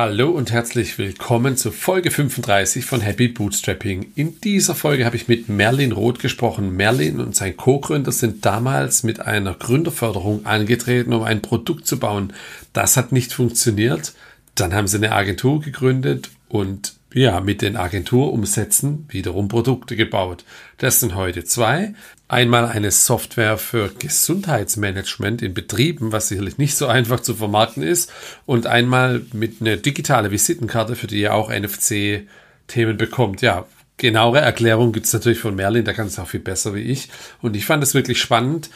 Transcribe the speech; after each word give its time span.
Hallo 0.00 0.30
und 0.30 0.52
herzlich 0.52 0.96
willkommen 0.96 1.56
zu 1.56 1.72
Folge 1.72 2.12
35 2.12 2.84
von 2.84 3.00
Happy 3.00 3.26
Bootstrapping. 3.26 4.12
In 4.14 4.40
dieser 4.40 4.76
Folge 4.76 5.04
habe 5.04 5.16
ich 5.16 5.26
mit 5.26 5.48
Merlin 5.48 5.90
Roth 5.90 6.20
gesprochen. 6.20 6.76
Merlin 6.76 7.18
und 7.18 7.34
sein 7.34 7.56
Co-Gründer 7.56 8.12
sind 8.12 8.46
damals 8.46 9.02
mit 9.02 9.18
einer 9.18 9.54
Gründerförderung 9.54 10.46
angetreten, 10.46 11.12
um 11.12 11.24
ein 11.24 11.42
Produkt 11.42 11.88
zu 11.88 11.98
bauen. 11.98 12.32
Das 12.72 12.96
hat 12.96 13.10
nicht 13.10 13.32
funktioniert. 13.32 14.12
Dann 14.54 14.72
haben 14.72 14.86
sie 14.86 14.98
eine 14.98 15.10
Agentur 15.10 15.60
gegründet 15.60 16.30
und 16.48 16.92
ja, 17.14 17.40
mit 17.40 17.62
den 17.62 17.76
Agenturumsätzen 17.76 19.06
wiederum 19.08 19.48
Produkte 19.48 19.96
gebaut. 19.96 20.44
Das 20.76 21.00
sind 21.00 21.14
heute 21.14 21.44
zwei. 21.44 21.94
Einmal 22.28 22.66
eine 22.66 22.90
Software 22.90 23.56
für 23.56 23.90
Gesundheitsmanagement 23.98 25.40
in 25.40 25.54
Betrieben, 25.54 26.12
was 26.12 26.28
sicherlich 26.28 26.58
nicht 26.58 26.76
so 26.76 26.86
einfach 26.86 27.20
zu 27.20 27.34
vermarkten 27.34 27.82
ist. 27.82 28.12
Und 28.44 28.66
einmal 28.66 29.22
mit 29.32 29.60
einer 29.60 29.76
digitale 29.76 30.30
Visitenkarte, 30.30 30.96
für 30.96 31.06
die 31.06 31.20
ihr 31.20 31.34
auch 31.34 31.50
NFC-Themen 31.50 32.98
bekommt. 32.98 33.40
Ja, 33.40 33.66
genauere 33.96 34.40
Erklärung 34.40 34.92
gibt's 34.92 35.14
natürlich 35.14 35.40
von 35.40 35.56
Merlin, 35.56 35.86
der 35.86 35.94
kann 35.94 36.08
es 36.08 36.18
auch 36.18 36.28
viel 36.28 36.40
besser 36.40 36.74
wie 36.74 36.82
ich. 36.82 37.08
Und 37.40 37.56
ich 37.56 37.64
fand 37.64 37.82
es 37.82 37.94
wirklich 37.94 38.20
spannend, 38.20 38.68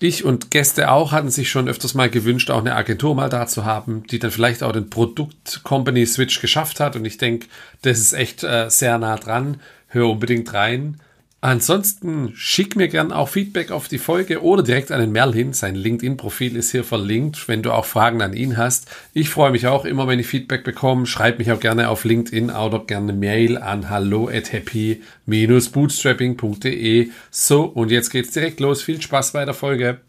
ich 0.00 0.24
und 0.24 0.50
Gäste 0.50 0.90
auch 0.90 1.12
hatten 1.12 1.30
sich 1.30 1.50
schon 1.50 1.68
öfters 1.68 1.94
mal 1.94 2.10
gewünscht, 2.10 2.50
auch 2.50 2.60
eine 2.60 2.74
Agentur 2.74 3.14
mal 3.14 3.28
da 3.28 3.46
zu 3.46 3.64
haben, 3.64 4.04
die 4.06 4.18
dann 4.18 4.30
vielleicht 4.30 4.62
auch 4.62 4.72
den 4.72 4.90
Produkt-Company-Switch 4.90 6.40
geschafft 6.40 6.80
hat. 6.80 6.96
Und 6.96 7.04
ich 7.04 7.18
denke, 7.18 7.46
das 7.82 7.98
ist 7.98 8.12
echt 8.12 8.44
äh, 8.44 8.68
sehr 8.70 8.98
nah 8.98 9.16
dran. 9.16 9.60
Hör 9.88 10.08
unbedingt 10.08 10.52
rein. 10.52 11.00
Ansonsten 11.40 12.32
schick 12.34 12.74
mir 12.74 12.88
gern 12.88 13.12
auch 13.12 13.28
Feedback 13.28 13.70
auf 13.70 13.86
die 13.86 13.98
Folge 13.98 14.42
oder 14.42 14.64
direkt 14.64 14.90
an 14.90 15.00
den 15.00 15.12
Merlin. 15.12 15.52
Sein 15.52 15.76
LinkedIn-Profil 15.76 16.56
ist 16.56 16.72
hier 16.72 16.82
verlinkt, 16.82 17.46
wenn 17.46 17.62
du 17.62 17.70
auch 17.70 17.84
Fragen 17.84 18.20
an 18.22 18.32
ihn 18.32 18.56
hast. 18.56 18.90
Ich 19.14 19.30
freue 19.30 19.52
mich 19.52 19.68
auch 19.68 19.84
immer, 19.84 20.08
wenn 20.08 20.18
ich 20.18 20.26
Feedback 20.26 20.64
bekomme. 20.64 21.06
Schreib 21.06 21.38
mich 21.38 21.52
auch 21.52 21.60
gerne 21.60 21.90
auf 21.90 22.04
LinkedIn 22.04 22.50
oder 22.50 22.80
gerne 22.80 23.12
Mail 23.12 23.56
an 23.56 23.88
hallo 23.88 24.28
at 24.28 24.52
happy-bootstrapping.de. 24.52 27.10
So, 27.30 27.66
und 27.66 27.92
jetzt 27.92 28.10
geht's 28.10 28.32
direkt 28.32 28.58
los. 28.58 28.82
Viel 28.82 29.00
Spaß 29.00 29.30
bei 29.30 29.44
der 29.44 29.54
Folge. 29.54 30.00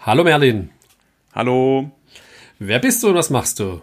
Hallo 0.00 0.22
Merlin. 0.22 0.68
Hallo. 1.34 1.92
Wer 2.58 2.78
bist 2.78 3.02
du 3.02 3.08
und 3.08 3.14
was 3.14 3.30
machst 3.30 3.58
du? 3.58 3.80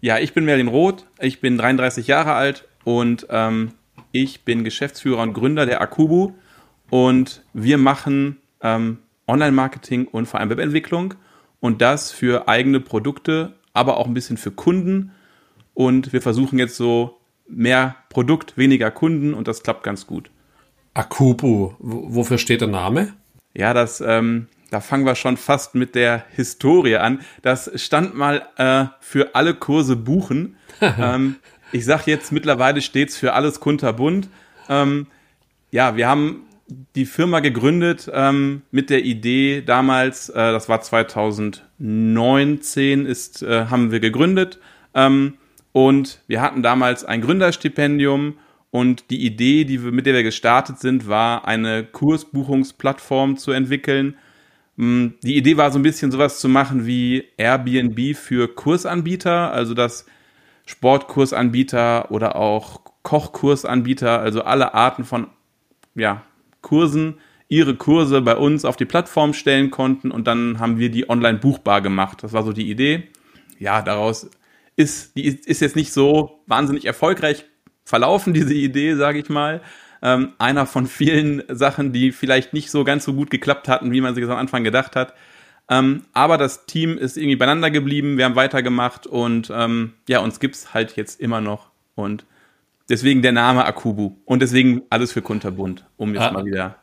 Ja, 0.00 0.18
ich 0.18 0.32
bin 0.32 0.46
Merlin 0.46 0.68
Roth. 0.68 1.04
Ich 1.18 1.42
bin 1.42 1.58
33 1.58 2.06
Jahre 2.06 2.32
alt 2.32 2.66
und 2.84 3.26
ähm, 3.28 3.72
ich 4.12 4.44
bin 4.44 4.64
Geschäftsführer 4.64 5.22
und 5.22 5.34
Gründer 5.34 5.66
der 5.66 5.80
Akubu 5.80 6.32
und 6.90 7.42
wir 7.52 7.78
machen 7.78 8.38
ähm, 8.62 8.98
Online-Marketing 9.26 10.06
und 10.06 10.26
vor 10.26 10.40
allem 10.40 10.50
Webentwicklung 10.50 11.14
und 11.60 11.80
das 11.80 12.10
für 12.10 12.48
eigene 12.48 12.80
Produkte, 12.80 13.54
aber 13.72 13.96
auch 13.96 14.06
ein 14.06 14.14
bisschen 14.14 14.36
für 14.36 14.50
Kunden. 14.50 15.12
Und 15.74 16.12
wir 16.12 16.20
versuchen 16.20 16.58
jetzt 16.58 16.76
so 16.76 17.20
mehr 17.48 17.96
Produkt, 18.08 18.56
weniger 18.58 18.90
Kunden 18.90 19.34
und 19.34 19.48
das 19.48 19.62
klappt 19.62 19.82
ganz 19.82 20.06
gut. 20.06 20.30
Akubu, 20.94 21.74
wofür 21.78 22.38
steht 22.38 22.60
der 22.60 22.68
Name? 22.68 23.14
Ja, 23.54 23.74
das, 23.74 24.00
ähm, 24.00 24.48
da 24.70 24.80
fangen 24.80 25.06
wir 25.06 25.14
schon 25.14 25.36
fast 25.36 25.74
mit 25.74 25.94
der 25.94 26.24
Historie 26.34 26.96
an. 26.96 27.20
Das 27.42 27.70
stand 27.76 28.14
mal 28.16 28.46
äh, 28.56 28.86
für 29.00 29.34
alle 29.34 29.54
Kurse 29.54 29.96
buchen. 29.96 30.56
ähm, 30.80 31.36
ich 31.72 31.84
sage 31.84 32.04
jetzt 32.06 32.32
mittlerweile 32.32 32.80
stets 32.80 33.16
für 33.16 33.32
alles 33.32 33.60
kunterbunt. 33.60 34.28
Ähm, 34.68 35.06
ja, 35.70 35.96
wir 35.96 36.08
haben 36.08 36.42
die 36.94 37.06
Firma 37.06 37.40
gegründet 37.40 38.08
ähm, 38.12 38.62
mit 38.70 38.90
der 38.90 39.04
Idee 39.04 39.62
damals, 39.62 40.28
äh, 40.28 40.34
das 40.34 40.68
war 40.68 40.80
2019, 40.80 43.06
ist, 43.06 43.42
äh, 43.42 43.66
haben 43.66 43.90
wir 43.90 43.98
gegründet. 44.00 44.60
Ähm, 44.94 45.34
und 45.72 46.20
wir 46.26 46.42
hatten 46.42 46.62
damals 46.62 47.04
ein 47.04 47.20
Gründerstipendium 47.20 48.34
und 48.70 49.10
die 49.10 49.24
Idee, 49.24 49.64
die 49.64 49.84
wir, 49.84 49.92
mit 49.92 50.06
der 50.06 50.14
wir 50.14 50.22
gestartet 50.22 50.78
sind, 50.78 51.08
war, 51.08 51.46
eine 51.46 51.84
Kursbuchungsplattform 51.84 53.36
zu 53.36 53.52
entwickeln. 53.52 54.16
Ähm, 54.78 55.14
die 55.22 55.36
Idee 55.36 55.56
war 55.56 55.70
so 55.70 55.78
ein 55.78 55.82
bisschen 55.82 56.10
sowas 56.10 56.40
zu 56.40 56.48
machen 56.48 56.86
wie 56.86 57.24
Airbnb 57.36 58.16
für 58.16 58.48
Kursanbieter, 58.48 59.52
also 59.52 59.74
dass 59.74 60.06
Sportkursanbieter 60.70 62.12
oder 62.12 62.36
auch 62.36 62.80
Kochkursanbieter, 63.02 64.20
also 64.20 64.42
alle 64.42 64.72
Arten 64.72 65.02
von 65.02 65.26
ja, 65.96 66.22
Kursen, 66.62 67.18
ihre 67.48 67.74
Kurse 67.74 68.20
bei 68.20 68.36
uns 68.36 68.64
auf 68.64 68.76
die 68.76 68.84
Plattform 68.84 69.34
stellen 69.34 69.72
konnten 69.72 70.12
und 70.12 70.28
dann 70.28 70.60
haben 70.60 70.78
wir 70.78 70.88
die 70.88 71.10
online 71.10 71.38
buchbar 71.38 71.80
gemacht. 71.80 72.22
Das 72.22 72.32
war 72.32 72.44
so 72.44 72.52
die 72.52 72.70
Idee. 72.70 73.08
Ja, 73.58 73.82
daraus 73.82 74.30
ist, 74.76 75.16
die 75.16 75.24
ist 75.24 75.60
jetzt 75.60 75.74
nicht 75.74 75.92
so 75.92 76.40
wahnsinnig 76.46 76.84
erfolgreich 76.84 77.46
verlaufen, 77.84 78.32
diese 78.34 78.54
Idee, 78.54 78.94
sage 78.94 79.18
ich 79.18 79.28
mal. 79.28 79.62
Ähm, 80.02 80.34
einer 80.38 80.66
von 80.66 80.86
vielen 80.86 81.42
Sachen, 81.48 81.92
die 81.92 82.12
vielleicht 82.12 82.52
nicht 82.52 82.70
so 82.70 82.84
ganz 82.84 83.04
so 83.04 83.12
gut 83.12 83.28
geklappt 83.30 83.66
hatten, 83.66 83.90
wie 83.90 84.00
man 84.00 84.14
sich 84.14 84.22
am 84.24 84.30
Anfang 84.30 84.62
gedacht 84.62 84.94
hat. 84.94 85.14
Ähm, 85.70 86.02
aber 86.12 86.36
das 86.36 86.66
Team 86.66 86.98
ist 86.98 87.16
irgendwie 87.16 87.36
beieinander 87.36 87.70
geblieben, 87.70 88.18
wir 88.18 88.24
haben 88.24 88.34
weitergemacht 88.34 89.06
und 89.06 89.52
ähm, 89.54 89.92
ja, 90.08 90.18
uns 90.18 90.40
gibt's 90.40 90.74
halt 90.74 90.96
jetzt 90.96 91.20
immer 91.20 91.40
noch. 91.40 91.70
Und 91.94 92.24
deswegen 92.88 93.22
der 93.22 93.30
Name 93.30 93.64
Akubu. 93.64 94.16
Und 94.24 94.42
deswegen 94.42 94.82
alles 94.90 95.12
für 95.12 95.22
Kunterbunt, 95.22 95.86
um 95.96 96.12
jetzt 96.12 96.22
ah, 96.22 96.32
mal 96.32 96.44
wieder 96.44 96.76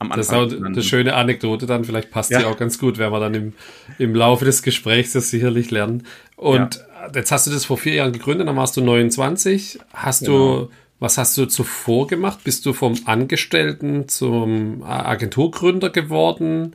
am 0.00 0.10
Anfang. 0.10 0.40
Das 0.40 0.52
ist 0.52 0.60
auch 0.60 0.66
eine 0.66 0.82
schöne 0.82 1.14
Anekdote 1.14 1.66
dann, 1.66 1.84
vielleicht 1.84 2.10
passt 2.10 2.32
ja. 2.32 2.40
die 2.40 2.44
auch 2.46 2.56
ganz 2.56 2.80
gut, 2.80 2.98
werden 2.98 3.12
wir 3.12 3.20
dann 3.20 3.34
im, 3.34 3.52
im 3.98 4.14
Laufe 4.14 4.44
des 4.44 4.64
Gesprächs 4.64 5.12
das 5.12 5.30
sicherlich 5.30 5.70
lernen. 5.70 6.04
Und 6.34 6.76
ja. 6.76 7.12
jetzt 7.14 7.30
hast 7.30 7.46
du 7.46 7.52
das 7.52 7.64
vor 7.64 7.78
vier 7.78 7.94
Jahren 7.94 8.12
gegründet, 8.12 8.48
dann 8.48 8.56
warst 8.56 8.76
du 8.76 8.80
29. 8.80 9.78
Hast 9.92 10.26
genau. 10.26 10.64
du, 10.64 10.70
was 10.98 11.16
hast 11.16 11.38
du 11.38 11.46
zuvor 11.46 12.08
gemacht? 12.08 12.40
Bist 12.42 12.66
du 12.66 12.72
vom 12.72 12.96
Angestellten 13.04 14.08
zum 14.08 14.82
Agenturgründer 14.82 15.90
geworden? 15.90 16.74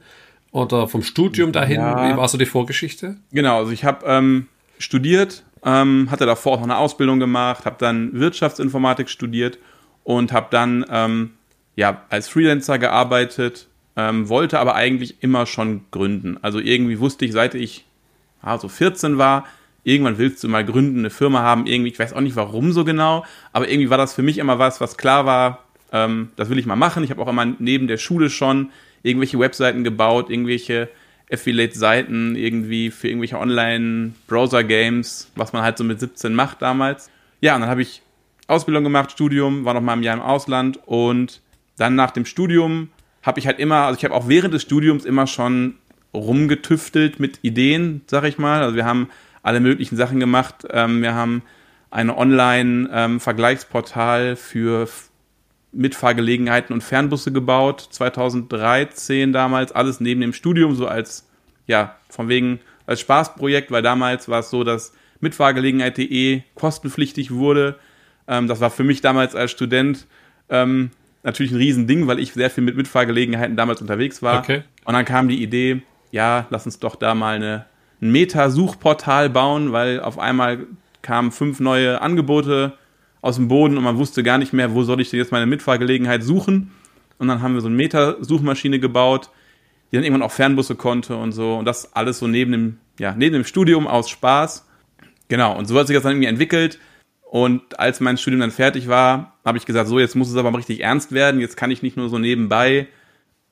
Oder 0.51 0.87
vom 0.87 1.03
Studium 1.03 1.51
dahin? 1.51 1.77
Ja. 1.77 2.11
Wie 2.11 2.17
war 2.17 2.27
so 2.27 2.37
die 2.37 2.45
Vorgeschichte? 2.45 3.17
Genau, 3.31 3.59
also 3.59 3.71
ich 3.71 3.85
habe 3.85 4.05
ähm, 4.07 4.47
studiert, 4.79 5.43
ähm, 5.63 6.07
hatte 6.09 6.25
davor 6.25 6.53
auch 6.53 6.57
noch 6.57 6.63
eine 6.63 6.77
Ausbildung 6.77 7.19
gemacht, 7.19 7.65
habe 7.65 7.75
dann 7.79 8.13
Wirtschaftsinformatik 8.13 9.09
studiert 9.09 9.59
und 10.03 10.31
habe 10.31 10.47
dann 10.49 10.85
ähm, 10.89 11.31
ja 11.75 12.03
als 12.09 12.29
Freelancer 12.29 12.79
gearbeitet, 12.79 13.67
ähm, 13.95 14.27
wollte 14.29 14.59
aber 14.59 14.75
eigentlich 14.75 15.21
immer 15.21 15.45
schon 15.45 15.81
gründen. 15.91 16.37
Also 16.41 16.59
irgendwie 16.59 16.99
wusste 16.99 17.25
ich, 17.25 17.31
seit 17.31 17.53
ich 17.53 17.85
ja, 18.43 18.57
so 18.57 18.69
14 18.69 19.17
war, 19.17 19.45
irgendwann 19.83 20.17
willst 20.17 20.43
du 20.43 20.47
mal 20.47 20.65
gründen, 20.65 20.99
eine 20.99 21.09
Firma 21.09 21.41
haben, 21.41 21.67
irgendwie, 21.67 21.91
ich 21.91 21.99
weiß 21.99 22.13
auch 22.13 22.21
nicht 22.21 22.35
warum 22.35 22.71
so 22.71 22.85
genau, 22.85 23.25
aber 23.53 23.69
irgendwie 23.69 23.89
war 23.89 23.97
das 23.97 24.13
für 24.13 24.23
mich 24.23 24.37
immer 24.37 24.57
was, 24.57 24.81
was 24.81 24.97
klar 24.97 25.25
war, 25.25 25.63
ähm, 25.91 26.29
das 26.35 26.49
will 26.49 26.59
ich 26.59 26.65
mal 26.65 26.75
machen. 26.75 27.03
Ich 27.03 27.11
habe 27.11 27.21
auch 27.21 27.27
immer 27.27 27.45
neben 27.45 27.87
der 27.87 27.97
Schule 27.97 28.29
schon 28.29 28.69
irgendwelche 29.03 29.39
Webseiten 29.39 29.83
gebaut, 29.83 30.29
irgendwelche 30.29 30.89
Affiliate-Seiten 31.31 32.35
irgendwie 32.35 32.91
für 32.91 33.07
irgendwelche 33.07 33.37
Online-Browser-Games, 33.37 35.31
was 35.35 35.53
man 35.53 35.61
halt 35.61 35.77
so 35.77 35.83
mit 35.83 35.99
17 35.99 36.33
macht 36.33 36.61
damals. 36.61 37.09
Ja, 37.39 37.55
und 37.55 37.61
dann 37.61 37.69
habe 37.69 37.81
ich 37.81 38.01
Ausbildung 38.47 38.83
gemacht, 38.83 39.11
Studium, 39.11 39.65
war 39.65 39.75
noch 39.75 39.81
mal 39.81 39.93
ein 39.93 40.03
Jahr 40.03 40.15
im 40.15 40.21
Ausland 40.21 40.79
und 40.85 41.41
dann 41.77 41.95
nach 41.95 42.11
dem 42.11 42.25
Studium 42.25 42.89
habe 43.21 43.39
ich 43.39 43.47
halt 43.47 43.59
immer, 43.59 43.85
also 43.85 43.97
ich 43.97 44.05
habe 44.05 44.15
auch 44.15 44.27
während 44.27 44.53
des 44.53 44.63
Studiums 44.63 45.05
immer 45.05 45.27
schon 45.27 45.75
rumgetüftelt 46.13 47.19
mit 47.19 47.39
Ideen, 47.43 48.01
sag 48.07 48.23
ich 48.23 48.39
mal. 48.39 48.63
Also 48.63 48.75
wir 48.75 48.85
haben 48.85 49.09
alle 49.43 49.59
möglichen 49.59 49.95
Sachen 49.95 50.19
gemacht. 50.19 50.65
Ähm, 50.71 51.01
wir 51.01 51.13
haben 51.13 51.43
ein 51.91 52.09
Online-Vergleichsportal 52.09 54.29
ähm, 54.29 54.37
für 54.37 54.87
Mitfahrgelegenheiten 55.71 56.73
und 56.73 56.81
Fernbusse 56.81 57.31
gebaut. 57.31 57.87
2013 57.91 59.33
damals, 59.33 59.71
alles 59.71 59.99
neben 59.99 60.21
dem 60.21 60.33
Studium, 60.33 60.75
so 60.75 60.87
als, 60.87 61.27
ja, 61.67 61.95
von 62.09 62.27
wegen 62.27 62.59
als 62.85 63.01
Spaßprojekt, 63.01 63.71
weil 63.71 63.83
damals 63.83 64.29
war 64.29 64.39
es 64.39 64.49
so, 64.49 64.63
dass 64.63 64.93
Mitfahrgelegenheit.de 65.19 66.41
kostenpflichtig 66.55 67.31
wurde. 67.31 67.77
Ähm, 68.27 68.47
das 68.47 68.61
war 68.61 68.71
für 68.71 68.83
mich 68.83 69.01
damals 69.01 69.35
als 69.35 69.51
Student 69.51 70.07
ähm, 70.49 70.91
natürlich 71.23 71.51
ein 71.51 71.57
Riesending, 71.57 72.07
weil 72.07 72.19
ich 72.19 72.33
sehr 72.33 72.49
viel 72.49 72.63
mit 72.63 72.75
Mitfahrgelegenheiten 72.75 73.55
damals 73.55 73.81
unterwegs 73.81 74.21
war. 74.21 74.39
Okay. 74.39 74.63
Und 74.85 74.93
dann 74.93 75.05
kam 75.05 75.27
die 75.27 75.43
Idee, 75.43 75.83
ja, 76.11 76.47
lass 76.49 76.65
uns 76.65 76.79
doch 76.79 76.95
da 76.95 77.13
mal 77.13 77.35
eine, 77.35 77.65
ein 78.01 78.11
Meta-Suchportal 78.11 79.29
bauen, 79.29 79.71
weil 79.71 79.99
auf 79.99 80.17
einmal 80.17 80.65
kamen 81.01 81.31
fünf 81.31 81.59
neue 81.59 82.01
Angebote 82.01 82.73
aus 83.21 83.35
dem 83.35 83.47
Boden 83.47 83.77
und 83.77 83.83
man 83.83 83.97
wusste 83.97 84.23
gar 84.23 84.37
nicht 84.37 84.53
mehr, 84.53 84.73
wo 84.73 84.83
soll 84.83 85.01
ich 85.01 85.09
denn 85.09 85.19
jetzt 85.19 85.31
meine 85.31 85.45
Mitfahrgelegenheit 85.45 86.23
suchen. 86.23 86.71
Und 87.17 87.27
dann 87.27 87.41
haben 87.41 87.53
wir 87.53 87.61
so 87.61 87.67
eine 87.67 87.75
Meta-Suchmaschine 87.75 88.79
gebaut, 88.79 89.29
die 89.91 89.97
dann 89.97 90.03
irgendwann 90.03 90.23
auch 90.23 90.31
Fernbusse 90.31 90.75
konnte 90.75 91.17
und 91.17 91.33
so. 91.33 91.55
Und 91.55 91.65
das 91.65 91.93
alles 91.93 92.19
so 92.19 92.27
neben 92.27 92.51
dem, 92.51 92.77
ja, 92.97 93.13
neben 93.13 93.33
dem 93.33 93.43
Studium 93.43 93.87
aus 93.87 94.09
Spaß. 94.09 94.65
Genau, 95.27 95.57
und 95.57 95.65
so 95.65 95.77
hat 95.77 95.87
sich 95.87 95.95
das 95.95 96.03
dann 96.03 96.13
irgendwie 96.13 96.29
entwickelt. 96.29 96.79
Und 97.29 97.77
als 97.79 97.99
mein 97.99 98.17
Studium 98.17 98.39
dann 98.39 98.51
fertig 98.51 98.87
war, 98.87 99.37
habe 99.45 99.57
ich 99.57 99.65
gesagt, 99.65 99.89
so, 99.89 99.99
jetzt 99.99 100.15
muss 100.15 100.29
es 100.29 100.37
aber 100.37 100.49
mal 100.49 100.57
richtig 100.57 100.81
ernst 100.81 101.11
werden. 101.11 101.41
Jetzt 101.41 101.57
kann 101.57 101.71
ich 101.71 101.83
nicht 101.83 101.97
nur 101.97 102.09
so 102.09 102.17
nebenbei 102.17 102.87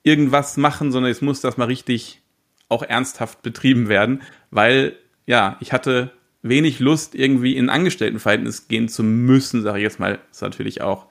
irgendwas 0.02 0.56
machen, 0.56 0.90
sondern 0.90 1.10
jetzt 1.10 1.22
muss 1.22 1.40
das 1.40 1.58
mal 1.58 1.66
richtig 1.66 2.22
auch 2.68 2.82
ernsthaft 2.82 3.42
betrieben 3.42 3.88
werden. 3.88 4.22
Weil, 4.50 4.96
ja, 5.26 5.56
ich 5.60 5.72
hatte 5.72 6.10
wenig 6.42 6.78
Lust, 6.80 7.14
irgendwie 7.14 7.56
in 7.56 7.66
ein 7.66 7.70
Angestelltenverhältnis 7.70 8.68
gehen 8.68 8.88
zu 8.88 9.02
müssen, 9.02 9.62
sage 9.62 9.78
ich 9.78 9.84
jetzt 9.84 10.00
mal. 10.00 10.18
Ist 10.30 10.42
natürlich 10.42 10.80
auch, 10.80 11.06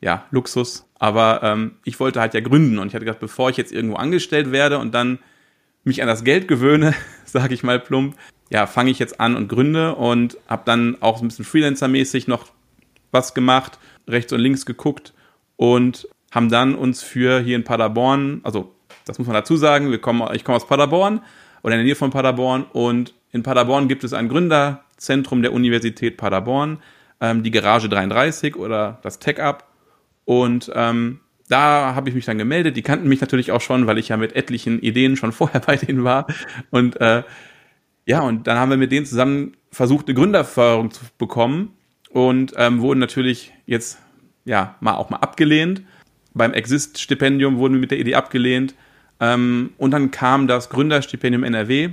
ja, 0.00 0.26
Luxus. 0.30 0.86
Aber 0.98 1.40
ähm, 1.42 1.72
ich 1.84 1.98
wollte 1.98 2.20
halt 2.20 2.34
ja 2.34 2.40
gründen 2.40 2.78
und 2.78 2.88
ich 2.88 2.94
hatte 2.94 3.04
gedacht, 3.04 3.20
bevor 3.20 3.50
ich 3.50 3.56
jetzt 3.56 3.72
irgendwo 3.72 3.96
angestellt 3.96 4.52
werde 4.52 4.78
und 4.78 4.94
dann 4.94 5.18
mich 5.82 6.02
an 6.02 6.08
das 6.08 6.24
Geld 6.24 6.46
gewöhne, 6.46 6.94
sage 7.24 7.54
ich 7.54 7.62
mal 7.62 7.80
plump, 7.80 8.16
ja, 8.50 8.66
fange 8.66 8.90
ich 8.90 8.98
jetzt 8.98 9.20
an 9.20 9.36
und 9.36 9.48
gründe 9.48 9.94
und 9.94 10.36
habe 10.48 10.62
dann 10.64 10.96
auch 11.00 11.20
ein 11.22 11.28
bisschen 11.28 11.44
Freelancer-mäßig 11.44 12.28
noch 12.28 12.46
was 13.12 13.34
gemacht, 13.34 13.78
rechts 14.08 14.32
und 14.32 14.40
links 14.40 14.66
geguckt 14.66 15.14
und 15.56 16.08
haben 16.32 16.48
dann 16.48 16.74
uns 16.74 17.02
für 17.02 17.40
hier 17.40 17.56
in 17.56 17.64
Paderborn, 17.64 18.40
also 18.44 18.72
das 19.04 19.18
muss 19.18 19.26
man 19.26 19.34
dazu 19.34 19.56
sagen, 19.56 19.90
wir 19.90 20.00
kommen, 20.00 20.28
ich 20.34 20.44
komme 20.44 20.56
aus 20.56 20.66
Paderborn 20.66 21.20
oder 21.62 21.74
in 21.74 21.78
der 21.78 21.84
Nähe 21.84 21.96
von 21.96 22.10
Paderborn 22.10 22.64
und 22.72 23.14
in 23.32 23.42
Paderborn 23.42 23.88
gibt 23.88 24.04
es 24.04 24.12
ein 24.12 24.28
Gründerzentrum 24.28 25.42
der 25.42 25.52
Universität 25.52 26.16
Paderborn, 26.16 26.78
ähm, 27.20 27.42
die 27.42 27.50
Garage 27.50 27.88
33 27.88 28.56
oder 28.56 28.98
das 29.02 29.18
Tech-Up 29.18 29.68
und 30.24 30.70
ähm, 30.74 31.20
da 31.48 31.96
habe 31.96 32.08
ich 32.08 32.14
mich 32.14 32.24
dann 32.24 32.38
gemeldet. 32.38 32.76
Die 32.76 32.82
kannten 32.82 33.08
mich 33.08 33.20
natürlich 33.20 33.50
auch 33.50 33.60
schon, 33.60 33.88
weil 33.88 33.98
ich 33.98 34.08
ja 34.08 34.16
mit 34.16 34.36
etlichen 34.36 34.80
Ideen 34.80 35.16
schon 35.16 35.32
vorher 35.32 35.60
bei 35.60 35.76
denen 35.76 36.04
war. 36.04 36.26
Und 36.70 37.00
äh, 37.00 37.24
ja, 38.06 38.20
und 38.20 38.46
dann 38.46 38.56
haben 38.56 38.70
wir 38.70 38.76
mit 38.76 38.92
denen 38.92 39.06
zusammen 39.06 39.56
versucht, 39.72 40.06
eine 40.06 40.14
Gründerförderung 40.14 40.90
zu 40.90 41.04
bekommen 41.18 41.74
und 42.10 42.54
ähm, 42.56 42.80
wurden 42.80 43.00
natürlich 43.00 43.52
jetzt 43.66 43.98
ja 44.44 44.76
mal 44.80 44.94
auch 44.94 45.10
mal 45.10 45.18
abgelehnt. 45.18 45.82
Beim 46.32 46.52
Exist-Stipendium 46.52 47.58
wurden 47.58 47.74
wir 47.74 47.80
mit 47.80 47.90
der 47.90 47.98
Idee 47.98 48.14
abgelehnt. 48.14 48.74
Ähm, 49.18 49.72
und 49.76 49.90
dann 49.90 50.12
kam 50.12 50.46
das 50.46 50.70
Gründerstipendium 50.70 51.42
NRW. 51.42 51.90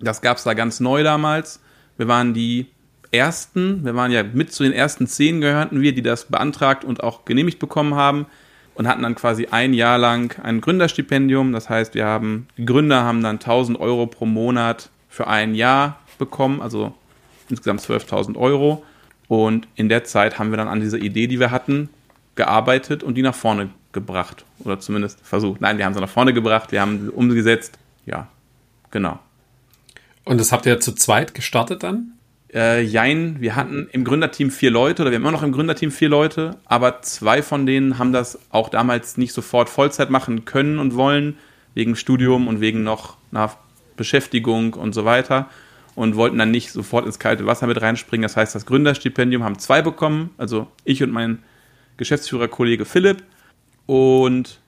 Das 0.00 0.20
gab 0.22 0.38
es 0.38 0.44
da 0.44 0.54
ganz 0.54 0.80
neu 0.80 1.02
damals. 1.02 1.60
Wir 1.96 2.08
waren 2.08 2.34
die 2.34 2.66
ersten, 3.12 3.84
wir 3.84 3.94
waren 3.94 4.12
ja 4.12 4.22
mit 4.22 4.52
zu 4.52 4.62
den 4.62 4.72
ersten 4.72 5.06
zehn 5.06 5.40
gehörten 5.40 5.80
wir, 5.80 5.94
die 5.94 6.02
das 6.02 6.26
beantragt 6.26 6.84
und 6.84 7.02
auch 7.02 7.24
genehmigt 7.24 7.58
bekommen 7.58 7.94
haben 7.94 8.26
und 8.74 8.88
hatten 8.88 9.02
dann 9.02 9.14
quasi 9.14 9.48
ein 9.50 9.74
Jahr 9.74 9.98
lang 9.98 10.38
ein 10.42 10.60
Gründerstipendium. 10.60 11.52
Das 11.52 11.68
heißt, 11.68 11.94
wir 11.94 12.06
haben, 12.06 12.46
die 12.56 12.64
Gründer 12.64 13.02
haben 13.02 13.22
dann 13.22 13.36
1000 13.36 13.78
Euro 13.80 14.06
pro 14.06 14.26
Monat 14.26 14.90
für 15.08 15.26
ein 15.26 15.54
Jahr 15.54 15.98
bekommen, 16.18 16.62
also 16.62 16.94
insgesamt 17.48 17.80
12.000 17.80 18.36
Euro. 18.36 18.84
Und 19.28 19.68
in 19.74 19.88
der 19.88 20.04
Zeit 20.04 20.38
haben 20.38 20.50
wir 20.50 20.56
dann 20.56 20.68
an 20.68 20.80
dieser 20.80 20.98
Idee, 20.98 21.26
die 21.26 21.38
wir 21.38 21.50
hatten, 21.50 21.88
gearbeitet 22.36 23.02
und 23.02 23.16
die 23.16 23.22
nach 23.22 23.34
vorne 23.34 23.70
gebracht. 23.92 24.44
Oder 24.60 24.80
zumindest 24.80 25.20
versucht. 25.22 25.60
Nein, 25.60 25.78
wir 25.78 25.84
haben 25.84 25.94
sie 25.94 26.00
nach 26.00 26.08
vorne 26.08 26.32
gebracht, 26.32 26.72
wir 26.72 26.80
haben 26.80 27.04
sie 27.04 27.10
umgesetzt. 27.10 27.78
Ja, 28.06 28.28
genau. 28.90 29.18
Und 30.24 30.38
das 30.38 30.52
habt 30.52 30.66
ihr 30.66 30.80
zu 30.80 30.92
zweit 30.92 31.34
gestartet 31.34 31.82
dann? 31.82 32.12
Äh, 32.52 32.82
jein, 32.82 33.40
wir 33.40 33.54
hatten 33.54 33.88
im 33.92 34.04
Gründerteam 34.04 34.50
vier 34.50 34.70
Leute 34.70 35.02
oder 35.02 35.10
wir 35.10 35.16
haben 35.16 35.22
immer 35.22 35.30
noch 35.32 35.42
im 35.42 35.52
Gründerteam 35.52 35.92
vier 35.92 36.08
Leute, 36.08 36.56
aber 36.64 37.00
zwei 37.02 37.42
von 37.42 37.64
denen 37.64 37.98
haben 37.98 38.12
das 38.12 38.40
auch 38.50 38.68
damals 38.68 39.16
nicht 39.16 39.32
sofort 39.32 39.68
Vollzeit 39.68 40.10
machen 40.10 40.44
können 40.44 40.78
und 40.78 40.96
wollen, 40.96 41.38
wegen 41.74 41.94
Studium 41.94 42.48
und 42.48 42.60
wegen 42.60 42.82
noch 42.82 43.16
einer 43.30 43.54
Beschäftigung 43.96 44.74
und 44.74 44.92
so 44.94 45.04
weiter 45.04 45.48
und 45.94 46.16
wollten 46.16 46.38
dann 46.38 46.50
nicht 46.50 46.72
sofort 46.72 47.06
ins 47.06 47.20
kalte 47.20 47.46
Wasser 47.46 47.68
mit 47.68 47.80
reinspringen. 47.80 48.22
Das 48.22 48.36
heißt, 48.36 48.54
das 48.54 48.66
Gründerstipendium 48.66 49.44
haben 49.44 49.58
zwei 49.58 49.82
bekommen, 49.82 50.30
also 50.36 50.66
ich 50.84 51.02
und 51.02 51.12
mein 51.12 51.42
Geschäftsführerkollege 51.98 52.84
Philipp 52.84 53.22
und 53.86 54.58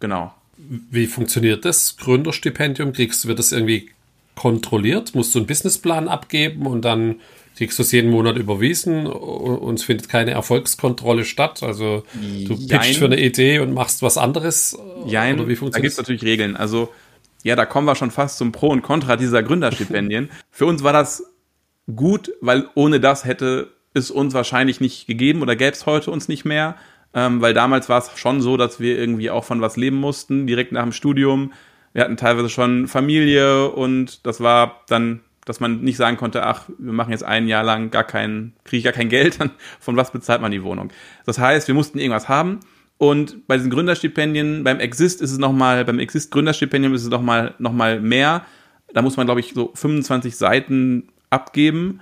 genau. 0.00 0.34
Wie 0.56 1.06
funktioniert 1.06 1.64
das 1.64 1.96
Gründerstipendium? 1.96 2.92
Kriegst 2.92 3.24
du, 3.24 3.28
wird 3.28 3.38
das 3.38 3.52
irgendwie 3.52 3.90
kontrolliert? 4.40 5.14
Musst 5.14 5.34
du 5.34 5.40
einen 5.40 5.46
Businessplan 5.46 6.08
abgeben 6.08 6.66
und 6.66 6.82
dann 6.82 7.16
kriegst 7.58 7.78
du 7.78 7.82
es 7.82 7.92
jeden 7.92 8.10
Monat 8.10 8.38
überwiesen 8.38 9.06
und 9.06 9.74
es 9.74 9.84
findet 9.84 10.08
keine 10.08 10.30
Erfolgskontrolle 10.30 11.26
statt? 11.26 11.62
Also 11.62 12.04
du 12.14 12.54
Jein. 12.54 12.68
pitchst 12.68 12.96
für 12.96 13.04
eine 13.04 13.20
Idee 13.20 13.58
und 13.58 13.74
machst 13.74 14.00
was 14.00 14.16
anderes? 14.16 14.78
Jein, 15.04 15.38
oder 15.38 15.48
wie 15.48 15.56
funktioniert 15.56 15.74
da 15.74 15.80
gibt 15.80 15.92
es 15.92 15.98
natürlich 15.98 16.22
Regeln. 16.22 16.56
Also 16.56 16.88
ja, 17.42 17.54
da 17.54 17.66
kommen 17.66 17.86
wir 17.86 17.96
schon 17.96 18.10
fast 18.10 18.38
zum 18.38 18.50
Pro 18.50 18.68
und 18.68 18.80
Contra 18.80 19.16
dieser 19.16 19.42
Gründerstipendien. 19.42 20.30
für 20.50 20.64
uns 20.64 20.82
war 20.82 20.94
das 20.94 21.22
gut, 21.94 22.32
weil 22.40 22.66
ohne 22.74 22.98
das 22.98 23.26
hätte 23.26 23.68
es 23.92 24.10
uns 24.10 24.32
wahrscheinlich 24.32 24.80
nicht 24.80 25.06
gegeben 25.06 25.42
oder 25.42 25.54
gäbe 25.54 25.72
es 25.72 25.84
heute 25.84 26.10
uns 26.10 26.28
nicht 26.28 26.46
mehr. 26.46 26.76
Ähm, 27.12 27.42
weil 27.42 27.52
damals 27.52 27.90
war 27.90 27.98
es 27.98 28.10
schon 28.18 28.40
so, 28.40 28.56
dass 28.56 28.80
wir 28.80 28.96
irgendwie 28.96 29.28
auch 29.28 29.44
von 29.44 29.60
was 29.60 29.76
leben 29.76 29.96
mussten, 29.96 30.46
direkt 30.46 30.72
nach 30.72 30.84
dem 30.84 30.92
Studium 30.92 31.52
wir 31.92 32.02
hatten 32.02 32.16
teilweise 32.16 32.48
schon 32.48 32.86
Familie 32.86 33.68
und 33.68 34.24
das 34.26 34.40
war 34.40 34.82
dann, 34.88 35.20
dass 35.44 35.60
man 35.60 35.80
nicht 35.80 35.96
sagen 35.96 36.16
konnte, 36.16 36.44
ach, 36.44 36.68
wir 36.78 36.92
machen 36.92 37.10
jetzt 37.10 37.24
ein 37.24 37.48
Jahr 37.48 37.64
lang 37.64 37.90
gar 37.90 38.04
kein, 38.04 38.52
kriege 38.64 38.78
ich 38.78 38.84
gar 38.84 38.92
kein 38.92 39.08
Geld, 39.08 39.40
dann 39.40 39.50
von 39.80 39.96
was 39.96 40.12
bezahlt 40.12 40.40
man 40.40 40.52
die 40.52 40.62
Wohnung? 40.62 40.92
Das 41.26 41.38
heißt, 41.38 41.68
wir 41.68 41.74
mussten 41.74 41.98
irgendwas 41.98 42.28
haben. 42.28 42.60
Und 42.98 43.46
bei 43.46 43.56
diesen 43.56 43.70
Gründerstipendien, 43.70 44.62
beim 44.62 44.78
Exist 44.78 45.22
ist 45.22 45.32
es 45.32 45.38
nochmal, 45.38 45.86
beim 45.86 45.98
Exist 45.98 46.30
Gründerstipendium 46.32 46.92
ist 46.92 47.02
es 47.02 47.08
nochmal 47.08 47.54
noch 47.58 47.72
mal 47.72 47.98
mehr. 47.98 48.44
Da 48.92 49.00
muss 49.00 49.16
man, 49.16 49.26
glaube 49.26 49.40
ich, 49.40 49.54
so 49.54 49.72
25 49.74 50.36
Seiten 50.36 51.08
abgeben, 51.30 52.00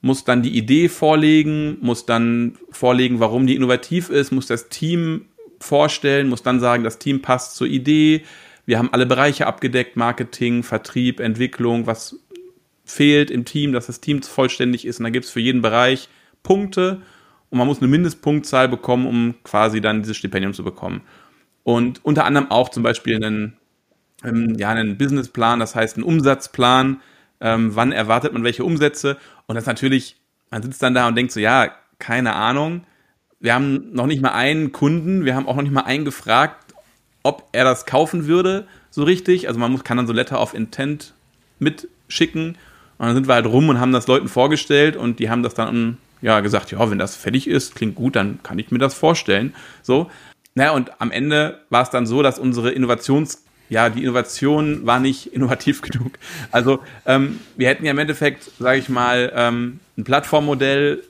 muss 0.00 0.24
dann 0.24 0.42
die 0.42 0.56
Idee 0.56 0.88
vorlegen, 0.88 1.78
muss 1.80 2.04
dann 2.04 2.56
vorlegen, 2.70 3.20
warum 3.20 3.46
die 3.46 3.54
innovativ 3.54 4.10
ist, 4.10 4.32
muss 4.32 4.46
das 4.46 4.68
Team 4.68 5.26
vorstellen, 5.60 6.28
muss 6.28 6.42
dann 6.42 6.58
sagen, 6.58 6.82
das 6.82 6.98
Team 6.98 7.22
passt 7.22 7.54
zur 7.54 7.66
Idee, 7.68 8.24
wir 8.70 8.78
haben 8.78 8.92
alle 8.92 9.04
Bereiche 9.04 9.48
abgedeckt, 9.48 9.96
Marketing, 9.96 10.62
Vertrieb, 10.62 11.18
Entwicklung, 11.18 11.88
was 11.88 12.20
fehlt 12.84 13.28
im 13.28 13.44
Team, 13.44 13.72
dass 13.72 13.88
das 13.88 14.00
Team 14.00 14.22
vollständig 14.22 14.86
ist. 14.86 15.00
Und 15.00 15.04
da 15.04 15.10
gibt 15.10 15.24
es 15.24 15.32
für 15.32 15.40
jeden 15.40 15.60
Bereich 15.60 16.08
Punkte 16.44 17.02
und 17.50 17.58
man 17.58 17.66
muss 17.66 17.80
eine 17.80 17.88
Mindestpunktzahl 17.88 18.68
bekommen, 18.68 19.08
um 19.08 19.34
quasi 19.42 19.80
dann 19.80 20.02
dieses 20.02 20.16
Stipendium 20.16 20.54
zu 20.54 20.62
bekommen. 20.62 21.00
Und 21.64 22.04
unter 22.04 22.24
anderem 22.24 22.52
auch 22.52 22.68
zum 22.68 22.84
Beispiel 22.84 23.16
einen, 23.16 23.56
ähm, 24.22 24.54
ja, 24.56 24.68
einen 24.68 24.96
Businessplan, 24.96 25.58
das 25.58 25.74
heißt 25.74 25.96
einen 25.96 26.04
Umsatzplan, 26.04 27.00
ähm, 27.40 27.74
wann 27.74 27.90
erwartet 27.90 28.32
man 28.32 28.44
welche 28.44 28.62
Umsätze. 28.62 29.16
Und 29.46 29.56
das 29.56 29.66
natürlich, 29.66 30.14
man 30.52 30.62
sitzt 30.62 30.80
dann 30.80 30.94
da 30.94 31.08
und 31.08 31.16
denkt 31.16 31.32
so, 31.32 31.40
ja, 31.40 31.74
keine 31.98 32.34
Ahnung. 32.34 32.84
Wir 33.40 33.52
haben 33.52 33.92
noch 33.92 34.06
nicht 34.06 34.22
mal 34.22 34.30
einen 34.30 34.70
Kunden, 34.70 35.24
wir 35.24 35.34
haben 35.34 35.48
auch 35.48 35.56
noch 35.56 35.62
nicht 35.62 35.72
mal 35.72 35.80
einen 35.86 36.04
gefragt, 36.04 36.59
ob 37.22 37.48
er 37.52 37.64
das 37.64 37.86
kaufen 37.86 38.26
würde, 38.26 38.66
so 38.90 39.02
richtig. 39.04 39.48
Also 39.48 39.60
man 39.60 39.72
muss, 39.72 39.84
kann 39.84 39.96
dann 39.96 40.06
so 40.06 40.12
Letter 40.12 40.40
of 40.40 40.54
Intent 40.54 41.14
mitschicken. 41.58 42.56
Und 42.98 43.06
dann 43.06 43.14
sind 43.14 43.28
wir 43.28 43.34
halt 43.34 43.46
rum 43.46 43.68
und 43.68 43.80
haben 43.80 43.92
das 43.92 44.06
Leuten 44.06 44.28
vorgestellt 44.28 44.96
und 44.96 45.18
die 45.18 45.30
haben 45.30 45.42
das 45.42 45.54
dann 45.54 45.96
ja 46.20 46.40
gesagt, 46.40 46.70
ja, 46.70 46.90
wenn 46.90 46.98
das 46.98 47.16
fertig 47.16 47.46
ist, 47.46 47.74
klingt 47.74 47.94
gut, 47.94 48.16
dann 48.16 48.42
kann 48.42 48.58
ich 48.58 48.70
mir 48.70 48.78
das 48.78 48.94
vorstellen. 48.94 49.54
So. 49.82 50.10
Naja, 50.54 50.72
und 50.72 51.00
am 51.00 51.10
Ende 51.10 51.60
war 51.70 51.82
es 51.82 51.90
dann 51.90 52.06
so, 52.06 52.22
dass 52.22 52.38
unsere 52.38 52.72
Innovations, 52.72 53.44
ja, 53.68 53.88
die 53.88 54.02
Innovation 54.02 54.84
war 54.86 55.00
nicht 55.00 55.26
innovativ 55.32 55.80
genug. 55.80 56.18
Also 56.50 56.80
ähm, 57.06 57.40
wir 57.56 57.68
hätten 57.68 57.84
ja 57.84 57.92
im 57.92 57.98
Endeffekt, 57.98 58.50
sage 58.58 58.78
ich 58.78 58.88
mal, 58.88 59.32
ähm, 59.34 59.80
ein 59.96 60.04
Plattformmodell 60.04 61.02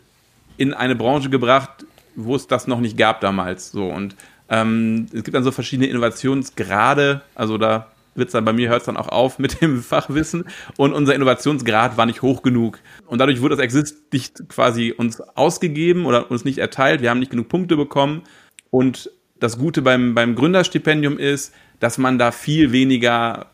in 0.56 0.74
eine 0.74 0.94
Branche 0.94 1.30
gebracht, 1.30 1.86
wo 2.14 2.36
es 2.36 2.46
das 2.46 2.66
noch 2.66 2.80
nicht 2.80 2.96
gab 2.96 3.20
damals. 3.20 3.72
So 3.72 3.88
und 3.88 4.14
ähm, 4.50 5.06
es 5.12 5.22
gibt 5.24 5.34
dann 5.34 5.44
so 5.44 5.52
verschiedene 5.52 5.88
Innovationsgrade, 5.88 7.22
also 7.34 7.56
da 7.56 7.86
wird's 8.16 8.32
dann 8.32 8.44
bei 8.44 8.52
mir 8.52 8.68
hört 8.68 8.80
es 8.80 8.86
dann 8.86 8.96
auch 8.96 9.08
auf 9.08 9.38
mit 9.38 9.60
dem 9.62 9.82
Fachwissen 9.82 10.44
und 10.76 10.92
unser 10.92 11.14
Innovationsgrad 11.14 11.96
war 11.96 12.06
nicht 12.06 12.22
hoch 12.22 12.42
genug 12.42 12.78
und 13.06 13.18
dadurch 13.18 13.40
wurde 13.40 13.56
das 13.56 13.64
Exist 13.64 14.12
nicht 14.12 14.48
quasi 14.48 14.92
uns 14.96 15.20
ausgegeben 15.20 16.06
oder 16.06 16.30
uns 16.30 16.44
nicht 16.44 16.58
erteilt. 16.58 17.00
Wir 17.00 17.10
haben 17.10 17.20
nicht 17.20 17.30
genug 17.30 17.48
Punkte 17.48 17.76
bekommen 17.76 18.22
und 18.70 19.10
das 19.38 19.58
Gute 19.58 19.80
beim 19.80 20.14
beim 20.14 20.34
Gründerstipendium 20.34 21.18
ist, 21.18 21.54
dass 21.78 21.96
man 21.96 22.18
da 22.18 22.32
viel 22.32 22.72
weniger 22.72 23.46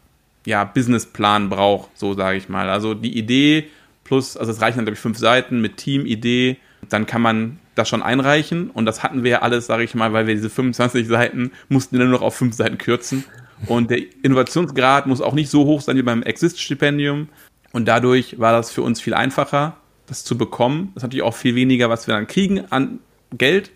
ja 0.47 0.65
Businessplan 0.65 1.51
braucht, 1.51 1.97
so 1.99 2.15
sage 2.15 2.39
ich 2.39 2.49
mal. 2.49 2.71
Also 2.71 2.95
die 2.95 3.17
Idee 3.17 3.69
plus, 4.05 4.37
also 4.37 4.51
es 4.51 4.61
reichen 4.63 4.79
dann 4.79 4.87
glaube 4.87 4.95
ich 4.95 5.01
fünf 5.01 5.19
Seiten 5.19 5.61
mit 5.61 5.77
Team 5.77 6.07
Idee, 6.07 6.57
dann 6.89 7.07
kann 7.07 7.21
man 7.21 7.59
das 7.77 7.89
schon 7.89 8.03
einreichen. 8.03 8.71
Und 8.71 8.87
das 8.87 9.05
hatten 9.05 9.23
wir 9.23 9.31
ja 9.31 9.43
alles, 9.43 9.67
sage 9.67 9.85
ich 9.85 9.95
mal, 9.95 10.13
weil 10.13 10.27
wir 10.27 10.35
diese 10.35 10.51
25 10.51 11.07
Seiten 11.07 11.53
mussten 11.69 11.97
dann 11.99 12.09
nur 12.09 12.19
noch 12.19 12.27
auf 12.27 12.35
fünf 12.35 12.57
Seiten 12.57 12.79
kürzen. 12.79 13.25
Und 13.67 13.91
der 13.91 14.01
Innovationsgrad 14.23 15.07
muss 15.07 15.21
auch 15.21 15.35
nicht 15.35 15.51
so 15.51 15.65
hoch 15.65 15.81
sein 15.81 15.97
wie 15.97 16.03
beim 16.03 16.23
Exist-Stipendium. 16.23 17.29
Und 17.73 17.87
dadurch 17.87 18.39
war 18.39 18.53
das 18.53 18.71
für 18.71 18.83
uns 18.83 19.01
viel 19.01 19.15
einfacher, 19.15 19.77
das 20.07 20.25
zu 20.25 20.37
bekommen. 20.37 20.91
Das 20.95 21.03
ist 21.03 21.03
natürlich 21.05 21.23
auch 21.23 21.35
viel 21.35 21.55
weniger, 21.55 21.89
was 21.89 22.07
wir 22.07 22.15
dann 22.15 22.27
kriegen 22.27 22.65
an 22.71 22.99
Geld. 23.31 23.71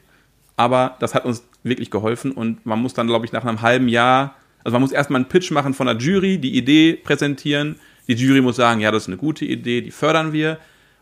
Aber 0.57 0.97
das 1.00 1.14
hat 1.14 1.25
uns 1.25 1.45
wirklich 1.62 1.90
geholfen. 1.90 2.33
Und 2.33 2.64
man 2.66 2.80
muss 2.80 2.95
dann, 2.95 3.07
glaube 3.07 3.26
ich, 3.26 3.33
nach 3.33 3.45
einem 3.45 3.62
halben 3.62 3.88
Jahr, 3.88 4.37
also 4.64 4.75
man 4.75 4.83
muss 4.83 4.92
erstmal 4.92 5.21
einen 5.21 5.28
Pitch 5.28 5.50
machen 5.50 5.75
von 5.75 5.87
der 5.87 5.97
Jury, 5.97 6.38
die 6.38 6.57
Idee 6.57 6.95
präsentieren. 6.95 7.76
Die 8.09 8.14
Jury 8.14 8.40
muss 8.40 8.57
sagen, 8.57 8.80
ja, 8.80 8.90
das 8.90 9.04
ist 9.04 9.09
eine 9.09 9.19
gute 9.19 9.45
Idee, 9.45 9.83
die 9.83 9.90
fördern 9.90 10.33
wir. 10.33 10.59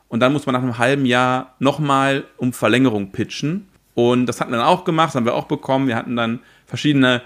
Und 0.09 0.21
dann 0.21 0.33
muss 0.33 0.47
man 0.47 0.55
nach 0.55 0.63
einem 0.63 0.79
halben 0.79 1.07
Jahr 1.07 1.55
nochmal 1.59 2.25
um 2.37 2.53
Verlängerung 2.53 3.13
pitchen. 3.13 3.69
Und 3.95 4.27
das 4.27 4.41
hatten 4.41 4.53
wir 4.53 4.59
dann 4.59 4.67
auch 4.67 4.85
gemacht, 4.85 5.09
das 5.09 5.17
haben 5.17 5.27
wir 5.27 5.35
auch 5.35 5.47
bekommen. 5.47 5.89
Wir 5.89 5.97
hatten 5.97 6.17
dann 6.17 6.41
verschiedene 6.67 7.23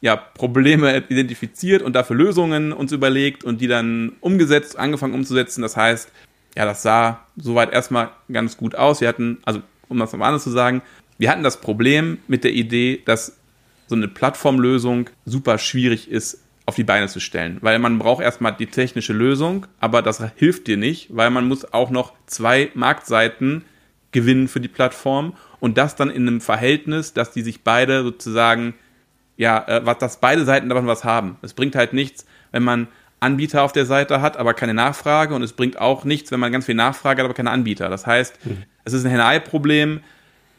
ja, 0.00 0.16
Probleme 0.16 1.04
identifiziert 1.08 1.82
und 1.82 1.94
dafür 1.94 2.16
Lösungen 2.16 2.72
uns 2.72 2.92
überlegt 2.92 3.44
und 3.44 3.60
die 3.60 3.68
dann 3.68 4.12
umgesetzt, 4.20 4.78
angefangen 4.78 5.14
umzusetzen. 5.14 5.62
Das 5.62 5.76
heißt, 5.76 6.12
ja, 6.56 6.64
das 6.64 6.82
sah 6.82 7.26
soweit 7.36 7.72
erstmal 7.72 8.10
ganz 8.30 8.56
gut 8.56 8.74
aus. 8.74 9.00
Wir 9.00 9.08
hatten, 9.08 9.38
also 9.44 9.60
um 9.88 9.98
das 9.98 10.12
nochmal 10.12 10.28
anders 10.28 10.44
zu 10.44 10.50
sagen, 10.50 10.82
wir 11.18 11.30
hatten 11.30 11.42
das 11.42 11.60
Problem 11.60 12.18
mit 12.28 12.44
der 12.44 12.52
Idee, 12.52 13.02
dass 13.04 13.38
so 13.86 13.94
eine 13.94 14.08
Plattformlösung 14.08 15.08
super 15.24 15.58
schwierig 15.58 16.10
ist 16.10 16.42
auf 16.66 16.74
die 16.74 16.84
Beine 16.84 17.06
zu 17.08 17.20
stellen, 17.20 17.58
weil 17.60 17.78
man 17.78 17.98
braucht 17.98 18.22
erstmal 18.22 18.52
die 18.52 18.66
technische 18.66 19.12
Lösung, 19.12 19.66
aber 19.80 20.02
das 20.02 20.22
hilft 20.36 20.66
dir 20.66 20.76
nicht, 20.76 21.08
weil 21.14 21.30
man 21.30 21.46
muss 21.46 21.72
auch 21.72 21.90
noch 21.90 22.12
zwei 22.26 22.70
Marktseiten 22.74 23.64
gewinnen 24.10 24.48
für 24.48 24.60
die 24.60 24.68
Plattform 24.68 25.34
und 25.60 25.78
das 25.78 25.94
dann 25.94 26.10
in 26.10 26.26
einem 26.26 26.40
Verhältnis, 26.40 27.12
dass 27.12 27.30
die 27.30 27.42
sich 27.42 27.62
beide 27.62 28.02
sozusagen 28.02 28.74
ja, 29.36 29.64
äh, 29.66 29.84
was 29.84 29.98
dass 29.98 30.20
beide 30.20 30.44
Seiten 30.44 30.68
davon 30.68 30.86
was 30.86 31.04
haben. 31.04 31.36
Es 31.42 31.54
bringt 31.54 31.76
halt 31.76 31.92
nichts, 31.92 32.26
wenn 32.52 32.62
man 32.62 32.88
Anbieter 33.20 33.62
auf 33.62 33.72
der 33.72 33.86
Seite 33.86 34.20
hat, 34.20 34.36
aber 34.36 34.54
keine 34.54 34.74
Nachfrage 34.74 35.34
und 35.34 35.42
es 35.42 35.52
bringt 35.52 35.78
auch 35.78 36.04
nichts, 36.04 36.30
wenn 36.30 36.40
man 36.40 36.52
ganz 36.52 36.66
viel 36.66 36.74
Nachfrage 36.74 37.20
hat, 37.20 37.24
aber 37.24 37.34
keine 37.34 37.50
Anbieter. 37.50 37.88
Das 37.88 38.06
heißt, 38.06 38.44
mhm. 38.44 38.64
es 38.84 38.92
ist 38.92 39.04
ein 39.04 39.10
Henne-Ei-Problem, 39.10 40.00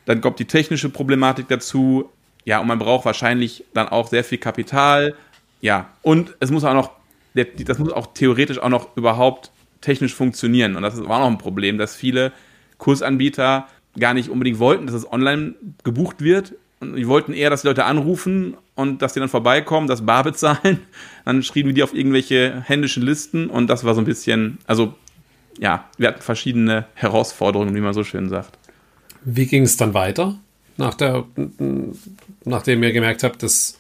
dann 0.06 0.22
kommt 0.22 0.40
die 0.40 0.46
technische 0.46 0.90
Problematik 0.90 1.48
dazu, 1.50 2.10
ja, 2.46 2.60
und 2.60 2.68
man 2.68 2.80
braucht 2.80 3.06
wahrscheinlich 3.06 3.66
dann 3.74 3.90
auch 3.90 4.08
sehr 4.08 4.24
viel 4.24 4.38
Kapital, 4.38 5.16
ja, 5.62 5.90
und 6.02 6.36
es 6.40 6.52
muss 6.52 6.64
auch 6.64 6.74
noch, 6.74 6.92
das 7.34 7.80
muss 7.80 7.92
auch 7.92 8.08
theoretisch 8.14 8.60
auch 8.60 8.70
noch 8.70 8.96
überhaupt 8.96 9.52
technisch 9.82 10.14
funktionieren. 10.14 10.76
Und 10.76 10.84
das 10.84 10.98
war 11.08 11.20
noch 11.20 11.28
ein 11.28 11.38
Problem, 11.38 11.78
dass 11.78 11.96
viele 11.96 12.32
Kursanbieter 12.78 13.68
gar 14.00 14.14
nicht 14.14 14.30
unbedingt 14.30 14.60
wollten, 14.60 14.86
dass 14.86 14.96
es 14.96 15.12
online 15.12 15.56
gebucht 15.84 16.22
wird. 16.22 16.54
Und 16.80 16.96
die 16.96 17.08
wollten 17.08 17.34
eher, 17.34 17.50
dass 17.50 17.62
die 17.62 17.68
Leute 17.68 17.86
anrufen 17.86 18.56
und 18.76 19.02
dass 19.02 19.14
die 19.14 19.20
dann 19.20 19.30
vorbeikommen, 19.30 19.88
das 19.88 20.06
Bar 20.06 20.24
bezahlen. 20.26 20.80
Dann 21.26 21.42
schrieben 21.42 21.70
wir 21.70 21.74
die 21.74 21.84
auf 21.84 21.94
irgendwelche 21.94 22.64
händischen 22.66 23.04
Listen 23.04 23.50
und 23.50 23.68
das 23.68 23.84
war 23.84 23.96
so 23.96 24.02
ein 24.02 24.06
bisschen, 24.06 24.60
also 24.68 24.94
ja, 25.60 25.86
wir 25.98 26.10
hatten 26.10 26.22
verschiedene 26.22 26.86
Herausforderungen, 26.94 27.74
wie 27.76 27.82
man 27.82 27.94
so 27.94 28.04
schön 28.04 28.30
sagt. 28.30 28.58
Wie 29.24 29.48
ging 29.48 29.64
es 29.64 29.76
dann 29.76 29.96
weiter? 29.96 30.38
Nach 30.78 30.94
der, 30.94 31.26
nachdem 32.46 32.84
ihr 32.84 32.92
gemerkt 32.92 33.24
habt, 33.24 33.42
dass 33.42 33.77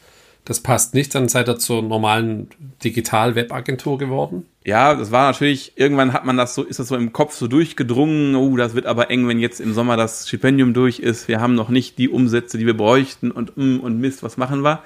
das 0.47 0.61
passt 0.61 0.93
nicht, 0.93 1.13
dann 1.13 1.27
seid 1.27 1.49
ihr 1.49 1.59
zur 1.59 1.81
normalen 1.81 2.47
Digital-Webagentur 2.81 3.97
geworden? 3.97 4.45
Ja, 4.63 4.95
das 4.95 5.11
war 5.11 5.29
natürlich, 5.29 5.73
irgendwann 5.75 6.13
hat 6.13 6.23
man 6.23 6.37
das 6.37 6.55
so, 6.55 6.63
ist 6.63 6.79
das 6.79 6.87
so 6.87 6.95
im 6.95 7.11
Kopf 7.11 7.33
so 7.33 7.47
durchgedrungen, 7.47 8.33
oh, 8.35 8.55
das 8.55 8.73
wird 8.73 8.85
aber 8.85 9.11
eng, 9.11 9.27
wenn 9.27 9.39
jetzt 9.39 9.59
im 9.59 9.73
Sommer 9.73 9.97
das 9.97 10.25
Stipendium 10.25 10.73
durch 10.73 10.99
ist, 10.99 11.27
wir 11.27 11.41
haben 11.41 11.55
noch 11.55 11.67
nicht 11.67 11.97
die 11.97 12.07
Umsätze, 12.07 12.57
die 12.57 12.65
wir 12.65 12.77
bräuchten 12.77 13.29
und 13.29 13.57
mm, 13.57 13.81
und 13.81 13.99
Mist, 13.99 14.23
was 14.23 14.37
machen 14.37 14.61
wir? 14.61 14.81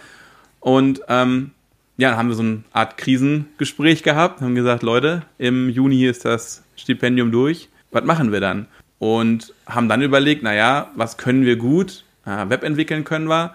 Und 0.61 1.01
ähm, 1.07 1.51
ja, 1.97 2.09
dann 2.09 2.17
haben 2.17 2.29
wir 2.29 2.35
so 2.35 2.41
eine 2.41 2.63
Art 2.73 2.97
Krisengespräch 2.97 4.01
gehabt, 4.01 4.41
haben 4.41 4.55
gesagt, 4.55 4.81
Leute, 4.81 5.21
im 5.37 5.69
Juni 5.69 6.05
ist 6.05 6.25
das 6.25 6.63
Stipendium 6.75 7.31
durch, 7.31 7.69
was 7.91 8.03
machen 8.03 8.31
wir 8.31 8.39
dann? 8.39 8.65
Und 8.97 9.53
haben 9.67 9.89
dann 9.89 10.01
überlegt, 10.01 10.41
naja, 10.41 10.89
was 10.95 11.17
können 11.17 11.45
wir 11.45 11.57
gut? 11.57 12.03
Äh, 12.25 12.49
Web 12.49 12.63
entwickeln 12.63 13.03
können 13.03 13.27
wir 13.27 13.53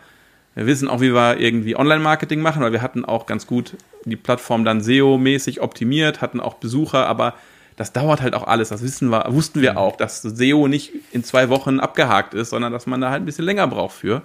wir 0.56 0.66
wissen 0.66 0.88
auch, 0.88 1.02
wie 1.02 1.12
wir 1.12 1.38
irgendwie 1.38 1.76
Online-Marketing 1.76 2.40
machen, 2.40 2.62
weil 2.62 2.72
wir 2.72 2.80
hatten 2.80 3.04
auch 3.04 3.26
ganz 3.26 3.46
gut 3.46 3.74
die 4.06 4.16
Plattform 4.16 4.64
dann 4.64 4.80
SEO-mäßig 4.80 5.60
optimiert, 5.60 6.22
hatten 6.22 6.40
auch 6.40 6.54
Besucher, 6.54 7.06
aber 7.06 7.34
das 7.76 7.92
dauert 7.92 8.22
halt 8.22 8.32
auch 8.32 8.46
alles. 8.46 8.70
Das 8.70 8.82
wissen 8.82 9.10
wir, 9.10 9.26
wussten 9.28 9.60
wir 9.60 9.76
auch, 9.76 9.96
dass 9.96 10.22
SEO 10.22 10.66
nicht 10.66 10.92
in 11.12 11.22
zwei 11.22 11.50
Wochen 11.50 11.78
abgehakt 11.78 12.32
ist, 12.32 12.50
sondern 12.50 12.72
dass 12.72 12.86
man 12.86 13.02
da 13.02 13.10
halt 13.10 13.22
ein 13.22 13.26
bisschen 13.26 13.44
länger 13.44 13.66
braucht 13.66 13.94
für. 13.94 14.22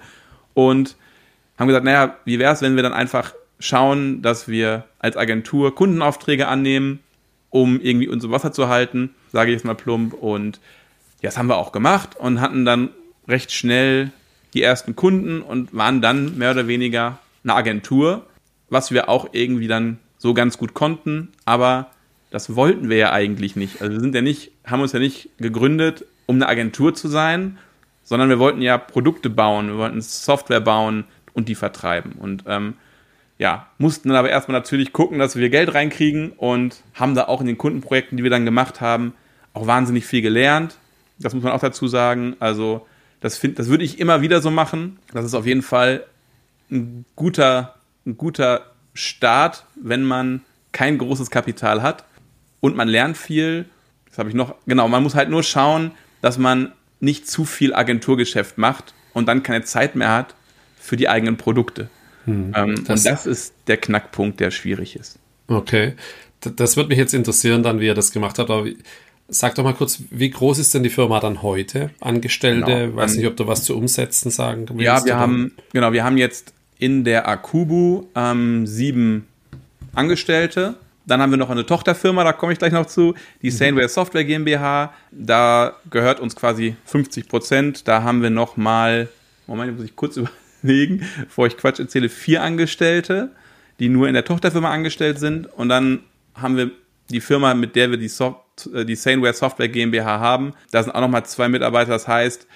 Und 0.53 0.95
haben 1.59 1.67
gesagt, 1.67 1.83
naja, 1.83 2.15
wie 2.23 2.39
wäre 2.39 2.53
es, 2.53 2.61
wenn 2.61 2.77
wir 2.77 2.83
dann 2.83 2.93
einfach 2.93 3.33
schauen, 3.59 4.21
dass 4.21 4.47
wir 4.47 4.85
als 4.99 5.17
Agentur 5.17 5.75
Kundenaufträge 5.75 6.47
annehmen, 6.47 6.99
um 7.49 7.81
irgendwie 7.81 8.07
unser 8.07 8.31
Wasser 8.31 8.53
zu 8.53 8.69
halten, 8.69 9.13
sage 9.33 9.51
ich 9.51 9.57
jetzt 9.57 9.65
mal 9.65 9.75
plump. 9.75 10.13
Und 10.13 10.61
ja, 11.21 11.27
das 11.27 11.37
haben 11.37 11.47
wir 11.47 11.57
auch 11.57 11.73
gemacht 11.73 12.15
und 12.15 12.39
hatten 12.39 12.63
dann 12.63 12.89
recht 13.27 13.51
schnell 13.51 14.11
die 14.53 14.61
ersten 14.61 14.95
Kunden 14.95 15.41
und 15.41 15.73
waren 15.75 16.01
dann 16.01 16.37
mehr 16.37 16.51
oder 16.51 16.67
weniger 16.67 17.19
eine 17.43 17.55
Agentur, 17.55 18.25
was 18.69 18.91
wir 18.91 19.09
auch 19.09 19.29
irgendwie 19.31 19.67
dann 19.67 19.99
so 20.17 20.33
ganz 20.33 20.57
gut 20.57 20.73
konnten, 20.73 21.29
aber 21.45 21.91
das 22.29 22.55
wollten 22.55 22.89
wir 22.89 22.97
ja 22.97 23.11
eigentlich 23.11 23.55
nicht. 23.55 23.81
Also 23.81 23.93
wir 23.93 23.99
sind 23.99 24.15
ja 24.15 24.21
nicht, 24.21 24.51
haben 24.65 24.81
uns 24.81 24.93
ja 24.93 24.99
nicht 24.99 25.29
gegründet, 25.37 26.05
um 26.25 26.37
eine 26.37 26.47
Agentur 26.47 26.93
zu 26.93 27.07
sein, 27.07 27.57
sondern 28.03 28.29
wir 28.29 28.39
wollten 28.39 28.61
ja 28.61 28.77
Produkte 28.77 29.29
bauen, 29.29 29.67
wir 29.67 29.77
wollten 29.77 30.01
Software 30.01 30.61
bauen 30.61 31.05
und 31.33 31.49
die 31.49 31.55
vertreiben. 31.55 32.13
Und 32.13 32.43
ähm, 32.47 32.75
ja, 33.37 33.67
mussten 33.77 34.09
dann 34.09 34.17
aber 34.17 34.29
erstmal 34.29 34.57
natürlich 34.57 34.93
gucken, 34.93 35.19
dass 35.19 35.35
wir 35.35 35.49
Geld 35.49 35.73
reinkriegen 35.73 36.31
und 36.31 36.83
haben 36.93 37.15
da 37.15 37.25
auch 37.25 37.41
in 37.41 37.47
den 37.47 37.57
Kundenprojekten, 37.57 38.17
die 38.17 38.23
wir 38.23 38.29
dann 38.29 38.45
gemacht 38.45 38.81
haben, 38.81 39.13
auch 39.53 39.67
wahnsinnig 39.67 40.05
viel 40.05 40.21
gelernt. 40.21 40.77
Das 41.19 41.33
muss 41.33 41.43
man 41.43 41.51
auch 41.51 41.59
dazu 41.59 41.87
sagen. 41.87 42.35
Also 42.39 42.85
das, 43.21 43.37
find, 43.37 43.57
das 43.59 43.67
würde 43.67 43.83
ich 43.83 43.99
immer 43.99 44.21
wieder 44.21 44.41
so 44.41 44.51
machen. 44.51 44.99
Das 45.13 45.23
ist 45.23 45.33
auf 45.33 45.45
jeden 45.45 45.61
Fall 45.61 46.05
ein 46.69 47.05
guter, 47.15 47.75
ein 48.05 48.17
guter 48.17 48.65
Start, 48.93 49.65
wenn 49.81 50.03
man 50.03 50.41
kein 50.71 50.97
großes 50.97 51.29
Kapital 51.29 51.81
hat 51.81 52.03
und 52.59 52.75
man 52.75 52.87
lernt 52.87 53.17
viel. 53.17 53.65
Das 54.09 54.17
habe 54.17 54.29
ich 54.29 54.35
noch, 54.35 54.55
genau, 54.65 54.87
man 54.87 55.03
muss 55.03 55.15
halt 55.15 55.29
nur 55.29 55.43
schauen, 55.43 55.91
dass 56.21 56.37
man 56.37 56.73
nicht 56.99 57.27
zu 57.27 57.45
viel 57.45 57.73
Agenturgeschäft 57.73 58.57
macht 58.57 58.93
und 59.13 59.27
dann 59.27 59.43
keine 59.43 59.63
Zeit 59.63 59.95
mehr 59.95 60.11
hat 60.11 60.35
für 60.79 60.97
die 60.97 61.07
eigenen 61.07 61.37
Produkte. 61.37 61.89
Hm, 62.25 62.53
ähm, 62.55 62.83
das 62.85 62.99
und 62.99 63.11
das 63.11 63.25
ist 63.25 63.53
der 63.67 63.77
Knackpunkt, 63.77 64.39
der 64.39 64.51
schwierig 64.51 64.95
ist. 64.95 65.19
Okay. 65.47 65.95
Das 66.39 66.75
würde 66.75 66.89
mich 66.89 66.97
jetzt 66.97 67.13
interessieren, 67.13 67.61
dann, 67.61 67.79
wie 67.79 67.85
ihr 67.85 67.93
das 67.93 68.11
gemacht 68.11 68.39
habt. 68.39 68.49
Aber 68.49 68.65
Sag 69.33 69.55
doch 69.55 69.63
mal 69.63 69.73
kurz, 69.73 70.03
wie 70.09 70.29
groß 70.29 70.59
ist 70.59 70.73
denn 70.73 70.83
die 70.83 70.89
Firma 70.89 71.21
dann 71.21 71.41
heute? 71.41 71.91
Angestellte, 72.01 72.87
genau. 72.87 72.95
weiß 72.97 73.15
nicht, 73.15 73.27
ob 73.27 73.37
du 73.37 73.47
was 73.47 73.63
zu 73.63 73.77
umsetzen 73.77 74.29
sagen 74.29 74.65
willst. 74.67 74.81
Ja, 74.83 75.05
wir 75.05 75.17
haben, 75.17 75.53
genau, 75.71 75.93
wir 75.93 76.03
haben 76.03 76.17
jetzt 76.17 76.53
in 76.79 77.05
der 77.05 77.29
Akubu 77.29 78.07
ähm, 78.13 78.67
sieben 78.67 79.27
Angestellte. 79.95 80.75
Dann 81.05 81.21
haben 81.21 81.31
wir 81.31 81.37
noch 81.37 81.49
eine 81.49 81.65
Tochterfirma, 81.65 82.25
da 82.25 82.33
komme 82.33 82.51
ich 82.51 82.59
gleich 82.59 82.73
noch 82.73 82.87
zu, 82.87 83.15
die 83.41 83.51
mhm. 83.51 83.55
Saneware 83.55 83.87
Software 83.87 84.25
GmbH. 84.25 84.93
Da 85.11 85.77
gehört 85.89 86.19
uns 86.19 86.35
quasi 86.35 86.75
50 86.83 87.29
Prozent. 87.29 87.87
Da 87.87 88.03
haben 88.03 88.21
wir 88.21 88.31
noch 88.31 88.57
mal, 88.57 89.07
Moment, 89.47 89.77
muss 89.77 89.85
ich 89.85 89.95
kurz 89.95 90.17
überlegen, 90.61 91.07
bevor 91.21 91.47
ich 91.47 91.55
Quatsch 91.55 91.79
erzähle, 91.79 92.09
vier 92.09 92.43
Angestellte, 92.43 93.31
die 93.79 93.87
nur 93.87 94.09
in 94.09 94.13
der 94.13 94.25
Tochterfirma 94.25 94.69
angestellt 94.69 95.19
sind. 95.19 95.45
Und 95.45 95.69
dann 95.69 96.01
haben 96.35 96.57
wir 96.57 96.71
die 97.11 97.21
Firma, 97.21 97.53
mit 97.53 97.75
der 97.75 97.91
wir 97.91 97.97
die, 97.97 98.07
Soft 98.07 98.67
äh, 98.73 98.85
die 98.85 98.95
Saneware 98.95 99.33
Software 99.33 99.69
GmbH 99.69 100.19
haben. 100.19 100.53
Da 100.71 100.83
sind 100.83 100.93
auch 100.93 101.01
nochmal 101.01 101.25
zwei 101.25 101.49
Mitarbeiter. 101.49 101.91
Das 101.91 102.07
heißt, 102.07 102.47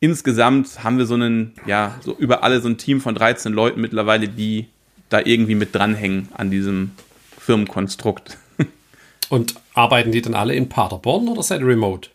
insgesamt 0.00 0.82
haben 0.82 0.98
wir 0.98 1.06
so 1.06 1.14
einen, 1.14 1.54
ja, 1.66 1.98
so 2.02 2.14
über 2.16 2.42
alle 2.42 2.60
so 2.60 2.68
ein 2.68 2.78
Team 2.78 3.00
von 3.00 3.14
13 3.14 3.52
Leuten 3.52 3.80
mittlerweile, 3.80 4.28
die 4.28 4.66
da 5.08 5.20
irgendwie 5.24 5.54
mit 5.54 5.74
dranhängen 5.74 6.28
an 6.34 6.50
diesem 6.50 6.92
Firmenkonstrukt. 7.38 8.38
Und 9.28 9.54
arbeiten 9.74 10.12
die 10.12 10.22
dann 10.22 10.34
alle 10.34 10.54
in 10.54 10.68
Paderborn 10.68 11.28
oder 11.28 11.42
seid 11.42 11.60
ihr 11.60 11.66
remote? 11.66 12.10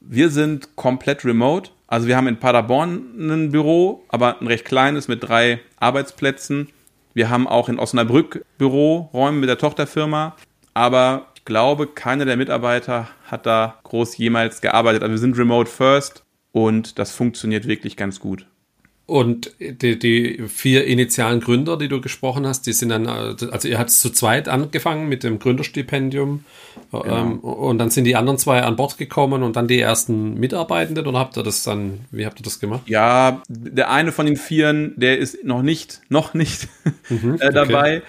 Wir 0.00 0.30
sind 0.30 0.76
komplett 0.76 1.24
remote. 1.24 1.70
Also 1.86 2.06
wir 2.06 2.16
haben 2.16 2.28
in 2.28 2.36
Paderborn 2.36 3.02
ein 3.18 3.50
Büro, 3.50 4.04
aber 4.08 4.40
ein 4.40 4.46
recht 4.46 4.64
kleines 4.64 5.08
mit 5.08 5.22
drei 5.22 5.60
Arbeitsplätzen. 5.78 6.68
Wir 7.14 7.28
haben 7.28 7.48
auch 7.48 7.68
in 7.68 7.78
Osnabrück 7.78 8.44
Büroräume 8.58 9.38
mit 9.38 9.48
der 9.48 9.58
Tochterfirma. 9.58 10.36
Aber 10.72 11.26
glaube, 11.44 11.86
keiner 11.86 12.24
der 12.24 12.36
Mitarbeiter 12.36 13.08
hat 13.26 13.46
da 13.46 13.78
groß 13.84 14.16
jemals 14.16 14.60
gearbeitet. 14.60 15.02
Also 15.02 15.12
wir 15.12 15.18
sind 15.18 15.38
remote 15.38 15.70
first 15.70 16.24
und 16.52 16.98
das 16.98 17.12
funktioniert 17.12 17.66
wirklich 17.66 17.96
ganz 17.96 18.20
gut. 18.20 18.46
Und 19.10 19.56
die, 19.58 19.98
die, 19.98 20.44
vier 20.46 20.84
initialen 20.84 21.40
Gründer, 21.40 21.76
die 21.76 21.88
du 21.88 22.00
gesprochen 22.00 22.46
hast, 22.46 22.68
die 22.68 22.72
sind 22.72 22.90
dann, 22.90 23.08
also 23.08 23.66
ihr 23.66 23.76
habt 23.76 23.90
zu 23.90 24.10
zweit 24.10 24.48
angefangen 24.48 25.08
mit 25.08 25.24
dem 25.24 25.40
Gründerstipendium 25.40 26.44
genau. 26.92 27.04
ähm, 27.04 27.40
und 27.40 27.78
dann 27.78 27.90
sind 27.90 28.04
die 28.04 28.14
anderen 28.14 28.38
zwei 28.38 28.62
an 28.62 28.76
Bord 28.76 28.98
gekommen 28.98 29.42
und 29.42 29.56
dann 29.56 29.66
die 29.66 29.80
ersten 29.80 30.34
Mitarbeitenden 30.38 31.08
oder 31.08 31.18
habt 31.18 31.36
ihr 31.36 31.42
das 31.42 31.64
dann, 31.64 32.02
wie 32.12 32.24
habt 32.24 32.38
ihr 32.38 32.44
das 32.44 32.60
gemacht? 32.60 32.82
Ja, 32.86 33.42
der 33.48 33.90
eine 33.90 34.12
von 34.12 34.26
den 34.26 34.36
Vieren, 34.36 34.94
der 34.96 35.18
ist 35.18 35.42
noch 35.42 35.62
nicht, 35.62 36.02
noch 36.08 36.32
nicht 36.32 36.68
mhm, 37.08 37.36
äh, 37.40 37.50
dabei. 37.52 37.96
Okay. 37.96 38.06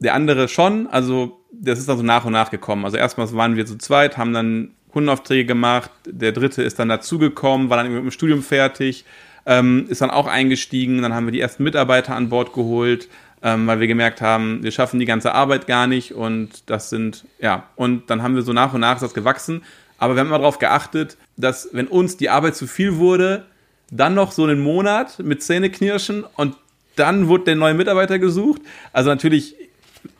Der 0.00 0.12
andere 0.12 0.48
schon, 0.48 0.86
also 0.86 1.41
das 1.52 1.78
ist 1.78 1.88
dann 1.88 1.98
so 1.98 2.02
nach 2.02 2.24
und 2.24 2.32
nach 2.32 2.50
gekommen. 2.50 2.84
Also 2.84 2.96
erstmal 2.96 3.30
waren 3.34 3.56
wir 3.56 3.66
zu 3.66 3.78
zweit, 3.78 4.16
haben 4.16 4.32
dann 4.32 4.70
Kundenaufträge 4.92 5.46
gemacht, 5.46 5.90
der 6.06 6.32
dritte 6.32 6.62
ist 6.62 6.78
dann 6.78 6.88
dazugekommen, 6.88 7.70
war 7.70 7.76
dann 7.76 7.92
mit 7.92 8.02
dem 8.02 8.10
Studium 8.10 8.42
fertig, 8.42 9.04
ähm, 9.46 9.86
ist 9.88 10.00
dann 10.00 10.10
auch 10.10 10.26
eingestiegen, 10.26 11.02
dann 11.02 11.14
haben 11.14 11.26
wir 11.26 11.32
die 11.32 11.40
ersten 11.40 11.64
Mitarbeiter 11.64 12.14
an 12.14 12.28
Bord 12.28 12.52
geholt, 12.52 13.08
ähm, 13.42 13.66
weil 13.66 13.80
wir 13.80 13.86
gemerkt 13.86 14.20
haben, 14.20 14.62
wir 14.62 14.70
schaffen 14.70 15.00
die 15.00 15.06
ganze 15.06 15.34
Arbeit 15.34 15.66
gar 15.66 15.86
nicht 15.86 16.12
und 16.12 16.70
das 16.70 16.90
sind, 16.90 17.24
ja, 17.40 17.64
und 17.76 18.10
dann 18.10 18.22
haben 18.22 18.34
wir 18.34 18.42
so 18.42 18.52
nach 18.52 18.72
und 18.74 18.80
nach 18.80 19.00
das 19.00 19.14
gewachsen. 19.14 19.62
Aber 19.98 20.14
wir 20.14 20.20
haben 20.20 20.28
immer 20.28 20.38
darauf 20.38 20.58
geachtet, 20.58 21.16
dass 21.36 21.68
wenn 21.72 21.86
uns 21.86 22.16
die 22.16 22.28
Arbeit 22.28 22.56
zu 22.56 22.66
viel 22.66 22.96
wurde, 22.96 23.46
dann 23.90 24.14
noch 24.14 24.32
so 24.32 24.44
einen 24.44 24.60
Monat 24.60 25.18
mit 25.20 25.42
Zähneknirschen 25.42 26.24
und 26.36 26.56
dann 26.96 27.28
wurde 27.28 27.44
der 27.44 27.56
neue 27.56 27.74
Mitarbeiter 27.74 28.18
gesucht. 28.18 28.62
Also 28.92 29.10
natürlich 29.10 29.56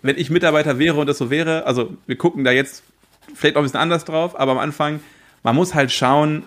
wenn 0.02 0.18
ich 0.18 0.30
Mitarbeiter 0.30 0.78
wäre 0.78 1.00
und 1.00 1.06
das 1.06 1.18
so 1.18 1.30
wäre, 1.30 1.66
also 1.66 1.96
wir 2.06 2.16
gucken 2.16 2.44
da 2.44 2.50
jetzt 2.50 2.82
vielleicht 3.34 3.56
auch 3.56 3.60
ein 3.60 3.64
bisschen 3.64 3.80
anders 3.80 4.04
drauf, 4.04 4.38
aber 4.38 4.52
am 4.52 4.58
Anfang, 4.58 5.00
man 5.42 5.56
muss 5.56 5.74
halt 5.74 5.92
schauen, 5.92 6.44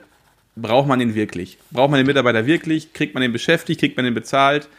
braucht 0.55 0.87
man 0.87 1.01
ihn 1.01 1.15
wirklich? 1.15 1.57
Braucht 1.71 1.91
man 1.91 1.99
den 1.99 2.07
Mitarbeiter 2.07 2.45
wirklich? 2.45 2.93
Kriegt 2.93 3.13
man 3.13 3.21
den 3.21 3.33
beschäftigt? 3.33 3.79
Kriegt 3.79 3.97
man 3.97 4.05
den 4.05 4.13
bezahlt? 4.13 4.69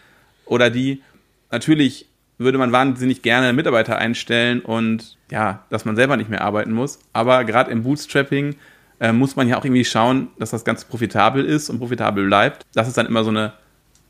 Oder 0.46 0.70
die? 0.70 1.02
Natürlich 1.50 2.06
würde 2.38 2.58
man 2.58 2.72
wahnsinnig 2.72 3.22
gerne 3.22 3.52
Mitarbeiter 3.52 3.96
einstellen 3.98 4.60
und 4.60 5.16
ja, 5.30 5.64
dass 5.70 5.84
man 5.84 5.96
selber 5.96 6.16
nicht 6.16 6.30
mehr 6.30 6.42
arbeiten 6.42 6.72
muss. 6.72 6.98
Aber 7.12 7.44
gerade 7.44 7.70
im 7.70 7.82
Bootstrapping 7.82 8.56
äh, 9.00 9.12
muss 9.12 9.36
man 9.36 9.48
ja 9.48 9.58
auch 9.58 9.64
irgendwie 9.64 9.84
schauen, 9.84 10.28
dass 10.38 10.50
das 10.50 10.64
Ganze 10.64 10.86
profitabel 10.86 11.44
ist 11.44 11.70
und 11.70 11.78
profitabel 11.78 12.26
bleibt. 12.26 12.64
Das 12.74 12.88
ist 12.88 12.96
dann 12.96 13.06
immer 13.06 13.24
so 13.24 13.30
eine 13.30 13.52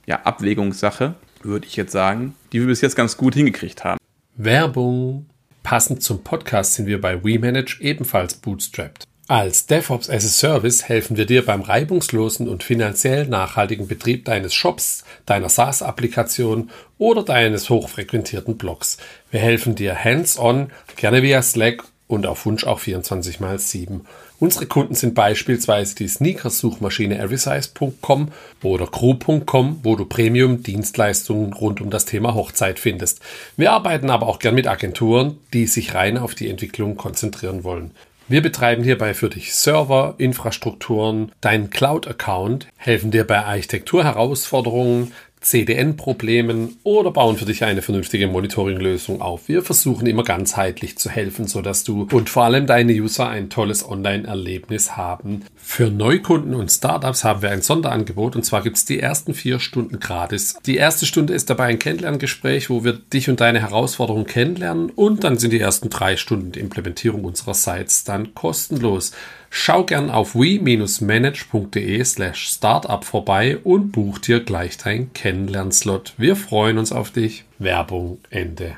ja, 0.06 0.20
Abwägungssache, 0.22 1.14
würde 1.42 1.66
ich 1.66 1.76
jetzt 1.76 1.92
sagen, 1.92 2.34
die 2.52 2.60
wir 2.60 2.66
bis 2.66 2.80
jetzt 2.80 2.96
ganz 2.96 3.16
gut 3.16 3.34
hingekriegt 3.34 3.84
haben. 3.84 3.98
Werbung. 4.36 5.26
Passend 5.62 6.02
zum 6.02 6.22
Podcast 6.22 6.74
sind 6.74 6.86
wir 6.86 7.00
bei 7.00 7.24
WeManage 7.24 7.80
ebenfalls 7.80 8.34
bootstrapped. 8.34 9.04
Als 9.28 9.66
DevOps 9.66 10.08
as 10.08 10.24
a 10.24 10.28
Service 10.28 10.88
helfen 10.88 11.16
wir 11.16 11.26
dir 11.26 11.44
beim 11.44 11.62
reibungslosen 11.62 12.48
und 12.48 12.62
finanziell 12.62 13.26
nachhaltigen 13.26 13.88
Betrieb 13.88 14.24
deines 14.26 14.54
Shops, 14.54 15.04
deiner 15.24 15.48
SaaS-Applikation 15.48 16.70
oder 16.98 17.24
deines 17.24 17.68
hochfrequentierten 17.68 18.56
Blogs. 18.56 18.98
Wir 19.32 19.40
helfen 19.40 19.74
dir 19.74 19.96
hands-on, 19.96 20.70
gerne 20.94 21.22
via 21.22 21.42
Slack 21.42 21.82
und 22.06 22.26
auf 22.26 22.46
Wunsch 22.46 22.64
auch 22.64 22.78
24 22.78 23.40
x 23.40 23.70
7. 23.70 24.06
Unsere 24.38 24.66
Kunden 24.66 24.94
sind 24.94 25.14
beispielsweise 25.14 25.94
die 25.94 26.08
Sneakers-Suchmaschine 26.08 27.18
everysize.com 27.18 28.28
oder 28.62 28.86
crew.com, 28.86 29.80
wo 29.82 29.96
du 29.96 30.04
Premium-Dienstleistungen 30.04 31.54
rund 31.54 31.80
um 31.80 31.88
das 31.88 32.04
Thema 32.04 32.34
Hochzeit 32.34 32.78
findest. 32.78 33.20
Wir 33.56 33.72
arbeiten 33.72 34.10
aber 34.10 34.26
auch 34.26 34.38
gern 34.38 34.54
mit 34.54 34.66
Agenturen, 34.66 35.38
die 35.54 35.66
sich 35.66 35.94
rein 35.94 36.18
auf 36.18 36.34
die 36.34 36.50
Entwicklung 36.50 36.96
konzentrieren 36.96 37.64
wollen. 37.64 37.92
Wir 38.28 38.42
betreiben 38.42 38.82
hierbei 38.82 39.14
für 39.14 39.30
dich 39.30 39.54
Server, 39.54 40.16
Infrastrukturen, 40.18 41.30
deinen 41.40 41.70
Cloud-Account, 41.70 42.66
helfen 42.76 43.12
dir 43.12 43.24
bei 43.24 43.44
Architekturherausforderungen, 43.44 45.12
CDN-Problemen 45.40 46.76
oder 46.82 47.10
bauen 47.10 47.36
für 47.36 47.44
dich 47.44 47.62
eine 47.62 47.82
vernünftige 47.82 48.26
Monitoring-Lösung 48.26 49.20
auf. 49.20 49.48
Wir 49.48 49.62
versuchen 49.62 50.06
immer 50.06 50.24
ganzheitlich 50.24 50.98
zu 50.98 51.08
helfen, 51.10 51.46
sodass 51.46 51.84
du 51.84 52.08
und 52.10 52.28
vor 52.28 52.44
allem 52.44 52.66
deine 52.66 52.92
User 52.92 53.28
ein 53.28 53.48
tolles 53.48 53.88
Online-Erlebnis 53.88 54.96
haben. 54.96 55.44
Für 55.54 55.90
Neukunden 55.90 56.54
und 56.54 56.70
Startups 56.70 57.22
haben 57.22 57.42
wir 57.42 57.50
ein 57.50 57.62
Sonderangebot 57.62 58.34
und 58.34 58.44
zwar 58.44 58.62
gibt 58.62 58.76
es 58.76 58.84
die 58.84 58.98
ersten 58.98 59.34
vier 59.34 59.60
Stunden 59.60 60.00
gratis. 60.00 60.56
Die 60.66 60.76
erste 60.76 61.06
Stunde 61.06 61.34
ist 61.34 61.50
dabei 61.50 61.66
ein 61.66 61.78
Kennenlerngespräch, 61.78 62.68
wo 62.70 62.82
wir 62.82 62.94
dich 62.94 63.28
und 63.28 63.40
deine 63.40 63.60
Herausforderungen 63.60 64.26
kennenlernen 64.26 64.90
und 64.90 65.22
dann 65.22 65.38
sind 65.38 65.52
die 65.52 65.60
ersten 65.60 65.90
drei 65.90 66.16
Stunden 66.16 66.52
die 66.52 66.60
Implementierung 66.60 67.24
unserer 67.24 67.54
Sites 67.54 68.04
dann 68.04 68.34
kostenlos. 68.34 69.12
Schau 69.50 69.84
gern 69.84 70.10
auf 70.10 70.34
we-manage.de 70.34 72.04
slash 72.04 72.48
startup 72.48 73.04
vorbei 73.04 73.58
und 73.62 73.92
buch 73.92 74.18
dir 74.18 74.40
gleich 74.40 74.78
deinen 74.78 75.12
Kennenlernslot. 75.12 76.14
Wir 76.16 76.36
freuen 76.36 76.78
uns 76.78 76.92
auf 76.92 77.10
dich. 77.10 77.44
Werbung 77.58 78.18
Ende. 78.30 78.76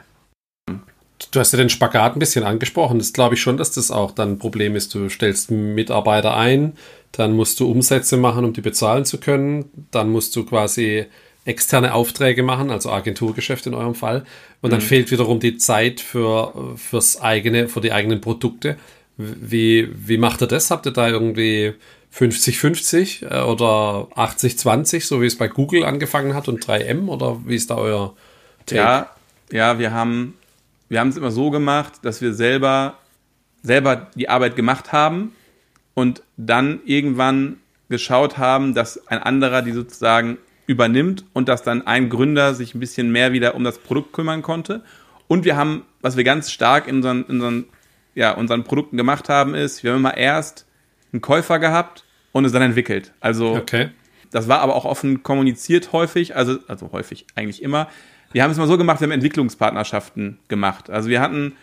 Du 1.33 1.41
hast 1.41 1.53
ja 1.53 1.59
den 1.59 1.69
Spagat 1.69 2.17
ein 2.17 2.21
bisschen 2.21 2.45
angesprochen. 2.45 2.99
Das 2.99 3.13
glaube 3.13 3.35
ich 3.35 3.41
schon, 3.41 3.57
dass 3.57 3.73
das 3.73 3.91
auch 3.91 4.13
dann 4.13 4.33
ein 4.33 4.39
Problem 4.39 4.77
ist. 4.77 4.95
Du 4.95 5.09
stellst 5.09 5.51
Mitarbeiter 5.51 6.37
ein, 6.37 6.75
dann 7.13 7.35
musst 7.35 7.59
du 7.61 7.71
Umsätze 7.71 8.17
machen, 8.17 8.45
um 8.45 8.53
die 8.53 8.61
bezahlen 8.61 9.05
zu 9.05 9.19
können. 9.19 9.65
Dann 9.91 10.11
musst 10.11 10.37
du 10.37 10.45
quasi 10.45 11.07
externe 11.45 11.95
Aufträge 11.95 12.43
machen, 12.43 12.71
also 12.71 12.91
Agenturgeschäft 12.91 13.67
in 13.67 13.75
eurem 13.75 13.95
Fall. 13.95 14.25
Und 14.61 14.71
dann 14.71 14.81
mhm. 14.81 14.85
fehlt 14.85 15.11
wiederum 15.11 15.41
die 15.41 15.57
Zeit 15.57 16.01
für, 16.01 16.77
fürs 16.77 17.21
eigene, 17.21 17.69
für 17.69 17.81
die 17.81 17.93
eigenen 17.93 18.21
Produkte. 18.21 18.77
Wie, 19.19 19.89
wie 19.95 20.17
macht 20.17 20.43
ihr 20.43 20.47
das? 20.47 20.71
Habt 20.71 20.87
ihr 20.87 20.93
da 20.93 21.09
irgendwie 21.09 21.75
50-50 22.15 23.25
äh, 23.25 23.43
oder 23.43 24.09
80-20, 24.15 25.05
so 25.05 25.21
wie 25.21 25.27
es 25.27 25.37
bei 25.37 25.49
Google 25.49 25.85
angefangen 25.85 26.35
hat 26.35 26.49
und 26.49 26.65
3M 26.65 27.09
oder 27.09 27.41
wie 27.45 27.57
ist 27.57 27.71
da 27.71 27.77
euer 27.77 28.15
Take? 28.65 28.81
Ja, 28.81 29.11
ja, 29.51 29.79
wir 29.79 29.93
haben 29.93 30.35
wir 30.89 31.01
haben 31.01 31.09
es 31.09 31.17
immer 31.17 31.31
so 31.31 31.51
gemacht, 31.51 31.95
dass 32.03 32.23
wir 32.23 32.33
selber 32.33 32.99
selber 33.63 34.09
die 34.15 34.29
Arbeit 34.29 34.57
gemacht 34.57 34.93
haben 34.93 35.33
und 35.95 36.23
dann 36.37 36.81
irgendwann 36.87 37.57
geschaut 37.89 38.39
haben, 38.39 38.75
dass 38.75 39.07
ein 39.09 39.19
anderer 39.19 39.63
die 39.63 39.73
sozusagen 39.73 40.39
übernimmt 40.67 41.25
und 41.33 41.49
dass 41.49 41.63
dann 41.63 41.87
ein 41.87 42.09
Gründer 42.09 42.55
sich 42.55 42.75
ein 42.75 42.81
bisschen 42.81 43.11
mehr 43.11 43.33
wieder 43.33 43.55
um 43.55 43.65
das 43.65 43.79
Produkt 43.79 44.13
kümmern 44.13 44.43
konnte. 44.43 44.83
Und 45.27 45.45
wir 45.45 45.57
haben, 45.57 45.85
was 46.01 46.17
wir 46.17 46.25
ganz 46.25 46.51
stark 46.51 46.87
in 46.87 46.97
unseren, 46.97 47.25
in 47.25 47.37
unseren 47.37 47.65
ja, 48.19 48.33
unseren 48.33 48.65
Produkten 48.65 48.97
gemacht 48.97 49.29
haben, 49.29 49.55
ist, 49.55 49.85
wir 49.85 49.93
haben 49.93 49.99
immer 49.99 50.17
erst 50.17 50.67
einen 51.13 51.23
Käufer 51.23 51.61
gehabt 51.61 52.05
und 52.33 52.45
es 52.45 52.51
dann 52.51 52.63
entwickelt. 52.63 53.13
Also 53.21 53.55
okay. 53.55 53.91
das 54.33 54.49
war 54.49 54.59
aber 54.59 54.75
auch 54.75 54.85
offen 54.85 55.23
kommuniziert 55.23 55.93
häufig, 55.93 56.35
also, 56.35 56.59
also 56.67 56.91
häufig, 56.91 57.27
eigentlich 57.37 57.63
immer. 57.63 57.87
Wir 58.33 58.43
haben 58.43 58.51
es 58.51 58.59
mal 58.59 58.67
so 58.67 58.77
gemacht, 58.77 59.01
wir 59.01 59.07
haben 59.07 59.13
Entwicklungspartnerschaften 59.13 60.41
gemacht. 60.49 60.91
Also 60.91 61.09
wir 61.09 61.21
hatten 61.21 61.55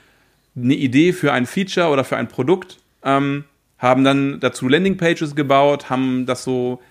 eine 0.56 0.76
Idee 0.76 1.12
für 1.12 1.34
ein 1.34 1.46
Feature 1.46 1.90
oder 1.90 2.06
für 2.06 2.16
ein 2.16 2.30
Produkt, 2.30 2.78
ähm, 3.04 3.44
haben 3.78 4.06
dann 4.06 4.40
dazu 4.40 4.70
Landingpages 4.70 5.36
gebaut, 5.36 5.90
haben 5.90 6.26
das 6.26 6.46
so, 6.46 6.82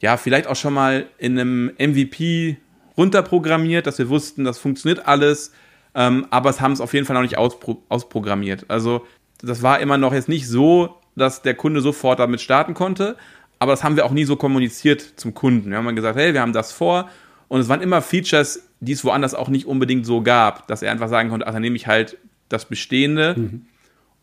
ja, 0.00 0.16
vielleicht 0.16 0.48
auch 0.48 0.56
schon 0.56 0.74
mal 0.74 1.06
in 1.18 1.38
einem 1.38 1.66
MVP 1.78 2.56
runterprogrammiert, 2.96 3.86
dass 3.86 3.98
wir 3.98 4.08
wussten, 4.08 4.42
das 4.42 4.58
funktioniert 4.58 5.06
alles 5.06 5.52
ähm, 5.94 6.26
aber 6.30 6.50
es 6.50 6.60
haben 6.60 6.72
es 6.72 6.80
auf 6.80 6.92
jeden 6.94 7.06
Fall 7.06 7.14
noch 7.14 7.22
nicht 7.22 7.38
auspro 7.38 7.82
ausprogrammiert. 7.88 8.66
Also 8.68 9.06
das 9.40 9.62
war 9.62 9.80
immer 9.80 9.98
noch 9.98 10.12
jetzt 10.12 10.28
nicht 10.28 10.48
so, 10.48 10.96
dass 11.16 11.42
der 11.42 11.54
Kunde 11.54 11.80
sofort 11.80 12.18
damit 12.18 12.40
starten 12.40 12.74
konnte, 12.74 13.16
aber 13.58 13.72
das 13.72 13.84
haben 13.84 13.96
wir 13.96 14.04
auch 14.04 14.10
nie 14.10 14.24
so 14.24 14.36
kommuniziert 14.36 15.14
zum 15.16 15.34
Kunden. 15.34 15.70
Wir 15.70 15.76
haben 15.76 15.86
dann 15.86 15.96
gesagt, 15.96 16.18
hey, 16.18 16.34
wir 16.34 16.40
haben 16.40 16.52
das 16.52 16.72
vor 16.72 17.08
und 17.48 17.60
es 17.60 17.68
waren 17.68 17.82
immer 17.82 18.02
Features, 18.02 18.68
die 18.80 18.92
es 18.92 19.04
woanders 19.04 19.34
auch 19.34 19.48
nicht 19.48 19.66
unbedingt 19.66 20.06
so 20.06 20.22
gab, 20.22 20.66
dass 20.66 20.82
er 20.82 20.90
einfach 20.90 21.08
sagen 21.08 21.30
konnte, 21.30 21.46
ach, 21.46 21.52
dann 21.52 21.62
nehme 21.62 21.76
ich 21.76 21.86
halt 21.86 22.18
das 22.48 22.66
Bestehende. 22.66 23.34
Mhm. 23.36 23.66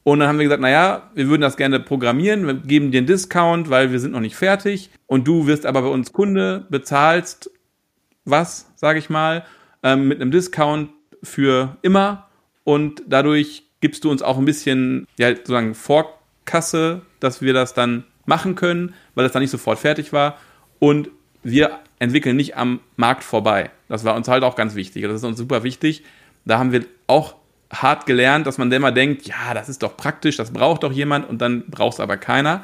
Und 0.03 0.19
dann 0.19 0.27
haben 0.27 0.39
wir 0.39 0.45
gesagt, 0.45 0.61
naja, 0.61 1.11
wir 1.13 1.27
würden 1.27 1.41
das 1.41 1.57
gerne 1.57 1.79
programmieren, 1.79 2.47
wir 2.47 2.55
geben 2.55 2.91
dir 2.91 2.99
einen 2.99 3.07
Discount, 3.07 3.69
weil 3.69 3.91
wir 3.91 3.99
sind 3.99 4.11
noch 4.11 4.19
nicht 4.19 4.35
fertig. 4.35 4.89
Und 5.05 5.27
du 5.27 5.45
wirst 5.45 5.65
aber 5.65 5.83
bei 5.83 5.89
uns 5.89 6.11
Kunde, 6.11 6.65
bezahlst 6.69 7.51
was, 8.25 8.71
sage 8.75 8.99
ich 8.99 9.09
mal, 9.09 9.45
ähm, 9.83 10.07
mit 10.07 10.21
einem 10.21 10.31
Discount 10.31 10.89
für 11.23 11.77
immer 11.81 12.27
und 12.63 13.03
dadurch 13.07 13.63
gibst 13.81 14.03
du 14.03 14.11
uns 14.11 14.21
auch 14.21 14.37
ein 14.37 14.45
bisschen, 14.45 15.07
ja, 15.17 15.35
sozusagen 15.35 15.73
Vorkasse, 15.73 17.01
dass 17.19 17.41
wir 17.41 17.53
das 17.53 17.73
dann 17.73 18.03
machen 18.25 18.55
können, 18.55 18.93
weil 19.15 19.23
das 19.23 19.33
dann 19.33 19.41
nicht 19.41 19.51
sofort 19.51 19.79
fertig 19.79 20.13
war 20.13 20.37
und 20.79 21.09
wir 21.43 21.79
entwickeln 21.99 22.35
nicht 22.35 22.55
am 22.55 22.79
Markt 22.95 23.23
vorbei. 23.23 23.71
Das 23.87 24.03
war 24.03 24.15
uns 24.15 24.27
halt 24.27 24.43
auch 24.43 24.55
ganz 24.55 24.75
wichtig. 24.75 25.03
Das 25.03 25.15
ist 25.15 25.23
uns 25.23 25.37
super 25.37 25.63
wichtig. 25.63 26.03
Da 26.45 26.59
haben 26.59 26.71
wir 26.71 26.85
auch 27.07 27.35
hart 27.71 28.05
gelernt, 28.05 28.47
dass 28.47 28.57
man 28.57 28.69
dann 28.69 28.77
immer 28.77 28.91
denkt, 28.91 29.27
ja, 29.27 29.53
das 29.53 29.69
ist 29.69 29.81
doch 29.83 29.97
praktisch, 29.97 30.37
das 30.37 30.51
braucht 30.51 30.83
doch 30.83 30.91
jemand 30.91 31.27
und 31.27 31.41
dann 31.41 31.65
braucht 31.69 31.95
es 31.95 31.99
aber 31.99 32.17
keiner. 32.17 32.63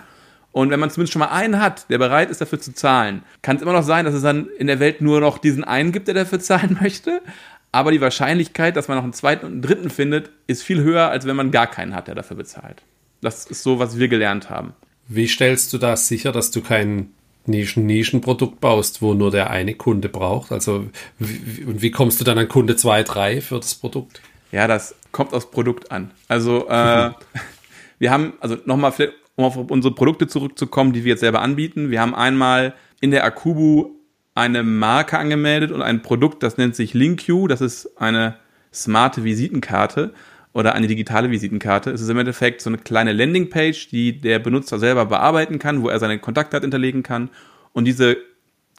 Und 0.51 0.69
wenn 0.71 0.79
man 0.79 0.89
zumindest 0.89 1.13
schon 1.13 1.19
mal 1.19 1.27
einen 1.27 1.61
hat, 1.61 1.89
der 1.89 1.97
bereit 1.97 2.29
ist, 2.29 2.41
dafür 2.41 2.59
zu 2.59 2.73
zahlen, 2.73 3.23
kann 3.41 3.57
es 3.57 3.61
immer 3.61 3.73
noch 3.73 3.83
sein, 3.83 4.05
dass 4.05 4.15
es 4.15 4.23
dann 4.23 4.47
in 4.57 4.67
der 4.67 4.79
Welt 4.79 5.01
nur 5.01 5.21
noch 5.21 5.37
diesen 5.37 5.63
einen 5.63 5.91
gibt, 5.91 6.07
der 6.07 6.15
dafür 6.15 6.39
zahlen 6.39 6.77
möchte 6.81 7.21
aber 7.71 7.91
die 7.91 8.01
Wahrscheinlichkeit, 8.01 8.75
dass 8.75 8.87
man 8.87 8.97
noch 8.97 9.03
einen 9.03 9.13
zweiten 9.13 9.45
und 9.45 9.51
einen 9.53 9.61
dritten 9.61 9.89
findet, 9.89 10.31
ist 10.47 10.63
viel 10.63 10.81
höher, 10.81 11.09
als 11.09 11.25
wenn 11.25 11.35
man 11.35 11.51
gar 11.51 11.67
keinen 11.67 11.93
hat, 11.93 12.07
der 12.07 12.15
dafür 12.15 12.37
bezahlt. 12.37 12.81
Das 13.21 13.45
ist 13.45 13.63
so, 13.63 13.79
was 13.79 13.97
wir 13.97 14.07
gelernt 14.07 14.49
haben. 14.49 14.73
Wie 15.07 15.27
stellst 15.27 15.73
du 15.73 15.77
da 15.77 15.95
sicher, 15.95 16.31
dass 16.31 16.51
du 16.51 16.61
kein 16.61 17.11
Nischen-Nischenprodukt 17.45 18.59
baust, 18.59 19.01
wo 19.01 19.13
nur 19.13 19.31
der 19.31 19.49
eine 19.49 19.73
Kunde 19.73 20.09
braucht? 20.09 20.51
Also, 20.51 20.87
wie, 21.17 21.63
und 21.63 21.81
wie 21.81 21.91
kommst 21.91 22.19
du 22.19 22.25
dann 22.25 22.37
an 22.37 22.47
Kunde 22.47 22.75
2, 22.75 23.03
3 23.03 23.41
für 23.41 23.55
das 23.55 23.75
Produkt? 23.75 24.21
Ja, 24.51 24.67
das 24.67 24.95
kommt 25.11 25.33
aufs 25.33 25.49
Produkt 25.49 25.91
an. 25.91 26.11
Also, 26.27 26.67
äh, 26.67 27.11
wir 27.99 28.11
haben, 28.11 28.33
also 28.39 28.57
nochmal, 28.65 28.93
um 29.35 29.45
auf 29.45 29.55
unsere 29.55 29.93
Produkte 29.93 30.27
zurückzukommen, 30.27 30.93
die 30.93 31.03
wir 31.03 31.11
jetzt 31.11 31.21
selber 31.21 31.41
anbieten. 31.41 31.89
Wir 31.89 32.01
haben 32.01 32.15
einmal 32.15 32.73
in 32.99 33.11
der 33.11 33.23
Akubu 33.23 33.96
eine 34.37 34.61
Marke 34.61 35.17
angemeldet 35.17 35.71
und 35.71 35.81
ein 35.81 36.03
Produkt, 36.03 36.43
das 36.43 36.57
nennt 36.57 36.75
sich 36.75 36.93
LinkU. 36.93 37.47
Das 37.47 37.59
ist 37.59 37.99
eine 37.99 38.35
smarte 38.71 39.23
Visitenkarte 39.23 40.13
oder 40.53 40.75
eine 40.75 40.85
digitale 40.85 41.31
Visitenkarte. 41.31 41.89
Es 41.89 42.01
ist 42.01 42.09
im 42.09 42.19
Endeffekt 42.19 42.61
so 42.61 42.69
eine 42.69 42.77
kleine 42.77 43.13
Landingpage, 43.13 43.89
die 43.89 44.21
der 44.21 44.37
Benutzer 44.37 44.77
selber 44.77 45.07
bearbeiten 45.07 45.57
kann, 45.57 45.81
wo 45.81 45.89
er 45.89 45.97
seine 45.97 46.19
Kontaktdaten 46.19 46.65
hinterlegen 46.65 47.01
kann. 47.01 47.31
Und 47.73 47.85
diese 47.85 48.17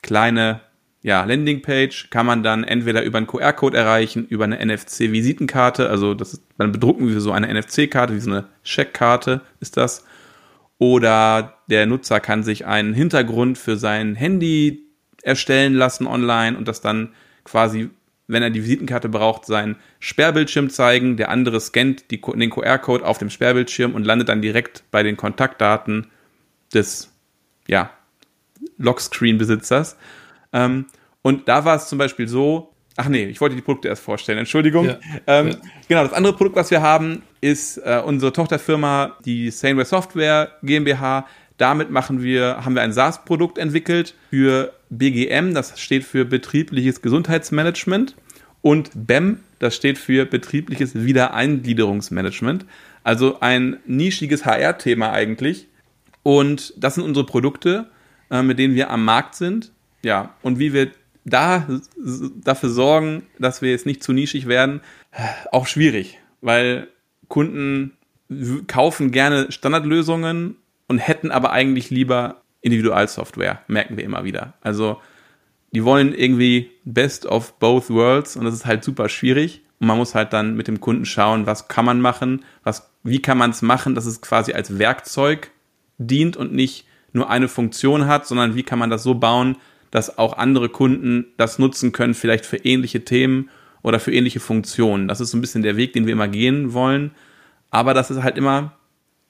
kleine 0.01 0.61
ja, 1.03 1.25
Landingpage 1.25 2.11
kann 2.11 2.27
man 2.27 2.45
dann 2.45 2.63
entweder 2.63 3.03
über 3.03 3.19
einen 3.19 3.27
QR-Code 3.27 3.77
erreichen, 3.77 4.27
über 4.29 4.45
eine 4.45 4.65
NFC-Visitenkarte, 4.65 5.91
also 5.91 6.15
das 6.15 6.35
ist, 6.35 6.43
dann 6.57 6.71
bedrucken 6.71 7.09
wir 7.09 7.21
so 7.21 7.33
eine 7.33 7.53
NFC-Karte, 7.53 8.15
wie 8.15 8.21
so 8.21 8.31
eine 8.31 8.45
Checkkarte 8.63 9.41
ist 9.59 9.77
das. 9.77 10.05
Oder 10.79 11.55
der 11.69 11.87
Nutzer 11.87 12.21
kann 12.21 12.45
sich 12.45 12.67
einen 12.67 12.95
Hintergrund 12.95 13.59
für 13.59 13.77
sein 13.77 14.15
Handy 14.15 14.88
erstellen 15.23 15.75
lassen 15.75 16.07
online 16.07 16.57
und 16.57 16.69
das 16.69 16.81
dann 16.81 17.15
quasi 17.45 17.91
wenn 18.29 18.43
er 18.43 18.51
die 18.51 18.63
Visitenkarte 18.63 19.09
braucht, 19.09 19.47
seinen 19.47 19.77
Sperrbildschirm 20.01 20.71
zeigen. 20.71 21.17
Der 21.17 21.31
andere 21.31 21.61
scannt 21.61 22.11
die, 22.11 22.21
den 22.21 22.51
QR-Code 22.51 23.05
auf 23.05 23.19
dem 23.19 23.31
Sperrbildschirm 23.31 23.95
und 23.95 24.05
landet 24.05 24.29
dann 24.29 24.43
direkt 24.43 24.85
bei 24.91 25.03
den 25.03 25.17
Kontaktdaten 25.17 26.09
des 26.73 27.11
ja, 27.67 27.91
Lockscreen-Besitzers. 28.77 29.97
Ähm, 30.53 30.87
und 31.23 31.49
da 31.49 31.65
war 31.65 31.77
es 31.77 31.89
zum 31.89 31.99
Beispiel 31.99 32.29
so, 32.29 32.75
ach 32.97 33.09
nee, 33.09 33.25
ich 33.25 33.41
wollte 33.41 33.57
die 33.57 33.63
Produkte 33.63 33.89
erst 33.89 34.03
vorstellen, 34.03 34.39
Entschuldigung. 34.39 34.87
Ja, 34.87 34.99
ähm, 35.27 35.49
ja. 35.49 35.57
Genau, 35.89 36.03
das 36.05 36.13
andere 36.13 36.35
Produkt, 36.35 36.57
was 36.57 36.71
wir 36.71 36.83
haben, 36.83 37.23
ist 37.41 37.79
äh, 37.79 38.03
unsere 38.05 38.33
Tochterfirma, 38.33 39.17
die 39.25 39.51
Saneware 39.51 39.87
Software 39.87 40.53
GmbH. 40.63 41.27
Damit 41.59 41.91
machen 41.91 42.23
wir, 42.23 42.65
haben 42.65 42.75
wir 42.75 42.83
ein 42.83 42.93
SaaS-Produkt 42.93 43.59
entwickelt 43.59 44.15
für 44.31 44.73
BGM, 44.91 45.53
das 45.53 45.79
steht 45.79 46.05
für 46.05 46.25
betriebliches 46.25 47.03
Gesundheitsmanagement, 47.03 48.17
und 48.63 48.91
BEM, 48.95 49.41
das 49.59 49.77
steht 49.77 49.99
für 49.99 50.25
betriebliches 50.25 50.95
Wiedereingliederungsmanagement. 50.95 52.67
Also 53.05 53.41
ein 53.41 53.79
nischiges 53.87 54.45
HR-Thema 54.45 55.13
eigentlich. 55.13 55.69
Und 56.23 56.75
das 56.77 56.97
sind 56.97 57.05
unsere 57.05 57.25
Produkte, 57.25 57.87
äh, 58.31 58.43
mit 58.43 58.59
denen 58.59 58.75
wir 58.75 58.91
am 58.91 59.05
Markt 59.05 59.35
sind. 59.35 59.73
Ja, 60.03 60.35
und 60.43 60.59
wie 60.59 60.73
wir 60.73 60.91
da 61.25 61.67
dafür 62.43 62.69
sorgen, 62.71 63.23
dass 63.39 63.63
wir 63.63 63.71
jetzt 63.71 63.87
nicht 63.87 64.03
zu 64.03 64.13
nischig 64.13 64.47
werden, 64.47 64.81
auch 65.53 65.67
schwierig, 65.67 66.19
weil 66.41 66.89
Kunden 67.29 67.93
kaufen 68.67 69.11
gerne 69.11 69.51
Standardlösungen 69.51 70.57
und 70.89 70.99
hätten 70.99 71.31
aber 71.31 71.53
eigentlich 71.53 71.91
lieber 71.91 72.43
Individualsoftware, 72.61 73.63
merken 73.69 73.97
wir 73.97 74.05
immer 74.05 74.25
wieder. 74.25 74.55
Also 74.61 75.01
die 75.73 75.85
wollen 75.85 76.15
irgendwie 76.15 76.71
best 76.85 77.27
of 77.27 77.59
both 77.59 77.91
worlds 77.91 78.37
und 78.37 78.45
das 78.45 78.55
ist 78.55 78.67
halt 78.67 78.83
super 78.83 79.09
schwierig. 79.09 79.63
Und 79.81 79.87
man 79.87 79.99
muss 79.99 80.15
halt 80.15 80.33
dann 80.33 80.57
mit 80.57 80.67
dem 80.67 80.81
Kunden 80.81 81.05
schauen, 81.05 81.47
was 81.47 81.69
kann 81.69 81.85
man 81.85 82.01
machen, 82.01 82.45
was, 82.65 82.91
wie 83.05 83.23
kann 83.23 83.39
man 83.39 83.51
es 83.51 83.63
machen, 83.63 83.95
dass 83.95 84.07
es 84.07 84.21
quasi 84.21 84.53
als 84.53 84.79
Werkzeug 84.79 85.53
dient 85.99 86.37
und 86.37 86.53
nicht 86.53 86.87
nur 87.13 87.31
eine 87.31 87.49
Funktion 87.49 88.07
hat, 88.07 88.27
sondern 88.27 88.55
wie 88.55 88.63
kann 88.65 88.79
man 88.79 88.91
das 88.91 89.03
so 89.03 89.15
bauen, 89.15 89.57
dass 89.91 90.19
auch 90.19 90.37
andere 90.37 90.69
Kunden 90.69 91.27
das 91.37 91.59
nutzen 91.59 91.93
können, 91.93 92.15
vielleicht 92.15 92.45
für 92.45 92.59
ähnliche 92.59 93.05
Themen 93.05 93.51
oder 93.83 94.01
für 94.01 94.13
ähnliche 94.13 94.41
Funktionen. 94.41 95.09
Das 95.09 95.21
ist 95.21 95.31
so 95.31 95.39
ein 95.39 95.41
bisschen 95.41 95.63
der 95.63 95.77
Weg, 95.77 95.93
den 95.93 96.07
wir 96.07 96.13
immer 96.13 96.29
gehen 96.29 96.73
wollen. 96.73 97.13
Aber 97.71 97.95
das 97.95 98.11
ist 98.11 98.23
halt 98.23 98.37
immer 98.37 98.77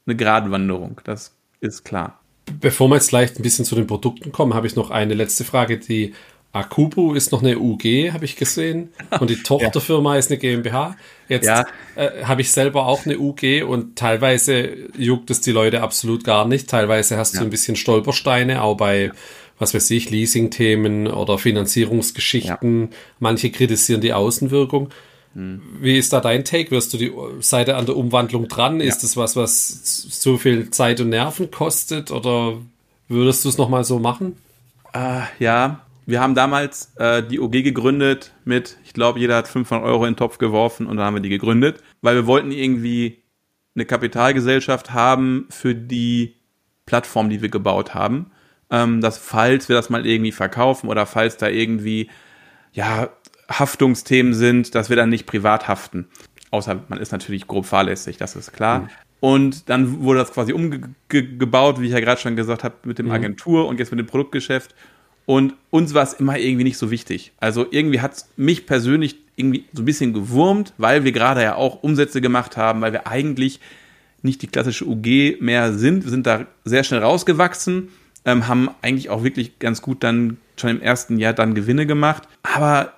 eine 0.07 0.16
Gratwanderung. 0.16 1.01
Das 1.05 1.38
ist 1.61 1.85
klar. 1.85 2.21
Bevor 2.61 2.88
wir 2.88 2.94
jetzt 2.94 3.12
leicht 3.12 3.38
ein 3.38 3.42
bisschen 3.42 3.64
zu 3.64 3.75
den 3.75 3.87
Produkten 3.87 4.33
kommen, 4.33 4.55
habe 4.55 4.66
ich 4.66 4.77
noch 4.77 4.90
eine 4.90 5.14
letzte 5.14 5.44
Frage. 5.44 5.79
Die 5.79 6.14
Akubu 6.53 7.12
ist 7.12 7.31
noch 7.31 7.42
eine 7.42 7.59
UG, 7.59 8.12
habe 8.12 8.25
ich 8.25 8.37
gesehen. 8.37 8.90
Und 9.21 9.29
die 9.29 9.37
Tochterfirma 9.42 10.14
ja. 10.14 10.18
ist 10.18 10.31
eine 10.31 10.38
GmbH. 10.38 10.97
Jetzt 11.29 11.47
ja. 11.47 11.66
äh, 11.94 12.25
habe 12.25 12.40
ich 12.40 12.51
selber 12.51 12.87
auch 12.87 13.05
eine 13.05 13.18
UG 13.18 13.62
und 13.66 13.97
teilweise 13.97 14.71
juckt 14.97 15.31
es 15.31 15.42
die 15.42 15.53
Leute 15.53 15.83
absolut 15.83 16.25
gar 16.25 16.49
nicht. 16.49 16.71
Teilweise 16.71 17.18
hast 17.18 17.35
ja. 17.35 17.40
du 17.40 17.47
ein 17.47 17.51
bisschen 17.51 17.77
Stolpersteine, 17.77 18.62
auch 18.62 18.77
bei, 18.77 19.12
was 19.59 19.75
weiß 19.75 19.90
ich, 19.90 20.09
Leasing-Themen 20.09 21.07
oder 21.07 21.38
Finanzierungsgeschichten. 21.38 22.90
Manche 23.18 23.51
kritisieren 23.51 24.01
die 24.01 24.14
Außenwirkung. 24.14 24.88
Wie 25.35 25.97
ist 25.97 26.12
da 26.12 26.21
dein 26.21 26.45
Take? 26.45 26.71
Wirst 26.71 26.93
du 26.93 26.97
die 26.97 27.12
Seite 27.41 27.77
an 27.77 27.87
der 27.87 27.97
Umwandlung 27.97 28.49
dran? 28.49 28.81
Ist 28.81 29.03
das 29.03 29.17
was, 29.17 29.37
was 29.37 29.69
so 29.69 30.37
viel 30.37 30.71
Zeit 30.71 31.01
und 31.01 31.11
Nerven 31.11 31.51
kostet? 31.51 32.11
Oder 32.11 32.59
würdest 33.09 33.45
du 33.45 33.49
es 33.49 33.59
nochmal 33.59 33.85
so 33.85 33.99
machen? 33.99 34.37
Äh, 34.93 35.23
ja, 35.38 35.81
wir 36.07 36.21
haben 36.21 36.35
damals 36.35 36.93
äh, 36.97 37.23
die 37.23 37.38
OG 37.38 37.53
gegründet 37.53 38.33
mit, 38.45 38.79
ich 38.85 38.95
glaube, 38.95 39.21
jeder 39.21 39.37
hat 39.37 39.47
500 39.47 39.87
Euro 39.87 40.07
in 40.07 40.12
den 40.12 40.17
Topf 40.17 40.38
geworfen 40.38 40.87
und 40.87 40.97
dann 40.97 41.07
haben 41.07 41.14
wir 41.14 41.21
die 41.21 41.29
gegründet, 41.29 41.83
weil 42.01 42.14
wir 42.14 42.27
wollten 42.27 42.51
irgendwie 42.51 43.23
eine 43.75 43.85
Kapitalgesellschaft 43.85 44.93
haben 44.93 45.47
für 45.51 45.75
die 45.75 46.37
Plattform, 46.87 47.29
die 47.29 47.43
wir 47.43 47.51
gebaut 47.51 47.95
haben. 47.95 48.33
Ähm, 48.71 49.01
dass 49.01 49.19
falls 49.19 49.69
wir 49.69 49.77
das 49.77 49.88
mal 49.88 50.07
irgendwie 50.07 50.33
verkaufen 50.33 50.88
oder 50.88 51.07
falls 51.07 51.37
da 51.37 51.49
irgendwie 51.49 52.11
ja 52.73 53.11
Haftungsthemen 53.49 54.35
sind, 54.35 54.75
dass 54.75 54.89
wir 54.89 54.97
dann 54.97 55.09
nicht 55.09 55.27
privat 55.27 55.69
haften. 55.69 56.09
Außer 56.51 56.81
man 56.89 56.99
ist 56.99 57.13
natürlich 57.13 57.47
grob 57.47 57.67
fahrlässig, 57.67 58.17
das 58.17 58.37
ist 58.37 58.53
klar. 58.53 58.81
Mhm. 58.81 58.89
Und 59.21 59.69
dann 59.69 60.01
wurde 60.01 60.21
das 60.21 60.33
quasi 60.33 60.53
umgebaut, 60.53 61.81
wie 61.81 61.87
ich 61.87 61.93
ja 61.93 62.01
gerade 62.01 62.21
schon 62.21 62.37
gesagt 62.37 62.63
habe, 62.63 62.77
mit 62.85 62.99
dem 62.99 63.07
mhm. 63.07 63.13
Agentur 63.13 63.67
und 63.67 63.79
jetzt 63.79 63.91
mit 63.91 63.99
dem 63.99 64.07
Produktgeschäft. 64.07 64.75
Und 65.27 65.55
uns 65.71 65.93
war 65.93 66.05
es 66.05 66.15
immer 66.15 66.39
irgendwie 66.39 66.65
nicht 66.65 66.79
so 66.79 66.91
wichtig. 66.91 67.33
Also 67.39 67.67
irgendwie 67.71 68.01
hat 68.01 68.15
es 68.15 68.29
mich 68.37 68.65
persönlich 68.65 69.17
irgendwie 69.37 69.65
so 69.73 69.83
ein 69.83 69.85
bisschen 69.85 70.13
gewurmt, 70.15 70.73
weil 70.79 71.05
wir 71.05 71.13
gerade 71.13 71.43
ja 71.43 71.55
auch 71.55 71.83
Umsätze 71.83 72.21
gemacht 72.21 72.57
haben, 72.57 72.81
weil 72.81 72.93
wir 72.93 73.07
eigentlich 73.07 73.61
nicht 74.23 74.43
die 74.43 74.47
klassische 74.47 74.87
UG 74.87 75.41
mehr 75.41 75.73
sind. 75.75 76.05
Wir 76.05 76.11
sind 76.11 76.27
da 76.27 76.47
sehr 76.65 76.83
schnell 76.83 77.03
rausgewachsen, 77.03 77.91
ähm, 78.25 78.49
haben 78.49 78.71
eigentlich 78.83 79.11
auch 79.11 79.23
wirklich 79.23 79.59
ganz 79.59 79.83
gut 79.83 80.03
dann 80.03 80.39
schon 80.57 80.71
im 80.71 80.81
ersten 80.81 81.19
Jahr 81.19 81.35
dann 81.35 81.55
Gewinne 81.55 81.87
gemacht. 81.87 82.23
Aber 82.43 82.95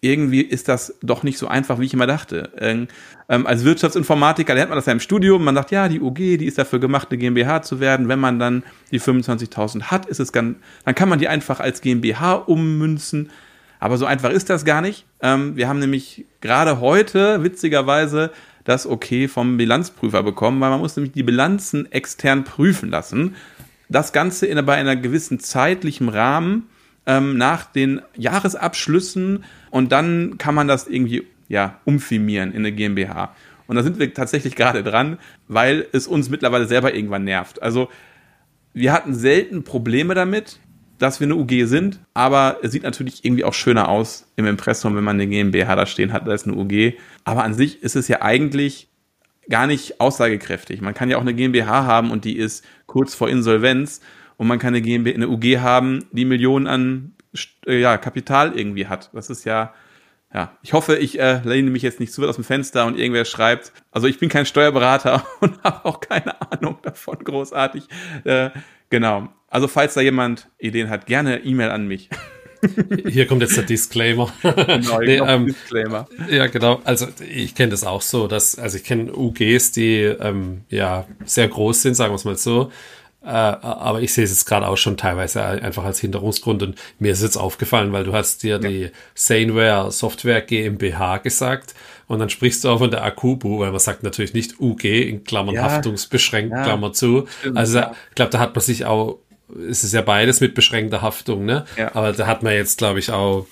irgendwie 0.00 0.42
ist 0.42 0.68
das 0.68 0.94
doch 1.02 1.24
nicht 1.24 1.38
so 1.38 1.48
einfach, 1.48 1.80
wie 1.80 1.86
ich 1.86 1.94
immer 1.94 2.06
dachte. 2.06 2.50
Ähm, 2.58 2.88
als 3.28 3.64
Wirtschaftsinformatiker 3.64 4.54
lernt 4.54 4.70
man 4.70 4.78
das 4.78 4.86
ja 4.86 4.92
im 4.92 5.00
Studium. 5.00 5.42
Man 5.42 5.56
sagt, 5.56 5.72
ja, 5.72 5.88
die 5.88 6.00
UG, 6.00 6.16
die 6.16 6.46
ist 6.46 6.58
dafür 6.58 6.78
gemacht, 6.78 7.08
eine 7.10 7.18
GmbH 7.18 7.62
zu 7.62 7.80
werden. 7.80 8.08
Wenn 8.08 8.20
man 8.20 8.38
dann 8.38 8.62
die 8.92 9.00
25.000 9.00 9.84
hat, 9.84 10.06
ist 10.06 10.20
es 10.20 10.32
ganz, 10.32 10.56
dann 10.84 10.94
kann 10.94 11.08
man 11.08 11.18
die 11.18 11.28
einfach 11.28 11.58
als 11.58 11.80
GmbH 11.80 12.34
ummünzen. 12.34 13.30
Aber 13.80 13.98
so 13.98 14.06
einfach 14.06 14.30
ist 14.30 14.50
das 14.50 14.64
gar 14.64 14.80
nicht. 14.80 15.04
Ähm, 15.20 15.56
wir 15.56 15.68
haben 15.68 15.80
nämlich 15.80 16.26
gerade 16.40 16.80
heute, 16.80 17.42
witzigerweise, 17.42 18.30
das 18.64 18.86
Okay 18.86 19.28
vom 19.28 19.56
Bilanzprüfer 19.56 20.22
bekommen, 20.22 20.60
weil 20.60 20.70
man 20.70 20.80
muss 20.80 20.94
nämlich 20.94 21.12
die 21.12 21.22
Bilanzen 21.22 21.90
extern 21.90 22.44
prüfen 22.44 22.90
lassen. 22.90 23.34
Das 23.88 24.12
Ganze 24.12 24.46
in, 24.46 24.64
bei 24.66 24.74
einer 24.74 24.94
gewissen 24.94 25.40
zeitlichen 25.40 26.08
Rahmen 26.08 26.68
ähm, 27.08 27.36
nach 27.36 27.64
den 27.64 28.02
Jahresabschlüssen 28.16 29.42
und 29.70 29.90
dann 29.90 30.38
kann 30.38 30.54
man 30.54 30.68
das 30.68 30.86
irgendwie 30.86 31.26
ja 31.48 31.80
umfirmieren 31.84 32.52
in 32.52 32.58
eine 32.58 32.70
GmbH. 32.70 33.34
Und 33.66 33.76
da 33.76 33.82
sind 33.82 33.98
wir 33.98 34.14
tatsächlich 34.14 34.54
gerade 34.54 34.84
dran, 34.84 35.18
weil 35.48 35.86
es 35.92 36.06
uns 36.06 36.30
mittlerweile 36.30 36.66
selber 36.66 36.94
irgendwann 36.94 37.24
nervt. 37.24 37.62
Also 37.62 37.88
wir 38.72 38.92
hatten 38.92 39.14
selten 39.14 39.64
Probleme 39.64 40.14
damit, 40.14 40.60
dass 40.98 41.20
wir 41.20 41.26
eine 41.26 41.36
UG 41.36 41.66
sind, 41.66 42.00
aber 42.12 42.58
es 42.62 42.72
sieht 42.72 42.82
natürlich 42.82 43.24
irgendwie 43.24 43.44
auch 43.44 43.54
schöner 43.54 43.88
aus 43.88 44.26
im 44.36 44.46
Impressum, 44.46 44.94
wenn 44.94 45.04
man 45.04 45.16
eine 45.16 45.26
GmbH 45.26 45.76
da 45.76 45.86
stehen 45.86 46.12
hat 46.12 46.28
als 46.28 46.44
eine 46.44 46.56
UG. 46.56 46.98
Aber 47.24 47.44
an 47.44 47.54
sich 47.54 47.82
ist 47.82 47.96
es 47.96 48.08
ja 48.08 48.20
eigentlich 48.20 48.88
gar 49.48 49.66
nicht 49.66 50.00
aussagekräftig. 50.00 50.82
Man 50.82 50.94
kann 50.94 51.08
ja 51.08 51.16
auch 51.16 51.22
eine 51.22 51.34
GmbH 51.34 51.84
haben 51.84 52.10
und 52.10 52.24
die 52.24 52.36
ist 52.36 52.64
kurz 52.86 53.14
vor 53.14 53.30
Insolvenz 53.30 54.00
und 54.38 54.46
man 54.46 54.58
kann 54.58 54.68
eine, 54.68 54.80
GmbH, 54.80 55.14
eine 55.14 55.28
UG 55.28 55.58
haben, 55.58 56.06
die 56.12 56.24
Millionen 56.24 56.66
an 56.66 57.12
äh, 57.66 57.78
ja, 57.78 57.98
Kapital 57.98 58.58
irgendwie 58.58 58.86
hat. 58.86 59.10
Das 59.12 59.28
ist 59.28 59.44
ja, 59.44 59.74
ja, 60.32 60.56
ich 60.62 60.72
hoffe, 60.72 60.96
ich 60.96 61.18
äh, 61.20 61.40
lehne 61.44 61.70
mich 61.70 61.82
jetzt 61.82 62.00
nicht 62.00 62.12
zu 62.12 62.22
weit 62.22 62.28
aus 62.28 62.36
dem 62.36 62.44
Fenster 62.44 62.86
und 62.86 62.98
irgendwer 62.98 63.24
schreibt, 63.24 63.72
also 63.90 64.06
ich 64.06 64.18
bin 64.18 64.28
kein 64.28 64.46
Steuerberater 64.46 65.26
und 65.40 65.62
habe 65.62 65.84
auch 65.84 66.00
keine 66.00 66.40
Ahnung 66.52 66.78
davon 66.82 67.18
großartig. 67.18 67.84
Äh, 68.24 68.50
genau. 68.88 69.28
Also 69.48 69.66
falls 69.66 69.94
da 69.94 70.00
jemand 70.00 70.48
Ideen 70.58 70.88
hat, 70.88 71.06
gerne 71.06 71.44
E-Mail 71.44 71.70
an 71.70 71.86
mich. 71.86 72.08
Hier 73.08 73.26
kommt 73.26 73.42
jetzt 73.42 73.56
der 73.56 73.64
Disclaimer. 73.64 74.32
Genau, 74.42 75.00
nee, 75.00 75.16
ähm, 75.16 75.46
Disclaimer. 75.46 76.08
Ja, 76.28 76.46
genau. 76.46 76.80
Also 76.84 77.06
ich 77.28 77.54
kenne 77.54 77.70
das 77.70 77.84
auch 77.84 78.02
so, 78.02 78.26
dass, 78.26 78.58
also 78.58 78.76
ich 78.76 78.84
kenne 78.84 79.12
UGs, 79.12 79.72
die 79.72 80.02
ähm, 80.02 80.62
ja 80.68 81.06
sehr 81.24 81.48
groß 81.48 81.82
sind, 81.82 81.94
sagen 81.94 82.12
wir 82.12 82.16
es 82.16 82.24
mal 82.24 82.36
so. 82.36 82.70
Äh, 83.28 83.30
aber 83.30 84.00
ich 84.00 84.14
sehe 84.14 84.24
es 84.24 84.30
jetzt 84.30 84.46
gerade 84.46 84.66
auch 84.66 84.78
schon 84.78 84.96
teilweise 84.96 85.42
einfach 85.42 85.84
als 85.84 86.00
Hinderungsgrund 86.00 86.62
und 86.62 86.76
mir 86.98 87.12
ist 87.12 87.22
jetzt 87.22 87.36
aufgefallen, 87.36 87.92
weil 87.92 88.04
du 88.04 88.14
hast 88.14 88.42
dir 88.42 88.52
ja. 88.52 88.58
die 88.58 88.90
Saneware 89.14 89.92
Software 89.92 90.40
GmbH 90.40 91.18
gesagt 91.18 91.74
und 92.06 92.20
dann 92.20 92.30
sprichst 92.30 92.64
du 92.64 92.70
auch 92.70 92.78
von 92.78 92.90
der 92.90 93.04
Akubu, 93.04 93.58
weil 93.58 93.70
man 93.70 93.80
sagt 93.80 94.02
natürlich 94.02 94.32
nicht 94.32 94.60
UG 94.60 94.84
in 94.84 95.24
Klammern 95.24 95.56
ja. 95.56 95.64
haftungsbeschränkt, 95.64 96.52
ja. 96.52 96.64
Klammer 96.64 96.94
zu. 96.94 97.26
Stimmt, 97.40 97.58
also 97.58 97.80
ich 97.80 98.14
glaube, 98.14 98.30
da 98.30 98.38
hat 98.38 98.54
man 98.54 98.62
sich 98.62 98.86
auch, 98.86 99.18
es 99.68 99.84
ist 99.84 99.92
ja 99.92 100.00
beides 100.00 100.40
mit 100.40 100.54
beschränkter 100.54 101.02
Haftung, 101.02 101.44
ne? 101.44 101.66
Ja. 101.76 101.94
Aber 101.94 102.14
da 102.14 102.26
hat 102.26 102.42
man 102.42 102.54
jetzt, 102.54 102.78
glaube 102.78 102.98
ich, 102.98 103.10
auch 103.10 103.46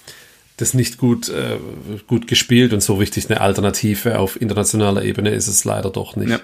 das 0.56 0.72
nicht 0.72 0.96
gut, 0.96 1.28
äh, 1.28 1.58
gut 2.06 2.28
gespielt 2.28 2.72
und 2.72 2.82
so 2.82 2.94
richtig 2.94 3.28
eine 3.28 3.42
Alternative 3.42 4.18
auf 4.18 4.40
internationaler 4.40 5.04
Ebene 5.04 5.30
ist 5.30 5.48
es 5.48 5.66
leider 5.66 5.90
doch 5.90 6.16
nicht. 6.16 6.40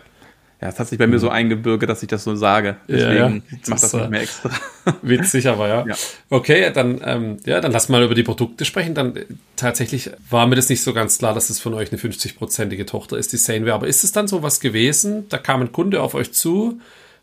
Ja. 0.62 0.68
Es 0.68 0.78
hat 0.78 0.86
sich 0.86 0.98
bei 0.98 1.08
mir 1.08 1.18
so 1.18 1.26
mhm. 1.26 1.32
eingebürgert, 1.32 1.90
dass 1.90 2.02
ich 2.02 2.08
das 2.08 2.22
so 2.22 2.36
sage. 2.36 2.76
Deswegen 2.88 3.16
ja, 3.16 3.28
ja. 3.28 3.36
ich 3.50 3.68
mach 3.68 3.80
das 3.80 3.92
nicht 3.92 4.10
mehr 4.10 4.22
extra. 4.22 4.50
Witzig, 5.02 5.48
aber 5.48 5.66
ja. 5.66 5.84
ja. 5.88 5.94
Okay, 6.30 6.70
dann, 6.72 7.00
ähm, 7.04 7.36
ja, 7.44 7.60
dann 7.60 7.72
lass 7.72 7.88
mal 7.88 8.02
über 8.04 8.14
die 8.14 8.22
Produkte 8.22 8.64
sprechen. 8.64 8.94
Dann 8.94 9.16
äh, 9.16 9.24
tatsächlich 9.56 10.10
war 10.30 10.46
mir 10.46 10.54
das 10.54 10.68
nicht 10.68 10.82
so 10.82 10.92
ganz 10.92 11.18
klar, 11.18 11.34
dass 11.34 11.50
es 11.50 11.58
von 11.58 11.74
euch 11.74 11.90
eine 11.90 12.00
50-prozentige 12.00 12.86
Tochter 12.86 13.18
ist, 13.18 13.32
die 13.32 13.38
Saneware. 13.38 13.74
Aber 13.74 13.88
ist 13.88 14.04
es 14.04 14.12
dann 14.12 14.28
so 14.28 14.44
was 14.44 14.60
gewesen? 14.60 15.28
Da 15.30 15.38
kam 15.38 15.62
ein 15.62 15.72
Kunde 15.72 16.00
auf 16.00 16.14
euch 16.14 16.32
zu, 16.32 16.80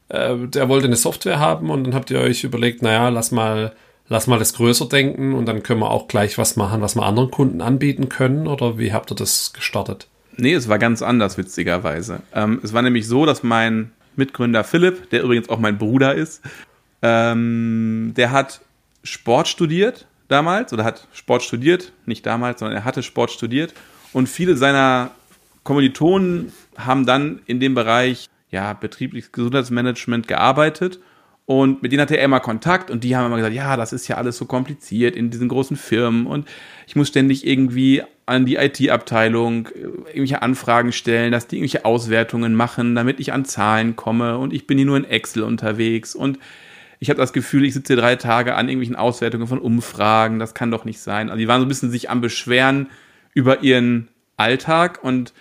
äh, 0.10 0.36
der 0.36 0.68
wollte 0.68 0.88
eine 0.88 0.98
Software 0.98 1.40
haben 1.40 1.70
und 1.70 1.86
dann 1.86 1.96
habt 1.96 2.12
ihr 2.12 2.20
euch 2.20 2.44
überlegt, 2.44 2.82
naja, 2.82 3.08
lass 3.08 3.32
mal 3.32 3.72
lass 4.10 4.28
mal 4.28 4.40
das 4.40 4.54
größer 4.54 4.90
denken 4.90 5.34
und 5.34 5.46
dann 5.46 5.64
können 5.64 5.80
wir 5.80 5.92
auch 5.92 6.08
gleich 6.08 6.38
was 6.38 6.56
machen, 6.56 6.82
was 6.82 6.96
wir 6.96 7.04
anderen 7.04 7.32
Kunden 7.32 7.62
anbieten 7.62 8.10
können? 8.10 8.48
Oder 8.48 8.78
wie 8.78 8.92
habt 8.92 9.12
ihr 9.12 9.16
das 9.16 9.54
gestartet? 9.54 10.08
Nee, 10.40 10.54
es 10.54 10.70
war 10.70 10.80
ganz 10.80 11.02
anders, 11.02 11.38
witzigerweise. 11.38 12.22
Ähm, 12.34 12.60
es 12.64 12.74
war 12.74 12.82
nämlich 12.82 13.08
so, 13.08 13.26
dass 13.26 13.44
mein 13.44 13.92
Mitgründer 14.16 14.64
Philipp, 14.64 15.10
der 15.10 15.24
übrigens 15.24 15.50
auch 15.50 15.60
mein 15.60 15.78
Bruder 15.78 16.16
ist, 16.16 16.42
ähm, 17.02 18.14
der 18.16 18.32
hat 18.32 18.62
Sport 19.04 19.48
studiert 19.48 20.08
damals 20.28 20.74
oder 20.74 20.84
hat 20.84 21.08
Sport 21.14 21.44
studiert, 21.44 21.92
nicht 22.06 22.26
damals, 22.26 22.60
sondern 22.60 22.78
er 22.78 22.86
hatte 22.86 23.04
Sport 23.04 23.32
studiert. 23.32 23.74
Und 24.14 24.28
viele 24.28 24.56
seiner 24.56 25.12
Kommilitonen 25.64 26.52
haben 26.78 27.06
dann 27.06 27.42
in 27.46 27.60
dem 27.60 27.76
Bereich 27.76 28.28
ja, 28.52 28.74
betriebliches 28.74 29.32
Gesundheitsmanagement 29.32 30.28
gearbeitet. 30.28 31.00
Und 31.46 31.82
mit 31.82 31.92
denen 31.92 32.02
hatte 32.02 32.18
er 32.18 32.26
immer 32.26 32.40
Kontakt 32.40 32.92
und 32.92 33.04
die 33.04 33.16
haben 33.16 33.26
immer 33.26 33.38
gesagt, 33.38 33.56
ja, 33.56 33.76
das 33.76 33.92
ist 33.92 34.08
ja 34.08 34.18
alles 34.18 34.38
so 34.38 34.46
kompliziert 34.46 35.16
in 35.16 35.32
diesen 35.32 35.50
großen 35.50 35.78
Firmen. 35.78 36.28
Und 36.28 36.48
ich 36.90 36.96
muss 36.96 37.10
ständig 37.10 37.46
irgendwie 37.46 38.02
an 38.26 38.48
die 38.48 38.56
IT-Abteilung 38.56 39.68
äh, 39.68 39.80
irgendwelche 40.08 40.42
Anfragen 40.42 40.92
stellen, 40.92 41.32
dass 41.32 41.46
die 41.46 41.58
irgendwelche 41.58 41.86
Auswertungen 41.86 42.56
machen, 42.56 42.96
damit 42.96 43.20
ich 43.20 43.32
an 43.32 43.46
Zahlen 43.46 43.96
komme. 43.96 44.40
Und 44.40 44.54
ich 44.54 44.66
bin 44.66 44.80
hier 44.80 44.88
nur 44.88 44.98
in 44.98 45.06
Excel 45.06 45.44
unterwegs. 45.44 46.16
Und 46.16 46.40
ich 46.98 47.12
habe 47.12 47.20
das 47.20 47.32
Gefühl, 47.32 47.64
ich 47.66 47.76
sitze 47.76 47.96
drei 47.96 48.16
Tage 48.16 48.56
an 48.56 48.70
irgendwelchen 48.70 48.96
Auswertungen 48.96 49.46
von 49.46 49.60
Umfragen, 49.60 50.40
das 50.40 50.56
kann 50.56 50.72
doch 50.72 50.84
nicht 50.84 51.00
sein. 51.00 51.30
Also 51.30 51.38
die 51.38 51.48
waren 51.48 51.62
so 51.62 51.68
ein 51.68 51.70
bisschen 51.70 51.92
sich 51.92 52.10
am 52.10 52.22
Beschweren 52.22 52.90
über 53.36 53.62
ihren 53.62 54.08
Alltag. 54.36 55.04
Und 55.04 55.36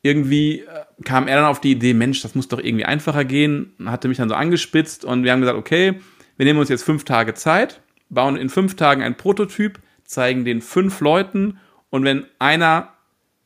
irgendwie 0.00 0.60
äh, 0.60 0.64
kam 1.04 1.28
er 1.28 1.36
dann 1.36 1.44
auf 1.44 1.60
die 1.60 1.72
Idee, 1.72 1.92
Mensch, 1.92 2.22
das 2.22 2.34
muss 2.34 2.48
doch 2.48 2.60
irgendwie 2.60 2.86
einfacher 2.86 3.26
gehen, 3.26 3.74
hatte 3.84 4.08
mich 4.08 4.16
dann 4.16 4.30
so 4.30 4.34
angespitzt. 4.34 5.04
Und 5.04 5.22
wir 5.22 5.32
haben 5.32 5.40
gesagt, 5.40 5.58
okay, 5.58 6.00
wir 6.38 6.46
nehmen 6.46 6.60
uns 6.60 6.70
jetzt 6.70 6.82
fünf 6.82 7.04
Tage 7.04 7.34
Zeit, 7.34 7.82
bauen 8.08 8.38
in 8.38 8.48
fünf 8.48 8.74
Tagen 8.76 9.02
ein 9.02 9.18
Prototyp, 9.18 9.80
zeigen 10.04 10.44
den 10.44 10.60
fünf 10.60 11.00
Leuten 11.00 11.58
und 11.90 12.04
wenn 12.04 12.26
einer 12.38 12.92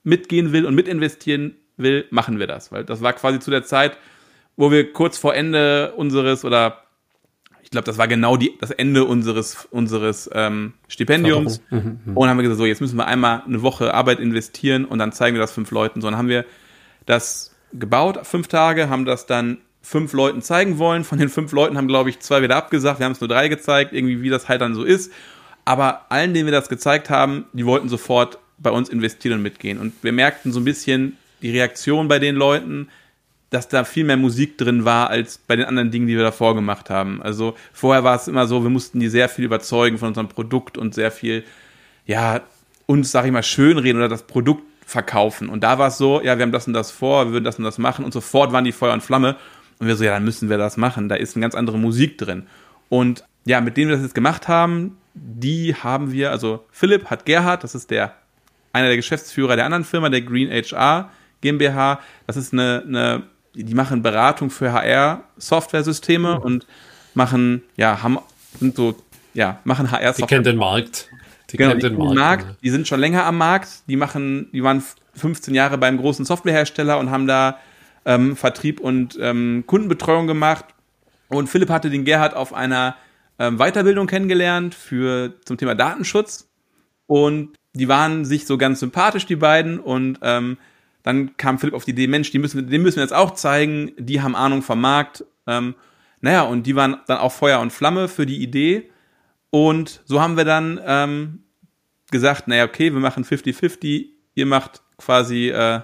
mitgehen 0.03 0.53
will 0.53 0.67
und 0.67 0.75
mitinvestieren 0.75 1.57
will, 1.77 2.07
machen 2.11 2.39
wir 2.39 2.47
das, 2.47 2.73
weil 2.73 2.85
das 2.85 3.03
war 3.03 3.13
quasi 3.13 3.39
zu 3.41 3.51
der 3.51 3.65
Zeit, 3.65 3.97
wo 4.57 4.71
wir 4.71 4.93
kurz 4.93 5.19
vor 5.19 5.35
Ende 5.35 5.93
unseres 5.97 6.45
oder 6.45 6.83
ich 7.69 7.71
glaube, 7.71 7.85
das 7.85 7.99
war 7.99 8.09
genau 8.09 8.39
die, 8.39 8.57
das 8.59 8.71
Ende 8.71 9.05
unseres, 9.05 9.69
unseres 9.71 10.31
ähm, 10.33 10.73
Stipendiums. 10.89 11.61
Mhm, 11.69 12.01
mhm. 12.03 12.17
und 12.17 12.29
haben 12.29 12.39
wir 12.39 12.43
gesagt, 12.43 12.59
so, 12.59 12.65
jetzt 12.65 12.81
müssen 12.81 12.97
wir 12.97 13.07
einmal 13.07 13.43
eine 13.47 13.61
Woche 13.61 13.93
Arbeit 13.93 14.21
investieren 14.21 14.87
und 14.87 14.99
dann 14.99 15.13
zeigen 15.13 15.37
wir 15.37 15.43
das 15.43 15.53
fünf 15.53 15.71
Leuten. 15.71 16.01
So, 16.01 16.09
dann 16.09 16.17
haben 16.17 16.29
wir 16.29 16.47
das 17.05 17.55
gebaut, 17.75 18.21
fünf 18.27 18.49
Tage, 18.49 18.89
haben 18.89 19.05
das 19.05 19.27
dann 19.27 19.59
fünf 19.83 20.15
Leuten 20.15 20.41
zeigen 20.41 20.79
wollen. 20.79 21.05
Von 21.05 21.19
den 21.19 21.29
fünf 21.29 21.53
Leuten 21.53 21.77
haben, 21.77 21.89
glaube 21.89 22.09
ich, 22.09 22.21
zwei 22.21 22.41
wieder 22.41 22.57
abgesagt. 22.57 23.01
Wir 23.01 23.05
haben 23.05 23.13
es 23.13 23.21
nur 23.21 23.29
drei 23.29 23.49
gezeigt, 23.49 23.93
irgendwie 23.93 24.23
wie 24.23 24.31
das 24.31 24.49
halt 24.49 24.63
dann 24.63 24.75
so 24.75 24.85
ist. 24.85 25.13
Aber 25.69 26.07
allen, 26.09 26.33
denen 26.33 26.47
wir 26.47 26.53
das 26.53 26.71
gezeigt 26.71 27.11
haben, 27.11 27.45
die 27.53 27.67
wollten 27.67 27.91
sofort 27.91 28.39
bei 28.57 28.71
uns 28.71 28.89
investieren 28.89 29.35
und 29.35 29.43
mitgehen. 29.43 29.79
Und 29.79 29.93
wir 30.01 30.13
merkten 30.13 30.51
so 30.51 30.61
ein 30.61 30.65
bisschen 30.65 31.19
die 31.43 31.51
Reaktion 31.51 32.09
bei 32.09 32.19
den 32.19 32.37
Leuten, 32.37 32.89
dass 33.51 33.69
da 33.69 33.85
viel 33.85 34.05
mehr 34.05 34.17
Musik 34.17 34.57
drin 34.57 34.87
war 34.87 35.11
als 35.11 35.37
bei 35.37 35.57
den 35.57 35.67
anderen 35.67 35.91
Dingen, 35.91 36.07
die 36.07 36.17
wir 36.17 36.23
davor 36.23 36.55
gemacht 36.55 36.89
haben. 36.89 37.21
Also 37.21 37.55
vorher 37.75 38.03
war 38.03 38.17
es 38.17 38.29
immer 38.29 38.47
so, 38.47 38.63
wir 38.63 38.71
mussten 38.71 38.99
die 38.99 39.09
sehr 39.09 39.29
viel 39.29 39.45
überzeugen 39.45 39.99
von 39.99 40.09
unserem 40.09 40.29
Produkt 40.29 40.79
und 40.79 40.95
sehr 40.95 41.11
viel, 41.11 41.45
ja, 42.07 42.41
uns, 42.87 43.13
sag 43.13 43.27
ich 43.27 43.33
mal, 43.33 43.43
schönreden 43.43 43.99
oder 43.99 44.09
das 44.09 44.23
Produkt 44.23 44.65
verkaufen. 44.87 45.51
Und 45.51 45.65
da 45.65 45.79
war 45.79 45.89
es 45.89 45.99
so, 45.99 46.23
ja, 46.23 46.39
wir 46.39 46.45
haben 46.45 46.53
das 46.53 46.67
und 46.67 46.73
das 46.73 46.91
vor, 46.91 47.27
wir 47.27 47.33
würden 47.33 47.45
das 47.45 47.59
und 47.59 47.65
das 47.65 47.77
machen 47.77 48.07
und 48.07 48.15
sofort 48.15 48.53
waren 48.53 48.65
die 48.65 48.73
Feuer 48.73 48.95
und 48.95 49.03
Flamme. 49.03 49.37
Und 49.81 49.87
wir 49.87 49.97
so, 49.97 50.05
ja, 50.05 50.13
dann 50.13 50.25
müssen 50.25 50.49
wir 50.49 50.57
das 50.57 50.79
machen. 50.79 51.11
Da 51.11 51.17
ist 51.17 51.37
eine 51.37 51.43
ganz 51.43 51.55
andere 51.55 51.79
Musik 51.79 52.17
drin. 52.17 52.47
Und 52.89 53.23
ja, 53.45 53.61
mit 53.61 53.77
denen 53.77 53.91
wir 53.91 53.97
das 53.97 54.05
jetzt 54.07 54.15
gemacht 54.15 54.49
haben, 54.49 54.97
die 55.21 55.75
haben 55.75 56.13
wir, 56.13 56.31
also 56.31 56.65
Philipp 56.71 57.07
hat 57.07 57.25
Gerhard, 57.25 57.65
das 57.65 57.75
ist 57.75 57.91
der, 57.91 58.15
einer 58.73 58.89
der 58.89 58.97
Geschäftsführer 58.97 59.57
der 59.57 59.65
anderen 59.65 59.85
Firma, 59.85 60.09
der 60.09 60.23
Green 60.23 60.51
HR 60.51 61.11
GmbH. 61.41 62.01
Das 62.27 62.37
ist 62.37 62.53
eine, 62.53 62.83
eine 62.87 63.23
die 63.55 63.75
machen 63.75 64.03
Beratung 64.03 64.51
für 64.51 64.73
HR-Software-Systeme 64.73 66.37
mhm. 66.37 66.43
und 66.43 66.67
machen, 67.15 67.63
ja, 67.77 68.03
haben, 68.03 68.19
sind 68.61 68.77
so, 68.77 68.97
ja, 69.35 69.61
machen 69.65 69.91
HR-Software. 69.91 70.27
Die 70.27 70.35
kennen 70.35 70.45
den 70.45 70.57
Markt. 70.57 71.11
Die 71.51 71.57
genau, 71.57 71.71
kennen 71.71 71.81
den 71.81 71.99
Markt. 71.99 72.17
Markt. 72.45 72.63
Die 72.63 72.71
sind 72.71 72.87
schon 72.87 73.01
länger 73.01 73.25
am 73.25 73.39
Markt. 73.39 73.69
Die 73.89 73.97
machen, 73.97 74.49
die 74.53 74.63
waren 74.63 74.83
15 75.15 75.55
Jahre 75.55 75.79
beim 75.79 75.97
großen 75.99 76.25
Softwarehersteller 76.25 76.99
und 76.99 77.11
haben 77.11 77.27
da 77.27 77.59
ähm, 78.05 78.37
Vertrieb 78.37 78.81
und 78.81 79.19
ähm, 79.21 79.65
Kundenbetreuung 79.67 80.27
gemacht. 80.27 80.67
Und 81.29 81.49
Philipp 81.49 81.71
hatte 81.71 81.91
den 81.91 82.05
Gerhard 82.05 82.35
auf 82.35 82.55
einer 82.55 82.97
ähm, 83.39 83.59
Weiterbildung 83.59 84.07
kennengelernt 84.07 84.75
für 84.75 85.35
zum 85.45 85.57
Thema 85.57 85.75
Datenschutz. 85.75 86.51
Und 87.07 87.57
die 87.75 87.89
waren 87.89 88.25
sich 88.25 88.47
so 88.47 88.59
ganz 88.59 88.81
sympathisch, 88.81 89.27
die 89.27 89.37
beiden. 89.37 89.79
Und 89.79 90.19
ähm, 90.23 90.59
dann 91.03 91.37
kam 91.37 91.59
Philipp 91.59 91.75
auf 91.75 91.85
die 91.85 91.93
Idee, 91.93 92.07
Mensch, 92.07 92.31
die 92.31 92.39
müssen, 92.39 92.69
den 92.69 92.83
müssen 92.83 92.97
wir 92.97 93.03
jetzt 93.03 93.15
auch 93.15 93.33
zeigen, 93.33 93.93
die 93.99 94.21
haben 94.21 94.35
Ahnung 94.35 94.63
vom 94.63 94.81
Markt. 94.81 95.25
Ähm, 95.47 95.75
naja, 96.21 96.43
und 96.43 96.67
die 96.67 96.77
waren 96.77 96.99
dann 97.07 97.19
auch 97.19 97.33
Feuer 97.33 97.61
und 97.61 97.73
Flamme 97.73 98.09
für 98.09 98.27
die 98.27 98.43
Idee. 98.43 98.91
Und 99.51 100.03
so 100.05 100.21
haben 100.21 100.37
wir 100.37 100.45
dann 100.45 100.81
ähm, 100.85 101.45
gesagt, 102.11 102.49
naja, 102.49 102.65
okay, 102.65 102.93
wir 102.93 103.01
machen 103.01 103.25
50-50, 103.25 104.07
ihr 104.35 104.47
macht 104.47 104.83
quasi, 104.99 105.49
äh, 105.49 105.81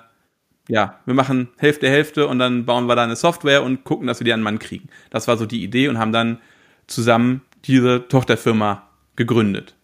ja, 0.69 1.01
wir 1.05 1.15
machen 1.15 1.49
Hälfte, 1.59 1.89
Hälfte 1.89 2.27
und 2.27 2.39
dann 2.39 2.65
bauen 2.67 2.87
wir 2.87 2.97
da 2.97 3.05
eine 3.05 3.17
Software 3.17 3.63
und 3.63 3.85
gucken, 3.85 4.07
dass 4.07 4.21
wir 4.21 4.25
die 4.25 4.33
an 4.33 4.41
den 4.41 4.45
Mann 4.45 4.59
kriegen. 4.59 4.89
Das 5.11 5.29
war 5.29 5.37
so 5.37 5.47
die 5.47 5.63
Idee 5.63 5.89
und 5.89 5.99
haben 5.99 6.13
dann 6.13 6.41
zusammen 6.87 7.43
diese 7.67 8.07
Tochterfirma 8.09 8.83
gegründet. 9.17 9.75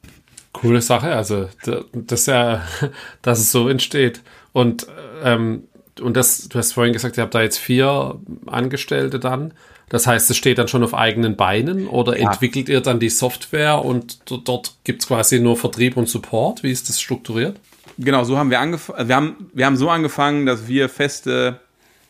Coole 0.52 0.82
Sache, 0.82 1.14
also 1.14 1.48
das 1.64 2.20
ist 2.20 2.26
ja, 2.26 2.62
dass 3.22 3.38
es 3.38 3.52
so 3.52 3.68
entsteht. 3.68 4.22
Und, 4.52 4.86
ähm, 5.22 5.64
und 6.00 6.16
das, 6.16 6.48
du 6.48 6.58
hast 6.58 6.72
vorhin 6.72 6.92
gesagt, 6.92 7.16
ihr 7.16 7.22
habt 7.22 7.34
da 7.34 7.42
jetzt 7.42 7.58
vier 7.58 8.18
Angestellte 8.46 9.20
dann. 9.20 9.54
Das 9.88 10.06
heißt, 10.06 10.30
es 10.30 10.36
steht 10.36 10.58
dann 10.58 10.68
schon 10.68 10.84
auf 10.84 10.94
eigenen 10.94 11.36
Beinen 11.36 11.88
oder 11.88 12.18
ja. 12.18 12.30
entwickelt 12.30 12.68
ihr 12.68 12.80
dann 12.80 13.00
die 13.00 13.10
Software 13.10 13.84
und 13.84 14.20
dort 14.26 14.76
gibt 14.84 15.02
es 15.02 15.08
quasi 15.08 15.40
nur 15.40 15.56
Vertrieb 15.56 15.96
und 15.96 16.08
Support? 16.08 16.62
Wie 16.62 16.70
ist 16.70 16.88
das 16.88 17.00
strukturiert? 17.00 17.58
Genau, 17.98 18.24
so 18.24 18.38
haben 18.38 18.50
wir 18.50 18.60
angefangen. 18.60 19.08
Wir 19.08 19.16
haben, 19.16 19.50
wir 19.52 19.66
haben 19.66 19.76
so 19.76 19.90
angefangen, 19.90 20.46
dass 20.46 20.68
wir 20.68 20.88
feste 20.88 21.60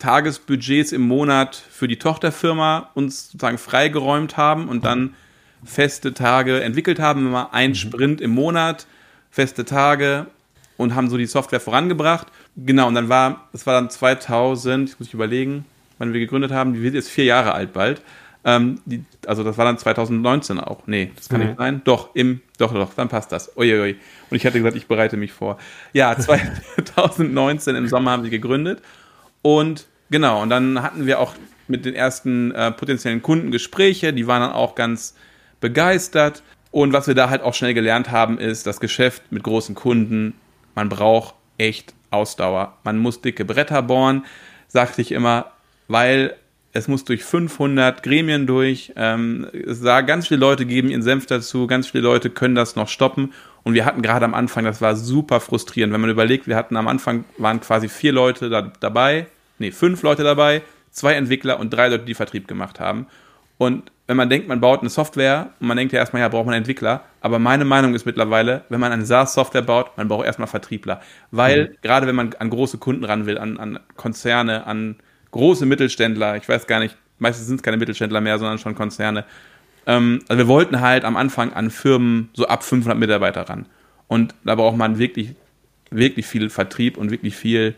Tagesbudgets 0.00 0.90
im 0.92 1.02
Monat 1.02 1.54
für 1.54 1.86
die 1.86 1.98
Tochterfirma 1.98 2.90
uns 2.94 3.30
sozusagen 3.30 3.58
freigeräumt 3.58 4.36
haben 4.36 4.68
und 4.68 4.84
dann 4.84 5.14
feste 5.64 6.14
Tage 6.14 6.62
entwickelt 6.62 6.98
haben, 6.98 7.26
immer 7.26 7.54
ein 7.54 7.70
mhm. 7.70 7.74
Sprint 7.74 8.20
im 8.20 8.30
Monat, 8.30 8.86
feste 9.30 9.64
Tage 9.64 10.26
und 10.76 10.94
haben 10.94 11.08
so 11.08 11.16
die 11.16 11.26
Software 11.26 11.60
vorangebracht. 11.60 12.26
Genau, 12.56 12.88
und 12.88 12.94
dann 12.94 13.08
war, 13.08 13.48
es 13.52 13.66
war 13.66 13.74
dann 13.74 13.90
2000, 13.90 14.88
ich 14.88 14.98
muss 14.98 15.08
ich 15.08 15.14
überlegen, 15.14 15.64
wann 15.98 16.12
wir 16.12 16.20
gegründet 16.20 16.50
haben, 16.50 16.72
die 16.72 16.82
wird 16.82 16.94
jetzt 16.94 17.10
vier 17.10 17.24
Jahre 17.24 17.52
alt 17.52 17.72
bald. 17.72 18.02
Ähm, 18.42 18.80
die, 18.86 19.04
also 19.26 19.44
das 19.44 19.58
war 19.58 19.66
dann 19.66 19.76
2019 19.76 20.58
auch. 20.58 20.86
Nee, 20.86 21.12
das 21.14 21.28
kann 21.28 21.40
mhm. 21.40 21.46
nicht 21.48 21.58
sein. 21.58 21.82
Doch, 21.84 22.14
im, 22.14 22.40
doch, 22.56 22.72
doch, 22.72 22.94
dann 22.94 23.10
passt 23.10 23.30
das. 23.32 23.54
Uiuiui. 23.56 23.96
Und 24.30 24.36
ich 24.36 24.46
hatte 24.46 24.58
gesagt, 24.58 24.76
ich 24.76 24.86
bereite 24.86 25.18
mich 25.18 25.32
vor. 25.32 25.58
Ja, 25.92 26.16
2019 26.18 27.76
im 27.76 27.86
Sommer 27.86 28.12
haben 28.12 28.22
sie 28.22 28.30
gegründet. 28.30 28.80
Und 29.42 29.86
genau, 30.10 30.42
und 30.42 30.50
dann 30.50 30.82
hatten 30.82 31.06
wir 31.06 31.20
auch 31.20 31.34
mit 31.68 31.84
den 31.84 31.94
ersten 31.94 32.52
äh, 32.52 32.72
potenziellen 32.72 33.22
Kunden 33.22 33.50
Gespräche, 33.50 34.12
die 34.12 34.26
waren 34.26 34.42
dann 34.42 34.52
auch 34.52 34.74
ganz 34.74 35.14
begeistert. 35.60 36.42
Und 36.72 36.92
was 36.92 37.06
wir 37.08 37.14
da 37.14 37.30
halt 37.30 37.42
auch 37.42 37.54
schnell 37.54 37.74
gelernt 37.74 38.10
haben, 38.10 38.38
ist, 38.38 38.66
das 38.66 38.80
Geschäft 38.80 39.22
mit 39.30 39.42
großen 39.42 39.74
Kunden 39.74 40.34
man 40.74 40.88
braucht 40.88 41.34
echt 41.58 41.94
Ausdauer. 42.10 42.78
Man 42.84 42.98
muss 42.98 43.20
dicke 43.20 43.44
Bretter 43.44 43.82
bohren, 43.82 44.24
sagte 44.68 45.02
ich 45.02 45.12
immer, 45.12 45.52
weil 45.88 46.34
es 46.72 46.88
muss 46.88 47.04
durch 47.04 47.24
500 47.24 48.02
Gremien 48.02 48.46
durch. 48.46 48.92
Ähm, 48.96 49.46
es 49.52 49.80
sah, 49.80 50.00
ganz 50.02 50.28
viele 50.28 50.40
Leute 50.40 50.66
geben 50.66 50.90
ihren 50.90 51.02
Senf 51.02 51.26
dazu, 51.26 51.66
ganz 51.66 51.88
viele 51.88 52.04
Leute 52.04 52.30
können 52.30 52.54
das 52.54 52.76
noch 52.76 52.88
stoppen. 52.88 53.32
Und 53.62 53.74
wir 53.74 53.84
hatten 53.84 54.02
gerade 54.02 54.24
am 54.24 54.34
Anfang, 54.34 54.64
das 54.64 54.80
war 54.80 54.96
super 54.96 55.40
frustrierend, 55.40 55.92
wenn 55.92 56.00
man 56.00 56.10
überlegt, 56.10 56.46
wir 56.46 56.56
hatten 56.56 56.76
am 56.76 56.88
Anfang 56.88 57.24
waren 57.36 57.60
quasi 57.60 57.88
vier 57.88 58.12
Leute 58.12 58.48
da, 58.48 58.72
dabei, 58.80 59.26
nee, 59.60 59.70
fünf 59.70 60.02
Leute 60.02 60.24
dabei, 60.24 60.62
zwei 60.90 61.14
Entwickler 61.14 61.60
und 61.60 61.70
drei 61.70 61.88
Leute, 61.88 62.04
die 62.04 62.14
Vertrieb 62.14 62.48
gemacht 62.48 62.80
haben. 62.80 63.06
Und 63.58 63.92
wenn 64.06 64.16
man 64.16 64.28
denkt, 64.30 64.48
man 64.48 64.60
baut 64.60 64.80
eine 64.80 64.88
Software 64.88 65.50
und 65.60 65.68
man 65.68 65.76
denkt 65.76 65.92
ja 65.92 66.00
erstmal, 66.00 66.22
ja, 66.22 66.28
braucht 66.28 66.46
man 66.46 66.54
Entwickler. 66.54 67.04
Aber 67.20 67.38
meine 67.38 67.64
Meinung 67.64 67.94
ist 67.94 68.06
mittlerweile, 68.06 68.64
wenn 68.70 68.80
man 68.80 68.90
eine 68.90 69.04
SaaS-Software 69.04 69.62
baut, 69.62 69.96
man 69.96 70.08
braucht 70.08 70.26
erstmal 70.26 70.48
Vertriebler. 70.48 71.00
Weil 71.30 71.68
mhm. 71.68 71.76
gerade 71.82 72.06
wenn 72.06 72.16
man 72.16 72.34
an 72.38 72.50
große 72.50 72.78
Kunden 72.78 73.04
ran 73.04 73.26
will, 73.26 73.38
an, 73.38 73.58
an 73.58 73.78
Konzerne, 73.96 74.66
an 74.66 74.96
große 75.30 75.66
Mittelständler, 75.66 76.36
ich 76.36 76.48
weiß 76.48 76.66
gar 76.66 76.80
nicht, 76.80 76.96
meistens 77.18 77.46
sind 77.46 77.56
es 77.56 77.62
keine 77.62 77.76
Mittelständler 77.76 78.20
mehr, 78.20 78.38
sondern 78.38 78.58
schon 78.58 78.74
Konzerne. 78.74 79.24
Ähm, 79.86 80.20
also 80.28 80.38
wir 80.38 80.48
wollten 80.48 80.80
halt 80.80 81.04
am 81.04 81.16
Anfang 81.16 81.52
an 81.52 81.70
Firmen 81.70 82.30
so 82.32 82.46
ab 82.48 82.64
500 82.64 82.98
Mitarbeiter 82.98 83.42
ran. 83.42 83.66
Und 84.08 84.34
da 84.42 84.56
braucht 84.56 84.76
man 84.76 84.98
wirklich, 84.98 85.34
wirklich 85.90 86.26
viel 86.26 86.50
Vertrieb 86.50 86.96
und 86.96 87.10
wirklich 87.10 87.36
viel, 87.36 87.76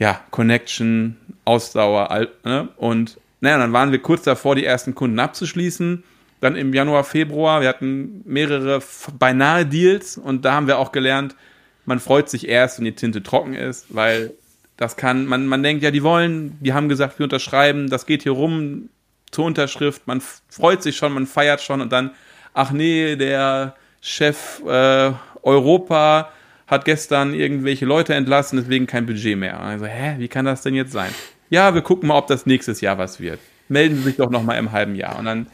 ja, 0.00 0.20
Connection, 0.30 1.16
Ausdauer, 1.44 2.28
ne? 2.44 2.68
und 2.76 3.18
naja, 3.40 3.58
dann 3.58 3.72
waren 3.72 3.92
wir 3.92 4.00
kurz 4.00 4.22
davor, 4.22 4.54
die 4.56 4.64
ersten 4.64 4.94
Kunden 4.94 5.18
abzuschließen. 5.18 6.02
dann 6.40 6.56
im 6.56 6.72
Januar, 6.72 7.04
Februar, 7.04 7.60
wir 7.60 7.68
hatten 7.68 8.22
mehrere 8.24 8.82
beinahe 9.18 9.66
Deals 9.66 10.16
und 10.16 10.44
da 10.44 10.54
haben 10.54 10.66
wir 10.66 10.78
auch 10.78 10.90
gelernt, 10.90 11.36
man 11.84 12.00
freut 12.00 12.30
sich 12.30 12.48
erst, 12.48 12.78
wenn 12.78 12.86
die 12.86 12.94
Tinte 12.94 13.22
trocken 13.22 13.54
ist, 13.54 13.86
weil 13.90 14.32
das 14.78 14.96
kann, 14.96 15.26
man, 15.26 15.46
man 15.46 15.62
denkt, 15.62 15.82
ja, 15.82 15.90
die 15.90 16.02
wollen, 16.02 16.56
die 16.60 16.72
haben 16.72 16.88
gesagt, 16.88 17.18
wir 17.18 17.24
unterschreiben, 17.24 17.90
das 17.90 18.06
geht 18.06 18.22
hier 18.22 18.32
rum 18.32 18.88
zur 19.30 19.44
Unterschrift, 19.44 20.06
man 20.06 20.22
freut 20.48 20.82
sich 20.82 20.96
schon, 20.96 21.12
man 21.12 21.26
feiert 21.26 21.60
schon 21.60 21.82
und 21.82 21.92
dann, 21.92 22.12
ach 22.54 22.70
nee, 22.70 23.16
der 23.16 23.74
Chef 24.00 24.62
äh, 24.66 25.12
Europa 25.42 26.32
hat 26.70 26.84
gestern 26.84 27.34
irgendwelche 27.34 27.84
Leute 27.84 28.14
entlassen, 28.14 28.58
deswegen 28.58 28.86
kein 28.86 29.06
Budget 29.06 29.36
mehr. 29.36 29.60
Also, 29.60 29.86
hä, 29.86 30.14
wie 30.18 30.28
kann 30.28 30.44
das 30.44 30.62
denn 30.62 30.74
jetzt 30.74 30.92
sein? 30.92 31.10
Ja, 31.50 31.74
wir 31.74 31.82
gucken 31.82 32.08
mal, 32.08 32.16
ob 32.16 32.28
das 32.28 32.46
nächstes 32.46 32.80
Jahr 32.80 32.96
was 32.96 33.18
wird. 33.20 33.40
Melden 33.68 33.96
Sie 33.96 34.02
sich 34.02 34.16
doch 34.16 34.30
noch 34.30 34.42
mal 34.42 34.54
im 34.54 34.70
halben 34.70 34.94
Jahr. 34.94 35.18
Und 35.18 35.24
dann, 35.24 35.48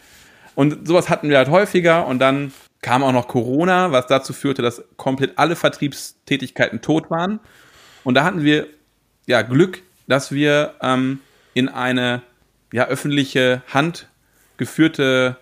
und 0.55 0.87
sowas 0.87 1.09
hatten 1.09 1.31
wir 1.31 1.39
halt 1.39 1.49
häufiger 1.49 2.07
und 2.07 2.19
dann 2.19 2.53
kam 2.83 3.03
auch 3.03 3.13
noch 3.13 3.29
Corona, 3.29 3.93
was 3.93 4.07
dazu 4.07 4.33
führte, 4.33 4.63
dass 4.63 4.85
komplett 4.97 5.39
alle 5.39 5.57
Vertriebstätigkeiten 5.57 6.83
tot 6.83 7.11
waren. 7.11 7.41
Und 8.05 8.15
da 8.15 8.25
hatten 8.25 8.43
wir 8.43 8.67
ja 9.27 9.43
Glück, 9.43 9.83
dass 10.07 10.33
wir 10.33 10.75
ähm, 10.83 11.21
in 11.55 11.69
eine 11.69 12.23
ja 12.73 12.87
öffentliche 12.87 13.63
Hand 13.73 14.09
geführte 14.59 15.37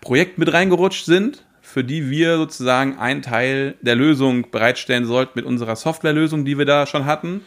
Projekt 0.00 0.38
mit 0.38 0.52
reingerutscht 0.52 1.04
sind, 1.04 1.44
für 1.72 1.84
die 1.84 2.10
wir 2.10 2.36
sozusagen 2.36 2.98
einen 2.98 3.22
Teil 3.22 3.76
der 3.80 3.94
Lösung 3.94 4.50
bereitstellen 4.50 5.06
sollten 5.06 5.32
mit 5.36 5.46
unserer 5.46 5.74
Softwarelösung, 5.74 6.44
die 6.44 6.58
wir 6.58 6.66
da 6.66 6.86
schon 6.86 7.06
hatten. 7.06 7.40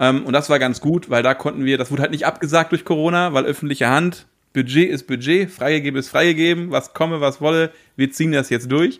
Ähm, 0.00 0.26
und 0.26 0.32
das 0.32 0.50
war 0.50 0.58
ganz 0.58 0.80
gut, 0.80 1.10
weil 1.10 1.22
da 1.22 1.34
konnten 1.34 1.64
wir, 1.64 1.78
das 1.78 1.92
wurde 1.92 2.02
halt 2.02 2.10
nicht 2.10 2.26
abgesagt 2.26 2.72
durch 2.72 2.84
Corona, 2.84 3.34
weil 3.34 3.44
öffentliche 3.44 3.88
Hand, 3.88 4.26
Budget 4.52 4.90
ist 4.90 5.06
Budget, 5.06 5.48
freigegeben 5.48 6.00
ist 6.00 6.08
freigegeben, 6.08 6.72
was 6.72 6.92
komme, 6.92 7.20
was 7.20 7.40
wolle, 7.40 7.70
wir 7.94 8.10
ziehen 8.10 8.32
das 8.32 8.50
jetzt 8.50 8.72
durch. 8.72 8.98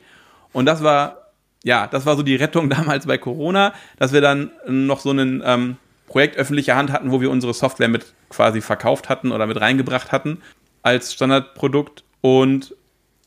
Und 0.53 0.67
das 0.67 0.85
war, 0.85 1.33
ja, 1.65 1.89
das 1.89 2.07
war 2.07 2.17
so 2.17 2.23
die 2.23 2.37
Rettung 2.37 2.71
damals 2.71 3.07
bei 3.07 3.19
Corona, 3.19 3.75
dass 3.99 4.13
wir 4.13 4.21
dann 4.21 4.53
noch 4.69 5.01
so 5.01 5.11
ein 5.11 5.43
ähm, 5.45 5.77
Projekt 6.07 6.37
öffentlicher 6.37 6.77
Hand 6.77 6.93
hatten, 6.93 7.11
wo 7.11 7.21
wir 7.21 7.33
unsere 7.33 7.53
Software 7.53 7.89
mit 7.89 8.15
quasi 8.31 8.61
verkauft 8.61 9.09
hatten 9.09 9.33
oder 9.33 9.49
mit 9.49 9.61
reingebracht 9.61 10.13
hatten 10.13 10.41
als 10.85 11.13
Standardprodukt. 11.13 12.05
Und 12.21 12.75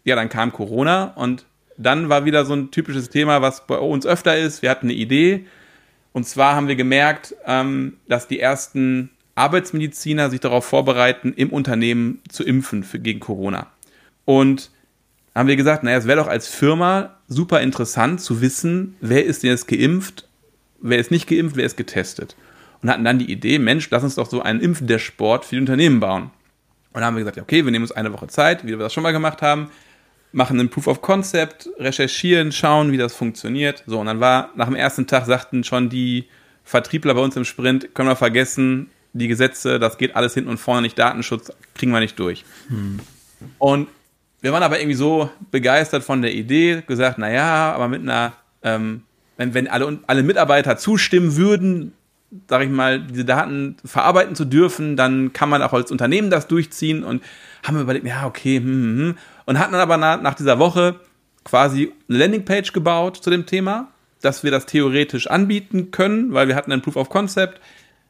ja, 0.04 0.16
dann 0.16 0.30
kam 0.30 0.52
Corona 0.52 1.06
und 1.16 1.46
dann 1.78 2.10
war 2.10 2.26
wieder 2.26 2.46
so 2.46 2.54
ein 2.54 2.72
typisches 2.72 3.10
Thema, 3.10 3.42
was 3.42 3.66
bei 3.66 3.78
uns 3.78 4.06
öfter 4.06 4.38
ist. 4.38 4.62
Wir 4.62 4.70
hatten 4.70 4.88
eine 4.88 4.94
Idee, 4.94 5.46
und 6.14 6.28
zwar 6.28 6.56
haben 6.56 6.68
wir 6.68 6.76
gemerkt, 6.76 7.36
ähm, 7.46 7.98
dass 8.08 8.28
die 8.28 8.40
ersten 8.40 9.12
Arbeitsmediziner 9.36 10.30
sich 10.30 10.40
darauf 10.40 10.66
vorbereiten, 10.66 11.34
im 11.34 11.50
Unternehmen 11.50 12.22
zu 12.30 12.44
impfen 12.44 12.84
für, 12.84 13.00
gegen 13.00 13.20
Corona. 13.20 13.68
Und 14.26 14.72
haben 15.34 15.48
wir 15.48 15.56
gesagt, 15.56 15.84
naja, 15.84 15.98
es 15.98 16.08
wäre 16.08 16.20
doch 16.20 16.28
als 16.28 16.48
Firma 16.48 17.16
super 17.28 17.62
interessant 17.62 18.20
zu 18.20 18.42
wissen, 18.42 18.96
wer 19.00 19.26
ist 19.26 19.44
denn 19.44 19.52
jetzt 19.52 19.68
geimpft, 19.68 20.28
wer 20.82 21.00
ist 21.00 21.12
nicht 21.12 21.28
geimpft, 21.28 21.56
wer 21.56 21.66
ist 21.66 21.78
getestet. 21.78 22.36
Und 22.82 22.90
hatten 22.90 23.06
dann 23.06 23.20
die 23.20 23.32
Idee, 23.32 23.58
Mensch, 23.60 23.90
lass 23.92 24.04
uns 24.04 24.16
doch 24.16 24.30
so 24.30 24.42
einen 24.42 24.60
Impfdashboard 24.60 25.46
für 25.46 25.56
die 25.56 25.62
Unternehmen 25.62 26.02
bauen. 26.02 26.24
Und 26.24 26.96
dann 26.96 27.06
haben 27.06 27.16
wir 27.16 27.24
gesagt, 27.24 27.38
okay, 27.38 27.64
wir 27.64 27.72
nehmen 27.72 27.84
uns 27.84 27.94
eine 27.94 28.12
Woche 28.12 28.28
Zeit, 28.28 28.66
wie 28.66 28.70
wir 28.70 28.78
das 28.78 28.94
schon 28.94 29.04
mal 29.04 29.14
gemacht 29.14 29.42
haben, 29.42 29.70
machen 30.32 30.60
einen 30.60 30.70
Proof 30.70 30.88
of 30.88 31.02
Concept, 31.02 31.70
recherchieren, 31.78 32.52
schauen, 32.52 32.92
wie 32.92 32.98
das 32.98 33.14
funktioniert. 33.14 33.84
So, 33.86 34.00
und 34.00 34.06
dann 34.06 34.20
war, 34.20 34.52
nach 34.56 34.68
dem 34.68 34.76
ersten 34.76 35.08
Tag 35.08 35.26
sagten 35.26 35.64
schon 35.64 35.90
die 35.90 36.26
Vertriebler 36.64 37.14
bei 37.14 37.22
uns 37.22 37.36
im 37.36 37.46
Sprint, 37.46 37.94
können 37.94 38.10
wir 38.10 38.16
vergessen, 38.16 38.90
die 39.14 39.28
Gesetze, 39.28 39.80
das 39.80 39.98
geht 39.98 40.16
alles 40.16 40.34
hinten 40.34 40.50
und 40.50 40.58
vorne 40.58 40.84
nicht, 40.84 40.98
Datenschutz 40.98 41.52
kriegen 41.76 41.92
wir 41.92 42.00
nicht 42.00 42.18
durch. 42.18 42.46
Hm. 42.70 43.00
Und 43.58 43.88
wir 44.42 44.54
waren 44.54 44.64
aber 44.64 44.80
irgendwie 44.80 44.96
so 44.96 45.30
begeistert 45.52 46.04
von 46.04 46.22
der 46.22 46.34
Idee, 46.34 46.84
gesagt, 46.88 47.18
na 47.18 47.32
ja, 47.32 47.74
aber 47.74 47.88
mit 47.88 48.02
einer, 48.02 48.34
ähm, 48.64 49.04
wenn, 49.38 49.54
wenn 49.54 49.68
alle, 49.68 50.00
alle 50.08 50.24
Mitarbeiter 50.24 50.78
zustimmen 50.78 51.36
würden, 51.36 51.94
sag 52.48 52.64
ich 52.64 52.70
mal, 52.70 53.02
diese 53.02 53.26
Daten 53.26 53.76
verarbeiten 53.84 54.36
zu 54.36 54.46
dürfen, 54.46 54.96
dann 54.96 55.34
kann 55.34 55.50
man 55.50 55.62
auch 55.62 55.74
als 55.74 55.92
Unternehmen 55.92 56.30
das 56.30 56.48
durchziehen 56.48 57.04
und 57.04 57.22
haben 57.64 57.76
wir 57.76 57.82
überlegt, 57.82 58.08
ja, 58.08 58.26
okay, 58.26 58.58
hm, 58.58 58.66
hm, 58.66 58.98
hm 58.98 59.16
und 59.52 59.60
hatten 59.60 59.74
dann 59.74 59.82
aber 59.82 59.98
nach, 59.98 60.34
dieser 60.36 60.60
Woche 60.60 61.02
quasi 61.44 61.92
eine 62.08 62.20
Landingpage 62.20 62.72
gebaut 62.72 63.18
zu 63.18 63.30
dem 63.30 63.46
Thema, 63.46 63.90
dass 64.22 64.46
wir 64.46 64.52
das 64.52 64.66
theoretisch 64.66 65.28
anbieten 65.28 65.92
können, 65.92 66.32
weil 66.32 66.48
wir 66.48 66.56
hatten 66.56 66.72
ein 66.72 66.82
Proof 66.82 66.96
of 66.96 67.10
Concept, 67.10 67.60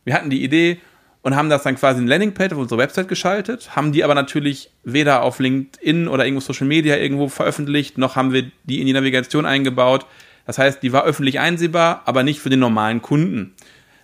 wir 0.05 0.13
hatten 0.13 0.29
die 0.29 0.43
Idee 0.43 0.77
und 1.23 1.35
haben 1.35 1.49
das 1.49 1.63
dann 1.63 1.77
quasi 1.77 1.99
in 1.99 2.05
Landingpage 2.05 2.51
auf 2.51 2.59
unsere 2.59 2.77
Website 2.77 3.07
geschaltet, 3.07 3.75
haben 3.75 3.91
die 3.91 4.03
aber 4.03 4.13
natürlich 4.13 4.69
weder 4.83 5.23
auf 5.23 5.39
LinkedIn 5.39 6.07
oder 6.07 6.25
irgendwo 6.25 6.41
Social 6.41 6.67
Media 6.67 6.95
irgendwo 6.95 7.27
veröffentlicht, 7.27 7.97
noch 7.97 8.15
haben 8.15 8.33
wir 8.33 8.51
die 8.65 8.79
in 8.79 8.85
die 8.85 8.93
Navigation 8.93 9.47
eingebaut. 9.47 10.05
Das 10.45 10.59
heißt, 10.59 10.83
die 10.83 10.93
war 10.93 11.05
öffentlich 11.05 11.39
einsehbar, 11.39 12.03
aber 12.05 12.21
nicht 12.21 12.39
für 12.39 12.51
den 12.51 12.59
normalen 12.59 13.01
Kunden. 13.01 13.55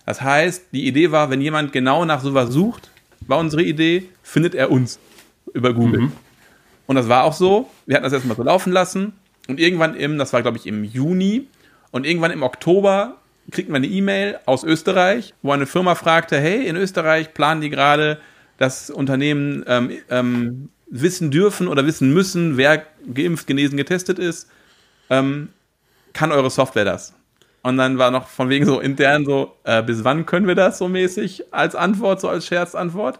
Das 0.06 0.22
heißt, 0.22 0.72
die 0.72 0.88
Idee 0.88 1.12
war, 1.12 1.30
wenn 1.30 1.40
jemand 1.40 1.72
genau 1.72 2.04
nach 2.04 2.20
sowas 2.20 2.50
sucht, 2.50 2.90
war 3.28 3.38
unsere 3.38 3.62
Idee, 3.62 4.08
findet 4.24 4.56
er 4.56 4.72
uns 4.72 4.98
über 5.54 5.72
Google. 5.72 6.00
Mhm. 6.00 6.12
Und 6.88 6.96
das 6.96 7.08
war 7.08 7.22
auch 7.22 7.32
so. 7.32 7.70
Wir 7.86 7.94
hatten 7.94 8.04
das 8.04 8.12
erstmal 8.12 8.36
so 8.36 8.42
laufen 8.42 8.72
lassen. 8.72 9.12
Und 9.46 9.60
irgendwann 9.60 9.94
im, 9.94 10.18
das 10.18 10.32
war 10.32 10.42
glaube 10.42 10.58
ich 10.58 10.66
im 10.66 10.82
Juni, 10.82 11.46
und 11.90 12.06
irgendwann 12.06 12.30
im 12.30 12.42
Oktober 12.42 13.16
kriegten 13.50 13.72
wir 13.72 13.78
eine 13.78 13.86
E-Mail 13.86 14.38
aus 14.44 14.62
Österreich, 14.62 15.34
wo 15.42 15.52
eine 15.52 15.66
Firma 15.66 15.94
fragte, 15.94 16.38
hey, 16.38 16.66
in 16.66 16.76
Österreich 16.76 17.32
planen 17.32 17.60
die 17.60 17.70
gerade, 17.70 18.18
dass 18.58 18.90
Unternehmen 18.90 19.64
ähm, 19.66 19.92
ähm, 20.10 20.68
wissen 20.90 21.30
dürfen 21.30 21.68
oder 21.68 21.86
wissen 21.86 22.12
müssen, 22.12 22.56
wer 22.56 22.84
geimpft, 23.12 23.46
genesen, 23.46 23.76
getestet 23.76 24.18
ist. 24.18 24.50
Ähm, 25.08 25.48
kann 26.12 26.32
eure 26.32 26.50
Software 26.50 26.84
das? 26.84 27.14
Und 27.62 27.78
dann 27.78 27.98
war 27.98 28.10
noch 28.10 28.28
von 28.28 28.48
wegen 28.50 28.66
so 28.66 28.80
intern 28.80 29.24
so, 29.24 29.56
äh, 29.64 29.82
bis 29.82 30.04
wann 30.04 30.26
können 30.26 30.46
wir 30.46 30.54
das 30.54 30.78
so 30.78 30.88
mäßig 30.88 31.52
als 31.52 31.74
Antwort, 31.74 32.20
so 32.20 32.28
als 32.28 32.46
Scherzantwort? 32.46 33.18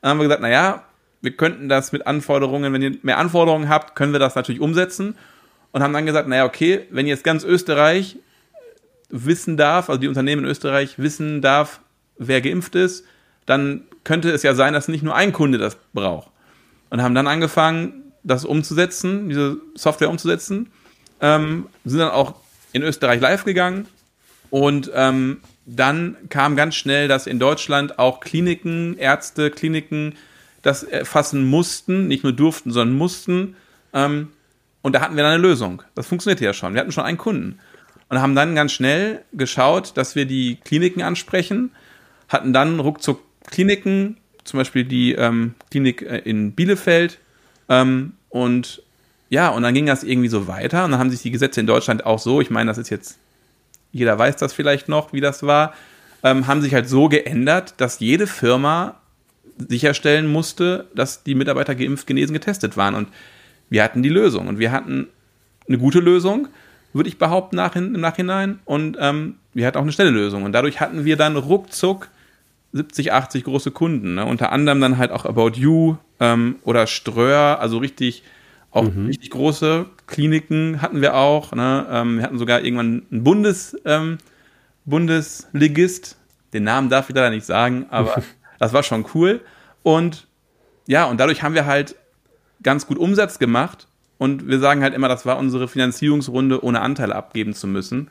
Dann 0.00 0.10
haben 0.10 0.18
wir 0.18 0.24
gesagt, 0.24 0.42
naja, 0.42 0.84
wir 1.22 1.36
könnten 1.36 1.68
das 1.68 1.92
mit 1.92 2.06
Anforderungen, 2.06 2.72
wenn 2.72 2.82
ihr 2.82 2.96
mehr 3.02 3.18
Anforderungen 3.18 3.68
habt, 3.68 3.94
können 3.94 4.12
wir 4.12 4.20
das 4.20 4.34
natürlich 4.34 4.60
umsetzen. 4.60 5.16
Und 5.72 5.82
haben 5.82 5.92
dann 5.92 6.06
gesagt, 6.06 6.28
naja, 6.28 6.44
okay, 6.44 6.86
wenn 6.90 7.06
jetzt 7.06 7.22
ganz 7.22 7.44
Österreich 7.44 8.16
wissen 9.08 9.56
darf, 9.56 9.88
also 9.88 10.00
die 10.00 10.08
Unternehmen 10.08 10.44
in 10.44 10.50
Österreich 10.50 10.98
wissen 10.98 11.42
darf, 11.42 11.80
wer 12.18 12.40
geimpft 12.40 12.74
ist, 12.74 13.04
dann 13.46 13.82
könnte 14.04 14.30
es 14.30 14.42
ja 14.42 14.54
sein, 14.54 14.72
dass 14.72 14.88
nicht 14.88 15.02
nur 15.02 15.14
ein 15.14 15.32
Kunde 15.32 15.58
das 15.58 15.76
braucht. 15.92 16.30
Und 16.88 17.02
haben 17.02 17.14
dann 17.14 17.26
angefangen, 17.26 18.12
das 18.22 18.44
umzusetzen, 18.44 19.28
diese 19.28 19.58
Software 19.74 20.10
umzusetzen. 20.10 20.70
Ähm, 21.20 21.66
sind 21.84 22.00
dann 22.00 22.10
auch 22.10 22.34
in 22.72 22.82
Österreich 22.82 23.20
live 23.20 23.44
gegangen. 23.44 23.86
Und 24.50 24.90
ähm, 24.94 25.40
dann 25.66 26.16
kam 26.28 26.56
ganz 26.56 26.74
schnell, 26.74 27.08
dass 27.08 27.26
in 27.26 27.38
Deutschland 27.38 27.98
auch 27.98 28.20
Kliniken, 28.20 28.98
Ärzte, 28.98 29.50
Kliniken 29.50 30.16
das 30.62 30.82
erfassen 30.82 31.44
mussten, 31.44 32.08
nicht 32.08 32.22
nur 32.22 32.32
durften, 32.32 32.70
sondern 32.70 32.96
mussten. 32.96 33.56
Ähm, 33.92 34.28
und 34.82 34.94
da 34.94 35.00
hatten 35.00 35.16
wir 35.16 35.22
dann 35.22 35.34
eine 35.34 35.42
Lösung. 35.42 35.82
Das 35.94 36.06
funktionierte 36.06 36.44
ja 36.44 36.52
schon. 36.52 36.74
Wir 36.74 36.80
hatten 36.80 36.92
schon 36.92 37.04
einen 37.04 37.18
Kunden. 37.18 37.58
Und 38.08 38.20
haben 38.20 38.34
dann 38.34 38.54
ganz 38.54 38.72
schnell 38.72 39.22
geschaut, 39.32 39.96
dass 39.96 40.16
wir 40.16 40.26
die 40.26 40.56
Kliniken 40.64 41.02
ansprechen, 41.02 41.70
hatten 42.28 42.52
dann 42.52 42.80
ruckzuck 42.80 43.20
Kliniken, 43.50 44.16
zum 44.44 44.58
Beispiel 44.58 44.84
die 44.84 45.12
ähm, 45.12 45.54
Klinik 45.70 46.02
äh, 46.02 46.18
in 46.18 46.52
Bielefeld. 46.52 47.18
Ähm, 47.68 48.14
und 48.28 48.82
ja, 49.28 49.48
und 49.50 49.62
dann 49.62 49.74
ging 49.74 49.86
das 49.86 50.02
irgendwie 50.02 50.28
so 50.28 50.48
weiter. 50.48 50.84
Und 50.84 50.90
dann 50.90 51.00
haben 51.00 51.10
sich 51.10 51.22
die 51.22 51.30
Gesetze 51.30 51.60
in 51.60 51.66
Deutschland 51.66 52.04
auch 52.04 52.18
so, 52.18 52.40
ich 52.40 52.50
meine, 52.50 52.68
das 52.68 52.78
ist 52.78 52.90
jetzt, 52.90 53.18
jeder 53.92 54.18
weiß 54.18 54.36
das 54.36 54.52
vielleicht 54.52 54.88
noch, 54.88 55.12
wie 55.12 55.20
das 55.20 55.44
war, 55.44 55.72
ähm, 56.22 56.46
haben 56.46 56.62
sich 56.62 56.74
halt 56.74 56.88
so 56.88 57.08
geändert, 57.08 57.74
dass 57.78 58.00
jede 58.00 58.26
Firma 58.26 58.99
sicherstellen 59.68 60.26
musste, 60.26 60.86
dass 60.94 61.22
die 61.22 61.34
Mitarbeiter 61.34 61.74
geimpft, 61.74 62.06
genesen, 62.06 62.32
getestet 62.32 62.76
waren. 62.76 62.94
Und 62.94 63.08
wir 63.68 63.84
hatten 63.84 64.02
die 64.02 64.08
Lösung. 64.08 64.48
Und 64.48 64.58
wir 64.58 64.72
hatten 64.72 65.08
eine 65.68 65.78
gute 65.78 66.00
Lösung, 66.00 66.48
würde 66.92 67.08
ich 67.08 67.18
behaupten, 67.18 67.56
nach, 67.56 67.76
im 67.76 67.92
Nachhinein. 67.92 68.58
Und 68.64 68.96
ähm, 69.00 69.36
wir 69.54 69.66
hatten 69.66 69.78
auch 69.78 69.82
eine 69.82 69.92
schnelle 69.92 70.10
Lösung. 70.10 70.42
Und 70.44 70.52
dadurch 70.52 70.80
hatten 70.80 71.04
wir 71.04 71.16
dann 71.16 71.36
ruckzuck 71.36 72.08
70, 72.72 73.12
80 73.12 73.44
große 73.44 73.70
Kunden. 73.70 74.14
Ne? 74.14 74.24
Unter 74.24 74.52
anderem 74.52 74.80
dann 74.80 74.98
halt 74.98 75.10
auch 75.10 75.24
About 75.24 75.52
You 75.54 75.96
ähm, 76.20 76.56
oder 76.64 76.86
Ströer, 76.86 77.58
also 77.60 77.78
richtig, 77.78 78.22
auch 78.70 78.84
mhm. 78.84 79.06
richtig 79.06 79.30
große 79.30 79.86
Kliniken 80.06 80.80
hatten 80.80 81.00
wir 81.00 81.14
auch. 81.14 81.52
Ne? 81.52 81.86
Ähm, 81.90 82.18
wir 82.18 82.24
hatten 82.24 82.38
sogar 82.38 82.62
irgendwann 82.62 83.02
einen 83.10 83.24
Bundes, 83.24 83.76
ähm, 83.84 84.18
Bundesligist. 84.84 86.16
Den 86.52 86.64
Namen 86.64 86.88
darf 86.88 87.08
ich 87.08 87.16
leider 87.16 87.30
nicht 87.30 87.46
sagen, 87.46 87.86
aber 87.90 88.22
Das 88.60 88.72
war 88.72 88.84
schon 88.84 89.04
cool. 89.14 89.40
Und 89.82 90.28
ja, 90.86 91.06
und 91.06 91.18
dadurch 91.18 91.42
haben 91.42 91.54
wir 91.54 91.66
halt 91.66 91.96
ganz 92.62 92.86
gut 92.86 92.98
Umsatz 92.98 93.40
gemacht. 93.40 93.88
Und 94.18 94.46
wir 94.46 94.60
sagen 94.60 94.82
halt 94.82 94.94
immer, 94.94 95.08
das 95.08 95.26
war 95.26 95.38
unsere 95.38 95.66
Finanzierungsrunde, 95.66 96.62
ohne 96.62 96.82
Anteile 96.82 97.16
abgeben 97.16 97.54
zu 97.54 97.66
müssen, 97.66 98.10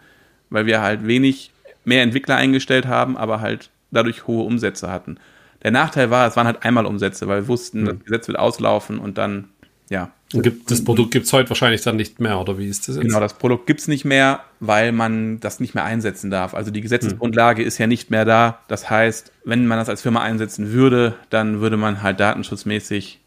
weil 0.50 0.66
wir 0.66 0.82
halt 0.82 1.06
wenig 1.06 1.54
mehr 1.86 2.02
Entwickler 2.02 2.36
eingestellt 2.36 2.88
haben, 2.88 3.16
aber 3.16 3.42
halt 3.42 3.70
dadurch 3.92 4.28
hohe 4.28 4.44
Umsätze 4.44 4.92
hatten. 4.92 5.18
Der 5.64 5.72
Nachteil 5.72 6.10
war, 6.10 6.28
es 6.28 6.36
waren 6.36 6.48
halt 6.48 6.64
einmal 6.64 6.86
Umsätze, 6.86 7.28
weil 7.28 7.44
wir 7.44 7.48
wussten, 7.48 7.82
mhm. 7.82 7.86
das 7.86 8.00
Gesetz 8.06 8.28
wird 8.28 8.40
auslaufen 8.40 8.98
und 8.98 9.18
dann, 9.18 9.50
ja, 9.90 10.12
Gibt, 10.32 10.70
das 10.70 10.84
Produkt 10.84 11.10
gibt 11.10 11.26
es 11.26 11.34
heute 11.34 11.50
wahrscheinlich 11.50 11.82
dann 11.82 11.96
nicht 11.96 12.20
mehr, 12.20 12.40
oder 12.40 12.60
wie 12.60 12.68
ist 12.68 12.88
das 12.88 12.98
jetzt? 12.98 13.06
Genau, 13.06 13.20
das 13.20 13.34
Produkt 13.34 13.66
gibt 13.66 13.80
es 13.80 13.88
nicht 13.88 14.06
mehr, 14.06 14.42
weil 14.60 14.92
man 14.92 15.40
das 15.40 15.60
nicht 15.60 15.74
mehr 15.74 15.86
einsetzen 15.86 16.30
darf. 16.30 16.54
Also 16.54 16.70
die 16.70 16.82
Gesetzesgrundlage 16.82 17.64
hm. 17.64 17.68
ist 17.68 17.80
ja 17.80 17.88
nicht 17.88 18.12
mehr 18.12 18.26
da. 18.26 18.60
Das 18.68 18.92
heißt, 18.92 19.32
wenn 19.44 19.66
man 19.66 19.80
das 19.80 19.90
als 19.90 20.04
Firma 20.04 20.22
einsetzen 20.22 20.72
würde, 20.72 21.16
dann 21.32 21.62
würde 21.62 21.78
man 21.78 22.04
halt 22.04 22.20
datenschutzmäßig, 22.20 23.20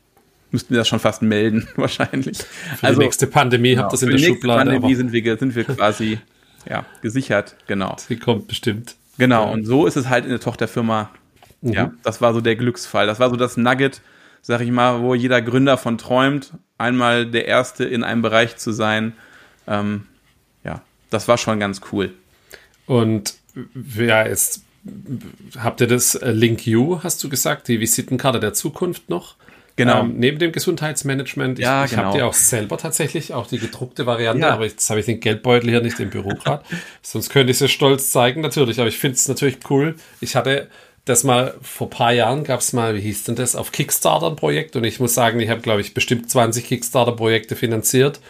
müssten 0.53 0.71
wir 0.71 0.79
das 0.79 0.87
schon 0.87 1.01
fast 1.01 1.23
melden, 1.23 1.67
wahrscheinlich. 1.77 2.39
Für 2.39 2.87
also, 2.87 3.01
die 3.01 3.07
nächste 3.07 3.27
Pandemie 3.27 3.71
genau, 3.71 3.83
habt 3.83 3.95
das 3.95 4.03
in 4.03 4.11
der 4.11 4.19
Schublade. 4.19 4.71
Pandemie 4.71 4.95
sind 4.95 5.11
wir, 5.11 5.37
sind 5.37 5.57
wir 5.57 5.65
quasi 5.65 6.21
ja, 6.71 6.87
gesichert, 7.01 7.57
genau. 7.67 7.97
Sie 7.99 8.17
kommt 8.17 8.47
bestimmt. 8.47 8.95
Genau, 9.19 9.53
und 9.53 9.65
so 9.65 9.87
ist 9.87 9.97
es 9.97 10.09
halt 10.09 10.25
in 10.25 10.31
der 10.31 10.41
Tochterfirma. 10.41 11.11
Mhm. 11.63 11.73
Ja, 11.73 11.93
das 12.05 12.21
war 12.21 12.33
so 12.33 12.41
der 12.41 12.55
Glücksfall. 12.55 13.09
Das 13.09 13.19
war 13.19 13.29
so 13.29 13.35
das 13.35 13.57
Nugget, 13.57 14.01
sag 14.43 14.61
ich 14.61 14.71
mal, 14.71 15.01
wo 15.01 15.15
jeder 15.15 15.41
Gründer 15.41 15.79
von 15.79 15.97
träumt, 15.97 16.53
einmal 16.77 17.27
der 17.27 17.47
Erste 17.47 17.85
in 17.85 18.05
einem 18.05 18.23
Bereich 18.23 18.57
zu 18.57 18.73
sein. 18.73 19.15
Ähm, 19.67 20.07
ja, 20.65 20.83
das 21.11 21.29
war 21.29 21.39
schon 21.39 21.61
ganz 21.61 21.81
cool. 21.93 22.13
Und 22.87 23.35
ja, 23.97 24.27
jetzt 24.27 24.65
habt 25.59 25.81
ihr 25.81 25.87
das 25.87 26.17
äh, 26.17 26.33
Link 26.33 26.63
U, 26.67 27.01
hast 27.03 27.23
du 27.23 27.29
gesagt, 27.29 27.69
die 27.69 27.81
Visitenkarte 27.81 28.41
der 28.41 28.53
Zukunft 28.53 29.09
noch? 29.09 29.37
Genau. 29.77 30.01
Ähm, 30.01 30.15
neben 30.19 30.39
dem 30.39 30.53
Gesundheitsmanagement. 30.53 31.59
Ich, 31.59 31.65
ja, 31.65 31.85
ich 31.85 31.93
genau. 31.93 32.05
habe 32.05 32.19
die 32.19 32.23
auch 32.23 32.35
selber 32.35 32.77
tatsächlich, 32.77 33.33
auch 33.33 33.47
die 33.47 33.59
gedruckte 33.59 34.05
Variante, 34.05 34.43
ja. 34.43 34.53
aber 34.53 34.65
jetzt 34.65 34.89
habe 34.91 35.01
ich 35.01 35.07
den 35.07 35.21
Geldbeutel 35.21 35.71
hier 35.71 35.81
nicht 35.81 35.99
im 36.01 36.11
Büro 36.11 36.31
gerade. 36.31 36.65
Sonst 37.03 37.31
könnte 37.31 37.53
ich 37.53 37.61
es 37.61 37.71
stolz 37.71 38.11
zeigen, 38.11 38.43
natürlich. 38.43 38.81
Aber 38.81 38.89
ich 38.89 38.99
finde 38.99 39.17
es 39.17 39.29
natürlich 39.29 39.59
cool. 39.71 39.95
Ich 40.21 40.37
hatte 40.37 40.69
das 41.05 41.25
mal 41.25 41.55
vor 41.63 41.91
paar 41.91 42.13
Jahren 42.13 42.45
gab 42.45 42.61
es 42.61 42.73
mal, 42.73 42.95
wie 42.95 43.01
hieß 43.01 43.25
denn 43.25 43.35
das, 43.35 43.57
auf 43.57 43.73
Kickstarter 43.73 44.29
ein 44.29 44.37
Projekt. 44.37 44.77
Und 44.77 44.85
ich 44.85 45.01
muss 45.01 45.15
sagen, 45.15 45.41
ich 45.41 45.51
habe, 45.51 45.61
glaube 45.61 45.81
ich, 45.81 45.95
bestimmt 45.95 46.31
20 46.31 46.65
Kickstarter-Projekte 46.65 47.57
finanziert. 47.57 48.21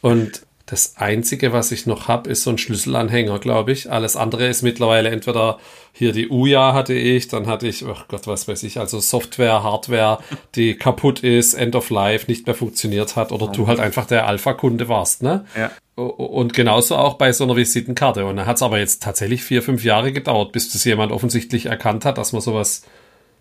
Und 0.00 0.45
das 0.66 0.96
Einzige, 0.96 1.52
was 1.52 1.70
ich 1.70 1.86
noch 1.86 2.08
habe, 2.08 2.28
ist 2.28 2.42
so 2.42 2.50
ein 2.50 2.58
Schlüsselanhänger, 2.58 3.38
glaube 3.38 3.70
ich. 3.70 3.90
Alles 3.90 4.16
andere 4.16 4.48
ist 4.48 4.62
mittlerweile 4.62 5.10
entweder 5.10 5.58
hier 5.92 6.10
die 6.10 6.28
UJA 6.28 6.74
hatte 6.74 6.92
ich, 6.92 7.28
dann 7.28 7.46
hatte 7.46 7.68
ich, 7.68 7.86
oh 7.86 7.94
Gott, 8.08 8.26
was 8.26 8.48
weiß 8.48 8.64
ich, 8.64 8.80
also 8.80 8.98
Software, 8.98 9.62
Hardware, 9.62 10.18
die 10.56 10.74
kaputt 10.74 11.20
ist, 11.20 11.54
End 11.54 11.76
of 11.76 11.90
Life, 11.90 12.26
nicht 12.26 12.46
mehr 12.46 12.56
funktioniert 12.56 13.14
hat 13.14 13.30
oder 13.30 13.46
du 13.46 13.68
halt 13.68 13.78
einfach 13.78 14.06
der 14.06 14.26
Alpha-Kunde 14.26 14.88
warst, 14.88 15.22
ne? 15.22 15.46
Ja. 15.56 15.70
Und 15.94 16.52
genauso 16.52 16.96
auch 16.96 17.14
bei 17.14 17.32
so 17.32 17.44
einer 17.44 17.56
Visitenkarte. 17.56 18.26
Und 18.26 18.36
da 18.36 18.44
hat 18.46 18.56
es 18.56 18.62
aber 18.62 18.80
jetzt 18.80 19.04
tatsächlich 19.04 19.44
vier, 19.44 19.62
fünf 19.62 19.84
Jahre 19.84 20.12
gedauert, 20.12 20.50
bis 20.50 20.70
das 20.72 20.84
jemand 20.84 21.12
offensichtlich 21.12 21.66
erkannt 21.66 22.04
hat, 22.04 22.18
dass 22.18 22.32
man 22.32 22.42
sowas 22.42 22.82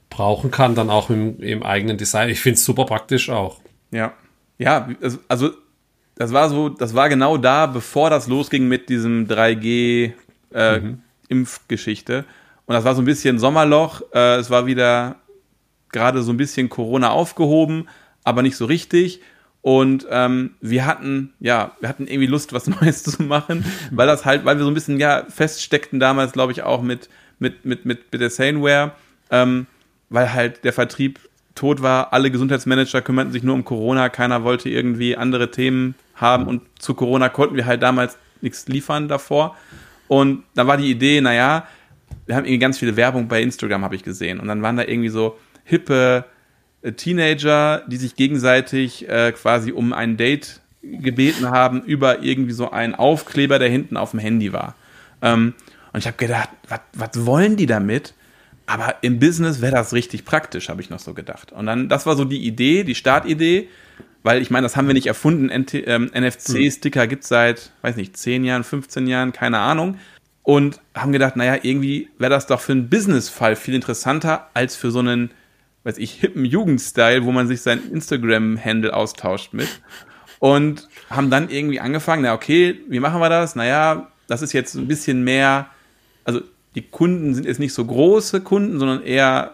brauchen 0.10 0.52
kann, 0.52 0.76
dann 0.76 0.92
auch 0.92 1.10
im, 1.10 1.42
im 1.42 1.64
eigenen 1.64 1.98
Design. 1.98 2.30
Ich 2.30 2.40
finde 2.40 2.58
es 2.58 2.66
super 2.66 2.86
praktisch 2.86 3.30
auch. 3.30 3.58
Ja. 3.92 4.14
Ja, 4.58 4.88
also, 5.02 5.18
also 5.28 5.50
das 6.16 6.32
war 6.32 6.50
so, 6.50 6.70
das 6.70 6.96
war 6.96 7.10
genau 7.10 7.38
da, 7.38 7.66
bevor 7.66 8.10
das 8.10 8.28
losging 8.28 8.68
mit 8.68 8.90
diesem 8.90 9.28
3G 9.28 10.14
äh, 10.54 10.80
mhm. 10.80 11.02
Impfgeschichte. 11.28 12.26
Und 12.66 12.74
das 12.74 12.84
war 12.84 12.96
so 12.96 13.02
ein 13.02 13.06
bisschen 13.06 13.38
Sommerloch. 13.38 14.02
Äh, 14.14 14.38
es 14.38 14.50
war 14.50 14.66
wieder 14.66 15.18
gerade 15.92 16.24
so 16.24 16.32
ein 16.32 16.38
bisschen 16.38 16.70
Corona 16.70 17.10
aufgehoben, 17.10 17.88
aber 18.24 18.42
nicht 18.42 18.58
so 18.58 18.66
richtig. 18.66 19.22
Und 19.62 20.06
ähm, 20.10 20.52
wir 20.62 20.86
hatten, 20.86 21.34
ja, 21.40 21.72
wir 21.80 21.90
hatten 21.90 22.08
irgendwie 22.08 22.28
Lust, 22.28 22.54
was 22.54 22.68
Neues 22.82 23.04
zu 23.04 23.24
machen, 23.24 23.66
weil 23.92 24.08
das 24.08 24.24
halt, 24.24 24.46
weil 24.46 24.58
wir 24.58 24.64
so 24.64 24.72
ein 24.72 24.76
bisschen 24.76 25.00
ja 25.00 25.26
feststeckten 25.28 26.00
damals, 26.00 26.32
glaube 26.32 26.52
ich, 26.52 26.64
auch 26.64 26.82
mit, 26.82 27.10
mit, 27.40 27.66
mit, 27.66 27.86
mit, 27.86 28.12
mit 28.12 28.22
der 28.22 28.30
Saneware, 28.30 28.92
ähm, 29.32 29.66
weil 30.10 30.32
halt 30.34 30.64
der 30.64 30.74
Vertrieb 30.74 31.20
tot 31.56 31.82
war, 31.82 32.14
alle 32.14 32.32
Gesundheitsmanager 32.32 33.02
kümmerten 33.02 33.32
sich 33.32 33.44
nur 33.44 33.56
um 33.56 33.66
Corona, 33.66 34.10
keiner 34.10 34.44
wollte 34.44 34.70
irgendwie 34.70 35.18
andere 35.18 35.52
Themen 35.52 35.96
haben 36.16 36.48
und 36.48 36.62
zu 36.80 36.94
Corona 36.94 37.30
konnten 37.30 37.56
wir 37.56 37.66
halt 37.66 37.84
damals 37.84 38.18
nichts 38.42 38.68
liefern 38.68 39.08
davor. 39.08 39.56
Und 40.08 40.44
da 40.54 40.68
war 40.68 40.78
die 40.78 40.90
Idee, 40.90 41.22
naja, 41.22 41.68
wir 42.26 42.36
haben 42.36 42.46
irgendwie 42.46 42.60
ganz 42.60 42.78
viele 42.78 42.96
Werbung 42.96 43.28
bei 43.28 43.42
Instagram, 43.42 43.84
habe 43.84 43.96
ich 43.96 44.04
gesehen. 44.04 44.40
Und 44.40 44.48
dann 44.48 44.62
waren 44.62 44.78
da 44.78 44.84
irgendwie 44.84 45.10
so 45.10 45.38
hippe 45.64 46.26
äh, 46.82 46.92
Teenager, 46.94 47.84
die 47.88 47.98
sich 47.98 48.16
gegenseitig 48.16 49.08
äh, 49.10 49.32
quasi 49.32 49.72
um 49.72 49.94
ein 49.94 50.18
Date 50.18 50.62
gebeten 50.82 51.50
haben 51.50 51.82
über 51.82 52.22
irgendwie 52.22 52.54
so 52.54 52.70
einen 52.70 52.94
Aufkleber, 52.94 53.58
der 53.58 53.70
hinten 53.70 53.98
auf 53.98 54.12
dem 54.12 54.20
Handy 54.20 54.54
war. 54.54 54.76
Ähm, 55.22 55.54
und 55.92 56.00
ich 56.00 56.08
habe 56.08 56.18
gedacht, 56.18 56.50
was 56.94 57.26
wollen 57.26 57.56
die 57.56 57.66
damit? 57.66 58.14
Aber 58.68 58.96
im 59.02 59.20
Business 59.20 59.62
wäre 59.62 59.74
das 59.74 59.94
richtig 59.94 60.26
praktisch, 60.26 60.70
habe 60.70 60.82
ich 60.82 60.90
noch 60.90 61.00
so 61.00 61.14
gedacht. 61.14 61.52
Und 61.52 61.66
dann, 61.66 61.90
das 61.90 62.06
war 62.06 62.16
so 62.16 62.26
die 62.26 62.46
Idee, 62.46 62.84
die 62.84 62.96
Startidee 62.96 63.70
weil 64.26 64.42
ich 64.42 64.50
meine, 64.50 64.66
das 64.66 64.76
haben 64.76 64.88
wir 64.88 64.96
nicht 64.96 65.06
erfunden. 65.06 65.52
Ähm, 65.52 66.10
NFC-Sticker 66.12 67.04
hm. 67.04 67.10
gibt 67.10 67.24
es 67.24 67.30
seit, 67.30 67.72
weiß 67.84 67.96
nicht, 67.96 68.18
10 68.18 68.44
Jahren, 68.44 68.64
15 68.64 69.06
Jahren, 69.06 69.32
keine 69.34 69.60
Ahnung. 69.60 70.00
Und 70.42 70.82
haben 70.96 71.12
gedacht, 71.12 71.36
naja, 71.36 71.60
irgendwie 71.62 72.10
wäre 72.18 72.32
das 72.32 72.48
doch 72.48 72.60
für 72.60 72.72
einen 72.72 72.90
Business-Fall 72.90 73.56
viel 73.56 73.76
interessanter 73.76 74.50
als 74.56 74.76
für 74.76 74.90
so 74.90 74.98
einen, 74.98 75.30
weiß 75.84 76.00
ich, 76.00 76.14
hippen 76.14 76.44
Jugendstyle, 76.44 77.24
wo 77.24 77.32
man 77.32 77.48
sich 77.48 77.62
sein 77.62 77.80
Instagram-Handle 77.92 78.96
austauscht 78.96 79.54
mit. 79.54 79.70
Und 80.40 80.90
haben 81.12 81.30
dann 81.30 81.52
irgendwie 81.52 81.80
angefangen, 81.80 82.24
na 82.24 82.34
okay, 82.34 82.80
wie 82.90 83.00
machen 83.00 83.22
wir 83.22 83.30
das? 83.30 83.56
Naja, 83.56 84.12
das 84.26 84.42
ist 84.42 84.54
jetzt 84.54 84.74
ein 84.74 84.88
bisschen 84.88 85.24
mehr, 85.24 85.68
also 86.24 86.42
die 86.74 86.82
Kunden 86.82 87.36
sind 87.36 87.46
jetzt 87.46 87.60
nicht 87.60 87.76
so 87.76 87.86
große 87.86 88.42
Kunden, 88.42 88.80
sondern 88.80 89.04
eher 89.04 89.52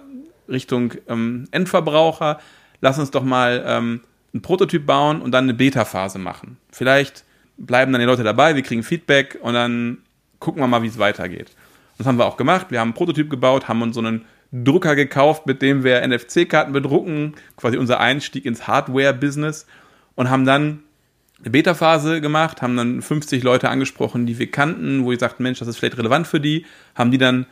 Richtung 0.48 0.94
ähm, 1.10 1.50
Endverbraucher. 1.52 2.40
Lass 2.80 3.00
uns 3.00 3.12
doch 3.12 3.26
mal 3.26 3.64
ähm, 3.68 4.02
einen 4.34 4.42
Prototyp 4.42 4.86
bauen 4.86 5.22
und 5.22 5.32
dann 5.32 5.46
eine 5.46 5.54
Beta-Phase 5.54 6.20
machen. 6.20 6.58
Vielleicht 6.72 7.26
bleiben 7.58 7.92
dann 7.92 8.00
die 8.00 8.08
Leute 8.08 8.24
dabei, 8.24 8.56
wir 8.56 8.64
kriegen 8.64 8.84
Feedback 8.84 9.38
und 9.42 9.54
dann 9.54 10.00
gucken 10.40 10.62
wir 10.62 10.68
mal, 10.68 10.82
wie 10.84 10.88
es 10.88 10.98
weitergeht. 10.98 11.52
Das 11.98 12.08
haben 12.08 12.18
wir 12.18 12.26
auch 12.26 12.38
gemacht. 12.38 12.68
Wir 12.70 12.80
haben 12.80 12.90
einen 12.90 12.96
Prototyp 12.96 13.30
gebaut, 13.30 13.68
haben 13.68 13.82
uns 13.82 13.96
so 13.96 14.02
einen 14.02 14.26
Drucker 14.52 14.96
gekauft, 14.96 15.46
mit 15.46 15.62
dem 15.62 15.84
wir 15.84 16.06
NFC-Karten 16.06 16.74
bedrucken, 16.74 17.36
quasi 17.56 17.78
unser 17.78 18.00
Einstieg 18.00 18.46
ins 18.46 18.68
Hardware-Business 18.68 19.66
und 20.16 20.30
haben 20.30 20.46
dann 20.46 20.80
eine 21.40 21.52
Beta-Phase 21.52 22.22
gemacht, 22.22 22.62
haben 22.62 22.76
dann 22.76 23.02
50 23.02 23.44
Leute 23.44 23.70
angesprochen, 23.70 24.26
die 24.26 24.40
wir 24.40 24.52
kannten, 24.52 25.06
wo 25.06 25.12
wir 25.12 25.20
sagten, 25.20 25.44
Mensch, 25.44 25.60
das 25.60 25.68
ist 25.68 25.78
vielleicht 25.78 25.98
relevant 25.98 26.28
für 26.28 26.40
die, 26.40 26.66
haben 26.96 27.12
die 27.12 27.18
dann 27.18 27.46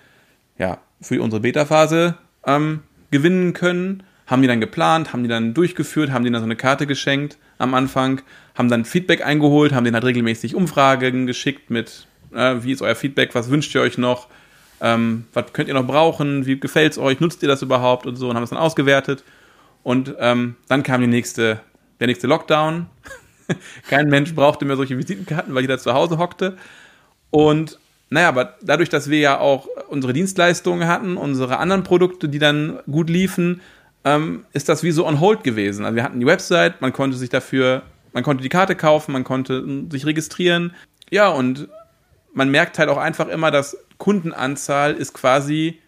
ja 0.58 0.80
für 1.02 1.22
unsere 1.22 1.42
Beta-Phase 1.42 2.18
ähm, 2.46 2.82
gewinnen 3.12 3.54
können 3.54 4.04
haben 4.30 4.44
die 4.44 4.48
dann 4.48 4.62
geplant, 4.62 5.12
haben 5.12 5.24
die 5.24 5.30
dann 5.30 5.54
durchgeführt, 5.54 6.12
haben 6.12 6.24
denen 6.24 6.34
dann 6.34 6.44
so 6.44 6.48
eine 6.48 6.56
Karte 6.56 6.86
geschenkt 6.86 7.38
am 7.58 7.74
Anfang, 7.74 8.22
haben 8.56 8.70
dann 8.70 8.86
Feedback 8.86 9.26
eingeholt, 9.26 9.74
haben 9.74 9.84
denen 9.84 9.96
halt 9.96 10.06
regelmäßig 10.06 10.54
Umfragen 10.54 11.26
geschickt 11.26 11.72
mit, 11.72 12.08
äh, 12.34 12.58
wie 12.62 12.72
ist 12.72 12.82
euer 12.82 12.96
Feedback, 12.96 13.34
was 13.34 13.50
wünscht 13.50 13.74
ihr 13.74 13.82
euch 13.82 13.98
noch, 13.98 14.28
ähm, 14.82 15.26
was 15.34 15.52
könnt 15.52 15.68
ihr 15.68 15.74
noch 15.74 15.88
brauchen, 15.88 16.46
wie 16.46 16.60
gefällt 16.60 16.94
es 16.94 16.98
euch, 17.00 17.20
nutzt 17.20 17.42
ihr 17.42 17.50
das 17.50 17.64
überhaupt? 17.64 18.06
Und 18.06 18.18
so 18.18 18.30
und 18.30 18.36
haben 18.36 18.44
das 18.44 18.52
dann 18.52 18.60
ausgewertet. 18.60 19.24
Und 19.82 20.14
ähm, 20.20 20.56
dann 20.68 20.84
kam 20.84 21.02
die 21.02 21.08
nächste, 21.08 21.60
der 22.00 22.08
nächste 22.08 22.28
Lockdown. 22.28 22.86
Kein 23.90 24.10
Mensch 24.10 24.36
brauchte 24.36 24.64
mehr 24.64 24.76
solche 24.76 24.98
Visitenkarten, 24.98 25.56
weil 25.56 25.64
jeder 25.64 25.80
zu 25.80 25.94
Hause 25.94 26.20
hockte. 26.20 26.56
Und 27.32 27.80
naja, 28.12 28.30
aber 28.30 28.56
dadurch, 28.62 28.90
dass 28.90 29.10
wir 29.10 29.20
ja 29.20 29.40
auch 29.40 29.68
unsere 29.90 30.14
Dienstleistungen 30.14 30.88
hatten, 30.88 31.18
unsere 31.18 31.58
anderen 31.58 31.84
Produkte, 31.84 32.30
die 32.30 32.40
dann 32.40 32.80
gut 32.90 33.10
liefen, 33.10 33.62
ähm, 34.04 34.46
ist 34.54 34.70
das 34.70 34.84
wie 34.84 34.92
so 34.92 35.06
on 35.06 35.20
hold 35.20 35.44
gewesen. 35.44 35.86
Also 35.86 35.96
wir 35.96 36.04
hatten 36.04 36.20
die 36.20 36.26
Website, 36.26 36.82
man 36.82 36.94
konnte 36.94 37.18
sich 37.18 37.30
dafür, 37.30 37.84
man 38.14 38.24
konnte 38.24 38.44
die 38.44 38.50
Karte 38.50 38.76
kaufen, 38.76 39.12
man 39.12 39.24
konnte 39.24 39.64
sich 39.90 40.06
registrieren. 40.06 40.74
Ja, 41.10 41.30
und 41.30 41.68
man 42.34 42.50
merkt 42.50 42.80
halt 42.80 42.90
auch 42.90 42.98
einfach 42.98 43.28
immer, 43.28 43.52
dass 43.52 43.78
Kundenanzahl 43.98 44.94
ist 44.94 45.14
quasi, 45.14 45.80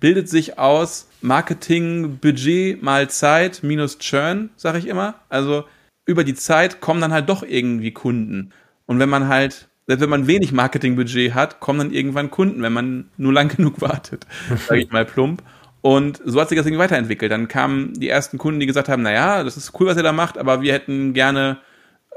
bildet 0.00 0.28
sich 0.28 0.58
aus 0.58 1.08
Marketing, 1.20 2.18
Budget 2.18 2.82
mal 2.82 3.10
Zeit 3.10 3.62
minus 3.62 3.98
Churn, 3.98 4.50
sag 4.56 4.76
ich 4.76 4.86
immer. 4.86 5.14
Also 5.28 5.64
über 6.06 6.24
die 6.24 6.34
Zeit 6.34 6.80
kommen 6.80 7.00
dann 7.00 7.12
halt 7.12 7.28
doch 7.28 7.42
irgendwie 7.42 7.92
Kunden. 7.92 8.52
Und 8.86 8.98
wenn 8.98 9.10
man 9.10 9.28
halt, 9.28 9.68
selbst 9.86 10.02
wenn 10.02 10.10
man 10.10 10.26
wenig 10.26 10.52
Marketingbudget 10.52 11.34
hat, 11.34 11.60
kommen 11.60 11.78
dann 11.78 11.92
irgendwann 11.92 12.30
Kunden, 12.30 12.62
wenn 12.62 12.72
man 12.72 13.10
nur 13.18 13.32
lang 13.32 13.48
genug 13.56 13.80
wartet, 13.80 14.26
sage 14.66 14.80
ich 14.80 14.90
mal 14.90 15.04
plump. 15.04 15.42
Und 15.80 16.20
so 16.24 16.40
hat 16.40 16.48
sich 16.48 16.58
das 16.58 16.66
irgendwie 16.66 16.82
weiterentwickelt. 16.82 17.30
Dann 17.30 17.48
kamen 17.48 17.92
die 17.94 18.08
ersten 18.08 18.38
Kunden, 18.38 18.60
die 18.60 18.66
gesagt 18.66 18.88
haben, 18.88 19.02
naja, 19.02 19.44
das 19.44 19.56
ist 19.56 19.72
cool, 19.78 19.86
was 19.86 19.96
ihr 19.96 20.02
da 20.02 20.12
macht, 20.12 20.36
aber 20.36 20.60
wir 20.60 20.72
hätten 20.72 21.14
gerne 21.14 21.58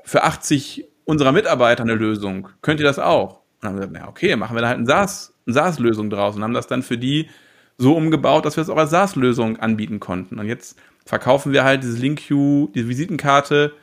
für 0.03 0.23
80 0.23 0.85
unserer 1.05 1.31
Mitarbeiter 1.31 1.83
eine 1.83 1.93
Lösung. 1.93 2.49
Könnt 2.61 2.79
ihr 2.79 2.85
das 2.85 2.99
auch? 2.99 3.41
Und 3.61 3.67
haben 3.67 3.75
gesagt, 3.75 3.93
naja, 3.93 4.07
okay, 4.07 4.35
machen 4.35 4.55
wir 4.55 4.61
da 4.61 4.69
halt 4.69 4.77
eine 4.77 4.87
SaaS, 4.87 5.33
eine 5.45 5.53
SaaS-Lösung 5.53 6.09
draus 6.09 6.35
und 6.35 6.43
haben 6.43 6.53
das 6.53 6.67
dann 6.67 6.81
für 6.81 6.97
die 6.97 7.29
so 7.77 7.95
umgebaut, 7.95 8.45
dass 8.45 8.57
wir 8.57 8.63
es 8.63 8.69
auch 8.69 8.77
als 8.77 8.91
SaaS-Lösung 8.91 9.57
anbieten 9.57 9.99
konnten. 9.99 10.39
Und 10.39 10.47
jetzt 10.47 10.79
verkaufen 11.05 11.53
wir 11.53 11.63
halt 11.63 11.83
diese 11.83 11.97
LinkQ, 11.97 12.73
diese 12.73 12.87
Visitenkarte 12.87 13.73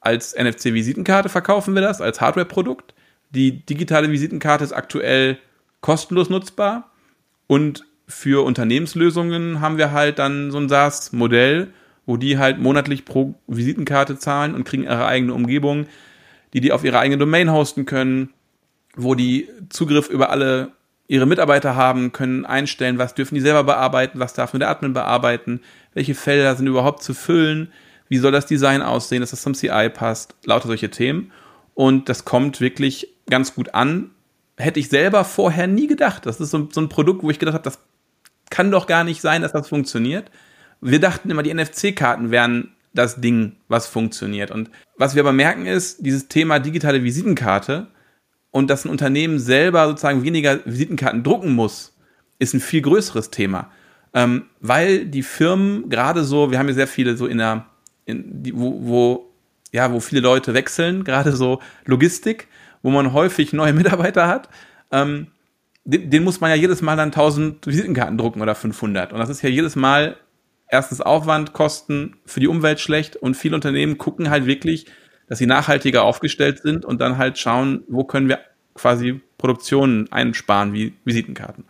als 0.00 0.34
NFC-Visitenkarte 0.36 1.28
verkaufen 1.28 1.74
wir 1.74 1.82
das, 1.82 2.00
als 2.00 2.20
Hardware-Produkt. 2.20 2.94
Die 3.30 3.64
digitale 3.64 4.10
Visitenkarte 4.10 4.64
ist 4.64 4.72
aktuell 4.72 5.38
kostenlos 5.80 6.28
nutzbar 6.28 6.90
und 7.46 7.84
Unternehmenslösungen 8.44 9.60
haben 9.60 9.78
wir 9.78 9.92
halt 9.92 10.18
dann 10.18 10.50
so 10.50 10.58
ein 10.58 10.68
SaaS-Modell, 10.68 11.72
wo 12.06 12.16
die 12.16 12.38
halt 12.38 12.58
monatlich 12.58 13.04
pro 13.04 13.34
Visitenkarte 13.46 14.18
zahlen 14.18 14.54
und 14.54 14.64
kriegen 14.64 14.84
ihre 14.84 15.06
eigene 15.06 15.34
Umgebung, 15.34 15.86
die 16.52 16.60
die 16.60 16.72
auf 16.72 16.84
ihre 16.84 16.98
eigene 16.98 17.18
Domain 17.18 17.50
hosten 17.50 17.86
können, 17.86 18.30
wo 18.96 19.14
die 19.14 19.48
Zugriff 19.70 20.08
über 20.08 20.30
alle 20.30 20.72
ihre 21.08 21.26
Mitarbeiter 21.26 21.76
haben, 21.76 22.12
können 22.12 22.46
einstellen, 22.46 22.98
was 22.98 23.14
dürfen 23.14 23.34
die 23.34 23.40
selber 23.40 23.64
bearbeiten, 23.64 24.18
was 24.18 24.34
darf 24.34 24.52
nur 24.52 24.60
der 24.60 24.70
Admin 24.70 24.92
bearbeiten, 24.92 25.60
welche 25.94 26.14
Felder 26.14 26.56
sind 26.56 26.66
überhaupt 26.66 27.02
zu 27.02 27.14
füllen, 27.14 27.72
wie 28.08 28.18
soll 28.18 28.32
das 28.32 28.46
Design 28.46 28.82
aussehen, 28.82 29.20
dass 29.20 29.30
das 29.30 29.42
zum 29.42 29.54
CI 29.54 29.90
passt, 29.92 30.34
lauter 30.44 30.68
solche 30.68 30.90
Themen. 30.90 31.32
Und 31.74 32.08
das 32.08 32.24
kommt 32.24 32.60
wirklich 32.60 33.08
ganz 33.28 33.54
gut 33.54 33.74
an. 33.74 34.10
Hätte 34.56 34.80
ich 34.80 34.88
selber 34.88 35.24
vorher 35.24 35.66
nie 35.66 35.86
gedacht. 35.86 36.26
Das 36.26 36.40
ist 36.40 36.50
so, 36.50 36.68
so 36.70 36.80
ein 36.80 36.88
Produkt, 36.88 37.22
wo 37.22 37.30
ich 37.30 37.38
gedacht 37.38 37.54
habe, 37.54 37.64
das 37.64 37.78
kann 38.50 38.70
doch 38.70 38.86
gar 38.86 39.02
nicht 39.04 39.20
sein, 39.20 39.42
dass 39.42 39.52
das 39.52 39.68
funktioniert. 39.68 40.30
Wir 40.80 41.00
dachten 41.00 41.30
immer, 41.30 41.42
die 41.42 41.54
NFC-Karten 41.54 42.30
wären 42.30 42.72
das 42.94 43.20
Ding, 43.20 43.56
was 43.68 43.86
funktioniert. 43.86 44.50
Und 44.50 44.70
was 44.96 45.14
wir 45.14 45.22
aber 45.22 45.32
merken 45.32 45.66
ist, 45.66 46.04
dieses 46.04 46.28
Thema 46.28 46.58
digitale 46.58 47.02
Visitenkarte 47.02 47.86
und 48.50 48.68
dass 48.68 48.84
ein 48.84 48.90
Unternehmen 48.90 49.38
selber 49.38 49.86
sozusagen 49.86 50.22
weniger 50.22 50.60
Visitenkarten 50.66 51.22
drucken 51.22 51.52
muss, 51.52 51.96
ist 52.38 52.54
ein 52.54 52.60
viel 52.60 52.82
größeres 52.82 53.30
Thema. 53.30 53.70
Ähm, 54.14 54.44
weil 54.60 55.06
die 55.06 55.22
Firmen 55.22 55.88
gerade 55.88 56.24
so, 56.24 56.50
wir 56.50 56.58
haben 56.58 56.68
ja 56.68 56.74
sehr 56.74 56.86
viele 56.86 57.16
so 57.16 57.26
in 57.26 57.38
der, 57.38 57.66
in 58.04 58.42
die, 58.42 58.54
wo, 58.54 58.78
wo, 58.82 59.32
ja, 59.72 59.90
wo 59.90 60.00
viele 60.00 60.20
Leute 60.20 60.52
wechseln, 60.52 61.04
gerade 61.04 61.34
so 61.34 61.60
Logistik, 61.86 62.48
wo 62.82 62.90
man 62.90 63.12
häufig 63.12 63.52
neue 63.52 63.72
Mitarbeiter 63.74 64.26
hat, 64.26 64.48
ähm, 64.90 65.28
den, 65.84 66.10
den, 66.10 66.22
muss 66.22 66.40
man 66.40 66.50
ja 66.50 66.56
jedes 66.56 66.80
Mal 66.80 66.96
dann 66.96 67.08
1000 67.08 67.66
Visitenkarten 67.66 68.16
drucken 68.16 68.40
oder 68.40 68.54
500. 68.54 69.12
Und 69.12 69.18
das 69.18 69.28
ist 69.28 69.42
ja 69.42 69.48
jedes 69.48 69.74
Mal 69.74 70.16
erstens 70.68 71.00
Aufwand, 71.00 71.52
Kosten 71.52 72.16
für 72.24 72.40
die 72.40 72.48
Umwelt 72.48 72.80
schlecht 72.80 73.16
und 73.16 73.36
viele 73.36 73.54
Unternehmen 73.54 73.98
gucken 73.98 74.30
halt 74.30 74.46
wirklich, 74.46 74.86
dass 75.28 75.38
sie 75.38 75.46
nachhaltiger 75.46 76.02
aufgestellt 76.04 76.60
sind 76.60 76.84
und 76.84 77.00
dann 77.00 77.18
halt 77.18 77.38
schauen, 77.38 77.84
wo 77.88 78.04
können 78.04 78.28
wir 78.28 78.38
quasi 78.74 79.20
Produktionen 79.38 80.10
einsparen, 80.12 80.72
wie 80.72 80.94
Visitenkarten. 81.04 81.64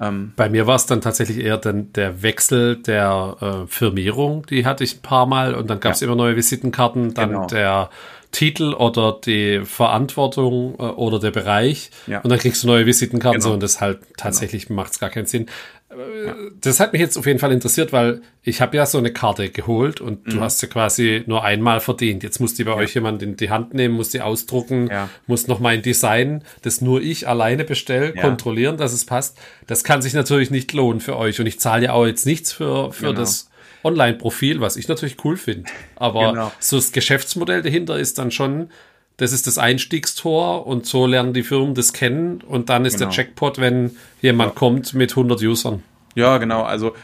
Ähm, 0.00 0.32
Bei 0.36 0.48
mir 0.48 0.66
war 0.66 0.76
es 0.76 0.86
dann 0.86 1.00
tatsächlich 1.00 1.38
eher 1.38 1.58
dann 1.58 1.92
der 1.92 2.22
Wechsel 2.22 2.76
der 2.76 3.36
äh, 3.40 3.66
Firmierung, 3.66 4.46
die 4.46 4.64
hatte 4.64 4.84
ich 4.84 4.96
ein 4.96 5.02
paar 5.02 5.26
Mal 5.26 5.54
und 5.54 5.68
dann 5.68 5.80
gab 5.80 5.92
es 5.92 6.00
ja. 6.00 6.06
immer 6.06 6.16
neue 6.16 6.36
Visitenkarten, 6.36 7.14
dann 7.14 7.30
genau. 7.30 7.46
der 7.46 7.90
Titel 8.32 8.74
oder 8.74 9.18
die 9.24 9.62
Verantwortung 9.64 10.74
äh, 10.78 10.82
oder 10.82 11.18
der 11.18 11.30
Bereich 11.30 11.90
ja. 12.06 12.20
und 12.20 12.30
dann 12.30 12.38
kriegst 12.38 12.62
du 12.62 12.68
neue 12.68 12.86
Visitenkarten 12.86 13.40
genau. 13.40 13.50
so 13.50 13.54
und 13.54 13.62
das 13.62 13.80
halt 13.80 14.00
tatsächlich 14.16 14.66
genau. 14.66 14.82
macht 14.82 14.92
es 14.92 15.00
gar 15.00 15.10
keinen 15.10 15.26
Sinn. 15.26 15.46
Ja. 15.90 16.36
Das 16.60 16.78
hat 16.78 16.92
mich 16.92 17.00
jetzt 17.00 17.18
auf 17.18 17.26
jeden 17.26 17.40
Fall 17.40 17.50
interessiert, 17.50 17.92
weil 17.92 18.22
ich 18.44 18.60
habe 18.60 18.76
ja 18.76 18.86
so 18.86 18.98
eine 18.98 19.12
Karte 19.12 19.50
geholt 19.50 20.00
und 20.00 20.24
mhm. 20.24 20.30
du 20.30 20.40
hast 20.40 20.60
sie 20.60 20.68
quasi 20.68 21.24
nur 21.26 21.42
einmal 21.42 21.80
verdient. 21.80 22.22
Jetzt 22.22 22.38
muss 22.38 22.54
die 22.54 22.62
bei 22.62 22.70
ja. 22.70 22.76
euch 22.76 22.94
jemand 22.94 23.22
in 23.24 23.36
die 23.36 23.50
Hand 23.50 23.74
nehmen, 23.74 23.96
muss 23.96 24.10
die 24.10 24.20
ausdrucken, 24.20 24.88
muss 25.26 25.48
noch 25.48 25.58
mein 25.58 25.82
Design, 25.82 26.44
das 26.62 26.80
nur 26.80 27.02
ich 27.02 27.26
alleine 27.26 27.64
bestelle, 27.64 28.12
kontrollieren, 28.12 28.76
dass 28.76 28.92
es 28.92 29.04
passt. 29.04 29.36
Das 29.66 29.82
kann 29.82 30.00
sich 30.00 30.14
natürlich 30.14 30.52
nicht 30.52 30.72
lohnen 30.72 31.00
für 31.00 31.16
euch 31.16 31.40
und 31.40 31.46
ich 31.46 31.58
zahle 31.58 31.86
ja 31.86 31.92
auch 31.92 32.06
jetzt 32.06 32.24
nichts 32.24 32.52
für, 32.52 32.92
für 32.92 33.06
genau. 33.06 33.20
das 33.20 33.49
Online-Profil, 33.84 34.60
was 34.60 34.76
ich 34.76 34.88
natürlich 34.88 35.24
cool 35.24 35.36
finde. 35.36 35.70
Aber 35.96 36.30
genau. 36.30 36.52
so 36.58 36.76
das 36.76 36.92
Geschäftsmodell 36.92 37.62
dahinter 37.62 37.98
ist 37.98 38.18
dann 38.18 38.30
schon, 38.30 38.70
das 39.16 39.32
ist 39.32 39.46
das 39.46 39.58
Einstiegstor 39.58 40.66
und 40.66 40.86
so 40.86 41.06
lernen 41.06 41.34
die 41.34 41.42
Firmen 41.42 41.74
das 41.74 41.92
kennen 41.92 42.40
und 42.40 42.68
dann 42.70 42.84
ist 42.84 42.98
genau. 42.98 43.10
der 43.10 43.16
Jackpot, 43.16 43.58
wenn 43.58 43.96
jemand 44.22 44.52
ja. 44.52 44.58
kommt 44.58 44.94
mit 44.94 45.10
100 45.12 45.42
Usern. 45.42 45.82
Ja, 46.14 46.38
genau. 46.38 46.62
Also 46.62 46.94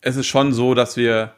es 0.00 0.16
ist 0.16 0.26
schon 0.26 0.52
so, 0.52 0.74
dass 0.74 0.96
wir 0.96 1.34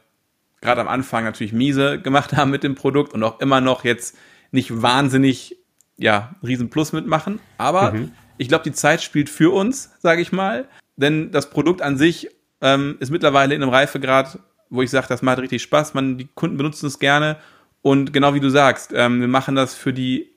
gerade 0.60 0.80
am 0.80 0.88
Anfang 0.88 1.24
natürlich 1.24 1.52
miese 1.52 2.00
gemacht 2.00 2.32
haben 2.36 2.50
mit 2.50 2.62
dem 2.62 2.74
Produkt 2.74 3.14
und 3.14 3.22
auch 3.22 3.40
immer 3.40 3.60
noch 3.60 3.84
jetzt 3.84 4.16
nicht 4.50 4.82
wahnsinnig, 4.82 5.56
ja, 5.96 6.34
riesen 6.46 6.70
Plus 6.70 6.92
mitmachen. 6.92 7.40
Aber 7.58 7.92
mhm. 7.92 8.12
ich 8.36 8.48
glaube, 8.48 8.64
die 8.64 8.72
Zeit 8.72 9.02
spielt 9.02 9.28
für 9.28 9.52
uns, 9.52 9.92
sage 10.00 10.22
ich 10.22 10.32
mal. 10.32 10.66
Denn 10.96 11.30
das 11.30 11.50
Produkt 11.50 11.80
an 11.80 11.96
sich 11.96 12.28
ähm, 12.60 12.96
ist 13.00 13.10
mittlerweile 13.10 13.54
in 13.54 13.62
einem 13.62 13.72
Reifegrad, 13.72 14.38
wo 14.70 14.82
ich 14.82 14.90
sage, 14.90 15.06
das 15.08 15.22
macht 15.22 15.38
richtig 15.38 15.62
Spaß. 15.62 15.94
Man, 15.94 16.18
die 16.18 16.28
Kunden 16.34 16.56
benutzen 16.56 16.86
es 16.86 16.98
gerne. 16.98 17.36
Und 17.82 18.12
genau 18.12 18.34
wie 18.34 18.40
du 18.40 18.50
sagst, 18.50 18.92
ähm, 18.94 19.20
wir 19.20 19.28
machen 19.28 19.54
das 19.54 19.74
für 19.74 19.92
die 19.92 20.30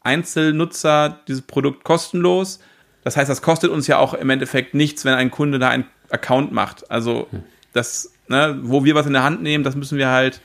Einzelnutzer, 0.00 1.20
dieses 1.28 1.42
Produkt 1.42 1.84
kostenlos. 1.84 2.60
Das 3.02 3.16
heißt, 3.16 3.28
das 3.28 3.42
kostet 3.42 3.70
uns 3.70 3.86
ja 3.86 3.98
auch 3.98 4.14
im 4.14 4.30
Endeffekt 4.30 4.74
nichts, 4.74 5.04
wenn 5.04 5.14
ein 5.14 5.30
Kunde 5.30 5.58
da 5.58 5.68
einen 5.68 5.86
Account 6.10 6.52
macht. 6.52 6.90
Also 6.90 7.28
das, 7.72 8.12
ne, 8.28 8.58
wo 8.62 8.84
wir 8.84 8.94
was 8.94 9.06
in 9.06 9.12
der 9.12 9.24
Hand 9.24 9.42
nehmen, 9.42 9.64
das 9.64 9.76
müssen 9.76 9.98
wir 9.98 10.08
halt 10.08 10.40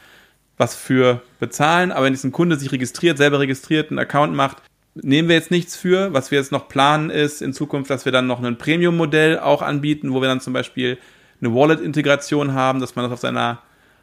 was 0.57 0.75
für 0.75 1.21
bezahlen. 1.39 1.91
Aber 1.91 2.05
wenn 2.05 2.13
jetzt 2.13 2.25
ein 2.25 2.31
Kunde 2.31 2.57
sich 2.57 2.71
registriert, 2.71 3.17
selber 3.17 3.39
registriert, 3.39 3.91
einen 3.91 3.99
Account 3.99 4.35
macht, 4.35 4.57
nehmen 4.95 5.29
wir 5.29 5.35
jetzt 5.35 5.51
nichts 5.51 5.75
für. 5.75 6.13
Was 6.13 6.31
wir 6.31 6.39
jetzt 6.39 6.51
noch 6.51 6.67
planen 6.67 7.09
ist 7.09 7.41
in 7.41 7.53
Zukunft, 7.53 7.89
dass 7.89 8.05
wir 8.05 8.11
dann 8.11 8.27
noch 8.27 8.43
ein 8.43 8.57
Premium-Modell 8.57 9.39
auch 9.39 9.61
anbieten, 9.61 10.13
wo 10.13 10.21
wir 10.21 10.27
dann 10.27 10.41
zum 10.41 10.53
Beispiel 10.53 10.97
eine 11.41 11.53
Wallet-Integration 11.53 12.53
haben, 12.53 12.79
dass 12.79 12.95
man 12.95 13.05
das 13.05 13.13
auf 13.13 13.19
seiner 13.19 13.59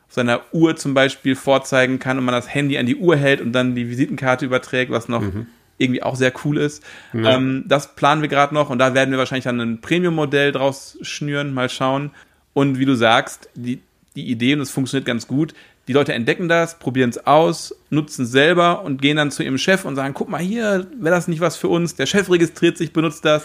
auf 0.08 0.14
seiner 0.14 0.40
Uhr 0.52 0.76
zum 0.76 0.94
Beispiel 0.94 1.34
vorzeigen 1.34 1.98
kann 1.98 2.18
und 2.18 2.24
man 2.24 2.34
das 2.34 2.52
Handy 2.52 2.78
an 2.78 2.86
die 2.86 2.96
Uhr 2.96 3.16
hält 3.16 3.40
und 3.40 3.52
dann 3.52 3.74
die 3.74 3.90
Visitenkarte 3.90 4.44
überträgt, 4.44 4.92
was 4.92 5.08
noch 5.08 5.20
mhm. 5.20 5.46
irgendwie 5.78 6.02
auch 6.02 6.14
sehr 6.14 6.32
cool 6.44 6.58
ist. 6.58 6.84
Ja. 7.12 7.36
Ähm, 7.36 7.64
das 7.66 7.96
planen 7.96 8.22
wir 8.22 8.28
gerade 8.28 8.54
noch 8.54 8.70
und 8.70 8.78
da 8.78 8.94
werden 8.94 9.10
wir 9.10 9.18
wahrscheinlich 9.18 9.44
dann 9.44 9.60
ein 9.60 9.80
Premium-Modell 9.80 10.52
draus 10.52 10.96
schnüren, 11.02 11.52
mal 11.52 11.68
schauen. 11.68 12.12
Und 12.54 12.78
wie 12.78 12.84
du 12.84 12.94
sagst, 12.94 13.50
die, 13.54 13.80
die 14.14 14.30
Idee, 14.30 14.54
und 14.54 14.60
es 14.60 14.70
funktioniert 14.70 15.06
ganz 15.06 15.26
gut, 15.26 15.54
die 15.88 15.92
Leute 15.92 16.14
entdecken 16.14 16.48
das, 16.48 16.78
probieren 16.78 17.10
es 17.10 17.26
aus, 17.26 17.74
nutzen 17.90 18.24
es 18.24 18.32
selber 18.32 18.82
und 18.82 19.02
gehen 19.02 19.16
dann 19.16 19.30
zu 19.30 19.42
ihrem 19.42 19.58
Chef 19.58 19.84
und 19.84 19.94
sagen, 19.94 20.14
guck 20.14 20.28
mal 20.28 20.40
hier, 20.40 20.86
wäre 20.98 21.14
das 21.14 21.28
nicht 21.28 21.40
was 21.40 21.56
für 21.56 21.68
uns? 21.68 21.94
Der 21.94 22.06
Chef 22.06 22.30
registriert 22.30 22.76
sich, 22.76 22.92
benutzt 22.92 23.24
das 23.24 23.44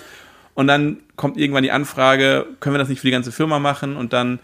und 0.54 0.68
dann 0.68 0.98
kommt 1.16 1.38
irgendwann 1.38 1.64
die 1.64 1.72
Anfrage, 1.72 2.46
können 2.60 2.76
wir 2.76 2.80
das 2.80 2.90
nicht 2.90 3.00
für 3.00 3.08
die 3.08 3.12
ganze 3.12 3.32
Firma 3.32 3.60
machen 3.60 3.96
und 3.96 4.14
dann 4.14 4.40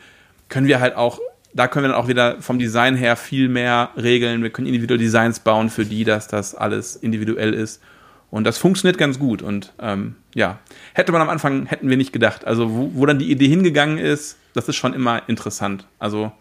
können 0.49 0.67
wir 0.67 0.79
halt 0.79 0.95
auch 0.95 1.19
da 1.53 1.67
können 1.67 1.85
wir 1.85 1.89
dann 1.89 1.97
auch 1.97 2.07
wieder 2.07 2.39
vom 2.39 2.59
Design 2.59 2.95
her 2.95 3.15
viel 3.15 3.49
mehr 3.49 3.89
regeln. 3.97 4.43
Wir 4.43 4.51
können 4.51 4.67
individuelle 4.67 5.01
Designs 5.01 5.39
bauen 5.39 5.69
für 5.69 5.85
die, 5.85 6.03
dass 6.03 6.27
das 6.27 6.53
alles 6.53 6.95
individuell 6.95 7.53
ist. 7.53 7.81
Und 8.29 8.43
das 8.43 8.57
funktioniert 8.57 8.97
ganz 8.97 9.17
gut. 9.17 9.41
Und 9.41 9.73
ähm, 9.79 10.15
ja, 10.35 10.59
hätte 10.93 11.11
man 11.11 11.21
am 11.21 11.29
Anfang, 11.29 11.65
hätten 11.65 11.89
wir 11.89 11.97
nicht 11.97 12.13
gedacht. 12.13 12.45
Also, 12.45 12.71
wo, 12.71 12.91
wo 12.93 13.05
dann 13.05 13.19
die 13.19 13.31
Idee 13.31 13.47
hingegangen 13.47 13.97
ist, 13.97 14.37
das 14.53 14.67
ist 14.67 14.75
schon 14.75 14.93
immer 14.93 15.27
interessant. 15.27 15.87
Also, 15.97 16.31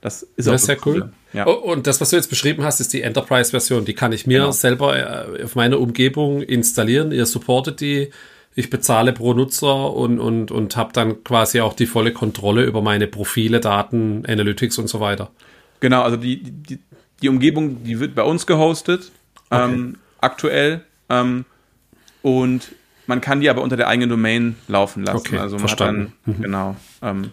das 0.00 0.22
ist 0.22 0.30
das 0.36 0.48
auch 0.48 0.54
ist 0.54 0.64
sehr 0.66 0.78
cool. 0.86 1.10
Ja. 1.32 1.46
Oh, 1.46 1.52
und 1.72 1.86
das, 1.86 2.00
was 2.00 2.10
du 2.10 2.16
jetzt 2.16 2.30
beschrieben 2.30 2.62
hast, 2.62 2.80
ist 2.80 2.92
die 2.92 3.02
Enterprise-Version. 3.02 3.84
Die 3.84 3.94
kann 3.94 4.12
ich 4.12 4.26
mir 4.26 4.40
genau. 4.40 4.52
selber 4.52 4.96
äh, 4.96 5.42
auf 5.42 5.56
meiner 5.56 5.80
Umgebung 5.80 6.42
installieren. 6.42 7.10
Ihr 7.10 7.26
supportet 7.26 7.80
die 7.80 8.10
ich 8.54 8.70
bezahle 8.70 9.12
pro 9.12 9.34
Nutzer 9.34 9.92
und, 9.92 10.20
und, 10.20 10.50
und 10.50 10.76
habe 10.76 10.92
dann 10.92 11.24
quasi 11.24 11.60
auch 11.60 11.74
die 11.74 11.86
volle 11.86 12.12
Kontrolle 12.12 12.64
über 12.64 12.82
meine 12.82 13.06
Profile, 13.06 13.60
Daten, 13.60 14.24
Analytics 14.26 14.78
und 14.78 14.88
so 14.88 15.00
weiter. 15.00 15.30
Genau, 15.80 16.02
also 16.02 16.16
die, 16.16 16.40
die, 16.42 16.78
die 17.20 17.28
Umgebung, 17.28 17.82
die 17.84 17.98
wird 17.98 18.14
bei 18.14 18.22
uns 18.22 18.46
gehostet, 18.46 19.10
okay. 19.50 19.64
ähm, 19.64 19.98
aktuell. 20.20 20.84
Ähm, 21.08 21.44
und 22.22 22.72
man 23.06 23.20
kann 23.20 23.40
die 23.40 23.50
aber 23.50 23.62
unter 23.62 23.76
der 23.76 23.88
eigenen 23.88 24.08
Domain 24.08 24.56
laufen 24.68 25.04
lassen. 25.04 25.18
Okay, 25.18 25.38
also 25.38 25.56
man 25.56 25.60
verstanden. 25.60 26.12
Dann, 26.24 26.36
mhm. 26.36 26.42
Genau. 26.42 26.76
Ähm, 27.02 27.30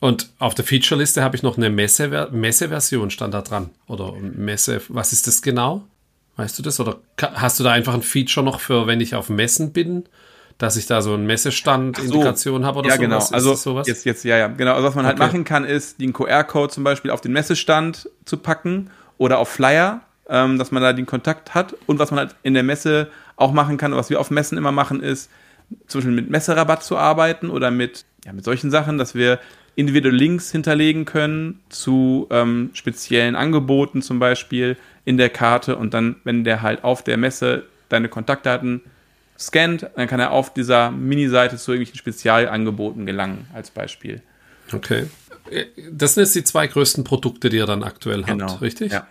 und 0.00 0.30
auf 0.40 0.54
der 0.54 0.64
Feature-Liste 0.64 1.22
habe 1.22 1.36
ich 1.36 1.44
noch 1.44 1.56
eine 1.56 1.70
Messe-Version, 1.70 2.40
Messe 2.40 3.10
stand 3.10 3.34
da 3.34 3.42
dran. 3.42 3.70
Oder 3.86 4.14
Messe, 4.14 4.80
was 4.88 5.12
ist 5.12 5.28
das 5.28 5.42
genau? 5.42 5.84
Weißt 6.36 6.58
du 6.58 6.62
das? 6.62 6.80
Oder 6.80 6.98
hast 7.20 7.60
du 7.60 7.64
da 7.64 7.70
einfach 7.70 7.94
ein 7.94 8.02
Feature 8.02 8.44
noch 8.44 8.58
für, 8.58 8.88
wenn 8.88 9.00
ich 9.00 9.14
auf 9.14 9.28
Messen 9.28 9.72
bin? 9.72 10.06
Dass 10.58 10.76
ich 10.76 10.86
da 10.86 11.02
so 11.02 11.14
einen 11.14 11.26
Messestand-Integration 11.26 12.62
so. 12.62 12.66
habe 12.66 12.80
oder 12.80 12.90
ja, 12.90 12.96
genau. 12.96 13.18
Also 13.32 13.54
sowas? 13.54 13.86
jetzt, 13.86 14.04
jetzt, 14.04 14.24
ja, 14.24 14.36
ja, 14.36 14.48
genau. 14.48 14.74
Also 14.74 14.86
was 14.86 14.94
man 14.94 15.06
halt 15.06 15.16
okay. 15.16 15.22
halt 15.22 15.32
machen 15.32 15.44
kann, 15.44 15.64
ist, 15.64 16.00
den 16.00 16.12
QR-Code 16.12 16.72
zum 16.72 16.84
Beispiel 16.84 17.10
auf 17.10 17.20
den 17.20 17.32
Messestand 17.32 18.08
zu 18.24 18.36
packen 18.36 18.90
oder 19.18 19.38
auf 19.38 19.48
Flyer, 19.48 20.00
ähm, 20.28 20.58
dass 20.58 20.70
man 20.70 20.82
da 20.82 20.92
den 20.92 21.06
Kontakt 21.06 21.54
hat. 21.54 21.74
Und 21.86 21.98
was 21.98 22.10
man 22.10 22.20
halt 22.20 22.36
in 22.42 22.54
der 22.54 22.62
Messe 22.62 23.08
auch 23.36 23.52
machen 23.52 23.76
kann, 23.76 23.94
was 23.94 24.10
wir 24.10 24.20
auf 24.20 24.30
Messen 24.30 24.58
immer 24.58 24.72
machen, 24.72 25.02
ist, 25.02 25.30
zum 25.86 26.00
Beispiel 26.00 26.14
mit 26.14 26.30
Messerabatt 26.30 26.82
zu 26.82 26.96
arbeiten 26.96 27.50
oder 27.50 27.70
mit, 27.70 28.04
ja, 28.24 28.32
mit 28.32 28.44
solchen 28.44 28.70
Sachen, 28.70 28.98
dass 28.98 29.14
wir 29.14 29.38
individuelle 29.74 30.16
Links 30.16 30.50
hinterlegen 30.52 31.04
können 31.04 31.60
zu 31.70 32.26
ähm, 32.30 32.70
speziellen 32.74 33.34
Angeboten 33.36 34.02
zum 34.02 34.18
Beispiel 34.18 34.76
in 35.04 35.16
der 35.16 35.30
Karte 35.30 35.76
und 35.76 35.94
dann, 35.94 36.16
wenn 36.24 36.44
der 36.44 36.62
halt 36.62 36.84
auf 36.84 37.02
der 37.02 37.16
Messe 37.16 37.64
deine 37.88 38.08
Kontaktdaten 38.08 38.82
scannt, 39.38 39.90
dann 39.96 40.06
kann 40.08 40.20
er 40.20 40.30
auf 40.30 40.52
dieser 40.52 40.90
Mini-Seite 40.90 41.56
zu 41.56 41.72
irgendwelchen 41.72 41.98
Spezialangeboten 41.98 43.06
gelangen, 43.06 43.46
als 43.52 43.70
Beispiel. 43.70 44.22
Okay. 44.72 45.06
Das 45.90 46.14
sind 46.14 46.22
jetzt 46.22 46.34
die 46.34 46.44
zwei 46.44 46.66
größten 46.66 47.04
Produkte, 47.04 47.50
die 47.50 47.56
ihr 47.56 47.66
dann 47.66 47.82
aktuell 47.82 48.22
genau. 48.22 48.52
habt, 48.52 48.62
richtig? 48.62 48.92
Ja. 48.92 49.06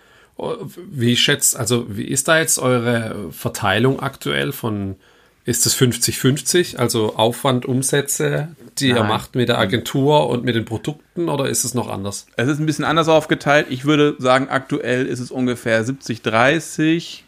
Wie 0.89 1.17
schätzt, 1.17 1.55
also 1.57 1.85
wie 1.89 2.05
ist 2.05 2.27
da 2.27 2.39
jetzt 2.39 2.57
eure 2.57 3.31
Verteilung 3.31 3.99
aktuell 3.99 4.53
von 4.53 4.95
Ist 5.43 5.65
es 5.65 5.75
50-50, 5.75 6.77
also 6.77 7.15
Aufwand, 7.15 7.65
Umsätze, 7.65 8.49
die 8.77 8.89
Nein. 8.89 8.97
ihr 8.97 9.03
macht 9.03 9.35
mit 9.35 9.49
der 9.49 9.57
Agentur 9.57 10.29
und 10.29 10.43
mit 10.43 10.55
den 10.55 10.65
Produkten 10.65 11.29
oder 11.29 11.49
ist 11.49 11.63
es 11.63 11.73
noch 11.73 11.89
anders? 11.89 12.27
Es 12.37 12.47
ist 12.47 12.59
ein 12.59 12.67
bisschen 12.67 12.85
anders 12.85 13.07
aufgeteilt. 13.07 13.65
Ich 13.69 13.83
würde 13.85 14.15
sagen, 14.19 14.49
aktuell 14.49 15.07
ist 15.07 15.19
es 15.19 15.31
ungefähr 15.31 15.83
70-30 15.83 17.21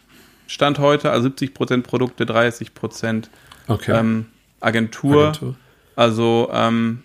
Stand 0.46 0.78
heute, 0.78 1.10
also 1.10 1.28
70% 1.28 1.82
Produkte, 1.82 2.24
30% 2.24 3.28
okay. 3.68 3.98
ähm, 3.98 4.26
Agentur. 4.60 5.28
Agentur. 5.28 5.56
Also 5.96 6.50
ähm, 6.52 7.02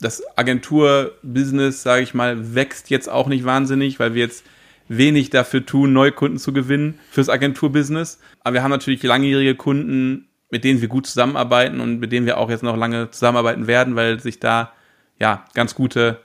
das 0.00 0.22
Agentur-Business, 0.36 1.82
sage 1.82 2.02
ich 2.02 2.14
mal, 2.14 2.54
wächst 2.54 2.90
jetzt 2.90 3.08
auch 3.08 3.28
nicht 3.28 3.44
wahnsinnig, 3.44 4.00
weil 4.00 4.14
wir 4.14 4.22
jetzt 4.22 4.44
wenig 4.88 5.30
dafür 5.30 5.64
tun, 5.64 5.92
neue 5.92 6.12
Kunden 6.12 6.38
zu 6.38 6.52
gewinnen 6.52 6.98
fürs 7.10 7.28
Agenturbusiness. 7.28 8.18
Aber 8.42 8.54
wir 8.54 8.62
haben 8.62 8.70
natürlich 8.70 9.02
langjährige 9.02 9.54
Kunden, 9.54 10.26
mit 10.50 10.64
denen 10.64 10.80
wir 10.80 10.88
gut 10.88 11.06
zusammenarbeiten 11.06 11.80
und 11.80 12.00
mit 12.00 12.12
denen 12.12 12.26
wir 12.26 12.38
auch 12.38 12.50
jetzt 12.50 12.62
noch 12.62 12.76
lange 12.76 13.10
zusammenarbeiten 13.10 13.66
werden, 13.66 13.94
weil 13.94 14.18
sich 14.20 14.40
da 14.40 14.72
ja 15.20 15.44
ganz 15.54 15.74
gute 15.74 16.20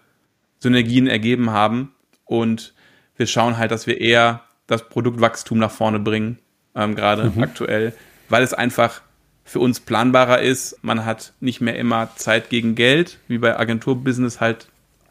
Synergien 0.59 1.07
ergeben 1.07 1.51
haben. 1.51 1.93
Und 2.23 2.73
wir 3.17 3.27
schauen 3.27 3.57
halt, 3.57 3.71
dass 3.71 3.85
wir 3.85 4.01
eher 4.01 4.41
das 4.67 4.89
Produktwachstum 4.89 5.59
nach 5.59 5.71
vorne 5.71 5.99
bringen, 5.99 6.39
ähm, 6.75 6.95
gerade 6.95 7.31
mhm. 7.31 7.43
aktuell, 7.43 7.93
weil 8.29 8.43
es 8.43 8.53
einfach 8.53 9.01
für 9.43 9.59
uns 9.59 9.79
planbarer 9.79 10.41
ist. 10.41 10.77
Man 10.83 11.05
hat 11.05 11.33
nicht 11.39 11.61
mehr 11.61 11.77
immer 11.77 12.09
Zeit 12.15 12.49
gegen 12.49 12.75
Geld, 12.75 13.19
wie 13.27 13.37
bei 13.37 13.57
Agenturbusiness 13.57 14.41
halt 14.41 14.67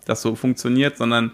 das 0.07 0.23
so 0.23 0.35
funktioniert, 0.35 0.97
sondern 0.97 1.33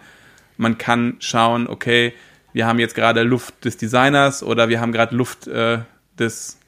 man 0.56 0.78
kann 0.78 1.16
schauen, 1.18 1.66
okay, 1.66 2.12
wir 2.52 2.66
haben 2.66 2.78
jetzt 2.78 2.94
gerade 2.94 3.22
Luft 3.22 3.64
des 3.64 3.76
Designers 3.76 4.42
oder 4.42 4.68
wir 4.68 4.80
haben 4.80 4.92
gerade 4.92 5.16
Luft 5.16 5.46
äh, 5.48 5.78
des 6.18 6.58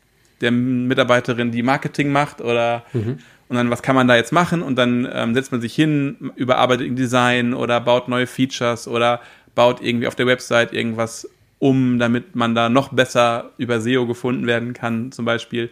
der 0.41 0.51
Mitarbeiterin, 0.51 1.53
die 1.53 1.63
Marketing 1.63 2.11
macht 2.11 2.41
oder 2.41 2.85
mhm. 2.93 3.19
und 3.49 3.57
dann 3.57 3.71
was 3.71 3.83
kann 3.83 3.95
man 3.95 4.09
da 4.09 4.17
jetzt 4.17 4.33
machen 4.33 4.63
und 4.63 4.77
dann 4.77 5.09
ähm, 5.13 5.35
setzt 5.35 5.53
man 5.53 5.61
sich 5.61 5.75
hin, 5.75 6.33
überarbeitet 6.35 6.89
ein 6.89 6.97
Design 6.97 7.55
oder 7.55 7.81
baut 7.81 8.09
neue 8.09 8.27
Features 8.27 8.89
oder 8.89 9.21
baut 9.55 9.81
irgendwie 9.81 10.09
auf 10.09 10.17
der 10.17 10.27
Website 10.27 10.73
irgendwas 10.73 11.29
um, 11.63 12.01
damit 12.01 12.35
man 12.35 12.57
da 12.57 12.69
noch 12.69 12.89
besser 12.89 13.53
über 13.57 13.81
SEO 13.81 14.09
gefunden 14.09 14.49
werden 14.49 14.73
kann 14.73 15.13
zum 15.13 15.25
Beispiel 15.25 15.71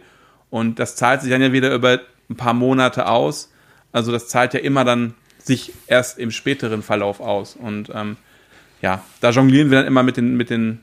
und 0.49 0.79
das 0.79 0.95
zahlt 0.95 1.21
sich 1.21 1.29
dann 1.29 1.41
ja 1.41 1.51
wieder 1.51 1.75
über 1.75 1.99
ein 2.29 2.37
paar 2.37 2.53
Monate 2.53 3.07
aus. 3.07 3.51
Also 3.91 4.13
das 4.13 4.29
zahlt 4.29 4.53
ja 4.53 4.61
immer 4.61 4.85
dann 4.85 5.15
sich 5.43 5.73
erst 5.87 6.17
im 6.17 6.31
späteren 6.31 6.81
Verlauf 6.81 7.19
aus 7.19 7.57
und 7.57 7.91
ähm, 7.93 8.15
ja, 8.81 9.03
da 9.19 9.31
jonglieren 9.31 9.69
wir 9.69 9.79
dann 9.79 9.87
immer 9.87 10.01
mit 10.01 10.15
den 10.15 10.37
mit 10.37 10.49
den 10.49 10.79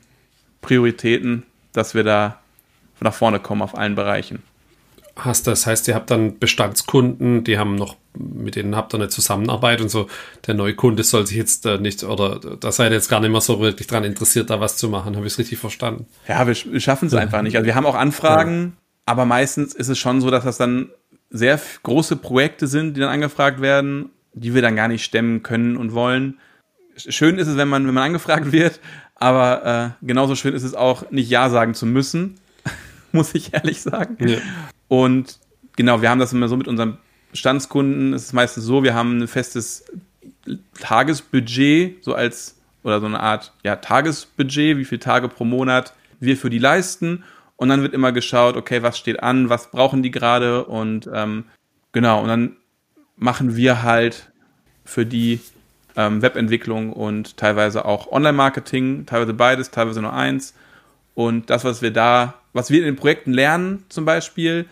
Prioritäten, 0.61 1.41
dass 1.73 1.95
wir 1.95 2.03
da 2.03 2.39
nach 2.99 3.15
vorne 3.15 3.39
kommen 3.39 3.63
auf 3.63 3.75
allen 3.75 3.95
Bereichen. 3.95 4.43
Hast 5.15 5.47
das 5.47 5.65
heißt, 5.65 5.87
ihr 5.87 5.95
habt 5.95 6.11
dann 6.11 6.37
Bestandskunden, 6.37 7.43
die 7.43 7.57
haben 7.57 7.73
noch, 7.73 7.95
mit 8.19 8.55
denen 8.55 8.75
habt 8.75 8.93
ihr 8.93 8.97
eine 8.97 9.09
Zusammenarbeit 9.09 9.81
und 9.81 9.89
so. 9.89 10.07
Der 10.45 10.53
neue 10.53 10.75
Kunde 10.75 11.03
soll 11.03 11.25
sich 11.25 11.37
jetzt 11.37 11.65
äh, 11.65 11.77
nicht, 11.77 12.03
oder 12.03 12.39
da 12.39 12.71
seid 12.71 12.91
ihr 12.91 12.95
jetzt 12.95 13.09
gar 13.09 13.19
nicht 13.19 13.31
mehr 13.31 13.41
so 13.41 13.59
wirklich 13.59 13.87
dran 13.87 14.03
interessiert, 14.03 14.49
da 14.49 14.59
was 14.59 14.77
zu 14.77 14.89
machen. 14.89 15.15
Habe 15.15 15.25
ich 15.25 15.33
es 15.33 15.39
richtig 15.39 15.59
verstanden? 15.59 16.05
Ja, 16.27 16.45
wir, 16.45 16.55
wir 16.55 16.79
schaffen 16.79 17.07
es 17.07 17.13
ja. 17.13 17.19
einfach 17.19 17.41
nicht. 17.41 17.55
Also 17.55 17.65
wir 17.65 17.75
haben 17.75 17.85
auch 17.85 17.95
Anfragen, 17.95 18.73
ja. 18.75 18.81
aber 19.05 19.25
meistens 19.25 19.73
ist 19.73 19.87
es 19.87 19.97
schon 19.97 20.21
so, 20.21 20.29
dass 20.29 20.43
das 20.43 20.57
dann 20.57 20.89
sehr 21.29 21.59
große 21.83 22.15
Projekte 22.15 22.67
sind, 22.67 22.95
die 22.95 23.01
dann 23.01 23.09
angefragt 23.09 23.61
werden, 23.61 24.09
die 24.33 24.53
wir 24.53 24.61
dann 24.61 24.75
gar 24.75 24.87
nicht 24.87 25.03
stemmen 25.03 25.43
können 25.43 25.77
und 25.77 25.93
wollen. 25.93 26.39
Schön 26.95 27.37
ist 27.37 27.47
es, 27.47 27.55
wenn 27.55 27.67
man, 27.67 27.87
wenn 27.87 27.93
man 27.93 28.03
angefragt 28.03 28.51
wird, 28.51 28.79
aber 29.15 29.95
äh, 30.01 30.05
genauso 30.05 30.35
schön 30.35 30.53
ist 30.53 30.63
es 30.63 30.75
auch, 30.75 31.09
nicht 31.11 31.29
Ja 31.29 31.49
sagen 31.49 31.73
zu 31.73 31.85
müssen 31.85 32.35
muss 33.11 33.35
ich 33.35 33.53
ehrlich 33.53 33.81
sagen. 33.81 34.17
Ja. 34.27 34.37
Und 34.87 35.39
genau, 35.75 36.01
wir 36.01 36.09
haben 36.09 36.19
das 36.19 36.33
immer 36.33 36.47
so 36.47 36.57
mit 36.57 36.67
unseren 36.67 36.97
Bestandskunden. 37.31 38.13
Es 38.13 38.25
ist 38.25 38.33
meistens 38.33 38.63
so, 38.65 38.83
wir 38.83 38.93
haben 38.93 39.19
ein 39.19 39.27
festes 39.27 39.85
Tagesbudget, 40.79 42.03
so 42.03 42.13
als, 42.13 42.57
oder 42.83 42.99
so 42.99 43.05
eine 43.05 43.19
Art, 43.19 43.53
ja, 43.63 43.75
Tagesbudget, 43.75 44.77
wie 44.77 44.85
viele 44.85 44.99
Tage 44.99 45.27
pro 45.27 45.45
Monat 45.45 45.93
wir 46.19 46.37
für 46.37 46.49
die 46.49 46.59
leisten. 46.59 47.23
Und 47.55 47.69
dann 47.69 47.81
wird 47.81 47.93
immer 47.93 48.11
geschaut, 48.11 48.55
okay, 48.55 48.83
was 48.83 48.97
steht 48.97 49.21
an, 49.21 49.49
was 49.49 49.71
brauchen 49.71 50.01
die 50.01 50.11
gerade 50.11 50.63
und 50.63 51.09
ähm, 51.13 51.43
genau, 51.91 52.21
und 52.21 52.29
dann 52.29 52.55
machen 53.17 53.57
wir 53.57 53.83
halt 53.83 54.31
für 54.85 55.05
die 55.05 55.41
ähm, 55.97 56.21
Webentwicklung 56.21 56.93
und 56.93 57.35
teilweise 57.35 57.83
auch 57.83 58.11
Online-Marketing, 58.11 59.05
teilweise 59.05 59.33
beides, 59.33 59.71
teilweise 59.71 60.01
nur 60.01 60.13
eins. 60.13 60.53
Und 61.13 61.49
das, 61.49 61.63
was 61.63 61.81
wir 61.81 61.91
da 61.91 62.39
was 62.53 62.71
wir 62.71 62.79
in 62.79 62.85
den 62.85 62.95
Projekten 62.95 63.31
lernen, 63.31 63.85
zum 63.89 64.05
Beispiel, 64.05 64.65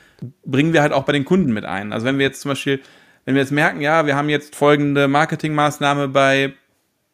bringen 0.46 0.74
wir 0.74 0.82
halt 0.82 0.94
auch 0.94 1.04
bei 1.04 1.14
den 1.14 1.26
Kunden 1.26 1.54
mit 1.54 1.66
ein. 1.66 1.94
Also 1.94 2.06
wenn 2.06 2.18
wir 2.18 2.26
jetzt 2.26 2.42
zum 2.42 2.50
Beispiel, 2.50 2.82
wenn 3.26 3.36
wir 3.36 3.42
jetzt 3.42 3.52
merken, 3.52 3.82
ja, 3.82 4.06
wir 4.06 4.16
haben 4.16 4.30
jetzt 4.30 4.56
folgende 4.56 5.08
Marketingmaßnahme 5.08 6.08
bei 6.08 6.54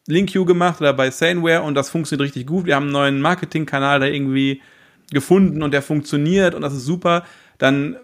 LinkU 0.06 0.44
gemacht 0.44 0.80
oder 0.80 0.92
bei 0.92 1.10
Saneware 1.10 1.62
und 1.62 1.74
das 1.74 1.90
funktioniert 1.90 2.28
richtig 2.28 2.46
gut, 2.46 2.66
wir 2.66 2.76
haben 2.76 2.84
einen 2.84 2.92
neuen 2.92 3.20
Marketingkanal 3.20 4.00
da 4.00 4.06
irgendwie 4.06 4.62
gefunden 5.10 5.62
und 5.62 5.72
der 5.72 5.82
funktioniert 5.82 6.54
und 6.54 6.62
das 6.62 6.74
ist 6.74 6.84
super, 6.84 7.24
dann 7.58 7.96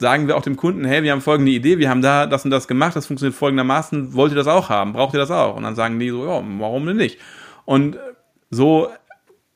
sagen 0.00 0.28
wir 0.28 0.36
auch 0.36 0.42
dem 0.42 0.56
Kunden, 0.56 0.84
hey, 0.84 1.02
wir 1.02 1.10
haben 1.10 1.20
folgende 1.20 1.50
Idee, 1.50 1.78
wir 1.78 1.90
haben 1.90 2.02
da 2.02 2.26
das 2.26 2.44
und 2.44 2.52
das 2.52 2.68
gemacht, 2.68 2.94
das 2.94 3.06
funktioniert 3.06 3.36
folgendermaßen, 3.36 4.14
wollt 4.14 4.32
ihr 4.32 4.36
das 4.36 4.46
auch 4.46 4.68
haben? 4.68 4.92
Braucht 4.92 5.14
ihr 5.14 5.20
das 5.20 5.32
auch? 5.32 5.56
Und 5.56 5.64
dann 5.64 5.74
sagen 5.74 5.98
die 5.98 6.10
so, 6.10 6.24
ja, 6.24 6.42
warum 6.58 6.86
denn 6.86 6.96
nicht? 6.96 7.18
Und 7.64 7.98
so 8.50 8.88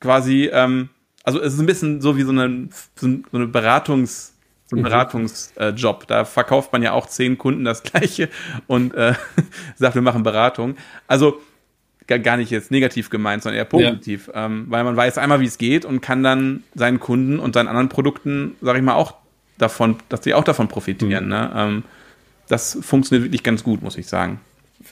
quasi 0.03 0.50
ähm, 0.53 0.90
also 1.24 1.40
es 1.40 1.55
ist 1.55 1.61
ein 1.61 1.66
bisschen 1.66 2.00
so 2.00 2.16
wie 2.16 2.22
so 2.22 2.30
eine, 2.30 2.68
so 2.96 3.09
eine 3.32 3.46
Beratungs, 3.46 4.34
so 4.66 4.76
ein 4.76 4.80
mhm. 4.80 4.84
Beratungsjob. 4.84 6.03
Äh, 6.03 6.07
da 6.07 6.24
verkauft 6.24 6.72
man 6.72 6.82
ja 6.82 6.92
auch 6.92 7.07
zehn 7.07 7.38
Kunden 7.38 7.64
das 7.64 7.82
gleiche 7.82 8.28
und 8.66 8.94
äh, 8.94 9.14
sagt, 9.76 9.94
wir 9.94 10.03
machen 10.03 10.22
Beratung. 10.22 10.76
Also 11.07 11.40
gar 12.07 12.36
nicht 12.36 12.50
jetzt 12.50 12.70
negativ 12.70 13.09
gemeint, 13.09 13.42
sondern 13.42 13.59
eher 13.59 13.64
positiv, 13.64 14.28
ja. 14.34 14.44
ähm, 14.44 14.66
weil 14.68 14.84
man 14.84 14.96
weiß 14.96 15.16
einmal, 15.16 15.40
wie 15.40 15.46
es 15.46 15.57
geht 15.57 15.86
und 15.86 16.03
kann 16.03 16.22
dann 16.22 16.62
seinen 16.74 17.00
Kunden 17.00 17.38
und 17.38 17.55
seinen 17.55 17.68
anderen 17.68 17.88
Produkten, 17.88 18.57
sage 18.61 18.80
ich 18.80 18.84
mal, 18.84 18.94
auch 18.94 19.14
davon, 19.57 19.96
dass 20.11 20.22
sie 20.22 20.34
auch 20.34 20.44
davon 20.44 20.68
profitieren. 20.68 21.24
Mhm. 21.24 21.30
Ne? 21.30 21.53
Ähm, 21.55 21.82
das 22.48 22.76
funktioniert 22.82 23.24
wirklich 23.24 23.42
ganz 23.42 23.64
gut, 23.64 23.82
muss 23.82 23.96
ich 23.96 24.09
sagen. 24.09 24.40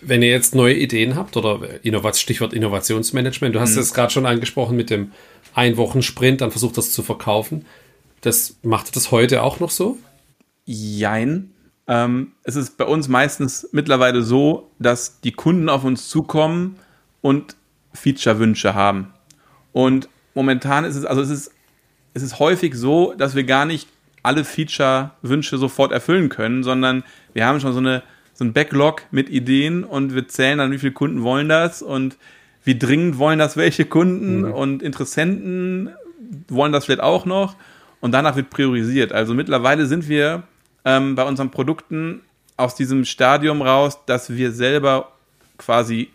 Wenn 0.01 0.23
ihr 0.23 0.31
jetzt 0.31 0.55
neue 0.55 0.75
Ideen 0.75 1.17
habt 1.17 1.37
oder 1.37 1.85
Innovat 1.85 2.17
Stichwort 2.17 2.53
Innovationsmanagement, 2.53 3.55
du 3.55 3.61
hast 3.61 3.75
mhm. 3.75 3.81
es 3.81 3.95
gerade 3.95 4.13
schon 4.13 4.27
angesprochen 4.27 4.77
mit 4.77 4.91
dem 4.91 5.13
ein 5.55 5.77
Wochen 5.77 6.03
Sprint, 6.03 6.41
dann 6.41 6.51
versucht 6.51 6.77
das 6.79 6.93
zu 6.93 7.03
verkaufen. 7.03 7.65
Das 8.21 8.57
macht 8.63 8.95
das 8.97 9.11
heute 9.11 9.43
auch 9.43 9.61
noch 9.61 9.71
so? 9.71 9.99
Jein. 10.65 11.51
Ähm, 11.89 12.33
es 12.45 12.57
ist 12.57 12.77
bei 12.77 12.85
uns 12.85 13.09
meistens 13.09 13.69
mittlerweile 13.73 14.23
so, 14.23 14.71
dass 14.79 15.21
die 15.21 15.33
Kunden 15.33 15.69
auf 15.69 15.85
uns 15.85 16.09
zukommen 16.09 16.77
und 17.21 17.57
Feature-Wünsche 17.93 18.75
haben. 18.75 19.13
Und 19.73 20.09
momentan 20.35 20.85
ist 20.85 20.97
es, 20.97 21.05
also 21.05 21.21
es 21.21 21.31
ist, 21.31 21.53
es 22.15 22.23
ist 22.23 22.39
häufig 22.39 22.75
so, 22.75 23.15
dass 23.15 23.35
wir 23.35 23.45
gar 23.45 23.65
nicht 23.65 23.89
alle 24.23 24.45
Feature-Wünsche 24.45 25.59
sofort 25.59 25.93
erfüllen 25.93 26.29
können, 26.29 26.63
sondern 26.63 27.03
wir 27.33 27.47
haben 27.47 27.61
schon 27.61 27.73
so 27.73 27.79
eine 27.79 28.03
so 28.41 28.47
ein 28.47 28.55
Backlog 28.55 29.03
mit 29.11 29.29
Ideen 29.29 29.85
und 29.85 30.15
wir 30.15 30.27
zählen 30.27 30.57
dann, 30.57 30.73
wie 30.73 30.79
viele 30.79 30.93
Kunden 30.93 31.23
wollen 31.23 31.51
das 31.51 31.83
und 31.83 32.17
wie 32.65 32.79
dringend 32.79 33.19
wollen 33.19 33.39
das 33.39 33.59
welche 33.59 33.85
Kunden 33.85 34.39
mhm. 34.39 34.53
und 34.53 34.83
Interessenten 34.83 35.91
wollen 36.49 36.73
das 36.73 36.87
vielleicht 36.87 37.03
auch 37.03 37.27
noch 37.27 37.57
und 38.01 38.13
danach 38.13 38.37
wird 38.37 38.49
priorisiert. 38.49 39.13
Also 39.13 39.35
mittlerweile 39.35 39.85
sind 39.85 40.09
wir 40.09 40.45
ähm, 40.87 41.17
bei 41.17 41.25
unseren 41.25 41.51
Produkten 41.51 42.23
aus 42.57 42.75
diesem 42.75 43.05
Stadium 43.05 43.61
raus, 43.61 43.99
dass 44.07 44.35
wir 44.35 44.53
selber 44.53 45.13
quasi 45.59 46.09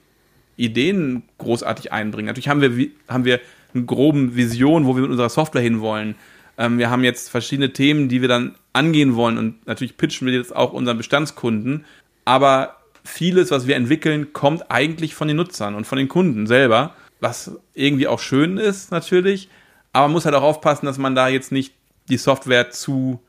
Ideen 0.57 1.21
großartig 1.38 1.91
einbringen. 1.91 2.26
Natürlich 2.26 2.49
haben 2.49 2.61
wir, 2.61 2.89
haben 3.07 3.26
wir 3.26 3.39
eine 3.76 3.86
groben 3.86 4.36
Vision, 4.36 4.88
wo 4.88 4.95
wir 4.95 5.03
mit 5.03 5.11
unserer 5.11 5.30
Software 5.30 5.61
hinwollen. 5.61 6.15
Ähm, 6.57 6.80
wir 6.80 6.89
haben 6.89 7.03
jetzt 7.03 7.30
verschiedene 7.30 7.71
Themen, 7.71 8.09
die 8.09 8.21
wir 8.21 8.30
dann 8.30 8.55
angehen 8.73 9.15
wollen 9.15 9.38
und 9.38 9.67
natürlich 9.67 9.95
pitchen 9.95 10.26
wir 10.26 10.34
jetzt 10.34 10.55
auch 10.55 10.73
unseren 10.73 10.97
Bestandskunden. 10.97 11.86
Aber 12.26 12.78
vieles, 13.03 13.51
was 13.51 13.67
wir 13.67 13.76
entwickeln, 13.76 14.34
kommt 14.34 14.69
eigentlich 14.69 15.15
von 15.15 15.28
den 15.28 15.38
Nutzern 15.38 15.76
und 15.76 15.86
von 15.86 15.97
den 15.97 16.07
Kunden 16.07 16.47
selber, 16.47 16.95
was 17.19 17.51
irgendwie 17.73 18.07
auch 18.07 18.19
schön 18.19 18.57
ist 18.57 18.91
natürlich, 18.91 19.49
aber 19.93 20.07
man 20.07 20.13
muss 20.13 20.26
halt 20.26 20.36
auch 20.36 20.43
aufpassen, 20.43 20.86
dass 20.86 20.97
man 20.97 21.15
da 21.15 21.30
jetzt 21.30 21.53
nicht 21.53 21.73
die 22.09 22.17
Software 22.17 22.71
zu, 22.71 23.21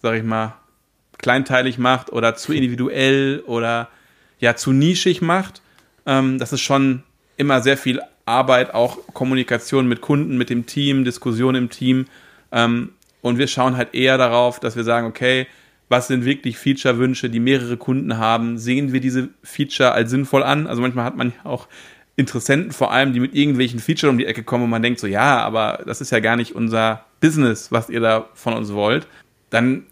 sag 0.00 0.14
ich 0.14 0.22
mal, 0.22 0.54
kleinteilig 1.18 1.78
macht 1.78 2.12
oder 2.12 2.36
zu 2.36 2.52
individuell 2.54 3.42
oder 3.46 3.88
ja 4.38 4.54
zu 4.54 4.72
nischig 4.72 5.22
macht. 5.22 5.62
Ähm, 6.06 6.38
das 6.38 6.52
ist 6.52 6.60
schon 6.60 7.02
immer 7.36 7.62
sehr 7.62 7.76
viel 7.76 8.00
Arbeit, 8.26 8.74
auch 8.74 8.98
Kommunikation 9.12 9.88
mit 9.88 10.00
Kunden, 10.00 10.36
mit 10.36 10.50
dem 10.50 10.66
Team, 10.66 11.04
Diskussion 11.04 11.54
im 11.54 11.70
Team. 11.70 12.06
Ähm, 12.52 12.92
und 13.20 13.38
wir 13.38 13.48
schauen 13.48 13.76
halt 13.76 13.94
eher 13.94 14.18
darauf, 14.18 14.60
dass 14.60 14.76
wir 14.76 14.84
sagen, 14.84 15.06
okay, 15.06 15.46
was 15.94 16.08
sind 16.08 16.24
wirklich 16.24 16.58
Feature-Wünsche, 16.58 17.30
die 17.30 17.38
mehrere 17.38 17.76
Kunden 17.76 18.18
haben, 18.18 18.58
sehen 18.58 18.92
wir 18.92 18.98
diese 18.98 19.28
Feature 19.44 19.92
als 19.92 20.10
sinnvoll 20.10 20.42
an. 20.42 20.66
Also 20.66 20.82
manchmal 20.82 21.04
hat 21.04 21.16
man 21.16 21.28
ja 21.28 21.48
auch 21.48 21.68
Interessenten 22.16 22.72
vor 22.72 22.90
allem, 22.90 23.12
die 23.12 23.20
mit 23.20 23.32
irgendwelchen 23.32 23.78
Feature 23.78 24.10
um 24.10 24.18
die 24.18 24.26
Ecke 24.26 24.42
kommen 24.42 24.64
und 24.64 24.70
man 24.70 24.82
denkt 24.82 24.98
so, 24.98 25.06
ja, 25.06 25.38
aber 25.38 25.84
das 25.86 26.00
ist 26.00 26.10
ja 26.10 26.18
gar 26.18 26.34
nicht 26.34 26.52
unser 26.52 27.04
Business, 27.20 27.70
was 27.70 27.90
ihr 27.90 28.00
da 28.00 28.28
von 28.34 28.54
uns 28.54 28.72
wollt. 28.72 29.06
dann 29.50 29.84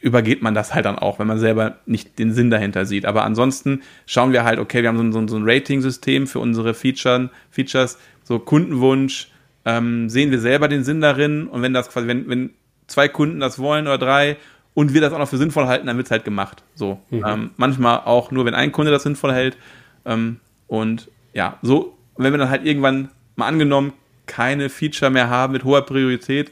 übergeht 0.00 0.42
man 0.42 0.54
das 0.54 0.74
halt 0.74 0.86
dann 0.86 0.98
auch, 0.98 1.20
wenn 1.20 1.28
man 1.28 1.38
selber 1.38 1.78
nicht 1.86 2.18
den 2.18 2.32
Sinn 2.34 2.50
dahinter 2.50 2.84
sieht. 2.84 3.06
Aber 3.06 3.24
ansonsten 3.24 3.82
schauen 4.06 4.32
wir 4.32 4.42
halt, 4.42 4.58
okay, 4.58 4.82
wir 4.82 4.88
haben 4.88 5.12
so 5.12 5.18
ein, 5.20 5.28
so 5.28 5.36
ein 5.36 5.44
Rating-System 5.46 6.26
für 6.26 6.40
unsere 6.40 6.74
Feature, 6.74 7.30
Features, 7.50 7.96
so 8.24 8.40
Kundenwunsch, 8.40 9.30
ähm, 9.64 10.10
sehen 10.10 10.32
wir 10.32 10.40
selber 10.40 10.66
den 10.66 10.82
Sinn 10.82 11.00
darin 11.00 11.46
und 11.46 11.62
wenn 11.62 11.72
das 11.72 11.88
quasi, 11.90 12.08
wenn, 12.08 12.28
wenn 12.28 12.50
zwei 12.86 13.08
Kunden 13.08 13.40
das 13.40 13.58
wollen 13.58 13.86
oder 13.86 13.98
drei 13.98 14.36
und 14.74 14.92
wir 14.92 15.00
das 15.00 15.12
auch 15.12 15.18
noch 15.18 15.28
für 15.28 15.38
sinnvoll 15.38 15.66
halten, 15.66 15.86
dann 15.86 15.96
wird 15.96 16.06
es 16.06 16.10
halt 16.10 16.24
gemacht. 16.24 16.62
So. 16.74 17.00
Mhm. 17.10 17.24
Ähm, 17.26 17.50
manchmal 17.56 18.00
auch 18.00 18.30
nur, 18.30 18.44
wenn 18.44 18.54
ein 18.54 18.72
Kunde 18.72 18.90
das 18.90 19.04
sinnvoll 19.04 19.32
hält. 19.32 19.56
Ähm, 20.04 20.40
und 20.66 21.10
ja, 21.32 21.58
so, 21.62 21.96
wenn 22.16 22.32
wir 22.32 22.38
dann 22.38 22.50
halt 22.50 22.64
irgendwann 22.64 23.08
mal 23.36 23.46
angenommen 23.46 23.92
keine 24.26 24.70
Feature 24.70 25.10
mehr 25.10 25.28
haben 25.28 25.52
mit 25.52 25.64
hoher 25.64 25.82
Priorität, 25.82 26.50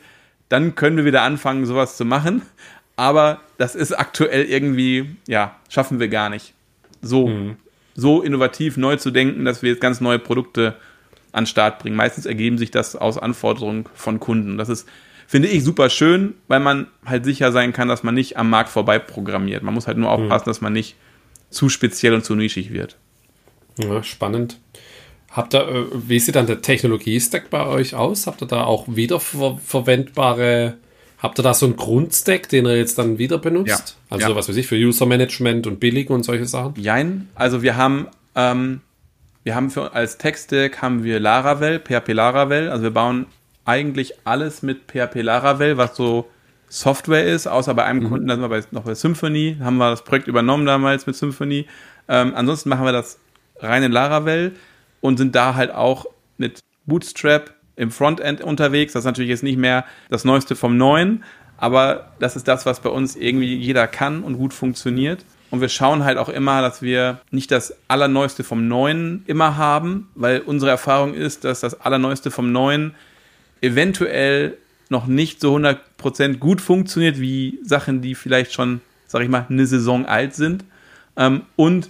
dann 0.49 0.75
können 0.75 0.97
wir 0.97 1.05
wieder 1.05 1.23
anfangen, 1.23 1.65
sowas 1.65 1.97
zu 1.97 2.05
machen. 2.05 2.43
Aber 2.97 3.41
das 3.59 3.75
ist 3.75 3.93
aktuell 3.93 4.45
irgendwie, 4.45 5.17
ja, 5.27 5.57
schaffen 5.69 5.99
wir 5.99 6.09
gar 6.09 6.29
nicht. 6.29 6.55
So, 7.01 7.29
mhm. 7.29 7.57
so 7.95 8.23
innovativ 8.23 8.77
neu 8.77 8.97
zu 8.97 9.11
denken, 9.11 9.45
dass 9.45 9.63
wir 9.63 9.71
jetzt 9.71 9.81
ganz 9.81 10.01
neue 10.01 10.19
Produkte 10.19 10.77
an 11.33 11.45
den 11.45 11.47
Start 11.49 11.79
bringen. 11.79 11.97
Meistens 11.97 12.27
ergeben 12.27 12.59
sich 12.59 12.71
das 12.71 12.95
aus 12.95 13.17
Anforderungen 13.17 13.87
von 13.95 14.21
Kunden. 14.21 14.59
Das 14.59 14.69
ist 14.69 14.87
Finde 15.33 15.49
ich 15.49 15.65
super 15.65 15.89
schön, 15.89 16.35
weil 16.47 16.61
man 16.61 16.89
halt 17.07 17.25
sicher 17.25 17.53
sein 17.53 17.73
kann, 17.73 17.89
dass 17.89 18.03
man 18.03 18.15
nicht 18.15 18.37
am 18.37 18.51
Markt 18.51 18.69
vorbei 18.69 18.99
programmiert. 18.99 19.63
Man 19.63 19.73
muss 19.73 19.87
halt 19.87 19.97
nur 19.97 20.15
mhm. 20.15 20.25
aufpassen, 20.25 20.45
mhm. 20.45 20.51
dass 20.51 20.61
man 20.61 20.75
nicht 20.75 20.95
zu 21.49 21.71
speziell 21.71 22.13
und 22.13 22.23
zu 22.23 22.35
nischig 22.35 22.71
wird. 22.71 22.99
Ja, 23.79 24.03
spannend. 24.03 24.61
Habt 25.31 25.55
ihr, 25.55 25.67
äh, 25.67 25.85
wie 26.07 26.19
sieht 26.19 26.35
dann 26.35 26.47
der 26.47 26.61
Technologie-Stack 26.61 27.49
bei 27.49 27.65
euch 27.65 27.95
aus? 27.95 28.27
Habt 28.27 28.43
ihr 28.43 28.47
da 28.47 28.65
auch 28.65 28.85
wiederverwendbare, 28.89 30.77
habt 31.17 31.41
ihr 31.41 31.43
da 31.43 31.55
so 31.55 31.65
einen 31.65 31.77
Grundstack, 31.77 32.51
den 32.51 32.67
ihr 32.67 32.77
jetzt 32.77 32.99
dann 32.99 33.17
wieder 33.17 33.39
benutzt? 33.39 33.97
Ja. 34.11 34.15
Also 34.15 34.29
ja. 34.29 34.37
was 34.37 34.51
weiß 34.51 34.57
ich, 34.57 34.67
für 34.67 34.77
User-Management 34.77 35.67
und 35.67 35.81
Billing 35.81 36.09
und 36.09 36.27
solche 36.27 36.45
Sachen? 36.45 36.75
Jein, 36.77 37.31
also 37.35 37.63
wir 37.63 37.79
haben, 37.79 38.07
ähm, 38.35 38.83
wir 39.45 39.55
haben 39.55 39.71
für, 39.71 39.95
als 39.95 40.19
Tech-Stack 40.19 40.83
haben 40.83 41.05
wir 41.05 41.21
Laravel, 41.21 41.81
PHP 41.81 42.13
Laravel, 42.13 42.69
also 42.69 42.83
wir 42.83 42.91
bauen 42.91 43.25
eigentlich 43.65 44.15
alles 44.25 44.63
mit 44.63 44.91
PHP 44.91 45.23
Laravel, 45.23 45.77
was 45.77 45.97
so 45.97 46.29
Software 46.69 47.25
ist, 47.25 47.47
außer 47.47 47.75
bei 47.75 47.85
einem 47.85 48.05
mhm. 48.05 48.09
Kunden, 48.09 48.27
da 48.29 48.35
sind 48.35 48.43
wir 48.43 48.49
bei, 48.49 48.63
noch 48.71 48.85
bei 48.85 48.95
Symfony, 48.95 49.59
haben 49.61 49.77
wir 49.77 49.91
das 49.91 50.05
Projekt 50.05 50.27
übernommen 50.27 50.65
damals 50.65 51.07
mit 51.07 51.17
Symfony. 51.17 51.67
Ähm, 52.09 52.33
ansonsten 52.35 52.71
machen 52.71 52.85
wir 52.85 52.93
das 52.93 53.19
rein 53.59 53.83
in 53.83 53.93
Laravel 53.93 54.53
und 55.01 55.19
sind 55.19 55.35
da 55.35 55.55
halt 55.55 55.71
auch 55.71 56.07
mit 56.39 56.61
Bootstrap 56.87 57.55
im 57.77 57.91
Frontend 57.91 58.41
unterwegs. 58.41 58.95
Das 58.95 59.01
ist 59.01 59.07
natürlich 59.07 59.31
jetzt 59.31 59.43
nicht 59.43 59.59
mehr 59.59 59.85
das 60.09 60.25
Neueste 60.25 60.57
vom 60.57 60.77
Neuen, 60.77 61.25
aber 61.59 62.13
das 62.19 62.37
ist 62.37 62.49
das, 62.49 62.67
was 62.67 62.81
bei 62.81 62.91
uns 62.91 63.17
irgendwie 63.17 63.55
jeder 63.55 63.87
kann 63.87 64.23
und 64.25 64.39
gut 64.39 64.55
funktioniert. 64.55 65.25
Und 65.51 65.61
wir 65.61 65.69
schauen 65.69 66.05
halt 66.05 66.17
auch 66.17 66.31
immer, 66.31 66.63
dass 66.63 66.81
wir 66.81 67.21
nicht 67.31 67.51
das 67.51 67.75
Allerneueste 67.87 68.43
vom 68.43 68.69
Neuen 68.69 69.23
immer 69.27 69.59
haben, 69.59 70.09
weil 70.15 70.41
unsere 70.41 70.71
Erfahrung 70.71 71.13
ist, 71.13 71.45
dass 71.45 71.61
das 71.61 71.79
Allerneueste 71.79 72.31
vom 72.31 72.51
Neuen 72.51 72.95
eventuell 73.63 74.59
noch 74.91 75.07
nicht 75.07 75.41
so 75.41 75.57
100% 75.57 76.37
gut 76.37 76.61
funktioniert 76.61 77.19
wie 77.19 77.59
Sachen, 77.65 78.03
die 78.03 78.15
vielleicht 78.15 78.53
schon, 78.53 78.83
sag 79.07 79.23
ich 79.23 79.29
mal, 79.29 79.47
eine 79.49 79.67
Saison 79.67 80.05
alt 80.05 80.35
sind. 80.35 80.65
Ähm, 81.17 81.43
und 81.57 81.89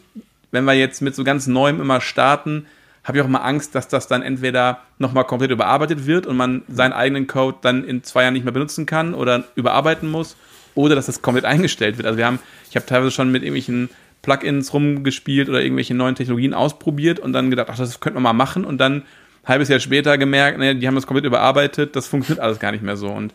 wenn 0.53 0.64
wir 0.64 0.75
jetzt 0.75 1.03
mit 1.03 1.14
so 1.14 1.25
ganz 1.25 1.49
Neuem 1.49 1.81
immer 1.81 2.01
starten, 2.01 2.66
habe 3.05 3.18
ich 3.18 3.25
auch 3.25 3.29
mal 3.29 3.41
Angst, 3.41 3.75
dass 3.75 3.89
das 3.89 4.07
dann 4.07 4.23
entweder 4.23 4.81
nochmal 4.99 5.25
komplett 5.25 5.51
überarbeitet 5.51 6.07
wird 6.07 6.27
und 6.27 6.37
man 6.37 6.62
seinen 6.68 6.93
eigenen 6.93 7.27
Code 7.27 7.59
dann 7.62 7.85
in 7.85 8.05
zwei 8.05 8.23
Jahren 8.23 8.35
nicht 8.35 8.45
mehr 8.45 8.53
benutzen 8.53 8.87
kann 8.87 9.14
oder 9.14 9.45
überarbeiten 9.57 10.09
muss 10.09 10.37
oder 10.75 10.95
dass 10.95 11.07
das 11.07 11.23
komplett 11.23 11.45
eingestellt 11.45 11.97
wird. 11.97 12.07
Also 12.07 12.18
wir 12.18 12.27
haben, 12.27 12.39
ich 12.70 12.77
habe 12.77 12.87
teilweise 12.87 13.11
schon 13.11 13.33
mit 13.33 13.43
irgendwelchen 13.43 13.89
Plugins 14.23 14.73
rumgespielt 14.73 15.49
oder 15.49 15.62
irgendwelche 15.62 15.95
neuen 15.95 16.14
Technologien 16.14 16.55
ausprobiert 16.55 17.18
und 17.18 17.33
dann 17.33 17.51
gedacht, 17.51 17.68
ach, 17.70 17.77
das 17.77 17.99
könnte 17.99 18.14
man 18.14 18.23
mal 18.23 18.33
machen 18.33 18.64
und 18.64 18.79
dann 18.79 19.03
halbes 19.45 19.68
Jahr 19.68 19.80
später 19.80 20.18
gemerkt, 20.18 20.59
ne, 20.59 20.76
die 20.76 20.86
haben 20.86 20.95
das 20.95 21.07
komplett 21.07 21.24
überarbeitet, 21.24 21.97
das 21.97 22.07
funktioniert 22.07 22.43
alles 22.43 22.59
gar 22.59 22.72
nicht 22.72 22.82
mehr 22.82 22.97
so. 22.97 23.09
Und 23.09 23.32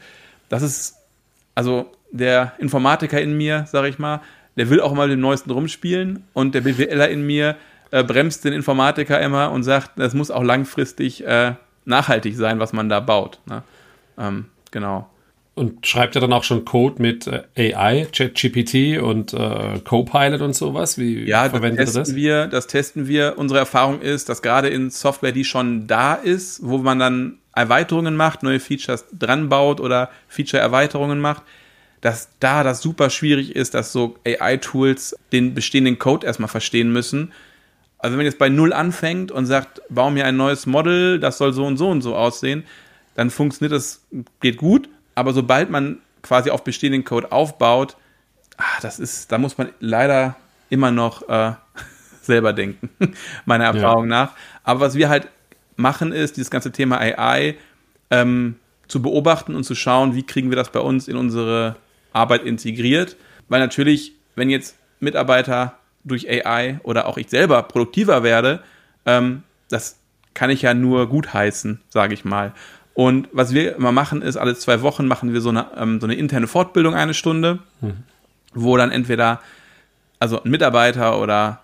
das 0.50 0.64
ist, 0.64 0.96
also 1.56 1.92
der 2.12 2.54
Informatiker 2.60 3.22
in 3.22 3.36
mir, 3.38 3.66
sag 3.70 3.86
ich 3.86 4.00
mal, 4.00 4.22
der 4.56 4.70
will 4.70 4.82
auch 4.82 4.94
mal 4.94 5.10
den 5.10 5.20
neuesten 5.20 5.52
rumspielen 5.52 6.24
und 6.34 6.56
der 6.56 6.62
BWLer 6.62 7.10
in 7.10 7.26
mir 7.26 7.56
äh, 7.92 8.04
bremst 8.04 8.46
den 8.46 8.54
Informatiker 8.54 9.20
immer 9.22 9.52
und 9.52 9.64
sagt, 9.64 9.92
das 9.98 10.14
muss 10.14 10.32
auch 10.32 10.44
langfristig 10.44 11.26
äh, 11.26 11.54
nachhaltig 11.86 12.36
sein, 12.36 12.60
was 12.60 12.74
man 12.74 12.90
da 12.90 13.00
baut. 13.00 13.40
Ne? 13.46 13.64
Ähm, 14.18 14.46
genau. 14.72 15.10
Und 15.58 15.88
schreibt 15.88 16.14
er 16.14 16.22
dann 16.22 16.34
auch 16.34 16.44
schon 16.44 16.66
Code 16.66 17.02
mit 17.02 17.26
äh, 17.26 17.74
AI, 17.74 18.06
ChatGPT 18.12 19.02
und 19.02 19.34
äh, 19.34 19.80
Copilot 19.84 20.42
und 20.42 20.54
sowas? 20.54 21.00
Wie 21.00 21.28
ja, 21.28 21.50
verwendet 21.50 21.80
das 21.80 21.94
testen 21.94 22.04
das? 22.04 22.16
Wir, 22.16 22.46
das 22.46 22.68
testen 22.68 23.08
wir. 23.08 23.34
Unsere 23.38 23.60
Erfahrung 23.60 24.00
ist, 24.00 24.30
dass 24.30 24.44
gerade 24.44 24.68
in 24.68 24.92
Software, 24.92 25.32
die 25.32 25.44
schon 25.44 25.88
da 25.88 26.14
ist, 26.14 26.60
wo 26.62 26.78
man 26.78 27.00
dann 27.00 27.40
Erweiterungen 27.56 28.16
macht, 28.16 28.44
neue 28.44 28.60
Features 28.60 29.06
dran 29.18 29.50
baut 29.50 29.82
oder 29.82 30.12
Feature-Erweiterungen 30.28 31.20
macht, 31.20 31.42
dass 32.02 32.30
da 32.40 32.64
das 32.64 32.84
super 32.84 33.10
schwierig 33.10 33.56
ist, 33.56 33.74
dass 33.74 33.92
so 33.92 34.16
AI-Tools 34.28 35.16
den 35.32 35.56
bestehenden 35.56 35.98
Code 35.98 36.28
erstmal 36.28 36.50
verstehen 36.50 36.94
müssen. 36.94 37.32
Also 37.98 38.12
wenn 38.12 38.18
man 38.18 38.26
jetzt 38.28 38.38
bei 38.38 38.50
Null 38.50 38.74
anfängt 38.74 39.32
und 39.32 39.48
sagt, 39.48 39.82
baue 39.90 40.12
mir 40.12 40.26
ein 40.28 40.38
neues 40.38 40.68
Model, 40.68 41.20
das 41.20 41.40
soll 41.40 41.52
so 41.52 41.66
und 41.66 41.78
so 41.78 41.90
und 41.90 42.04
so 42.04 42.16
aussehen, 42.16 42.64
dann 43.16 43.32
funktioniert 43.32 43.72
das, 43.72 44.06
geht 44.40 44.58
gut 44.58 44.88
aber 45.18 45.34
sobald 45.34 45.72
man 45.72 45.98
quasi 46.22 46.52
auf 46.52 46.64
bestehenden 46.64 47.04
Code 47.04 47.32
aufbaut, 47.32 47.98
ach, 48.56 48.82
das 48.82 49.00
ist, 49.00 49.32
da 49.32 49.40
muss 49.40 49.58
man 49.58 49.70
leider 49.80 50.36
immer 50.70 50.92
noch 50.92 51.28
äh, 51.28 51.54
selber 52.22 52.54
denken, 52.54 52.92
meiner 53.46 53.66
Erfahrung 53.66 54.04
ja. 54.04 54.26
nach. 54.26 54.34
Aber 54.64 54.82
was 54.82 54.94
wir 54.94 55.10
halt 55.10 55.28
machen, 55.76 56.12
ist 56.12 56.38
dieses 56.38 56.52
ganze 56.52 56.72
Thema 56.72 57.00
AI 57.00 57.56
ähm, 58.12 58.58
zu 58.88 59.02
beobachten 59.02 59.56
und 59.56 59.64
zu 59.64 59.74
schauen, 59.74 60.14
wie 60.14 60.22
kriegen 60.22 60.52
wir 60.52 60.56
das 60.56 60.72
bei 60.72 60.82
uns 60.82 61.08
in 61.08 61.18
unsere 61.18 61.78
Arbeit 62.14 62.44
integriert. 62.44 63.18
Weil 63.50 63.60
natürlich, 63.60 64.14
wenn 64.36 64.52
jetzt 64.52 64.76
Mitarbeiter 65.00 65.80
durch 66.04 66.30
AI 66.30 66.80
oder 66.84 67.08
auch 67.08 67.18
ich 67.18 67.30
selber 67.32 67.64
produktiver 67.64 68.22
werde, 68.22 68.62
ähm, 69.08 69.42
das 69.68 69.98
kann 70.36 70.52
ich 70.52 70.62
ja 70.62 70.76
nur 70.76 71.10
gutheißen, 71.10 71.82
sage 71.90 72.14
ich 72.14 72.24
mal. 72.24 72.54
Und 72.98 73.30
was 73.32 73.54
wir 73.54 73.76
immer 73.76 73.92
machen, 73.92 74.24
ist, 74.24 74.38
alle 74.38 74.56
zwei 74.56 74.82
Wochen 74.82 75.06
machen 75.06 75.32
wir 75.32 75.40
so 75.40 75.50
eine, 75.50 75.68
ähm, 75.78 76.02
so 76.02 76.08
eine 76.08 76.16
interne 76.16 76.48
Fortbildung, 76.48 76.96
eine 76.96 77.14
Stunde, 77.14 77.60
mhm. 77.80 77.98
wo 78.56 78.76
dann 78.76 78.90
entweder 78.90 79.40
also 80.20 80.42
ein 80.42 80.50
Mitarbeiter 80.50 81.22
oder 81.22 81.62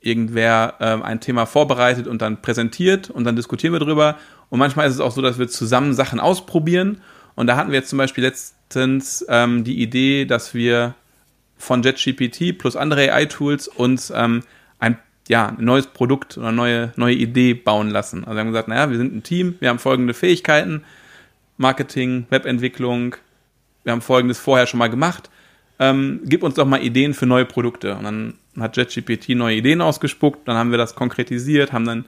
irgendwer 0.00 0.74
ähm, 0.80 1.04
ein 1.04 1.20
Thema 1.20 1.46
vorbereitet 1.46 2.08
und 2.08 2.20
dann 2.20 2.42
präsentiert 2.42 3.10
und 3.10 3.22
dann 3.22 3.36
diskutieren 3.36 3.74
wir 3.74 3.78
drüber. 3.78 4.16
Und 4.50 4.58
manchmal 4.58 4.88
ist 4.88 4.94
es 4.94 5.00
auch 5.00 5.12
so, 5.12 5.22
dass 5.22 5.38
wir 5.38 5.46
zusammen 5.46 5.94
Sachen 5.94 6.18
ausprobieren. 6.18 7.00
Und 7.36 7.46
da 7.46 7.56
hatten 7.56 7.70
wir 7.70 7.78
jetzt 7.78 7.90
zum 7.90 7.98
Beispiel 7.98 8.24
letztens 8.24 9.24
ähm, 9.28 9.62
die 9.62 9.80
Idee, 9.80 10.24
dass 10.24 10.52
wir 10.52 10.96
von 11.56 11.84
JetGPT 11.84 12.58
plus 12.58 12.74
andere 12.74 13.12
AI-Tools 13.12 13.68
uns 13.68 14.12
ähm, 14.12 14.42
ja, 15.28 15.48
ein 15.48 15.64
neues 15.64 15.86
Produkt 15.88 16.38
oder 16.38 16.48
eine 16.48 16.56
neue, 16.56 16.92
neue 16.96 17.14
Idee 17.14 17.54
bauen 17.54 17.90
lassen. 17.90 18.24
Also 18.24 18.34
wir 18.34 18.40
haben 18.40 18.48
gesagt, 18.48 18.68
naja, 18.68 18.90
wir 18.90 18.96
sind 18.96 19.14
ein 19.14 19.22
Team, 19.22 19.56
wir 19.60 19.68
haben 19.68 19.78
folgende 19.78 20.14
Fähigkeiten, 20.14 20.84
Marketing, 21.56 22.26
Webentwicklung, 22.30 23.16
wir 23.84 23.92
haben 23.92 24.02
folgendes 24.02 24.38
vorher 24.38 24.66
schon 24.66 24.78
mal 24.78 24.90
gemacht. 24.90 25.30
Ähm, 25.78 26.20
gib 26.24 26.42
uns 26.42 26.54
doch 26.54 26.66
mal 26.66 26.82
Ideen 26.82 27.14
für 27.14 27.26
neue 27.26 27.44
Produkte. 27.44 27.94
Und 27.96 28.04
dann 28.04 28.34
hat 28.58 28.76
JetGPT 28.76 29.30
neue 29.30 29.56
Ideen 29.56 29.80
ausgespuckt, 29.80 30.46
dann 30.48 30.56
haben 30.56 30.70
wir 30.70 30.78
das 30.78 30.94
konkretisiert, 30.94 31.72
haben 31.72 31.84
dann, 31.84 32.04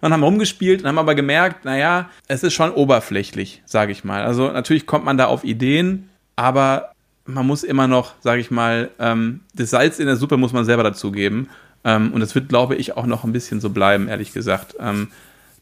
dann 0.00 0.12
haben 0.12 0.20
wir 0.20 0.26
rumgespielt 0.26 0.82
und 0.82 0.88
haben 0.88 0.98
aber 0.98 1.14
gemerkt, 1.14 1.64
naja, 1.64 2.10
es 2.28 2.42
ist 2.42 2.54
schon 2.54 2.70
oberflächlich, 2.70 3.62
sage 3.64 3.92
ich 3.92 4.04
mal. 4.04 4.22
Also 4.24 4.50
natürlich 4.50 4.86
kommt 4.86 5.04
man 5.04 5.18
da 5.18 5.26
auf 5.26 5.44
Ideen, 5.44 6.08
aber 6.36 6.92
man 7.24 7.46
muss 7.46 7.62
immer 7.62 7.88
noch, 7.88 8.14
sage 8.20 8.40
ich 8.40 8.50
mal, 8.50 8.90
ähm, 8.98 9.40
das 9.54 9.70
Salz 9.70 9.98
in 9.98 10.06
der 10.06 10.16
Suppe 10.16 10.36
muss 10.36 10.52
man 10.52 10.64
selber 10.64 10.82
dazugeben. 10.82 11.48
Ähm, 11.88 12.12
und 12.12 12.20
das 12.20 12.34
wird, 12.34 12.50
glaube 12.50 12.76
ich, 12.76 12.98
auch 12.98 13.06
noch 13.06 13.24
ein 13.24 13.32
bisschen 13.32 13.60
so 13.62 13.70
bleiben, 13.70 14.08
ehrlich 14.08 14.34
gesagt. 14.34 14.74
Ähm, 14.78 15.08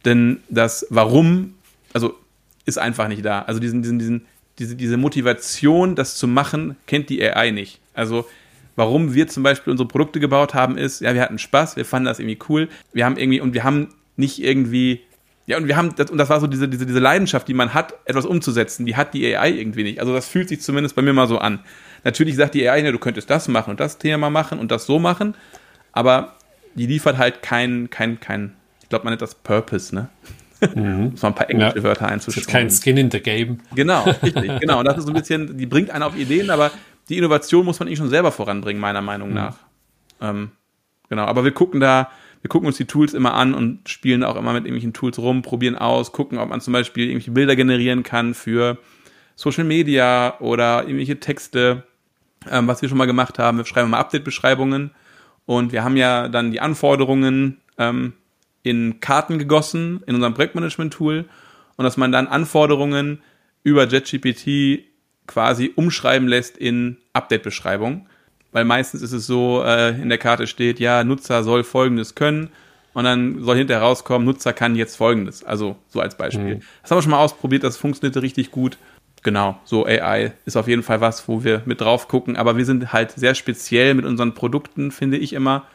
denn 0.05 0.41
das 0.49 0.87
Warum, 0.91 1.55
also 1.93 2.15
ist 2.65 2.79
einfach 2.79 3.07
nicht 3.07 3.25
da. 3.25 3.43
Also 3.43 3.61
diesen, 3.61 3.83
diesen, 3.83 4.01
diesen, 4.01 4.27
diese, 4.59 4.75
diese 4.75 4.97
Motivation, 4.97 5.95
das 5.95 6.17
zu 6.17 6.27
machen, 6.27 6.75
kennt 6.87 7.11
die 7.11 7.23
AI 7.23 7.53
nicht. 7.53 7.79
Also 7.95 8.27
warum 8.75 9.15
wir 9.15 9.29
zum 9.29 9.45
Beispiel 9.45 9.71
unsere 9.71 9.87
Produkte 9.87 10.19
gebaut 10.19 10.53
haben, 10.53 10.77
ist, 10.77 11.01
ja, 11.01 11.15
wir 11.15 11.23
hatten 11.23 11.39
Spaß, 11.39 11.77
wir 11.77 11.85
fanden 11.85 12.07
das 12.07 12.19
irgendwie 12.19 12.39
cool. 12.49 12.69
Wir 12.93 13.05
haben 13.05 13.17
irgendwie, 13.17 13.41
und 13.41 13.55
wir 13.55 13.63
haben 13.63 13.89
nicht 14.17 14.43
irgendwie, 14.43 15.03
ja, 15.47 15.59
und 15.59 15.69
wir 15.69 15.77
haben, 15.77 15.95
das, 15.95 16.11
und 16.11 16.19
das 16.19 16.29
war 16.29 16.41
so 16.41 16.49
diese, 16.49 16.69
diese, 16.69 16.87
diese 16.87 16.99
Leidenschaft, 16.99 17.47
die 17.47 17.55
man 17.55 17.73
hat, 17.73 17.95
etwas 18.05 18.27
umzusetzen, 18.27 18.85
die 18.85 18.97
hat 18.97 19.15
die 19.15 19.37
AI 19.37 19.53
irgendwie 19.53 19.85
nicht. 19.85 20.01
Also 20.01 20.13
das 20.13 20.27
fühlt 20.27 20.49
sich 20.49 20.61
zumindest 20.61 20.97
bei 20.97 21.03
mir 21.03 21.13
mal 21.13 21.29
so 21.29 21.39
an. 21.39 21.61
Natürlich 22.03 22.35
sagt 22.35 22.55
die 22.55 22.69
AI, 22.69 22.81
ja, 22.81 22.91
du 22.91 22.99
könntest 22.99 23.31
das 23.31 23.47
machen 23.47 23.71
und 23.71 23.79
das 23.79 23.99
Thema 23.99 24.29
machen 24.29 24.59
und 24.59 24.73
das 24.73 24.87
so 24.87 24.99
machen 24.99 25.37
aber 25.97 26.35
die 26.75 26.87
liefert 26.87 27.17
halt 27.17 27.43
kein, 27.43 27.89
kein, 27.89 28.21
kein, 28.21 28.53
ich 28.83 28.91
glaube, 28.91 29.05
man 29.05 29.13
nennt 29.13 29.23
das 29.23 29.35
Purpose, 29.35 29.95
ne? 29.95 30.09
Mhm. 30.75 31.05
Muss 31.13 31.23
man 31.23 31.33
ein 31.33 31.35
paar 31.35 31.49
englische 31.49 31.79
ja. 31.79 31.83
Wörter 31.83 32.07
einzustellen. 32.07 32.47
kein 32.47 32.71
Skin 32.71 32.99
in 32.99 33.11
the 33.11 33.21
Game. 33.21 33.61
Genau, 33.75 34.05
richtig, 34.23 34.51
genau. 34.61 34.81
Und 34.81 34.85
das 34.85 34.99
ist 34.99 35.05
so 35.05 35.11
ein 35.11 35.15
bisschen, 35.15 35.57
die 35.57 35.65
bringt 35.65 35.91
einen 35.91 36.03
auf 36.03 36.15
Ideen, 36.15 36.51
aber 36.51 36.71
die 37.09 37.17
Innovation 37.17 37.65
muss 37.65 37.81
man 37.81 37.89
eh 37.89 37.97
schon 37.97 38.11
selber 38.11 38.31
voranbringen, 38.31 38.79
meiner 38.79 39.01
Meinung 39.01 39.31
mhm. 39.31 39.35
nach. 39.37 39.57
Ähm, 40.21 40.51
genau, 41.09 41.25
aber 41.25 41.45
wir 41.45 41.53
gucken 41.53 41.81
da, 41.81 42.11
wir 42.43 42.51
gucken 42.51 42.67
uns 42.67 42.77
die 42.77 42.85
Tools 42.85 43.15
immer 43.15 43.33
an 43.33 43.55
und 43.55 43.89
spielen 43.89 44.23
auch 44.23 44.37
immer 44.37 44.53
mit 44.53 44.65
irgendwelchen 44.65 44.93
Tools 44.93 45.19
rum, 45.19 45.41
probieren 45.41 45.77
aus, 45.77 46.13
gucken, 46.13 46.37
ob 46.37 46.51
man 46.51 46.61
zum 46.61 46.75
Beispiel 46.75 47.05
irgendwelche 47.05 47.31
Bilder 47.31 47.57
generieren 47.57 48.03
kann 48.03 48.35
für 48.35 48.77
Social 49.35 49.65
Media 49.65 50.39
oder 50.41 50.83
irgendwelche 50.83 51.21
Texte, 51.21 51.85
ähm, 52.51 52.69
was 52.69 52.83
wir 52.83 52.91
schon 52.91 52.99
mal 52.99 53.07
gemacht 53.07 53.39
haben. 53.39 53.57
Wir 53.57 53.65
schreiben 53.65 53.89
mal 53.89 53.99
Update-Beschreibungen 54.01 54.91
und 55.47 55.73
wir 55.73 55.85
haben 55.85 55.97
ja 55.97 56.29
dann 56.29 56.51
die 56.51 56.61
Anforderungen 56.61 57.59
ähm, 57.79 58.13
in 58.63 59.01
Karten 59.01 59.39
gegossen 59.39 60.03
in 60.07 60.17
unserem 60.17 60.35
Projektmanagement-Tool 60.35 61.25
und 61.77 61.85
dass 61.85 61.97
man 61.97 62.13
dann 62.13 62.27
Anforderungen 62.27 63.23
über 63.63 63.87
JetGPT 63.87 64.85
quasi 65.27 65.73
umschreiben 65.75 66.29
lässt 66.29 66.57
in 66.57 66.99
Update-Beschreibung. 67.13 68.09
Weil 68.53 68.65
meistens 68.65 69.03
ist 69.03 69.13
es 69.13 69.27
so, 69.27 69.63
äh, 69.65 69.91
in 70.01 70.09
der 70.09 70.19
Karte 70.19 70.47
steht, 70.47 70.81
ja, 70.81 71.05
Nutzer 71.05 71.43
soll 71.43 71.63
Folgendes 71.63 72.15
können 72.15 72.51
und 72.93 73.05
dann 73.05 73.43
soll 73.43 73.57
hinterher 73.57 73.83
rauskommen, 73.83 74.25
Nutzer 74.25 74.53
kann 74.53 74.75
jetzt 74.75 74.97
Folgendes. 74.97 75.45
Also 75.45 75.77
so 75.89 76.01
als 76.01 76.17
Beispiel. 76.17 76.57
Mhm. 76.57 76.61
Das 76.83 76.91
haben 76.91 76.99
wir 76.99 77.03
schon 77.03 77.11
mal 77.11 77.19
ausprobiert, 77.19 77.63
das 77.63 77.77
funktionierte 77.77 78.23
richtig 78.23 78.51
gut. 78.51 78.79
Genau, 79.27 79.59
so 79.65 79.85
AI 79.85 80.35
ist 80.45 80.57
auf 80.57 80.69
jeden 80.69 80.85
Fall 80.85 81.01
was, 81.01 81.27
wo 81.27 81.43
wir 81.43 81.63
mit 81.65 81.81
drauf 81.81 82.07
gucken, 82.07 82.37
aber 82.37 82.57
wir 82.57 82.65
sind 82.65 82.93
halt 82.93 83.11
sehr 83.11 83.35
speziell 83.35 83.93
mit 83.95 84.05
unseren 84.05 84.35
Produkten, 84.35 84.93
finde 84.93 85.17
ich 85.17 85.33
immer. 85.33 85.67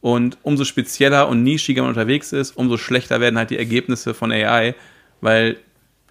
Und 0.00 0.38
umso 0.42 0.64
spezieller 0.64 1.28
und 1.28 1.44
nischiger 1.44 1.82
man 1.82 1.90
unterwegs 1.90 2.32
ist, 2.32 2.56
umso 2.56 2.76
schlechter 2.76 3.20
werden 3.20 3.38
halt 3.38 3.50
die 3.50 3.58
Ergebnisse 3.58 4.12
von 4.12 4.32
AI, 4.32 4.74
weil, 5.20 5.56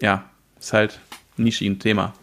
ja, 0.00 0.24
ist 0.58 0.72
halt 0.72 0.98
ein 1.38 1.42
nischigen 1.42 1.78
Thema. 1.78 2.14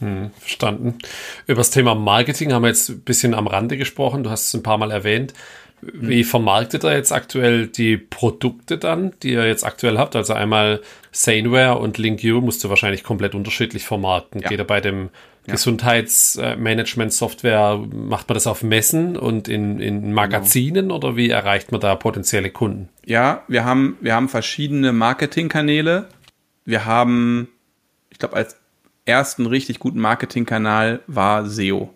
Hm, 0.00 0.30
verstanden. 0.38 0.98
Über 1.46 1.58
das 1.58 1.70
Thema 1.70 1.94
Marketing 1.94 2.52
haben 2.52 2.62
wir 2.62 2.68
jetzt 2.68 2.88
ein 2.88 3.00
bisschen 3.00 3.34
am 3.34 3.46
Rande 3.46 3.76
gesprochen. 3.76 4.24
Du 4.24 4.30
hast 4.30 4.48
es 4.48 4.54
ein 4.54 4.62
paar 4.62 4.78
Mal 4.78 4.90
erwähnt. 4.90 5.34
Wie 5.82 6.22
hm. 6.22 6.28
vermarktet 6.28 6.84
ihr 6.84 6.94
jetzt 6.94 7.12
aktuell 7.12 7.66
die 7.66 7.96
Produkte 7.96 8.76
dann, 8.76 9.12
die 9.22 9.32
ihr 9.32 9.46
jetzt 9.46 9.64
aktuell 9.64 9.96
habt? 9.98 10.16
Also 10.16 10.34
einmal 10.34 10.82
Saneware 11.10 11.78
und 11.78 11.96
LinkU 11.96 12.40
musst 12.40 12.62
du 12.64 12.68
wahrscheinlich 12.68 13.02
komplett 13.02 13.34
unterschiedlich 13.34 13.84
vermarkten. 13.84 14.42
Ja. 14.42 14.48
Geht 14.48 14.58
er 14.58 14.66
bei 14.66 14.82
dem 14.82 15.08
ja. 15.46 15.52
Gesundheitsmanagement-Software, 15.52 17.82
macht 17.92 18.28
man 18.28 18.34
das 18.34 18.46
auf 18.46 18.62
Messen 18.62 19.16
und 19.16 19.48
in, 19.48 19.80
in 19.80 20.12
Magazinen 20.12 20.88
genau. 20.88 20.96
oder 20.96 21.16
wie 21.16 21.30
erreicht 21.30 21.72
man 21.72 21.80
da 21.80 21.94
potenzielle 21.94 22.50
Kunden? 22.50 22.90
Ja, 23.06 23.42
wir 23.48 23.64
haben, 23.64 23.96
wir 24.02 24.14
haben 24.14 24.28
verschiedene 24.28 24.92
Marketingkanäle. 24.92 26.08
Wir 26.66 26.84
haben, 26.84 27.48
ich 28.10 28.18
glaube, 28.18 28.36
als 28.36 28.59
ersten 29.10 29.46
richtig 29.46 29.78
guten 29.78 30.00
Marketingkanal 30.00 31.00
war 31.06 31.44
SEO. 31.46 31.92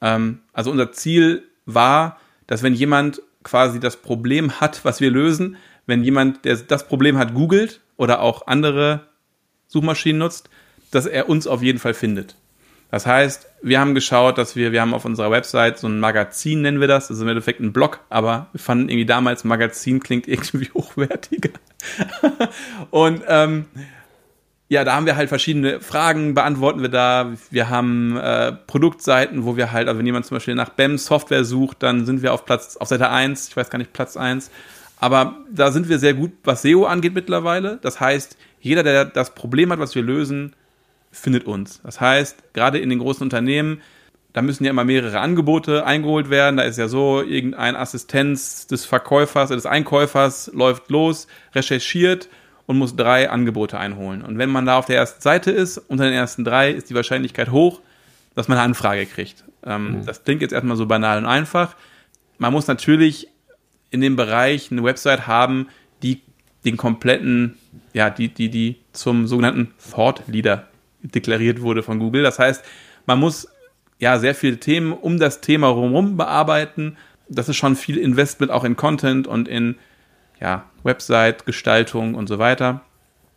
Ähm, 0.00 0.40
also 0.52 0.70
unser 0.70 0.92
Ziel 0.92 1.42
war, 1.66 2.20
dass 2.46 2.62
wenn 2.62 2.74
jemand 2.74 3.20
quasi 3.42 3.80
das 3.80 3.96
Problem 3.96 4.60
hat, 4.60 4.84
was 4.84 5.00
wir 5.00 5.10
lösen, 5.10 5.56
wenn 5.86 6.04
jemand, 6.04 6.44
der 6.44 6.56
das 6.56 6.86
Problem 6.86 7.18
hat, 7.18 7.34
googelt 7.34 7.80
oder 7.96 8.20
auch 8.20 8.46
andere 8.46 9.08
Suchmaschinen 9.66 10.18
nutzt, 10.18 10.50
dass 10.90 11.06
er 11.06 11.28
uns 11.28 11.46
auf 11.46 11.62
jeden 11.62 11.78
Fall 11.78 11.94
findet. 11.94 12.36
Das 12.90 13.06
heißt, 13.06 13.46
wir 13.62 13.80
haben 13.80 13.94
geschaut, 13.94 14.38
dass 14.38 14.56
wir, 14.56 14.72
wir 14.72 14.80
haben 14.80 14.94
auf 14.94 15.04
unserer 15.04 15.30
Website 15.30 15.78
so 15.78 15.88
ein 15.88 16.00
Magazin, 16.00 16.62
nennen 16.62 16.80
wir 16.80 16.88
das, 16.88 17.08
das 17.08 17.18
ist 17.18 17.22
im 17.22 17.28
Endeffekt 17.28 17.60
ein 17.60 17.72
Blog, 17.72 18.00
aber 18.08 18.46
wir 18.52 18.60
fanden 18.60 18.88
irgendwie 18.88 19.04
damals 19.04 19.44
Magazin 19.44 20.00
klingt 20.00 20.26
irgendwie 20.28 20.70
hochwertiger. 20.72 21.50
und 22.90 23.22
ähm, 23.28 23.66
ja, 24.68 24.84
da 24.84 24.94
haben 24.94 25.06
wir 25.06 25.16
halt 25.16 25.30
verschiedene 25.30 25.80
Fragen, 25.80 26.34
beantworten 26.34 26.82
wir 26.82 26.90
da. 26.90 27.32
Wir 27.50 27.70
haben 27.70 28.18
äh, 28.18 28.52
Produktseiten, 28.52 29.44
wo 29.44 29.56
wir 29.56 29.72
halt, 29.72 29.88
also 29.88 29.98
wenn 29.98 30.06
jemand 30.06 30.26
zum 30.26 30.36
Beispiel 30.36 30.54
nach 30.54 30.68
BEM 30.68 30.98
Software 30.98 31.44
sucht, 31.44 31.82
dann 31.82 32.04
sind 32.04 32.22
wir 32.22 32.34
auf 32.34 32.44
Platz, 32.44 32.76
auf 32.76 32.88
Seite 32.88 33.08
1, 33.08 33.48
ich 33.48 33.56
weiß 33.56 33.70
gar 33.70 33.78
nicht, 33.78 33.94
Platz 33.94 34.18
1. 34.18 34.50
Aber 35.00 35.38
da 35.50 35.70
sind 35.70 35.88
wir 35.88 35.98
sehr 35.98 36.12
gut, 36.12 36.32
was 36.44 36.62
SEO 36.62 36.84
angeht 36.84 37.14
mittlerweile. 37.14 37.78
Das 37.80 37.98
heißt, 37.98 38.36
jeder, 38.60 38.82
der 38.82 39.06
das 39.06 39.34
Problem 39.34 39.72
hat, 39.72 39.78
was 39.78 39.94
wir 39.94 40.02
lösen, 40.02 40.54
findet 41.12 41.44
uns. 41.44 41.80
Das 41.82 42.00
heißt, 42.00 42.52
gerade 42.52 42.78
in 42.78 42.90
den 42.90 42.98
großen 42.98 43.22
Unternehmen, 43.22 43.80
da 44.34 44.42
müssen 44.42 44.64
ja 44.64 44.70
immer 44.70 44.84
mehrere 44.84 45.20
Angebote 45.20 45.86
eingeholt 45.86 46.28
werden. 46.28 46.58
Da 46.58 46.64
ist 46.64 46.76
ja 46.76 46.88
so, 46.88 47.22
irgendein 47.22 47.74
Assistenz 47.74 48.66
des 48.66 48.84
Verkäufers, 48.84 49.48
des 49.48 49.64
Einkäufers 49.64 50.50
läuft 50.52 50.90
los, 50.90 51.26
recherchiert 51.54 52.28
und 52.68 52.76
muss 52.76 52.94
drei 52.94 53.30
Angebote 53.30 53.78
einholen. 53.78 54.20
Und 54.20 54.36
wenn 54.36 54.50
man 54.50 54.66
da 54.66 54.78
auf 54.78 54.84
der 54.84 54.96
ersten 54.96 55.22
Seite 55.22 55.50
ist, 55.50 55.78
unter 55.78 56.04
den 56.04 56.12
ersten 56.12 56.44
drei, 56.44 56.70
ist 56.70 56.90
die 56.90 56.94
Wahrscheinlichkeit 56.94 57.50
hoch, 57.50 57.80
dass 58.34 58.46
man 58.46 58.58
eine 58.58 58.66
Anfrage 58.66 59.06
kriegt. 59.06 59.42
Ähm, 59.64 60.00
mhm. 60.00 60.06
Das 60.06 60.22
klingt 60.22 60.42
jetzt 60.42 60.52
erstmal 60.52 60.76
so 60.76 60.84
banal 60.84 61.16
und 61.16 61.24
einfach. 61.24 61.76
Man 62.36 62.52
muss 62.52 62.66
natürlich 62.66 63.28
in 63.90 64.02
dem 64.02 64.16
Bereich 64.16 64.70
eine 64.70 64.84
Website 64.84 65.26
haben, 65.26 65.68
die 66.02 66.20
den 66.66 66.76
kompletten, 66.76 67.56
ja, 67.94 68.10
die, 68.10 68.28
die, 68.28 68.50
die 68.50 68.76
zum 68.92 69.26
sogenannten 69.26 69.72
Thought 69.90 70.24
Leader 70.26 70.68
deklariert 71.00 71.62
wurde 71.62 71.82
von 71.82 71.98
Google. 71.98 72.22
Das 72.22 72.38
heißt, 72.38 72.62
man 73.06 73.18
muss 73.18 73.48
ja 73.98 74.18
sehr 74.18 74.34
viele 74.34 74.60
Themen 74.60 74.92
um 74.92 75.18
das 75.18 75.40
Thema 75.40 75.68
herum 75.68 76.18
bearbeiten. 76.18 76.98
Das 77.30 77.48
ist 77.48 77.56
schon 77.56 77.76
viel 77.76 77.96
Investment 77.96 78.52
auch 78.52 78.64
in 78.64 78.76
Content 78.76 79.26
und 79.26 79.48
in 79.48 79.76
ja, 80.40 80.64
Website-Gestaltung 80.82 82.14
und 82.14 82.28
so 82.28 82.38
weiter. 82.38 82.82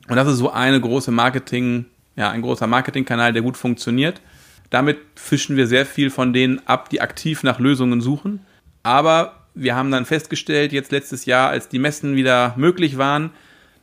Und 0.08 0.16
das 0.16 0.28
ist 0.28 0.38
so 0.38 0.52
eine 0.52 0.80
große 0.80 1.12
Marketing, 1.12 1.86
ja, 2.16 2.30
ein 2.30 2.42
großer 2.42 2.68
Marketingkanal, 2.68 3.34
der 3.34 3.42
gut 3.42 3.58
funktioniert. 3.58 4.22
Damit 4.70 4.98
fischen 5.16 5.58
wir 5.58 5.68
sehr 5.68 5.86
viel 5.86 6.10
von 6.10 6.34
denen 6.34 6.66
ab, 6.68 6.90
die 6.90 7.02
aktiv 7.02 7.44
nach 7.44 7.60
Lösungen 7.60 8.02
suchen. 8.02 8.46
Aber 8.84 9.42
wir 9.54 9.76
haben 9.76 9.92
dann 9.92 10.06
festgestellt, 10.06 10.72
jetzt 10.72 10.92
letztes 10.92 11.26
Jahr, 11.26 11.50
als 11.50 11.68
die 11.70 11.80
Messen 11.80 12.16
wieder 12.16 12.54
möglich 12.58 12.98
waren, 12.98 13.32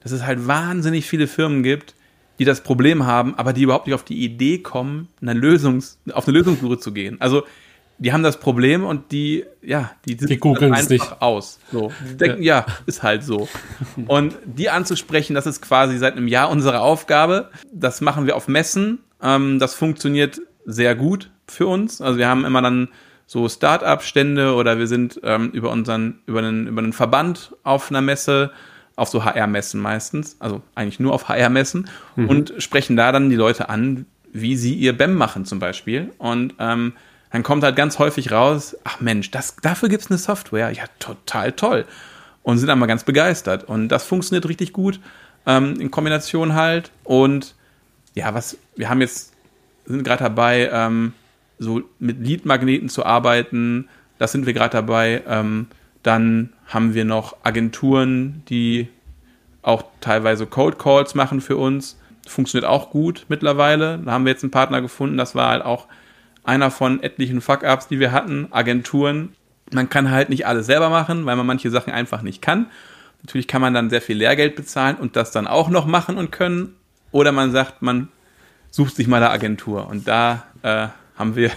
dass 0.01 0.13
es 0.13 0.25
halt 0.25 0.47
wahnsinnig 0.47 1.07
viele 1.07 1.27
Firmen 1.27 1.63
gibt, 1.63 1.95
die 2.39 2.45
das 2.45 2.63
Problem 2.63 3.05
haben, 3.05 3.35
aber 3.35 3.53
die 3.53 3.63
überhaupt 3.63 3.87
nicht 3.87 3.95
auf 3.95 4.05
die 4.05 4.25
Idee 4.25 4.59
kommen, 4.59 5.09
eine 5.21 5.35
Lösungs 5.35 5.99
auf 6.13 6.27
eine 6.27 6.39
Lösungssuche 6.39 6.79
zu 6.79 6.93
gehen. 6.93 7.21
Also 7.21 7.45
die 7.99 8.13
haben 8.13 8.23
das 8.23 8.39
Problem 8.39 8.85
und 8.85 9.11
die, 9.11 9.45
ja, 9.61 9.91
die 10.05 10.15
sind 10.15 10.31
die 10.31 10.39
googeln 10.39 10.73
einfach 10.73 10.91
nicht. 10.91 11.23
aus. 11.23 11.59
So. 11.73 11.93
Die 12.09 12.17
denken, 12.17 12.43
ja. 12.43 12.65
ja, 12.67 12.75
ist 12.87 13.03
halt 13.03 13.25
so. 13.25 13.49
Und 14.07 14.37
die 14.45 14.71
anzusprechen, 14.71 15.35
das 15.35 15.47
ist 15.47 15.61
quasi 15.61 15.99
seit 15.99 16.17
einem 16.17 16.29
Jahr 16.29 16.49
unsere 16.49 16.81
Aufgabe. 16.81 17.51
Das 17.73 18.01
machen 18.01 18.27
wir 18.27 18.37
auf 18.37 18.47
Messen. 18.47 19.01
Ähm, 19.21 19.59
das 19.59 19.75
funktioniert 19.75 20.41
sehr 20.65 20.95
gut 20.95 21.31
für 21.49 21.67
uns. 21.67 22.01
Also 22.01 22.19
wir 22.19 22.29
haben 22.29 22.45
immer 22.45 22.63
dann 22.63 22.89
so 23.27 23.49
Start-up-Stände 23.49 24.55
oder 24.55 24.79
wir 24.79 24.87
sind 24.87 25.21
ähm, 25.25 25.51
über 25.51 25.71
unseren, 25.71 26.21
über 26.27 26.39
einen, 26.39 26.69
über 26.69 26.81
einen 26.81 26.93
Verband 26.93 27.55
auf 27.65 27.91
einer 27.91 28.01
Messe, 28.01 28.53
auf 28.97 29.09
so 29.09 29.25
HR-Messen 29.25 29.81
meistens, 29.81 30.37
also 30.41 30.63
eigentlich 30.75 30.99
nur 30.99 31.13
auf 31.13 31.29
HR-Messen 31.29 31.89
mhm. 32.17 32.29
und 32.29 32.55
sprechen 32.59 32.97
da 32.97 33.13
dann 33.13 33.31
die 33.31 33.37
Leute 33.37 33.69
an, 33.69 34.07
wie 34.33 34.57
sie 34.57 34.75
ihr 34.75 34.97
BEM 34.97 35.15
machen 35.15 35.45
zum 35.45 35.59
Beispiel. 35.59 36.11
Und 36.19 36.55
ähm, 36.59 36.95
dann 37.31 37.43
kommt 37.43 37.63
halt 37.63 37.77
ganz 37.77 37.99
häufig 37.99 38.33
raus, 38.33 38.77
ach 38.85 39.01
Mensch, 39.01 39.31
das, 39.31 39.57
dafür 39.57 39.89
gibt's 39.89 40.11
eine 40.11 40.19
Software. 40.19 40.71
Ja, 40.71 40.85
total 40.99 41.53
toll. 41.53 41.85
Und 42.43 42.59
sind 42.59 42.69
dann 42.69 42.79
mal 42.79 42.87
ganz 42.87 43.05
begeistert. 43.05 43.65
Und 43.65 43.89
das 43.89 44.05
funktioniert 44.05 44.49
richtig 44.49 44.73
gut 44.73 45.01
ähm, 45.47 45.79
in 45.79 45.91
Kombination 45.91 46.55
halt. 46.55 46.91
Und 47.05 47.55
ja, 48.15 48.33
was, 48.35 48.57
wir 48.77 48.89
haben 48.89 49.01
jetzt, 49.01 49.35
sind 49.85 50.05
gerade 50.05 50.25
dabei, 50.25 50.71
ähm, 50.73 51.13
so 51.59 51.83
mit 51.99 52.21
Lead-Magneten 52.21 52.89
zu 52.89 53.05
arbeiten. 53.05 53.89
Das 54.19 54.33
sind 54.33 54.47
wir 54.47 54.55
gerade 54.55 54.73
dabei. 54.73 55.23
Ähm, 55.27 55.67
dann 56.03 56.53
haben 56.67 56.95
wir 56.95 57.05
noch 57.05 57.37
Agenturen, 57.43 58.43
die 58.49 58.89
auch 59.63 59.85
teilweise 60.01 60.47
Code 60.47 60.77
Calls 60.77 61.15
machen 61.15 61.41
für 61.41 61.57
uns. 61.57 61.99
Funktioniert 62.27 62.71
auch 62.71 62.91
gut 62.91 63.27
mittlerweile. 63.29 63.99
Da 63.99 64.13
haben 64.13 64.25
wir 64.25 64.33
jetzt 64.33 64.45
einen 64.45 64.51
Partner 64.51 64.81
gefunden. 64.81 65.19
Das 65.19 65.35
war 65.35 65.51
halt 65.51 65.65
auch 65.65 65.87
einer 66.49 66.71
von 66.71 67.03
etlichen 67.03 67.41
Fuck-Ups, 67.41 67.89
die 67.89 68.01
wir 68.01 68.11
hatten, 68.11 68.49
Agenturen. 68.51 69.35
Man 69.71 69.91
kann 69.91 70.11
halt 70.11 70.31
nicht 70.31 70.47
alles 70.47 70.67
selber 70.67 70.89
machen, 70.89 71.27
weil 71.27 71.37
man 71.37 71.47
manche 71.47 71.71
Sachen 71.71 71.93
einfach 71.93 72.23
nicht 72.23 72.41
kann. 72.41 72.67
Natürlich 73.23 73.47
kann 73.47 73.61
man 73.61 73.75
dann 73.75 73.91
sehr 73.91 74.01
viel 74.01 74.17
Lehrgeld 74.17 74.57
bezahlen 74.57 74.97
und 74.97 75.15
das 75.15 75.31
dann 75.31 75.47
auch 75.47 75.69
noch 75.69 75.87
machen 75.87 76.17
und 76.17 76.33
können. 76.33 76.75
Oder 77.11 77.33
man 77.33 77.53
sagt, 77.53 77.83
man 77.83 78.09
sucht 78.71 78.97
sich 78.97 79.07
mal 79.07 79.19
eine 79.19 79.31
Agentur. 79.31 79.89
Und 79.89 80.09
da 80.09 80.45
äh, 80.63 80.89
haben 81.17 81.37
wir 81.37 81.51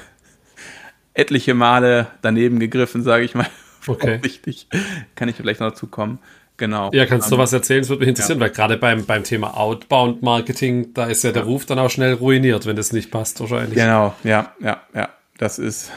etliche 1.13 1.53
Male 1.53 2.07
daneben 2.21 2.59
gegriffen, 2.59 3.01
sage 3.01 3.23
ich 3.23 3.33
mal. 3.33 3.47
Okay. 3.87 4.19
Kann 5.15 5.29
ich 5.29 5.37
vielleicht 5.37 5.61
noch 5.61 5.69
dazu 5.69 5.87
kommen. 5.87 6.19
Genau. 6.61 6.91
Ja, 6.93 7.05
kannst 7.05 7.31
du 7.31 7.37
was 7.37 7.51
erzählen? 7.53 7.81
Das 7.81 7.89
würde 7.89 8.01
mich 8.01 8.09
interessieren, 8.09 8.37
ja. 8.37 8.45
weil 8.45 8.51
gerade 8.51 8.77
beim, 8.77 9.05
beim 9.05 9.23
Thema 9.23 9.57
Outbound-Marketing, 9.57 10.93
da 10.93 11.05
ist 11.05 11.23
ja 11.23 11.31
der 11.31 11.43
Ruf 11.43 11.65
dann 11.65 11.79
auch 11.79 11.89
schnell 11.89 12.13
ruiniert, 12.13 12.65
wenn 12.67 12.75
das 12.75 12.93
nicht 12.93 13.09
passt, 13.09 13.39
wahrscheinlich. 13.39 13.73
Genau, 13.73 14.13
ja, 14.23 14.53
ja, 14.59 14.81
ja. 14.93 15.09
Das 15.37 15.57
ist, 15.57 15.91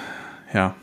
ja, 0.54 0.74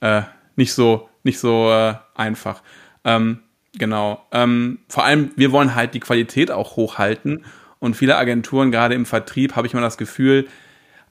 äh, 0.00 0.22
nicht 0.54 0.72
so, 0.72 1.08
nicht 1.24 1.40
so 1.40 1.70
äh, 1.70 1.94
einfach. 2.14 2.62
Ähm, 3.04 3.40
Genau. 3.78 4.26
Ähm, 4.32 4.78
vor 4.88 5.04
allem, 5.04 5.30
wir 5.36 5.52
wollen 5.52 5.74
halt 5.74 5.94
die 5.94 6.00
Qualität 6.00 6.50
auch 6.50 6.76
hochhalten. 6.76 7.44
Und 7.78 7.94
viele 7.94 8.16
Agenturen, 8.16 8.70
gerade 8.70 8.94
im 8.94 9.06
Vertrieb, 9.06 9.54
habe 9.54 9.66
ich 9.66 9.74
mal 9.74 9.82
das 9.82 9.98
Gefühl, 9.98 10.46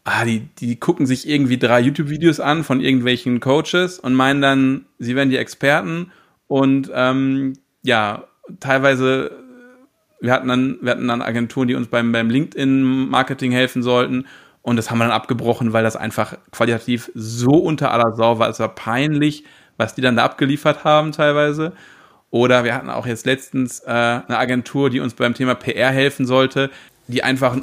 ah, 0.04 0.26
die, 0.26 0.48
die 0.60 0.78
gucken 0.78 1.06
sich 1.06 1.28
irgendwie 1.30 1.58
drei 1.58 1.80
YouTube-Videos 1.80 2.40
an 2.40 2.64
von 2.64 2.82
irgendwelchen 2.82 3.40
Coaches 3.40 4.00
und 4.00 4.14
meinen 4.14 4.42
dann, 4.42 4.86
sie 4.98 5.16
wären 5.16 5.30
die 5.30 5.38
Experten. 5.38 6.12
Und 6.48 6.92
ähm, 6.94 7.54
ja, 7.86 8.24
teilweise, 8.60 9.32
wir 10.20 10.34
hatten 10.34 10.48
dann, 10.48 10.78
wir 10.82 10.92
hatten 10.92 11.08
dann 11.08 11.22
Agenturen, 11.22 11.68
die 11.68 11.76
uns 11.76 11.88
beim, 11.88 12.12
beim 12.12 12.30
LinkedIn-Marketing 12.30 13.52
helfen 13.52 13.84
sollten. 13.84 14.26
Und 14.62 14.78
das 14.78 14.90
haben 14.90 14.98
wir 14.98 15.04
dann 15.04 15.14
abgebrochen, 15.14 15.74
weil 15.74 15.84
das 15.84 15.96
einfach 15.96 16.36
qualitativ 16.52 17.12
so 17.14 17.52
unter 17.52 17.92
aller 17.92 18.16
Sau 18.16 18.40
war. 18.40 18.50
Es 18.50 18.60
war 18.60 18.74
peinlich, 18.74 19.44
was 19.78 19.94
die 19.94 20.02
dann 20.02 20.16
da 20.16 20.26
abgeliefert 20.26 20.84
haben 20.84 21.12
teilweise. 21.12 21.74
Oder 22.32 22.64
wir 22.64 22.74
hatten 22.74 22.90
auch 22.90 23.06
jetzt 23.06 23.28
letztens 23.28 23.82
äh, 23.82 23.92
eine 23.92 24.38
Agentur, 24.38 24.90
die 24.90 25.00
uns 25.00 25.14
beim 25.14 25.36
Thema 25.36 25.54
PR 25.54 25.92
helfen 25.92 26.26
sollte, 26.26 26.72
die 27.08 27.24
einfach, 27.24 27.56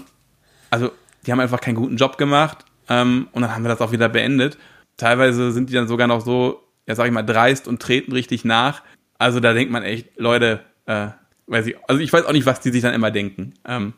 also 0.70 0.92
die 1.26 1.32
haben 1.32 1.40
einfach 1.40 1.60
keinen 1.60 1.74
guten 1.74 1.96
Job 1.96 2.16
gemacht 2.16 2.64
ähm, 2.88 3.26
und 3.32 3.42
dann 3.42 3.54
haben 3.54 3.64
wir 3.64 3.68
das 3.68 3.80
auch 3.80 3.92
wieder 3.92 4.08
beendet. 4.08 4.56
Teilweise 4.96 5.50
sind 5.50 5.68
die 5.68 5.74
dann 5.74 5.88
sogar 5.88 6.06
noch 6.06 6.20
so, 6.20 6.62
ja 6.86 6.94
sag 6.94 7.06
ich 7.06 7.12
mal, 7.12 7.22
dreist 7.22 7.66
und 7.66 7.82
treten 7.82 8.12
richtig 8.12 8.44
nach. 8.44 8.82
Also 9.22 9.38
da 9.38 9.52
denkt 9.52 9.70
man 9.72 9.84
echt, 9.84 10.08
Leute, 10.18 10.60
äh, 10.86 11.08
weiß 11.46 11.66
ich, 11.66 11.76
also 11.86 12.00
ich 12.00 12.12
weiß 12.12 12.24
auch 12.26 12.32
nicht, 12.32 12.44
was 12.44 12.58
die 12.58 12.70
sich 12.70 12.82
dann 12.82 12.92
immer 12.92 13.12
denken. 13.12 13.54
Ähm, 13.64 13.92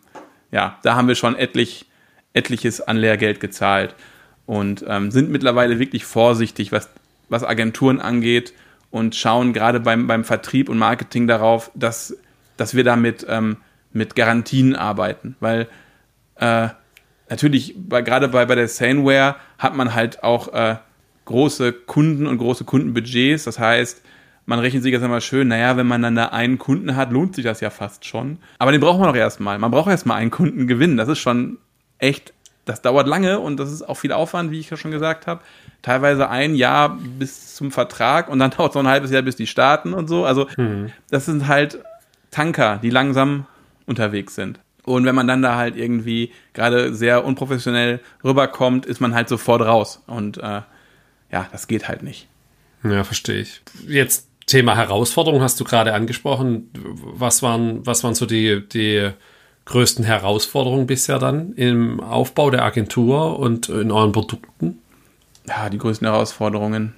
ja, 0.50 0.78
da 0.82 0.96
haben 0.96 1.08
wir 1.08 1.14
schon 1.14 1.34
etlich, 1.34 1.86
etliches 2.34 2.82
an 2.82 2.98
Lehrgeld 2.98 3.40
gezahlt 3.40 3.94
und 4.44 4.84
ähm, 4.86 5.10
sind 5.10 5.30
mittlerweile 5.30 5.78
wirklich 5.78 6.04
vorsichtig, 6.04 6.72
was, 6.72 6.90
was 7.30 7.42
Agenturen 7.42 8.00
angeht 8.00 8.52
und 8.90 9.16
schauen 9.16 9.54
gerade 9.54 9.80
beim, 9.80 10.06
beim 10.06 10.24
Vertrieb 10.24 10.68
und 10.68 10.76
Marketing 10.76 11.26
darauf, 11.26 11.70
dass, 11.74 12.14
dass 12.58 12.74
wir 12.74 12.84
damit 12.84 13.24
ähm, 13.26 13.56
mit 13.92 14.16
Garantien 14.16 14.76
arbeiten. 14.76 15.36
Weil 15.40 15.68
äh, 16.36 16.68
natürlich, 17.30 17.74
bei, 17.78 18.02
gerade 18.02 18.28
bei, 18.28 18.44
bei 18.44 18.56
der 18.56 18.68
Saneware 18.68 19.36
hat 19.58 19.74
man 19.74 19.94
halt 19.94 20.22
auch 20.22 20.52
äh, 20.52 20.76
große 21.24 21.72
Kunden 21.72 22.26
und 22.26 22.36
große 22.36 22.64
Kundenbudgets. 22.64 23.44
Das 23.44 23.58
heißt, 23.58 24.03
man 24.46 24.58
rechnet 24.58 24.82
sich 24.82 24.92
jetzt 24.92 25.02
einmal 25.02 25.20
schön, 25.20 25.48
naja, 25.48 25.76
wenn 25.76 25.86
man 25.86 26.02
dann 26.02 26.14
da 26.14 26.26
einen 26.26 26.58
Kunden 26.58 26.96
hat, 26.96 27.10
lohnt 27.10 27.34
sich 27.34 27.44
das 27.44 27.60
ja 27.60 27.70
fast 27.70 28.04
schon. 28.04 28.38
Aber 28.58 28.72
den 28.72 28.80
braucht 28.80 28.98
man 28.98 29.08
doch 29.08 29.16
erstmal. 29.16 29.58
Man 29.58 29.70
braucht 29.70 29.90
erstmal 29.90 30.18
einen 30.18 30.30
Kunden 30.30 30.66
gewinnen. 30.66 30.96
Das 30.96 31.08
ist 31.08 31.18
schon 31.18 31.58
echt, 31.98 32.34
das 32.64 32.82
dauert 32.82 33.06
lange 33.06 33.40
und 33.40 33.58
das 33.58 33.72
ist 33.72 33.82
auch 33.82 33.96
viel 33.96 34.12
Aufwand, 34.12 34.50
wie 34.50 34.60
ich 34.60 34.70
ja 34.70 34.76
schon 34.76 34.90
gesagt 34.90 35.26
habe 35.26 35.40
teilweise 35.84 36.30
ein 36.30 36.54
Jahr 36.54 36.98
bis 36.98 37.54
zum 37.54 37.70
Vertrag 37.70 38.28
und 38.28 38.38
dann 38.38 38.50
dauert 38.56 38.70
es 38.70 38.74
noch 38.74 38.82
ein 38.82 38.88
halbes 38.88 39.10
Jahr, 39.10 39.22
bis 39.22 39.36
die 39.36 39.46
starten 39.46 39.92
und 39.92 40.08
so. 40.08 40.24
Also 40.24 40.48
mhm. 40.56 40.90
das 41.10 41.26
sind 41.26 41.46
halt 41.46 41.78
Tanker, 42.30 42.80
die 42.82 42.90
langsam 42.90 43.46
unterwegs 43.86 44.34
sind. 44.34 44.58
Und 44.84 45.04
wenn 45.04 45.14
man 45.14 45.26
dann 45.26 45.42
da 45.42 45.56
halt 45.56 45.76
irgendwie 45.76 46.32
gerade 46.52 46.94
sehr 46.94 47.24
unprofessionell 47.24 48.00
rüberkommt, 48.22 48.86
ist 48.86 49.00
man 49.00 49.14
halt 49.14 49.28
sofort 49.28 49.62
raus. 49.62 50.02
Und 50.06 50.38
äh, 50.38 50.62
ja, 51.30 51.48
das 51.52 51.68
geht 51.68 51.88
halt 51.88 52.02
nicht. 52.02 52.28
Ja, 52.82 53.04
verstehe 53.04 53.40
ich. 53.40 53.62
Jetzt 53.86 54.28
Thema 54.46 54.76
Herausforderung 54.76 55.40
hast 55.40 55.58
du 55.60 55.64
gerade 55.64 55.94
angesprochen. 55.94 56.70
Was 56.74 57.42
waren, 57.42 57.86
was 57.86 58.04
waren 58.04 58.14
so 58.14 58.26
die, 58.26 58.66
die 58.68 59.10
größten 59.64 60.04
Herausforderungen 60.04 60.86
bisher 60.86 61.18
dann 61.18 61.52
im 61.54 62.00
Aufbau 62.00 62.50
der 62.50 62.64
Agentur 62.64 63.38
und 63.38 63.68
in 63.68 63.90
euren 63.90 64.12
Produkten? 64.12 64.78
ja, 65.46 65.68
die 65.68 65.78
größten 65.78 66.06
Herausforderungen 66.06 66.94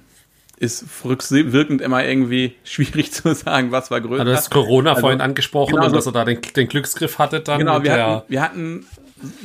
ist 0.57 0.85
rückwirkend 1.05 1.81
immer 1.81 2.03
irgendwie 2.03 2.55
schwierig 2.63 3.11
zu 3.11 3.33
sagen, 3.35 3.71
was 3.71 3.91
war 3.91 4.01
größer. 4.01 4.21
Also 4.21 4.31
du 4.31 4.37
hast 4.37 4.49
Corona 4.49 4.91
also, 4.91 5.01
vorhin 5.01 5.21
angesprochen 5.21 5.75
genau, 5.75 5.85
und 5.85 5.95
dass 5.95 6.05
er 6.05 6.11
da 6.11 6.25
den, 6.25 6.41
den, 6.41 6.67
Glücksgriff 6.67 7.19
hatte 7.19 7.41
dann. 7.41 7.59
Genau, 7.59 7.83
wir 7.83 7.93
hatten, 7.93 8.23
wir 8.27 8.41
hatten 8.41 8.85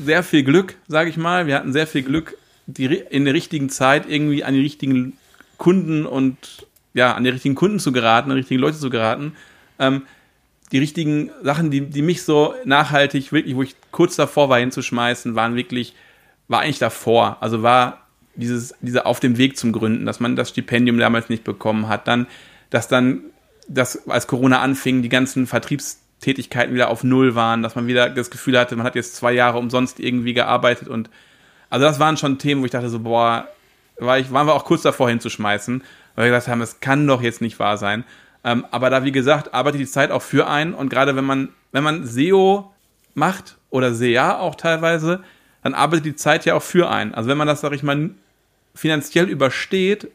sehr 0.03 0.23
viel 0.23 0.43
Glück, 0.43 0.77
sage 0.89 1.11
ich 1.11 1.17
mal. 1.17 1.47
Wir 1.47 1.57
hatten 1.57 1.73
sehr 1.73 1.87
viel 1.87 2.03
Glück, 2.03 2.39
die, 2.67 2.87
in 2.87 3.25
der 3.25 3.35
richtigen 3.35 3.69
Zeit 3.69 4.09
irgendwie 4.09 4.45
an 4.45 4.55
die 4.55 4.61
richtigen 4.61 5.19
Kunden 5.59 6.07
und 6.07 6.67
ja, 6.95 7.15
an 7.15 7.25
die 7.25 7.31
richtigen 7.31 7.55
Kunden 7.55 7.79
zu 7.79 7.93
geraten, 7.93 8.31
an 8.31 8.37
die 8.37 8.41
richtigen 8.41 8.61
Leute 8.61 8.79
zu 8.79 8.91
geraten. 8.91 9.35
Ähm, 9.79 10.03
die 10.73 10.79
richtigen 10.79 11.31
Sachen, 11.43 11.71
die, 11.71 11.83
die 11.83 12.03
mich 12.03 12.23
so 12.23 12.55
nachhaltig, 12.65 13.33
wirklich, 13.33 13.55
wo 13.55 13.63
ich 13.63 13.77
kurz 13.91 14.17
davor 14.17 14.49
war 14.49 14.59
hinzuschmeißen, 14.59 15.35
waren 15.35 15.55
wirklich, 15.55 15.95
war 16.49 16.61
eigentlich 16.61 16.79
davor. 16.79 17.37
Also 17.41 17.63
war 17.63 18.07
dieses, 18.35 18.75
diese 18.81 19.05
auf 19.05 19.21
dem 19.21 19.37
Weg 19.37 19.59
zum 19.59 19.73
Gründen, 19.73 20.07
dass 20.07 20.21
man 20.21 20.35
das 20.35 20.49
Stipendium 20.49 20.99
damals 20.99 21.29
nicht 21.29 21.45
bekommen 21.45 21.89
hat, 21.89 22.09
dann, 22.09 22.27
dass 22.71 22.89
dann, 22.89 23.25
dass 23.69 24.09
als 24.09 24.27
Corona 24.27 24.61
anfing, 24.61 25.03
die 25.03 25.11
ganzen 25.11 25.47
Vertriebstätigkeiten 25.47 26.75
wieder 26.75 26.89
auf 26.89 27.05
Null 27.05 27.35
waren, 27.35 27.63
dass 27.63 27.75
man 27.75 27.87
wieder 27.87 28.09
das 28.09 28.31
Gefühl 28.31 28.59
hatte, 28.59 28.75
man 28.75 28.87
hat 28.87 28.95
jetzt 28.95 29.17
zwei 29.17 29.33
Jahre 29.33 29.59
umsonst 29.59 30.01
irgendwie 30.01 30.33
gearbeitet 30.33 30.89
und 30.89 31.11
also 31.69 31.87
das 31.87 31.99
waren 31.99 32.17
schon 32.17 32.39
Themen, 32.39 32.61
wo 32.61 32.67
ich 32.67 32.71
dachte 32.71 32.91
so, 32.91 33.01
boah, 33.01 33.49
war 33.99 34.19
ich, 34.19 34.31
waren 34.33 34.47
wir 34.47 34.55
auch 34.55 34.65
kurz 34.65 34.83
davor 34.83 35.09
hinzuschmeißen, 35.09 35.83
weil 36.15 36.27
wir 36.27 36.31
gesagt 36.31 36.49
haben, 36.49 36.61
es 36.61 36.81
kann 36.81 37.07
doch 37.07 37.23
jetzt 37.23 37.41
nicht 37.41 37.59
wahr 37.59 37.77
sein. 37.77 38.05
Ähm, 38.45 38.67
aber 38.71 38.91
da, 38.91 39.05
wie 39.05 39.13
gesagt, 39.13 39.55
arbeitet 39.55 39.81
die 39.81 39.87
Zeit 39.87 40.11
auch 40.11 40.23
für 40.23 40.49
einen 40.49 40.75
und 40.75 40.89
gerade 40.89 41.17
wenn 41.17 41.25
man, 41.25 41.51
wenn 41.71 41.85
man 41.85 42.07
SEO 42.07 42.73
macht 43.15 43.57
oder 43.71 43.95
SEA 43.95 44.39
auch 44.39 44.55
teilweise, 44.55 45.23
dann 45.63 45.75
arbeitet 45.75 46.07
die 46.07 46.17
Zeit 46.17 46.45
ja 46.45 46.55
auch 46.55 46.63
für 46.63 46.91
einen. 46.91 47.15
Also 47.15 47.29
wenn 47.29 47.39
man 47.39 47.47
das, 47.47 47.61
sag 47.61 47.73
ich 47.73 47.83
mal, 47.83 48.11
finanziell 48.75 49.29
übersteht, 49.29 50.09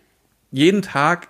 jeden 0.51 0.81
Tag 0.81 1.29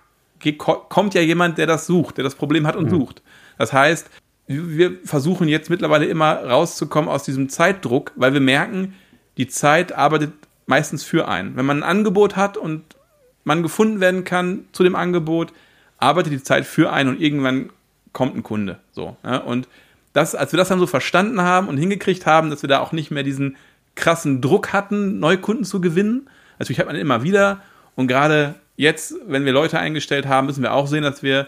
kommt 0.58 1.14
ja 1.14 1.22
jemand, 1.22 1.58
der 1.58 1.68
das 1.68 1.88
sucht, 1.88 2.18
der 2.18 2.24
das 2.24 2.36
Problem 2.36 2.68
hat 2.68 2.76
und 2.76 2.86
mhm. 2.86 3.00
sucht. 3.00 3.22
Das 3.58 3.74
heißt, 3.74 4.10
wir 4.48 4.98
versuchen 5.04 5.48
jetzt 5.48 5.70
mittlerweile 5.70 6.06
immer 6.06 6.44
rauszukommen 6.44 7.10
aus 7.10 7.24
diesem 7.24 7.50
Zeitdruck, 7.50 8.12
weil 8.16 8.34
wir 8.34 8.40
merken, 8.40 8.96
die 9.38 9.48
Zeit 9.48 9.94
arbeitet 9.94 10.34
meistens 10.66 11.04
für 11.04 11.28
einen. 11.28 11.56
Wenn 11.56 11.66
man 11.66 11.84
ein 11.84 11.90
Angebot 11.90 12.36
hat 12.36 12.58
und 12.58 12.84
man 13.48 13.64
gefunden 13.64 14.00
werden 14.00 14.24
kann 14.24 14.66
zu 14.72 14.84
dem 14.84 14.96
Angebot, 14.96 15.54
arbeitet 15.98 16.34
die 16.34 16.44
Zeit 16.44 16.66
für 16.66 16.92
einen 16.92 17.10
und 17.10 17.22
irgendwann 17.22 17.70
kommt 18.14 18.36
ein 18.36 18.44
Kunde. 18.44 18.80
So. 18.92 19.18
Ja, 19.24 19.38
und 19.38 19.68
das, 20.14 20.36
als 20.36 20.52
wir 20.52 20.58
das 20.58 20.68
dann 20.68 20.80
so 20.80 20.88
verstanden 20.88 21.42
haben 21.42 21.68
und 21.68 21.78
hingekriegt 21.78 22.26
haben, 22.26 22.50
dass 22.50 22.62
wir 22.62 22.70
da 22.70 22.80
auch 22.80 22.92
nicht 22.92 23.12
mehr 23.12 23.24
diesen 23.24 23.56
krassen 23.96 24.42
Druck 24.42 24.74
hatten, 24.74 25.20
neue 25.20 25.38
Kunden 25.38 25.64
zu 25.64 25.82
gewinnen, 25.82 26.30
Natürlich 26.60 26.80
hat 26.80 26.88
man 26.88 26.96
immer 26.96 27.24
wieder 27.24 27.62
und 27.96 28.08
gerade 28.08 28.56
jetzt, 28.76 29.16
wenn 29.28 29.46
wir 29.46 29.54
Leute 29.54 29.80
eingestellt 29.80 30.28
haben, 30.28 30.48
müssen 30.48 30.64
wir 30.64 30.74
auch 30.74 30.88
sehen, 30.88 31.04
dass 31.04 31.24
wir 31.24 31.48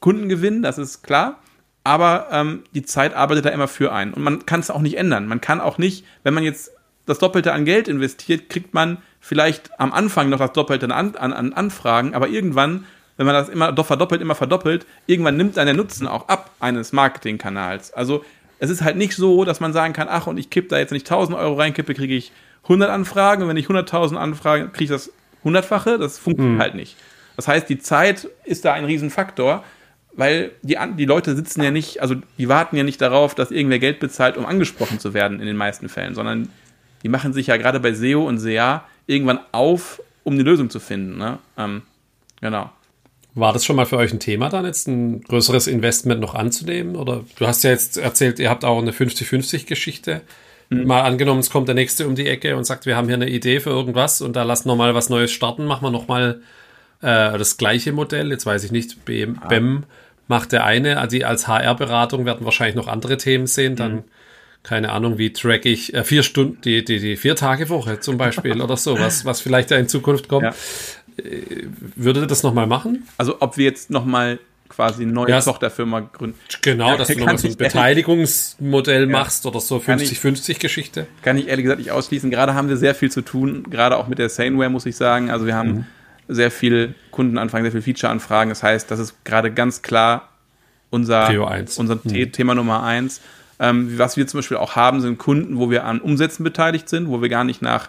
Kunden 0.00 0.28
gewinnen, 0.28 0.62
das 0.62 0.78
ist 0.78 1.02
klar. 1.02 1.38
Aber 1.82 2.28
ähm, 2.30 2.62
die 2.74 2.82
Zeit 2.82 3.14
arbeitet 3.14 3.44
da 3.44 3.50
immer 3.50 3.68
für 3.68 3.92
einen. 3.92 4.14
Und 4.14 4.22
man 4.22 4.46
kann 4.46 4.60
es 4.60 4.70
auch 4.70 4.80
nicht 4.80 4.96
ändern. 4.96 5.26
Man 5.26 5.42
kann 5.42 5.60
auch 5.60 5.76
nicht, 5.76 6.06
wenn 6.22 6.32
man 6.32 6.42
jetzt 6.42 6.72
das 7.06 7.18
Doppelte 7.18 7.52
an 7.52 7.64
Geld 7.64 7.88
investiert, 7.88 8.48
kriegt 8.48 8.74
man 8.74 8.98
vielleicht 9.20 9.78
am 9.80 9.92
Anfang 9.92 10.28
noch 10.28 10.38
das 10.38 10.52
Doppelte 10.52 10.86
an, 10.86 11.16
an, 11.16 11.32
an 11.32 11.52
Anfragen, 11.52 12.14
aber 12.14 12.28
irgendwann, 12.28 12.84
wenn 13.16 13.26
man 13.26 13.34
das 13.34 13.48
immer 13.48 13.72
doch 13.72 13.86
verdoppelt, 13.86 14.20
immer 14.20 14.34
verdoppelt, 14.34 14.86
irgendwann 15.06 15.36
nimmt 15.36 15.56
dann 15.56 15.66
der 15.66 15.74
Nutzen 15.74 16.06
auch 16.06 16.28
ab 16.28 16.50
eines 16.60 16.92
Marketingkanals. 16.92 17.92
Also 17.92 18.24
es 18.58 18.70
ist 18.70 18.82
halt 18.82 18.96
nicht 18.96 19.16
so, 19.16 19.44
dass 19.44 19.60
man 19.60 19.72
sagen 19.72 19.92
kann, 19.92 20.08
ach, 20.10 20.26
und 20.26 20.38
ich 20.38 20.50
kippe 20.50 20.68
da 20.68 20.78
jetzt 20.78 20.92
nicht 20.92 21.10
1000 21.10 21.36
Euro 21.36 21.54
reinkippe, 21.54 21.94
kriege 21.94 22.14
ich 22.14 22.32
100 22.64 22.90
Anfragen 22.90 23.42
und 23.42 23.48
wenn 23.48 23.56
ich 23.56 23.66
100.000 23.66 24.16
Anfragen 24.16 24.72
kriege 24.72 24.84
ich 24.84 24.90
das 24.90 25.12
hundertfache, 25.42 25.98
das 25.98 26.18
funktioniert 26.18 26.56
mhm. 26.56 26.62
halt 26.62 26.74
nicht. 26.74 26.96
Das 27.36 27.48
heißt, 27.48 27.68
die 27.68 27.78
Zeit 27.78 28.28
ist 28.44 28.64
da 28.64 28.72
ein 28.72 28.84
Riesenfaktor, 28.84 29.64
weil 30.12 30.52
die, 30.62 30.78
die 30.96 31.04
Leute 31.04 31.34
sitzen 31.34 31.62
ja 31.62 31.70
nicht, 31.70 32.00
also 32.00 32.14
die 32.38 32.48
warten 32.48 32.76
ja 32.76 32.84
nicht 32.84 33.00
darauf, 33.00 33.34
dass 33.34 33.50
irgendwer 33.50 33.80
Geld 33.80 34.00
bezahlt, 34.00 34.36
um 34.36 34.46
angesprochen 34.46 35.00
zu 35.00 35.12
werden 35.12 35.40
in 35.40 35.46
den 35.46 35.56
meisten 35.56 35.88
Fällen, 35.88 36.14
sondern 36.14 36.48
die 37.04 37.08
machen 37.08 37.32
sich 37.32 37.46
ja 37.46 37.56
gerade 37.56 37.78
bei 37.78 37.92
SEO 37.92 38.26
und 38.26 38.38
SEA 38.38 38.84
irgendwann 39.06 39.38
auf, 39.52 40.02
um 40.24 40.32
eine 40.32 40.42
Lösung 40.42 40.70
zu 40.70 40.80
finden. 40.80 41.18
Ne? 41.18 41.38
Ähm, 41.56 41.82
genau. 42.40 42.70
War 43.34 43.52
das 43.52 43.64
schon 43.64 43.76
mal 43.76 43.84
für 43.84 43.98
euch 43.98 44.12
ein 44.12 44.20
Thema 44.20 44.48
dann 44.48 44.64
jetzt 44.64 44.88
ein 44.88 45.20
größeres 45.20 45.66
Investment 45.66 46.20
noch 46.20 46.34
anzunehmen? 46.34 46.96
Oder 46.96 47.24
du 47.36 47.46
hast 47.46 47.62
ja 47.62 47.70
jetzt 47.70 47.98
erzählt, 47.98 48.38
ihr 48.38 48.48
habt 48.48 48.64
auch 48.64 48.80
eine 48.80 48.92
50-50-Geschichte. 48.92 50.22
Mhm. 50.70 50.86
Mal 50.86 51.02
angenommen, 51.02 51.40
es 51.40 51.50
kommt 51.50 51.68
der 51.68 51.74
nächste 51.74 52.08
um 52.08 52.14
die 52.14 52.26
Ecke 52.26 52.56
und 52.56 52.64
sagt, 52.64 52.86
wir 52.86 52.96
haben 52.96 53.06
hier 53.06 53.16
eine 53.16 53.28
Idee 53.28 53.60
für 53.60 53.70
irgendwas 53.70 54.22
und 54.22 54.34
da 54.34 54.44
lassen 54.44 54.68
wir 54.68 54.76
mal 54.76 54.94
was 54.94 55.10
Neues 55.10 55.30
starten, 55.30 55.66
machen 55.66 55.84
wir 55.84 55.90
nochmal 55.90 56.40
äh, 57.02 57.36
das 57.36 57.58
gleiche 57.58 57.92
Modell. 57.92 58.30
Jetzt 58.30 58.46
weiß 58.46 58.64
ich 58.64 58.72
nicht, 58.72 59.04
BM, 59.04 59.38
ah. 59.42 59.48
BEM 59.48 59.84
macht 60.26 60.52
der 60.52 60.64
eine, 60.64 61.06
die 61.08 61.24
als 61.26 61.48
HR-Beratung 61.48 62.24
werden 62.24 62.46
wahrscheinlich 62.46 62.76
noch 62.76 62.88
andere 62.88 63.18
Themen 63.18 63.46
sehen, 63.46 63.76
dann 63.76 63.92
mhm. 63.92 64.04
Keine 64.64 64.90
Ahnung, 64.90 65.18
wie 65.18 65.32
track 65.32 65.66
ich 65.66 65.94
äh, 65.94 66.02
vier 66.02 66.24
Stunden, 66.24 66.60
die, 66.62 66.84
die, 66.84 66.98
die 66.98 67.16
vier 67.16 67.36
Tage 67.36 67.68
Woche 67.68 68.00
zum 68.00 68.16
Beispiel 68.16 68.60
oder 68.60 68.76
so, 68.76 68.98
was, 68.98 69.24
was 69.24 69.40
vielleicht 69.40 69.70
da 69.70 69.76
in 69.76 69.88
Zukunft 69.88 70.26
kommt. 70.28 70.44
Ja. 70.44 70.54
Äh, 71.22 71.68
würde 71.94 72.26
das 72.26 72.42
nochmal 72.42 72.66
machen? 72.66 73.06
Also 73.18 73.36
ob 73.40 73.56
wir 73.58 73.66
jetzt 73.66 73.90
nochmal 73.90 74.38
quasi 74.70 75.02
eine 75.02 75.12
neue 75.12 75.28
ja, 75.28 75.40
Tochterfirma 75.40 76.00
gründen. 76.00 76.38
Genau, 76.62 76.88
ja, 76.88 76.96
dass 76.96 77.08
du 77.08 77.18
nochmal 77.18 77.38
so 77.38 77.46
ein 77.46 77.56
Beteiligungsmodell 77.56 79.06
machst 79.06 79.44
oder 79.46 79.60
so 79.60 79.76
50-50-Geschichte. 79.76 81.06
Kann 81.22 81.36
ich 81.36 81.48
ehrlich 81.48 81.64
gesagt 81.64 81.78
nicht 81.78 81.92
ausschließen. 81.92 82.30
Gerade 82.30 82.54
haben 82.54 82.70
wir 82.70 82.78
sehr 82.78 82.94
viel 82.94 83.12
zu 83.12 83.20
tun, 83.20 83.64
gerade 83.70 83.98
auch 83.98 84.08
mit 84.08 84.18
der 84.18 84.30
Saneware, 84.30 84.70
muss 84.70 84.86
ich 84.86 84.96
sagen. 84.96 85.30
Also 85.30 85.46
wir 85.46 85.54
haben 85.54 85.72
mhm. 85.72 85.84
sehr 86.28 86.50
viel 86.50 86.94
Kundenanfragen, 87.10 87.70
sehr 87.70 87.72
viel 87.72 87.82
Feature-Anfragen. 87.82 88.48
Das 88.48 88.62
heißt, 88.62 88.90
das 88.90 88.98
ist 88.98 89.24
gerade 89.24 89.52
ganz 89.52 89.82
klar 89.82 90.30
unser, 90.90 91.28
unser 91.76 92.00
Mhm. 92.02 92.32
Thema 92.32 92.54
Nummer 92.54 92.82
eins. 92.82 93.20
Ähm, 93.58 93.98
was 93.98 94.16
wir 94.16 94.26
zum 94.26 94.38
Beispiel 94.38 94.56
auch 94.56 94.76
haben, 94.76 95.00
sind 95.00 95.18
Kunden, 95.18 95.58
wo 95.58 95.70
wir 95.70 95.84
an 95.84 96.00
Umsätzen 96.00 96.44
beteiligt 96.44 96.88
sind, 96.88 97.08
wo 97.08 97.22
wir 97.22 97.28
gar 97.28 97.44
nicht 97.44 97.62
nach 97.62 97.88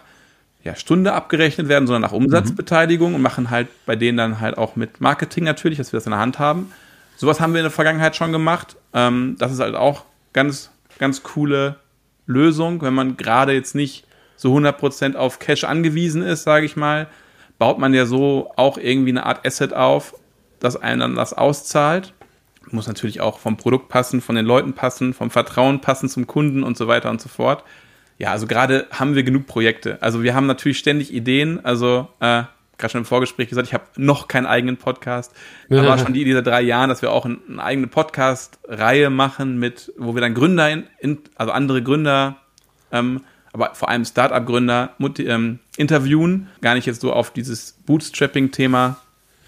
ja, 0.62 0.74
Stunde 0.74 1.12
abgerechnet 1.12 1.68
werden, 1.68 1.86
sondern 1.86 2.02
nach 2.02 2.12
Umsatzbeteiligung 2.12 3.14
und 3.14 3.22
machen 3.22 3.50
halt 3.50 3.68
bei 3.86 3.96
denen 3.96 4.18
dann 4.18 4.40
halt 4.40 4.58
auch 4.58 4.76
mit 4.76 5.00
Marketing 5.00 5.44
natürlich, 5.44 5.78
dass 5.78 5.92
wir 5.92 5.98
das 5.98 6.06
in 6.06 6.10
der 6.10 6.20
Hand 6.20 6.38
haben. 6.38 6.72
Sowas 7.16 7.40
haben 7.40 7.52
wir 7.52 7.60
in 7.60 7.64
der 7.64 7.70
Vergangenheit 7.70 8.16
schon 8.16 8.32
gemacht. 8.32 8.76
Ähm, 8.92 9.36
das 9.38 9.52
ist 9.52 9.60
halt 9.60 9.74
auch 9.74 10.04
ganz, 10.32 10.70
ganz 10.98 11.22
coole 11.22 11.76
Lösung, 12.26 12.82
wenn 12.82 12.94
man 12.94 13.16
gerade 13.16 13.52
jetzt 13.52 13.74
nicht 13.74 14.04
so 14.36 14.54
100% 14.54 15.14
auf 15.14 15.38
Cash 15.38 15.64
angewiesen 15.64 16.22
ist, 16.22 16.42
sage 16.42 16.66
ich 16.66 16.76
mal, 16.76 17.08
baut 17.58 17.78
man 17.78 17.94
ja 17.94 18.04
so 18.04 18.52
auch 18.56 18.76
irgendwie 18.76 19.10
eine 19.10 19.24
Art 19.24 19.46
Asset 19.46 19.72
auf, 19.72 20.14
das 20.60 20.76
einem 20.76 21.00
dann 21.00 21.14
das 21.14 21.32
auszahlt. 21.32 22.12
Muss 22.70 22.86
natürlich 22.88 23.20
auch 23.20 23.38
vom 23.38 23.56
Produkt 23.56 23.88
passen, 23.88 24.20
von 24.20 24.34
den 24.34 24.44
Leuten 24.46 24.72
passen, 24.72 25.14
vom 25.14 25.30
Vertrauen 25.30 25.80
passen 25.80 26.08
zum 26.08 26.26
Kunden 26.26 26.62
und 26.64 26.76
so 26.76 26.88
weiter 26.88 27.10
und 27.10 27.20
so 27.20 27.28
fort. 27.28 27.62
Ja, 28.18 28.32
also 28.32 28.46
gerade 28.46 28.86
haben 28.90 29.14
wir 29.14 29.22
genug 29.22 29.46
Projekte. 29.46 29.98
Also 30.02 30.22
wir 30.22 30.34
haben 30.34 30.46
natürlich 30.46 30.78
ständig 30.78 31.12
Ideen. 31.12 31.64
Also 31.64 32.08
äh, 32.20 32.42
gerade 32.78 32.92
schon 32.92 33.02
im 33.02 33.04
Vorgespräch 33.04 33.48
gesagt, 33.48 33.68
ich 33.68 33.74
habe 33.74 33.84
noch 33.96 34.26
keinen 34.26 34.46
eigenen 34.46 34.78
Podcast. 34.78 35.32
Da 35.68 35.76
war 35.86 35.98
schon 35.98 36.12
die 36.14 36.22
Idee 36.22 36.32
seit 36.32 36.46
drei 36.46 36.62
Jahren, 36.62 36.88
dass 36.88 37.02
wir 37.02 37.12
auch 37.12 37.24
ein- 37.24 37.38
eine 37.48 37.62
eigene 37.62 37.86
Podcast-Reihe 37.86 39.10
machen, 39.10 39.58
mit, 39.58 39.92
wo 39.96 40.14
wir 40.14 40.20
dann 40.22 40.34
Gründer, 40.34 40.70
in, 40.98 41.18
also 41.36 41.52
andere 41.52 41.82
Gründer, 41.82 42.36
ähm, 42.90 43.22
aber 43.52 43.74
vor 43.74 43.88
allem 43.88 44.04
Startup-Gründer 44.04 44.90
ähm, 45.18 45.60
interviewen. 45.76 46.48
Gar 46.62 46.74
nicht 46.74 46.86
jetzt 46.86 47.00
so 47.00 47.12
auf 47.12 47.32
dieses 47.32 47.72
Bootstrapping-Thema, 47.86 48.96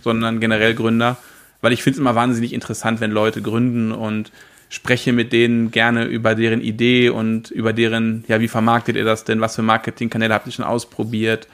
sondern 0.03 0.41
generell 0.41 0.75
Gründer. 0.75 1.17
Weil 1.61 1.73
ich 1.73 1.83
finde 1.83 1.97
es 1.97 2.01
immer 2.01 2.15
wahnsinnig 2.15 2.53
interessant, 2.53 3.01
wenn 3.01 3.11
Leute 3.11 3.43
gründen 3.43 3.93
und 3.93 4.33
spreche 4.69 5.13
mit 5.13 5.33
denen 5.33 5.71
gerne 5.71 6.05
über 6.05 6.35
deren 6.35 6.61
Idee 6.61 7.09
und 7.09 7.51
über 7.51 7.73
deren, 7.73 8.25
ja, 8.29 8.41
wie 8.41 8.49
vermarktet 8.49 8.97
ihr 8.97 9.05
das 9.05 9.25
denn? 9.25 9.41
Was 9.41 9.57
für 9.57 9.63
Marketingkanäle 9.63 10.35
habt 10.35 10.47
ihr 10.47 10.53
schon 10.53 10.65
ausprobiert? 10.65 11.49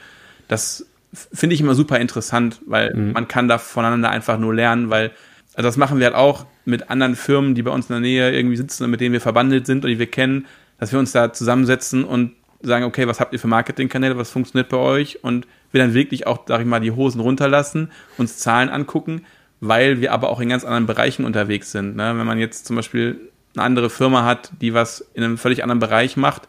Das 0.47 0.85
finde 1.13 1.53
ich 1.53 1.61
immer 1.61 1.75
super 1.75 1.99
interessant, 1.99 2.61
weil 2.65 2.93
man 2.93 3.27
kann 3.29 3.47
da 3.47 3.57
voneinander 3.57 4.09
einfach 4.09 4.37
nur 4.37 4.53
lernen, 4.53 4.89
weil 4.89 5.11
also 5.55 5.67
das 5.69 5.77
machen 5.77 5.99
wir 5.99 6.07
halt 6.07 6.15
auch 6.15 6.45
mit 6.65 6.89
anderen 6.89 7.15
Firmen, 7.15 7.55
die 7.55 7.63
bei 7.63 7.71
uns 7.71 7.89
in 7.89 7.93
der 7.93 8.01
Nähe 8.01 8.31
irgendwie 8.31 8.57
sitzen 8.57 8.83
und 8.83 8.91
mit 8.91 8.99
denen 8.99 9.13
wir 9.13 9.21
verbandelt 9.21 9.65
sind 9.65 9.85
und 9.85 9.89
die 9.89 9.99
wir 9.99 10.11
kennen, 10.11 10.47
dass 10.79 10.91
wir 10.91 10.99
uns 10.99 11.13
da 11.13 11.31
zusammensetzen 11.31 12.03
und 12.03 12.33
sagen, 12.61 12.83
okay, 12.83 13.07
was 13.07 13.19
habt 13.19 13.31
ihr 13.31 13.39
für 13.39 13.47
Marketingkanäle, 13.47 14.17
was 14.17 14.31
funktioniert 14.31 14.69
bei 14.69 14.77
euch 14.77 15.23
und 15.23 15.47
wir 15.71 15.81
dann 15.81 15.93
wirklich 15.93 16.27
auch, 16.27 16.39
sag 16.47 16.61
ich 16.61 16.67
mal, 16.67 16.79
die 16.79 16.91
Hosen 16.91 17.21
runterlassen, 17.21 17.91
uns 18.17 18.37
Zahlen 18.37 18.69
angucken, 18.69 19.25
weil 19.61 20.01
wir 20.01 20.11
aber 20.11 20.29
auch 20.29 20.39
in 20.39 20.49
ganz 20.49 20.63
anderen 20.63 20.85
Bereichen 20.85 21.25
unterwegs 21.25 21.71
sind. 21.71 21.95
Ne? 21.95 22.17
Wenn 22.17 22.25
man 22.25 22.39
jetzt 22.39 22.65
zum 22.65 22.75
Beispiel 22.75 23.19
eine 23.55 23.63
andere 23.63 23.89
Firma 23.89 24.23
hat, 24.25 24.51
die 24.61 24.73
was 24.73 24.99
in 25.13 25.23
einem 25.23 25.37
völlig 25.37 25.63
anderen 25.63 25.79
Bereich 25.79 26.17
macht, 26.17 26.43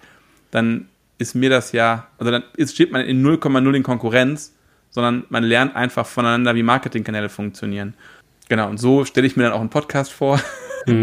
dann 0.50 0.88
ist 1.18 1.34
mir 1.34 1.50
das 1.50 1.72
ja, 1.72 2.08
also 2.18 2.30
dann 2.30 2.42
ist, 2.56 2.74
steht 2.74 2.92
man 2.92 3.02
in 3.02 3.24
0,0 3.24 3.74
in 3.74 3.82
Konkurrenz, 3.82 4.54
sondern 4.90 5.24
man 5.28 5.44
lernt 5.44 5.76
einfach 5.76 6.06
voneinander, 6.06 6.54
wie 6.54 6.62
Marketingkanäle 6.62 7.28
funktionieren. 7.28 7.94
Genau, 8.48 8.68
und 8.68 8.78
so 8.78 9.04
stelle 9.04 9.26
ich 9.26 9.36
mir 9.36 9.44
dann 9.44 9.52
auch 9.52 9.60
einen 9.60 9.70
Podcast 9.70 10.12
vor. 10.12 10.40
Sehr 10.86 10.96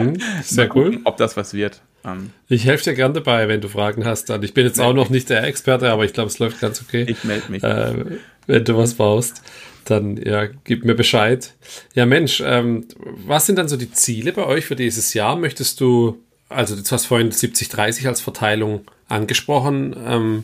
Mal 0.68 0.76
cool. 0.76 0.84
gucken, 0.86 1.02
Ob 1.04 1.18
das 1.18 1.36
was 1.36 1.54
wird. 1.54 1.82
Ähm, 2.06 2.32
Ich 2.48 2.66
helfe 2.66 2.86
dir 2.86 2.96
gern 2.96 3.14
dabei, 3.14 3.48
wenn 3.48 3.60
du 3.62 3.68
Fragen 3.68 4.06
hast. 4.06 4.30
Dann. 4.30 4.42
Ich 4.44 4.54
bin 4.54 4.66
jetzt 4.66 4.80
auch 4.80 4.94
noch 4.94 5.10
nicht 5.10 5.30
der 5.30 5.44
Experte, 5.44 5.92
aber 5.92 6.06
ich 6.06 6.14
glaube, 6.14 6.30
es 6.30 6.40
läuft 6.40 6.62
ganz 6.62 6.82
okay. 6.82 7.06
ich 7.08 7.24
melde 7.24 7.52
mich. 7.52 7.64
äh, 7.64 8.18
wenn 8.48 8.64
du 8.64 8.78
was 8.78 8.94
brauchst, 8.94 9.42
dann 9.86 10.18
ja, 10.18 10.48
gib 10.64 10.86
mir 10.86 10.96
Bescheid. 10.96 11.54
Ja, 11.94 12.06
Mensch, 12.06 12.42
ähm, 12.46 12.88
was 13.26 13.46
sind 13.46 13.58
dann 13.58 13.68
so 13.68 13.78
die 13.78 13.92
Ziele 13.92 14.34
bei 14.34 14.46
euch 14.46 14.66
für 14.66 14.76
dieses 14.76 15.14
Jahr? 15.14 15.36
Möchtest 15.36 15.82
du, 15.82 16.18
also 16.50 16.76
du 16.76 16.84
hast 16.90 17.06
vorhin 17.06 17.32
70-30 17.32 18.08
als 18.08 18.22
Verteilung 18.22 18.82
angesprochen, 19.08 19.96
ähm, 20.06 20.44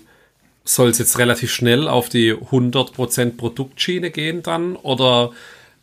soll 0.64 0.90
es 0.90 1.00
jetzt 1.00 1.18
relativ 1.18 1.52
schnell 1.52 1.88
auf 1.88 2.10
die 2.10 2.34
100% 2.34 3.38
Produktschiene 3.38 4.12
gehen 4.12 4.44
dann 4.44 4.76
oder 4.76 5.32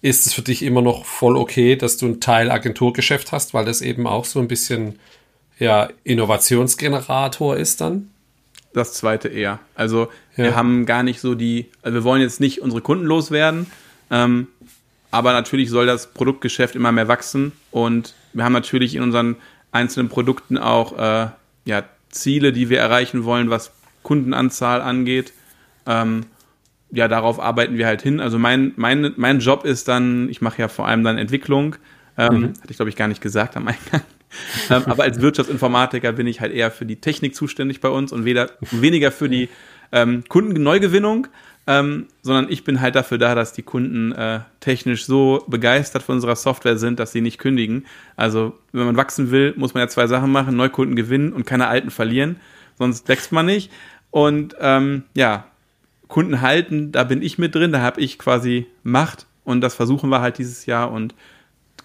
ist 0.03 0.27
es 0.27 0.35
für 0.35 0.43
dich 0.43 0.63
immer 0.63 0.83
noch 0.83 1.05
voll 1.05 1.37
okay, 1.37 1.75
dass 1.75 1.97
du 1.97 2.07
einen 2.07 2.21
Teil 2.21 2.51
Agenturgeschäft 2.51 3.33
hast, 3.33 3.55
weil 3.55 3.65
das 3.65 3.81
eben 3.81 4.07
auch 4.07 4.25
so 4.25 4.39
ein 4.39 4.47
bisschen 4.47 4.99
ja, 5.59 5.89
Innovationsgenerator 6.05 7.57
ist 7.57 7.81
dann? 7.81 8.11
Das 8.77 8.93
zweite 8.93 9.29
eher. 9.29 9.59
Also 9.75 10.09
Ja. 10.37 10.45
wir 10.45 10.55
haben 10.55 10.85
gar 10.85 11.03
nicht 11.03 11.23
so 11.23 11.35
die, 11.35 11.71
also 11.81 11.95
wir 11.95 12.05
wollen 12.05 12.21
jetzt 12.21 12.41
nicht 12.41 12.61
unsere 12.61 12.83
Kunden 12.83 13.07
loswerden, 13.07 13.67
ähm, 14.11 14.49
aber 15.11 15.33
natürlich 15.33 15.71
soll 15.71 15.87
das 15.87 16.13
Produktgeschäft 16.13 16.77
immer 16.77 16.93
mehr 16.93 17.09
wachsen 17.09 17.53
und 17.71 18.13
wir 18.35 18.45
haben 18.45 18.53
natürlich 18.53 18.95
in 18.95 19.03
unseren 19.03 19.37
einzelnen 19.73 20.11
Produkten 20.11 20.59
auch 20.59 20.93
äh, 20.99 21.29
ja, 21.65 21.85
Ziele, 22.11 22.53
die 22.53 22.69
wir 22.69 22.79
erreichen 22.79 23.25
wollen, 23.25 23.49
was 23.49 23.73
Kundenanzahl 24.03 24.83
angeht. 24.83 25.33
Ähm, 25.87 26.27
ja, 26.91 27.09
darauf 27.09 27.41
arbeiten 27.41 27.79
wir 27.79 27.87
halt 27.87 28.03
hin. 28.03 28.21
Also 28.21 28.39
mein, 28.39 28.75
mein, 28.77 29.15
mein 29.17 29.41
Job 29.41 29.65
ist 29.65 29.89
dann, 29.89 30.29
ich 30.29 30.43
mache 30.43 30.61
ja 30.61 30.69
vor 30.69 30.87
allem 30.87 31.03
dann 31.03 31.17
Entwicklung, 31.17 31.77
ähm, 32.19 32.53
hatte 32.61 32.71
ich 32.71 32.77
glaube 32.77 32.91
ich 32.91 32.97
gar 32.97 33.09
nicht 33.09 33.23
gesagt 33.23 33.57
am 33.57 33.69
Eingang. 33.69 34.03
ähm, 34.71 34.83
aber 34.87 35.05
als 35.05 35.21
Wirtschaftsinformatiker 35.21 36.13
bin 36.13 36.27
ich 36.27 36.41
halt 36.41 36.53
eher 36.53 36.71
für 36.71 36.87
die 36.87 36.97
Technik 36.97 37.35
zuständig 37.35 37.81
bei 37.81 37.89
uns 37.89 38.13
und 38.13 38.25
weder, 38.25 38.51
weniger 38.71 39.13
für 39.13 39.29
die 39.29 39.49
ähm, 39.93 40.25
Kundenneugewinnung, 40.29 41.29
ähm, 41.67 42.07
sondern 42.23 42.51
ich 42.51 42.65
bin 42.65 42.81
halt 42.81 42.95
dafür 42.95 43.19
da, 43.19 43.35
dass 43.35 43.53
die 43.53 43.63
Kunden 43.63 44.13
äh, 44.13 44.41
technisch 44.61 45.07
so 45.07 45.45
begeistert 45.49 46.03
von 46.03 46.17
unserer 46.17 46.37
Software 46.37 46.77
sind, 46.77 47.01
dass 47.01 47.13
sie 47.13 47.21
nicht 47.21 47.39
kündigen. 47.39 47.87
Also 48.17 48.57
wenn 48.73 48.87
man 48.87 48.97
wachsen 48.97 49.31
will, 49.31 49.55
muss 49.57 49.75
man 49.75 49.83
ja 49.83 49.89
zwei 49.89 50.07
Sachen 50.07 50.31
machen, 50.31 50.57
Neukunden 50.57 50.97
gewinnen 50.97 51.33
und 51.33 51.45
keine 51.45 51.67
alten 51.67 51.91
verlieren, 51.91 52.37
sonst 52.79 53.09
wächst 53.09 53.33
man 53.33 53.47
nicht. 53.47 53.73
Und 54.11 54.57
ähm, 54.61 55.05
ja, 55.15 55.47
Kunden 56.09 56.41
halten, 56.41 56.93
da 56.93 57.05
bin 57.05 57.23
ich 57.23 57.39
mit 57.39 57.55
drin, 57.55 57.73
da 57.73 57.81
habe 57.81 58.01
ich 58.01 58.19
quasi 58.19 58.67
Macht 58.85 59.27
und 59.45 59.61
das 59.61 59.75
versuchen 59.75 60.09
wir 60.09 60.21
halt 60.21 60.39
dieses 60.39 60.67
Jahr 60.67 60.93
und 60.93 61.15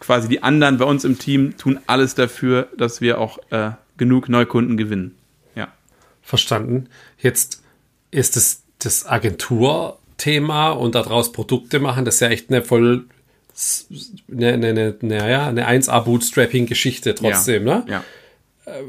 quasi 0.02 0.28
die 0.28 0.44
anderen 0.44 0.78
bei 0.78 0.86
uns 0.86 1.06
im 1.06 1.18
Team 1.18 1.56
tun 1.58 1.80
alles 1.88 2.16
dafür, 2.16 2.68
dass 2.76 3.00
wir 3.00 3.20
auch 3.20 3.38
äh, 3.52 3.72
genug 3.98 4.28
Neukunden 4.28 4.76
gewinnen. 4.76 5.16
Ja. 5.56 5.70
Verstanden. 6.22 6.90
Jetzt 7.18 7.62
ist 8.10 8.36
es 8.36 8.64
das 8.80 9.06
Agenturthema 9.06 10.72
und 10.72 10.96
daraus 10.96 11.32
Produkte 11.32 11.80
machen, 11.80 12.04
das 12.04 12.16
ist 12.16 12.20
ja 12.22 12.30
echt 12.30 12.50
eine 12.50 12.64
voll 12.64 13.06
eine, 14.32 14.54
eine, 14.54 14.68
eine, 14.70 14.96
naja, 15.02 15.48
eine 15.48 15.70
1A 15.70 16.02
Bootstrapping-Geschichte 16.02 17.14
trotzdem, 17.16 17.68
ja. 17.68 17.78
ne? 17.80 17.86
Ja. 17.88 18.04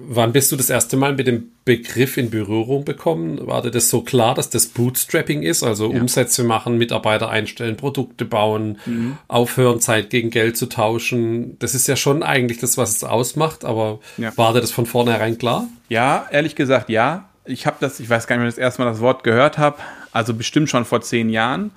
Wann 0.07 0.33
bist 0.33 0.53
du 0.53 0.57
das 0.57 0.68
erste 0.68 0.99
Mal 0.99 1.14
mit 1.14 1.27
dem 1.27 1.51
Begriff 1.64 2.18
in 2.18 2.29
Berührung 2.29 2.85
bekommen? 2.85 3.45
War 3.47 3.62
dir 3.62 3.70
das 3.70 3.89
so 3.89 4.03
klar, 4.03 4.35
dass 4.35 4.51
das 4.51 4.66
Bootstrapping 4.66 5.43
ist? 5.43 5.62
Also 5.62 5.89
Umsätze 5.89 6.45
machen, 6.45 6.77
Mitarbeiter 6.77 7.31
einstellen, 7.31 7.77
Produkte 7.79 8.27
bauen, 8.27 8.79
Mhm. 8.85 9.16
aufhören, 9.29 9.81
Zeit 9.81 10.11
gegen 10.11 10.29
Geld 10.29 10.59
zu 10.59 10.66
tauschen. 10.66 11.59
Das 11.59 11.75
ist 11.75 11.89
ja 11.89 11.97
schon 11.97 12.23
eigentlich 12.23 12.59
das, 12.59 12.77
was 12.77 12.95
es 12.95 13.03
ausmacht, 13.03 13.64
aber 13.64 14.01
Ja. 14.18 14.37
war 14.37 14.53
dir 14.53 14.61
das 14.61 14.70
von 14.73 14.85
vornherein 14.85 15.39
klar? 15.39 15.66
Ja, 15.89 16.27
ehrlich 16.31 16.55
gesagt, 16.55 16.91
ja. 16.91 17.29
Ich 17.47 17.66
habe 17.66 17.77
das, 17.81 17.99
ich 17.99 18.09
weiß 18.11 18.27
gar 18.27 18.37
nicht, 18.37 18.43
wann 18.43 18.49
ich 18.51 18.55
das 18.57 18.62
erste 18.62 18.83
Mal 18.83 18.91
das 18.91 19.01
Wort 19.01 19.25
gehört 19.25 19.57
habe, 19.57 19.79
also 20.12 20.35
bestimmt 20.35 20.68
schon 20.68 20.84
vor 20.84 21.01
zehn 21.01 21.30
Jahren, 21.30 21.71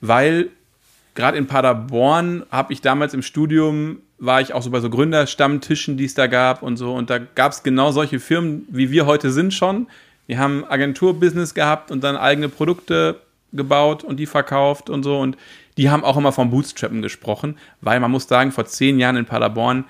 weil 0.00 0.48
gerade 1.16 1.36
in 1.36 1.46
Paderborn 1.48 2.44
habe 2.52 2.72
ich 2.72 2.80
damals 2.80 3.12
im 3.14 3.22
Studium, 3.22 3.98
war 4.20 4.40
ich 4.40 4.52
auch 4.52 4.62
so 4.62 4.70
bei 4.70 4.80
so 4.80 4.90
Gründerstammtischen, 4.90 5.96
die 5.96 6.04
es 6.04 6.14
da 6.14 6.26
gab 6.26 6.62
und 6.62 6.76
so. 6.76 6.94
Und 6.94 7.10
da 7.10 7.18
gab 7.18 7.52
es 7.52 7.62
genau 7.62 7.90
solche 7.90 8.20
Firmen, 8.20 8.66
wie 8.70 8.90
wir 8.90 9.06
heute 9.06 9.32
sind 9.32 9.52
schon. 9.52 9.88
Die 10.28 10.38
haben 10.38 10.64
Agenturbusiness 10.68 11.54
gehabt 11.54 11.90
und 11.90 12.04
dann 12.04 12.16
eigene 12.16 12.48
Produkte 12.48 13.20
gebaut 13.52 14.04
und 14.04 14.18
die 14.18 14.26
verkauft 14.26 14.90
und 14.90 15.02
so. 15.02 15.18
Und 15.18 15.36
die 15.76 15.90
haben 15.90 16.04
auch 16.04 16.16
immer 16.16 16.32
vom 16.32 16.50
Bootstrappen 16.50 17.02
gesprochen, 17.02 17.56
weil 17.80 17.98
man 17.98 18.10
muss 18.10 18.28
sagen, 18.28 18.52
vor 18.52 18.66
zehn 18.66 18.98
Jahren 19.00 19.16
in 19.16 19.24
Paderborn 19.24 19.84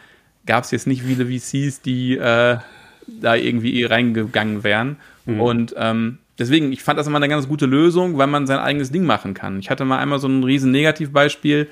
gab 0.46 0.64
es 0.64 0.70
jetzt 0.70 0.86
nicht 0.86 1.02
viele 1.02 1.26
VCs, 1.26 1.82
die 1.82 2.16
äh, 2.16 2.58
da 3.06 3.34
irgendwie 3.34 3.84
reingegangen 3.84 4.62
wären. 4.62 4.96
Und 5.26 5.74
ähm, 5.76 6.18
deswegen, 6.38 6.72
ich 6.72 6.82
fand 6.82 6.98
das 6.98 7.06
immer 7.06 7.16
eine 7.16 7.28
ganz 7.28 7.46
gute 7.46 7.66
Lösung, 7.66 8.16
weil 8.16 8.26
man 8.26 8.46
sein 8.46 8.58
eigenes 8.58 8.90
Ding 8.90 9.04
machen 9.04 9.34
kann. 9.34 9.58
Ich 9.58 9.70
hatte 9.70 9.84
mal 9.84 9.98
einmal 9.98 10.18
so 10.18 10.28
ein 10.28 10.42
riesen 10.42 10.70
Negativbeispiel. 10.70 11.68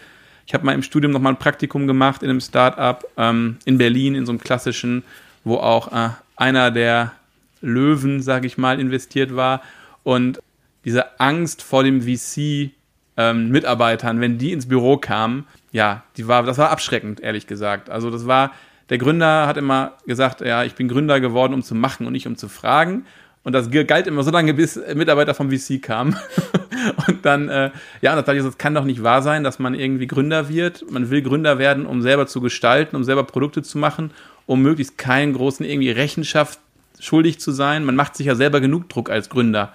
Ich 0.49 0.55
habe 0.55 0.65
mal 0.65 0.73
im 0.73 0.83
Studium 0.83 1.13
noch 1.13 1.21
mal 1.21 1.29
ein 1.29 1.39
Praktikum 1.39 1.87
gemacht 1.87 2.23
in 2.23 2.31
einem 2.31 2.41
Startup 2.41 3.07
ähm, 3.19 3.59
in 3.67 3.77
Berlin, 3.77 4.15
in 4.15 4.25
so 4.25 4.33
einem 4.33 4.41
klassischen, 4.41 5.05
wo 5.45 5.57
auch 5.57 5.93
äh, 5.93 6.09
einer 6.37 6.71
der 6.71 7.13
Löwen, 7.61 8.23
sage 8.23 8.47
ich 8.47 8.57
mal, 8.57 8.81
investiert 8.81 9.37
war. 9.37 9.61
Und 10.05 10.41
diese 10.87 11.21
Angst 11.21 11.61
vor 11.61 11.85
dem 11.85 12.01
VC 12.01 12.71
ähm, 13.19 13.51
Mitarbeitern, 13.51 14.23
wenn 14.23 14.39
die 14.39 14.53
ins 14.53 14.67
Büro 14.67 14.97
kamen, 14.97 15.47
ja, 15.71 16.03
die 16.17 16.29
war, 16.29 16.45
das 16.45 16.57
war 16.57 16.71
abschreckend, 16.71 17.21
ehrlich 17.21 17.47
gesagt. 17.47 17.91
Also 17.91 18.11
das 18.11 18.27
war, 18.27 18.53
der 18.89 18.97
Gründer 18.97 19.47
hat 19.47 19.59
immer 19.59 19.99
gesagt, 20.07 20.41
ja, 20.41 20.65
ich 20.65 20.75
bin 20.75 20.89
Gründer 20.89 21.21
geworden, 21.21 21.53
um 21.53 21.63
zu 21.63 21.75
machen 21.75 22.07
und 22.07 22.15
nicht 22.15 22.27
um 22.27 22.37
zu 22.37 22.49
fragen. 22.49 23.05
Und 23.49 23.55
das 23.55 23.71
galt 23.71 24.07
immer 24.07 24.23
so 24.25 24.31
lange, 24.31 24.53
bis 24.53 24.79
Mitarbeiter 24.95 25.33
vom 25.33 25.51
VC 25.51 25.81
kamen. 25.81 26.15
Und 27.07 27.25
dann, 27.25 27.49
äh, 27.49 27.71
ja, 28.03 28.13
und 28.13 28.19
das 28.19 28.27
dachte 28.27 28.37
ich, 28.37 28.45
das 28.45 28.59
kann 28.59 28.75
doch 28.75 28.85
nicht 28.85 29.03
wahr 29.03 29.23
sein, 29.23 29.43
dass 29.43 29.59
man 29.59 29.75
irgendwie 29.75 30.07
Gründer 30.07 30.51
wird. 30.51 30.85
Man 30.91 31.09
will 31.09 31.23
Gründer 31.23 31.59
werden, 31.59 31.87
um 31.87 32.03
selber 32.03 32.27
zu 32.27 32.43
gestalten, 32.43 32.95
um 32.95 33.05
selber 33.05 33.25
Produkte 33.25 33.63
zu 33.63 33.79
machen, 33.79 34.11
um 34.45 34.61
möglichst 34.61 34.99
keinen 34.99 35.33
großen 35.33 35.65
irgendwie 35.65 35.91
Rechenschaft 35.91 36.61
schuldig 37.01 37.41
zu 37.41 37.51
sein. 37.51 37.87
Man 37.87 37.97
macht 37.97 38.17
sich 38.17 38.27
ja 38.27 38.35
selber 38.35 38.61
genug 38.61 38.91
Druck 38.91 39.09
als 39.09 39.31
Gründer. 39.31 39.73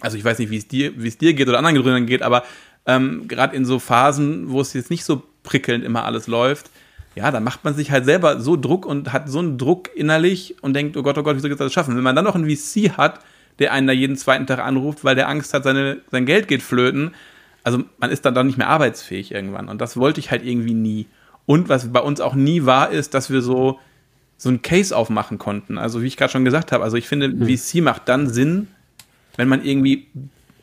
Also 0.00 0.18
ich 0.18 0.24
weiß 0.24 0.38
nicht, 0.38 0.50
wie 0.50 0.58
es 0.58 0.68
dir, 0.68 0.92
wie 1.02 1.08
es 1.08 1.16
dir 1.16 1.32
geht 1.32 1.48
oder 1.48 1.56
anderen 1.56 1.76
Gründern 1.76 2.04
geht, 2.04 2.20
aber 2.20 2.44
ähm, 2.84 3.28
gerade 3.28 3.56
in 3.56 3.64
so 3.64 3.78
Phasen, 3.78 4.50
wo 4.50 4.60
es 4.60 4.74
jetzt 4.74 4.90
nicht 4.90 5.04
so 5.04 5.22
prickelnd 5.42 5.84
immer 5.84 6.04
alles 6.04 6.26
läuft, 6.26 6.70
ja, 7.16 7.30
dann 7.30 7.42
macht 7.42 7.64
man 7.64 7.74
sich 7.74 7.90
halt 7.90 8.04
selber 8.04 8.40
so 8.40 8.56
Druck 8.56 8.84
und 8.84 9.12
hat 9.12 9.28
so 9.28 9.38
einen 9.38 9.56
Druck 9.56 9.88
innerlich 9.96 10.54
und 10.60 10.74
denkt, 10.74 10.96
oh 10.98 11.02
Gott, 11.02 11.16
oh 11.16 11.22
Gott, 11.22 11.34
wie 11.34 11.40
soll 11.40 11.50
ich 11.50 11.56
das 11.56 11.72
schaffen? 11.72 11.96
Wenn 11.96 12.04
man 12.04 12.14
dann 12.14 12.26
noch 12.26 12.34
einen 12.34 12.48
VC 12.48 12.90
hat, 12.98 13.20
der 13.58 13.72
einen 13.72 13.86
da 13.86 13.94
jeden 13.94 14.16
zweiten 14.16 14.46
Tag 14.46 14.58
anruft, 14.58 15.02
weil 15.02 15.14
der 15.14 15.28
Angst 15.28 15.54
hat, 15.54 15.64
seine, 15.64 15.98
sein 16.10 16.26
Geld 16.26 16.46
geht 16.46 16.62
flöten, 16.62 17.14
also 17.64 17.82
man 17.98 18.10
ist 18.10 18.26
dann 18.26 18.34
doch 18.34 18.42
nicht 18.42 18.58
mehr 18.58 18.68
arbeitsfähig 18.68 19.32
irgendwann. 19.32 19.68
Und 19.68 19.80
das 19.80 19.96
wollte 19.96 20.20
ich 20.20 20.30
halt 20.30 20.44
irgendwie 20.44 20.74
nie. 20.74 21.06
Und 21.46 21.70
was 21.70 21.90
bei 21.90 22.00
uns 22.00 22.20
auch 22.20 22.34
nie 22.34 22.66
war, 22.66 22.90
ist, 22.90 23.14
dass 23.14 23.30
wir 23.30 23.40
so, 23.40 23.80
so 24.36 24.50
ein 24.50 24.60
Case 24.60 24.94
aufmachen 24.94 25.38
konnten. 25.38 25.78
Also 25.78 26.02
wie 26.02 26.06
ich 26.06 26.18
gerade 26.18 26.30
schon 26.30 26.44
gesagt 26.44 26.70
habe, 26.70 26.84
also 26.84 26.98
ich 26.98 27.08
finde, 27.08 27.28
mhm. 27.28 27.48
VC 27.48 27.82
macht 27.82 28.08
dann 28.10 28.28
Sinn, 28.28 28.68
wenn 29.36 29.48
man 29.48 29.64
irgendwie 29.64 30.06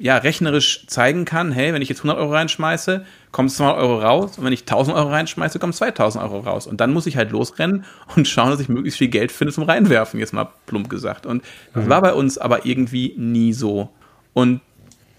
ja, 0.04 0.18
rechnerisch 0.18 0.86
zeigen 0.88 1.24
kann, 1.24 1.54
hey, 1.54 1.74
wenn 1.74 1.82
ich 1.82 1.88
jetzt 1.88 2.00
100 2.00 2.18
Euro 2.18 2.34
reinschmeiße, 2.34 3.06
kommt 3.32 3.52
200 3.52 3.78
Euro 3.78 4.00
raus 4.00 4.38
und 4.38 4.44
wenn 4.44 4.52
ich 4.52 4.64
1000 4.64 4.98
Euro 4.98 5.08
reinschmeiße, 5.08 5.60
kommen 5.60 5.72
2000 5.72 6.22
Euro 6.22 6.40
raus. 6.40 6.68
Und 6.68 6.82
dann 6.82 6.92
muss 6.92 7.06
ich 7.06 7.16
halt 7.16 7.32
losrennen 7.32 7.86
und 8.18 8.28
schauen, 8.28 8.50
dass 8.50 8.60
ich 8.60 8.68
möglichst 8.68 8.98
viel 8.98 9.08
Geld 9.08 9.32
finde 9.32 9.54
zum 9.54 9.64
Reinwerfen, 9.64 10.20
jetzt 10.20 10.34
mal 10.34 10.50
plump 10.66 10.90
gesagt. 10.90 11.26
Und 11.26 11.42
das 11.74 11.86
mhm. 11.86 11.90
war 11.90 12.02
bei 12.02 12.14
uns 12.14 12.38
aber 12.38 12.66
irgendwie 12.66 13.14
nie 13.16 13.54
so. 13.54 13.92
Und 14.34 14.60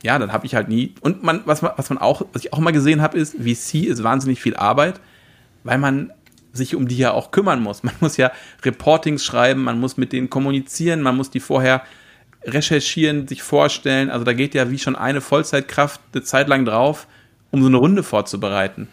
ja, 0.02 0.18
dann 0.18 0.34
habe 0.34 0.44
ich 0.44 0.54
halt 0.54 0.68
nie. 0.68 0.94
Und 1.00 1.22
man, 1.22 1.40
was, 1.46 1.62
man, 1.62 1.72
was 1.76 1.88
man 1.88 1.96
auch, 1.96 2.20
was 2.34 2.44
ich 2.44 2.52
auch 2.52 2.58
mal 2.58 2.72
gesehen 2.72 3.00
habe, 3.00 3.16
ist, 3.16 3.36
VC 3.36 3.86
ist 3.86 4.04
wahnsinnig 4.04 4.42
viel 4.42 4.54
Arbeit, 4.54 5.00
weil 5.62 5.78
man 5.78 6.12
sich 6.52 6.76
um 6.76 6.88
die 6.88 6.98
ja 6.98 7.12
auch 7.12 7.30
kümmern 7.30 7.62
muss. 7.62 7.84
Man 7.84 7.94
muss 8.00 8.18
ja 8.18 8.32
Reportings 8.62 9.24
schreiben, 9.24 9.64
man 9.64 9.80
muss 9.80 9.96
mit 9.96 10.12
denen 10.12 10.28
kommunizieren, 10.28 11.00
man 11.00 11.16
muss 11.16 11.30
die 11.30 11.40
vorher 11.40 11.84
recherchieren, 12.46 13.26
sich 13.28 13.42
vorstellen. 13.42 14.10
Also 14.10 14.24
da 14.24 14.32
geht 14.32 14.54
ja 14.54 14.70
wie 14.70 14.78
schon 14.78 14.96
eine 14.96 15.20
Vollzeitkraft 15.20 16.00
eine 16.12 16.22
Zeit 16.22 16.48
lang 16.48 16.64
drauf, 16.64 17.06
um 17.50 17.62
so 17.62 17.68
eine 17.68 17.76
Runde 17.76 18.02
vorzubereiten. 18.02 18.88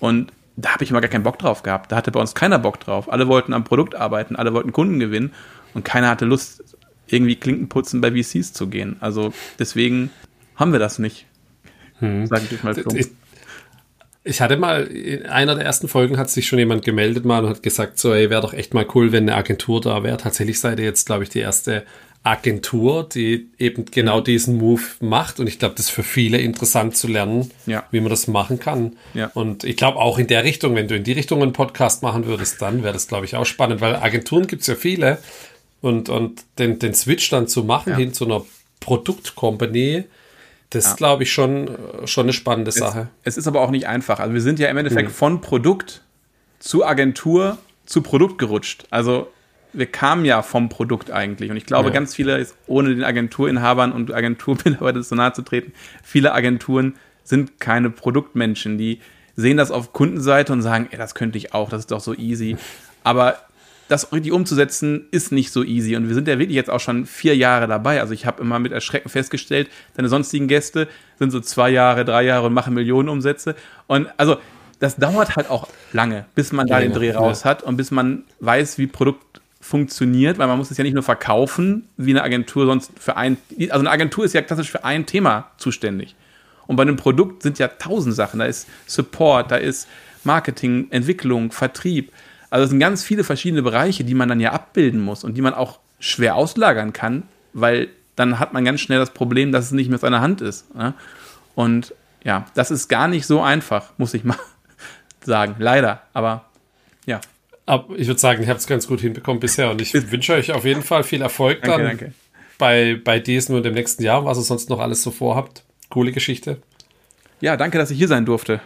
Und 0.00 0.32
da 0.56 0.72
habe 0.72 0.84
ich 0.84 0.90
immer 0.90 1.00
gar 1.00 1.10
keinen 1.10 1.24
Bock 1.24 1.38
drauf 1.38 1.62
gehabt. 1.62 1.90
Da 1.92 1.96
hatte 1.96 2.12
bei 2.12 2.20
uns 2.20 2.34
keiner 2.34 2.58
Bock 2.58 2.80
drauf. 2.80 3.12
Alle 3.12 3.28
wollten 3.28 3.52
am 3.52 3.64
Produkt 3.64 3.94
arbeiten, 3.94 4.36
alle 4.36 4.52
wollten 4.54 4.72
Kunden 4.72 4.98
gewinnen 5.00 5.32
und 5.74 5.84
keiner 5.84 6.08
hatte 6.08 6.24
Lust, 6.24 6.76
irgendwie 7.06 7.36
Klinkenputzen 7.36 8.00
bei 8.00 8.12
VCs 8.12 8.52
zu 8.52 8.68
gehen. 8.68 8.96
Also 9.00 9.32
deswegen 9.58 10.10
haben 10.56 10.72
wir 10.72 10.78
das 10.78 10.98
nicht. 10.98 11.26
Hm. 11.98 12.26
Sag 12.26 12.42
ich 12.50 12.62
mal 12.62 12.76
Ich, 12.94 13.08
ich 14.22 14.40
hatte 14.40 14.56
mal, 14.56 14.84
in 14.84 15.26
einer 15.26 15.54
der 15.54 15.64
ersten 15.64 15.88
Folgen 15.88 16.16
hat 16.16 16.30
sich 16.30 16.46
schon 16.46 16.58
jemand 16.58 16.84
gemeldet 16.84 17.24
mal 17.24 17.44
und 17.44 17.50
hat 17.50 17.62
gesagt, 17.62 17.98
so, 17.98 18.12
ey, 18.14 18.30
wäre 18.30 18.40
doch 18.40 18.54
echt 18.54 18.72
mal 18.72 18.86
cool, 18.94 19.12
wenn 19.12 19.24
eine 19.24 19.36
Agentur 19.36 19.80
da 19.80 20.02
wäre. 20.02 20.16
Tatsächlich 20.16 20.60
seid 20.60 20.78
ihr 20.78 20.86
jetzt, 20.86 21.06
glaube 21.06 21.24
ich, 21.24 21.28
die 21.28 21.40
erste 21.40 21.84
Agentur, 22.24 23.06
die 23.06 23.50
eben 23.58 23.84
genau 23.84 24.22
diesen 24.22 24.56
Move 24.56 24.82
macht. 25.00 25.40
Und 25.40 25.46
ich 25.46 25.58
glaube, 25.58 25.74
das 25.76 25.86
ist 25.86 25.90
für 25.92 26.02
viele 26.02 26.38
interessant 26.38 26.96
zu 26.96 27.06
lernen, 27.06 27.50
ja. 27.66 27.84
wie 27.90 28.00
man 28.00 28.08
das 28.08 28.28
machen 28.28 28.58
kann. 28.58 28.96
Ja. 29.12 29.30
Und 29.34 29.62
ich 29.62 29.76
glaube 29.76 29.98
auch 29.98 30.18
in 30.18 30.26
der 30.26 30.42
Richtung, 30.42 30.74
wenn 30.74 30.88
du 30.88 30.96
in 30.96 31.04
die 31.04 31.12
Richtung 31.12 31.42
einen 31.42 31.52
Podcast 31.52 32.02
machen 32.02 32.24
würdest, 32.24 32.62
dann 32.62 32.82
wäre 32.82 32.94
das, 32.94 33.08
glaube 33.08 33.26
ich, 33.26 33.36
auch 33.36 33.44
spannend, 33.44 33.82
weil 33.82 33.96
Agenturen 33.96 34.46
gibt 34.46 34.62
es 34.62 34.68
ja 34.68 34.74
viele. 34.74 35.18
Und, 35.82 36.08
und 36.08 36.42
den, 36.58 36.78
den 36.78 36.94
Switch 36.94 37.28
dann 37.28 37.46
zu 37.46 37.62
machen 37.62 37.90
ja. 37.90 37.96
hin 37.98 38.14
zu 38.14 38.24
einer 38.24 38.42
Produktcompany, 38.80 40.04
das 40.70 40.86
ist, 40.86 40.96
glaube 40.96 41.22
ich, 41.24 41.32
schon, 41.32 41.70
schon 42.06 42.24
eine 42.24 42.32
spannende 42.32 42.70
es, 42.70 42.76
Sache. 42.76 43.08
Es 43.22 43.36
ist 43.36 43.46
aber 43.46 43.60
auch 43.60 43.70
nicht 43.70 43.86
einfach. 43.86 44.18
Also 44.18 44.32
wir 44.32 44.40
sind 44.40 44.58
ja 44.58 44.68
im 44.68 44.76
Endeffekt 44.78 45.10
mhm. 45.10 45.14
von 45.14 45.40
Produkt 45.40 46.00
zu 46.58 46.84
Agentur 46.84 47.58
zu 47.86 48.02
Produkt 48.02 48.38
gerutscht. 48.38 48.86
Also 48.90 49.28
wir 49.74 49.86
kamen 49.86 50.24
ja 50.24 50.42
vom 50.42 50.68
Produkt 50.68 51.10
eigentlich. 51.10 51.50
Und 51.50 51.56
ich 51.56 51.66
glaube, 51.66 51.88
ja. 51.88 51.94
ganz 51.94 52.14
viele, 52.14 52.46
ohne 52.66 52.94
den 52.94 53.04
Agenturinhabern 53.04 53.92
und 53.92 54.12
Agenturmitarbeitern 54.12 55.02
so 55.02 55.14
nahe 55.14 55.32
zu 55.32 55.42
treten, 55.42 55.72
viele 56.02 56.32
Agenturen 56.32 56.94
sind 57.24 57.60
keine 57.60 57.90
Produktmenschen. 57.90 58.78
Die 58.78 59.00
sehen 59.36 59.56
das 59.56 59.70
auf 59.70 59.92
Kundenseite 59.92 60.52
und 60.52 60.62
sagen, 60.62 60.88
ey, 60.90 60.98
das 60.98 61.14
könnte 61.14 61.38
ich 61.38 61.54
auch, 61.54 61.68
das 61.68 61.80
ist 61.80 61.90
doch 61.90 62.00
so 62.00 62.14
easy. 62.14 62.56
Aber 63.02 63.36
das 63.88 64.12
richtig 64.12 64.32
umzusetzen 64.32 65.06
ist 65.10 65.32
nicht 65.32 65.52
so 65.52 65.62
easy. 65.62 65.96
Und 65.96 66.08
wir 66.08 66.14
sind 66.14 66.28
ja 66.28 66.38
wirklich 66.38 66.56
jetzt 66.56 66.70
auch 66.70 66.80
schon 66.80 67.06
vier 67.06 67.36
Jahre 67.36 67.66
dabei. 67.66 68.00
Also 68.00 68.14
ich 68.14 68.24
habe 68.26 68.42
immer 68.42 68.58
mit 68.58 68.72
Erschrecken 68.72 69.08
festgestellt, 69.08 69.68
deine 69.94 70.08
sonstigen 70.08 70.48
Gäste 70.48 70.88
sind 71.18 71.30
so 71.30 71.40
zwei 71.40 71.70
Jahre, 71.70 72.04
drei 72.04 72.22
Jahre 72.22 72.46
und 72.46 72.54
machen 72.54 72.74
Millionen 72.74 73.08
Umsätze. 73.08 73.54
Und 73.86 74.08
also 74.16 74.38
das 74.78 74.96
dauert 74.96 75.36
halt 75.36 75.50
auch 75.50 75.68
lange, 75.92 76.26
bis 76.34 76.52
man 76.52 76.66
da 76.66 76.78
ja, 76.78 76.86
den 76.86 76.92
Dreh 76.92 77.12
raus 77.12 77.44
ja. 77.44 77.50
hat 77.50 77.62
und 77.62 77.76
bis 77.76 77.90
man 77.90 78.24
weiß, 78.40 78.78
wie 78.78 78.86
Produkt 78.86 79.40
funktioniert, 79.64 80.36
weil 80.36 80.46
man 80.46 80.58
muss 80.58 80.70
es 80.70 80.76
ja 80.76 80.84
nicht 80.84 80.92
nur 80.92 81.02
verkaufen, 81.02 81.88
wie 81.96 82.10
eine 82.10 82.22
Agentur 82.22 82.66
sonst 82.66 82.92
für 82.98 83.16
ein, 83.16 83.38
also 83.70 83.78
eine 83.78 83.90
Agentur 83.90 84.26
ist 84.26 84.34
ja 84.34 84.42
klassisch 84.42 84.70
für 84.70 84.84
ein 84.84 85.06
Thema 85.06 85.52
zuständig. 85.56 86.14
Und 86.66 86.76
bei 86.76 86.82
einem 86.82 86.96
Produkt 86.96 87.42
sind 87.42 87.58
ja 87.58 87.68
tausend 87.68 88.14
Sachen. 88.14 88.40
Da 88.40 88.44
ist 88.44 88.68
Support, 88.86 89.50
da 89.50 89.56
ist 89.56 89.88
Marketing, 90.22 90.88
Entwicklung, 90.90 91.50
Vertrieb. 91.50 92.12
Also 92.50 92.64
es 92.64 92.70
sind 92.70 92.78
ganz 92.78 93.04
viele 93.04 93.24
verschiedene 93.24 93.62
Bereiche, 93.62 94.04
die 94.04 94.12
man 94.12 94.28
dann 94.28 94.38
ja 94.38 94.52
abbilden 94.52 95.00
muss 95.00 95.24
und 95.24 95.34
die 95.34 95.40
man 95.40 95.54
auch 95.54 95.78
schwer 95.98 96.36
auslagern 96.36 96.92
kann, 96.92 97.22
weil 97.54 97.88
dann 98.16 98.38
hat 98.38 98.52
man 98.52 98.66
ganz 98.66 98.80
schnell 98.80 98.98
das 98.98 99.14
Problem, 99.14 99.50
dass 99.50 99.64
es 99.64 99.72
nicht 99.72 99.88
mehr 99.88 99.96
aus 99.96 100.04
einer 100.04 100.20
Hand 100.20 100.42
ist. 100.42 100.74
Ne? 100.74 100.92
Und 101.54 101.94
ja, 102.22 102.44
das 102.52 102.70
ist 102.70 102.88
gar 102.88 103.08
nicht 103.08 103.26
so 103.26 103.40
einfach, 103.40 103.92
muss 103.96 104.12
ich 104.12 104.24
mal 104.24 104.36
sagen. 105.24 105.56
Leider. 105.58 106.02
Aber 106.12 106.44
ja. 107.06 107.20
Aber 107.66 107.94
ich 107.96 108.06
würde 108.06 108.20
sagen, 108.20 108.42
ihr 108.42 108.48
habt 108.48 108.60
es 108.60 108.66
ganz 108.66 108.86
gut 108.86 109.00
hinbekommen 109.00 109.40
bisher 109.40 109.70
und 109.70 109.80
ich 109.80 109.94
wünsche 110.10 110.34
euch 110.34 110.52
auf 110.52 110.64
jeden 110.64 110.82
Fall 110.82 111.02
viel 111.02 111.22
Erfolg 111.22 111.62
danke, 111.62 111.76
dann 111.76 111.86
danke. 111.86 112.12
Bei, 112.58 113.00
bei 113.02 113.18
diesem 113.18 113.56
und 113.56 113.64
dem 113.64 113.74
nächsten 113.74 114.02
Jahr, 114.02 114.24
was 114.24 114.38
ihr 114.38 114.42
sonst 114.42 114.70
noch 114.70 114.80
alles 114.80 115.02
so 115.02 115.10
vorhabt. 115.10 115.64
Coole 115.88 116.12
Geschichte. 116.12 116.58
Ja, 117.40 117.56
danke, 117.56 117.78
dass 117.78 117.90
ich 117.90 117.98
hier 117.98 118.08
sein 118.08 118.26
durfte. 118.26 118.60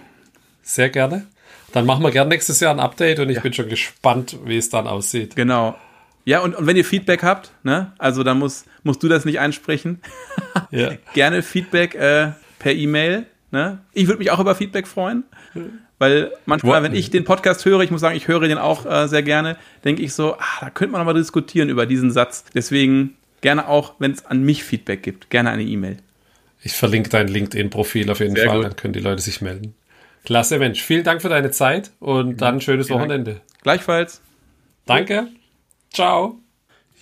Sehr 0.62 0.90
gerne. 0.90 1.26
Dann 1.72 1.86
machen 1.86 2.02
wir 2.02 2.10
gerne 2.10 2.28
nächstes 2.28 2.60
Jahr 2.60 2.72
ein 2.72 2.80
Update 2.80 3.20
und 3.20 3.28
ich 3.28 3.36
ja. 3.36 3.42
bin 3.42 3.52
schon 3.52 3.68
gespannt, 3.68 4.36
wie 4.44 4.56
es 4.56 4.70
dann 4.70 4.86
aussieht. 4.86 5.36
Genau. 5.36 5.76
Ja, 6.24 6.40
und, 6.40 6.54
und 6.54 6.66
wenn 6.66 6.76
ihr 6.76 6.84
Feedback 6.84 7.22
habt, 7.22 7.52
ne, 7.62 7.92
also 7.98 8.22
dann 8.22 8.38
muss, 8.38 8.64
musst 8.82 9.02
du 9.02 9.08
das 9.08 9.24
nicht 9.24 9.38
einsprechen. 9.40 10.00
ja. 10.70 10.92
gerne 11.14 11.42
Feedback 11.42 11.94
äh, 11.94 12.32
per 12.58 12.72
E-Mail. 12.72 13.26
Ne? 13.50 13.78
Ich 13.92 14.06
würde 14.08 14.18
mich 14.18 14.30
auch 14.30 14.38
über 14.38 14.54
Feedback 14.54 14.86
freuen. 14.86 15.24
Weil 15.98 16.32
manchmal, 16.46 16.82
wenn 16.82 16.94
ich 16.94 17.10
den 17.10 17.24
Podcast 17.24 17.64
höre, 17.64 17.80
ich 17.80 17.90
muss 17.90 18.00
sagen, 18.00 18.16
ich 18.16 18.28
höre 18.28 18.40
den 18.40 18.58
auch 18.58 18.86
äh, 18.86 19.08
sehr 19.08 19.22
gerne, 19.22 19.56
denke 19.84 20.02
ich 20.02 20.12
so, 20.12 20.34
ah, 20.34 20.60
da 20.60 20.70
könnte 20.70 20.92
man 20.92 21.04
mal 21.04 21.14
diskutieren 21.14 21.68
über 21.68 21.86
diesen 21.86 22.12
Satz. 22.12 22.44
Deswegen 22.54 23.16
gerne 23.40 23.68
auch, 23.68 23.94
wenn 23.98 24.12
es 24.12 24.24
an 24.24 24.42
mich 24.42 24.62
Feedback 24.62 25.02
gibt, 25.02 25.30
gerne 25.30 25.50
eine 25.50 25.64
E-Mail. 25.64 25.96
Ich 26.62 26.72
verlinke 26.72 27.08
dein 27.08 27.28
LinkedIn-Profil 27.28 28.10
auf 28.10 28.20
jeden 28.20 28.36
sehr 28.36 28.46
Fall, 28.46 28.56
gut. 28.56 28.66
dann 28.66 28.76
können 28.76 28.92
die 28.92 29.00
Leute 29.00 29.22
sich 29.22 29.40
melden. 29.40 29.74
Klasse, 30.24 30.58
Mensch. 30.58 30.82
Vielen 30.82 31.04
Dank 31.04 31.22
für 31.22 31.28
deine 31.28 31.50
Zeit 31.50 31.90
und 32.00 32.40
dann 32.40 32.56
ein 32.56 32.60
schönes 32.60 32.90
Wochenende. 32.90 33.34
Dank. 33.34 33.62
Gleichfalls. 33.62 34.20
Danke. 34.86 35.28
Ciao. 35.92 36.38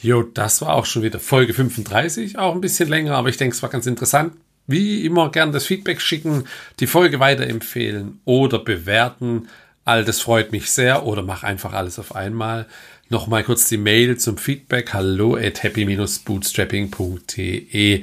Jo, 0.03 0.23
das 0.23 0.61
war 0.61 0.75
auch 0.75 0.85
schon 0.85 1.03
wieder 1.03 1.19
Folge 1.19 1.55
35, 1.55 2.39
auch 2.39 2.55
ein 2.55 2.61
bisschen 2.61 2.89
länger, 2.89 3.15
aber 3.15 3.29
ich 3.31 3.39
denke, 3.39 3.57
es 3.57 3.63
war 3.63 3.71
ganz 3.71 3.87
interessant. 3.87 4.35
Wie 4.67 5.05
immer 5.05 5.31
gern 5.31 5.53
das 5.53 5.67
Feedback 5.67 6.01
schicken, 6.01 6.45
die 6.81 6.89
Folge 6.89 7.21
weiterempfehlen 7.21 8.21
oder 8.25 8.59
bewerten. 8.59 9.49
All 9.85 10.05
das 10.05 10.21
freut 10.21 10.51
mich 10.51 10.71
sehr 10.71 11.07
oder 11.07 11.23
mach 11.23 11.45
einfach 11.45 11.73
alles 11.73 12.01
auf 12.01 12.17
einmal. 12.17 12.67
Nochmal 13.09 13.45
kurz 13.45 13.69
die 13.69 13.77
Mail 13.77 14.19
zum 14.19 14.37
Feedback. 14.37 14.93
Hallo 14.93 15.37
at 15.37 15.63
happy-bootstrapping.de. 15.63 18.03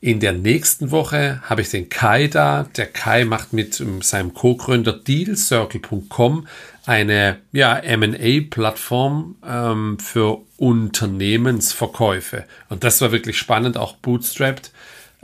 In 0.00 0.20
der 0.20 0.32
nächsten 0.32 0.92
Woche 0.92 1.42
habe 1.42 1.60
ich 1.60 1.70
den 1.70 1.88
Kai 1.90 2.28
da. 2.28 2.66
Der 2.76 2.86
Kai 2.86 3.24
macht 3.24 3.52
mit 3.52 3.80
ähm, 3.80 4.00
seinem 4.00 4.32
Co-Gründer 4.32 4.92
dealcircle.com 4.92 6.46
eine 6.86 7.38
ja, 7.52 7.76
M&A-Plattform 7.76 9.34
ähm, 9.46 9.98
für 9.98 10.40
Unternehmensverkäufe. 10.56 12.44
Und 12.70 12.84
das 12.84 13.02
war 13.02 13.12
wirklich 13.12 13.36
spannend, 13.36 13.76
auch 13.76 13.96
bootstrapped 13.96 14.70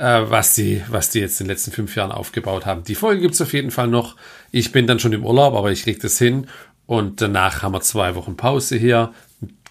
was, 0.03 0.55
die, 0.55 0.83
was 0.89 1.11
die 1.11 1.21
jetzt 1.21 1.41
in 1.41 1.47
den 1.47 1.53
letzten 1.53 1.73
fünf 1.73 1.95
Jahren 1.97 2.13
aufgebaut 2.13 2.67
haben. 2.67 2.85
Die 2.85 2.95
Folge 2.95 3.23
gibt 3.23 3.35
es 3.35 3.41
auf 3.41 3.53
jeden 3.53 3.71
Fall 3.71 3.89
noch. 3.89 4.17
Ich 4.51 4.73
bin 4.73 4.87
dann 4.87 4.99
schon 4.99 5.13
im 5.13 5.25
Urlaub, 5.25 5.55
aber 5.55 5.71
ich 5.71 5.85
kriege 5.85 6.01
das 6.01 6.19
hin. 6.19 6.47
Und 6.87 7.21
danach 7.21 7.63
haben 7.63 7.73
wir 7.73 7.81
zwei 7.81 8.15
Wochen 8.15 8.37
Pause 8.37 8.77
hier. 8.77 9.13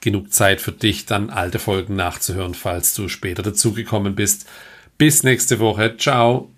Genug 0.01 0.33
Zeit 0.33 0.61
für 0.61 0.71
dich, 0.71 1.05
dann 1.05 1.29
alte 1.29 1.59
Folgen 1.59 1.95
nachzuhören, 1.95 2.53
falls 2.53 2.93
du 2.93 3.07
später 3.07 3.43
dazugekommen 3.43 4.15
bist. 4.15 4.47
Bis 4.97 5.23
nächste 5.23 5.59
Woche. 5.59 5.95
Ciao. 5.97 6.52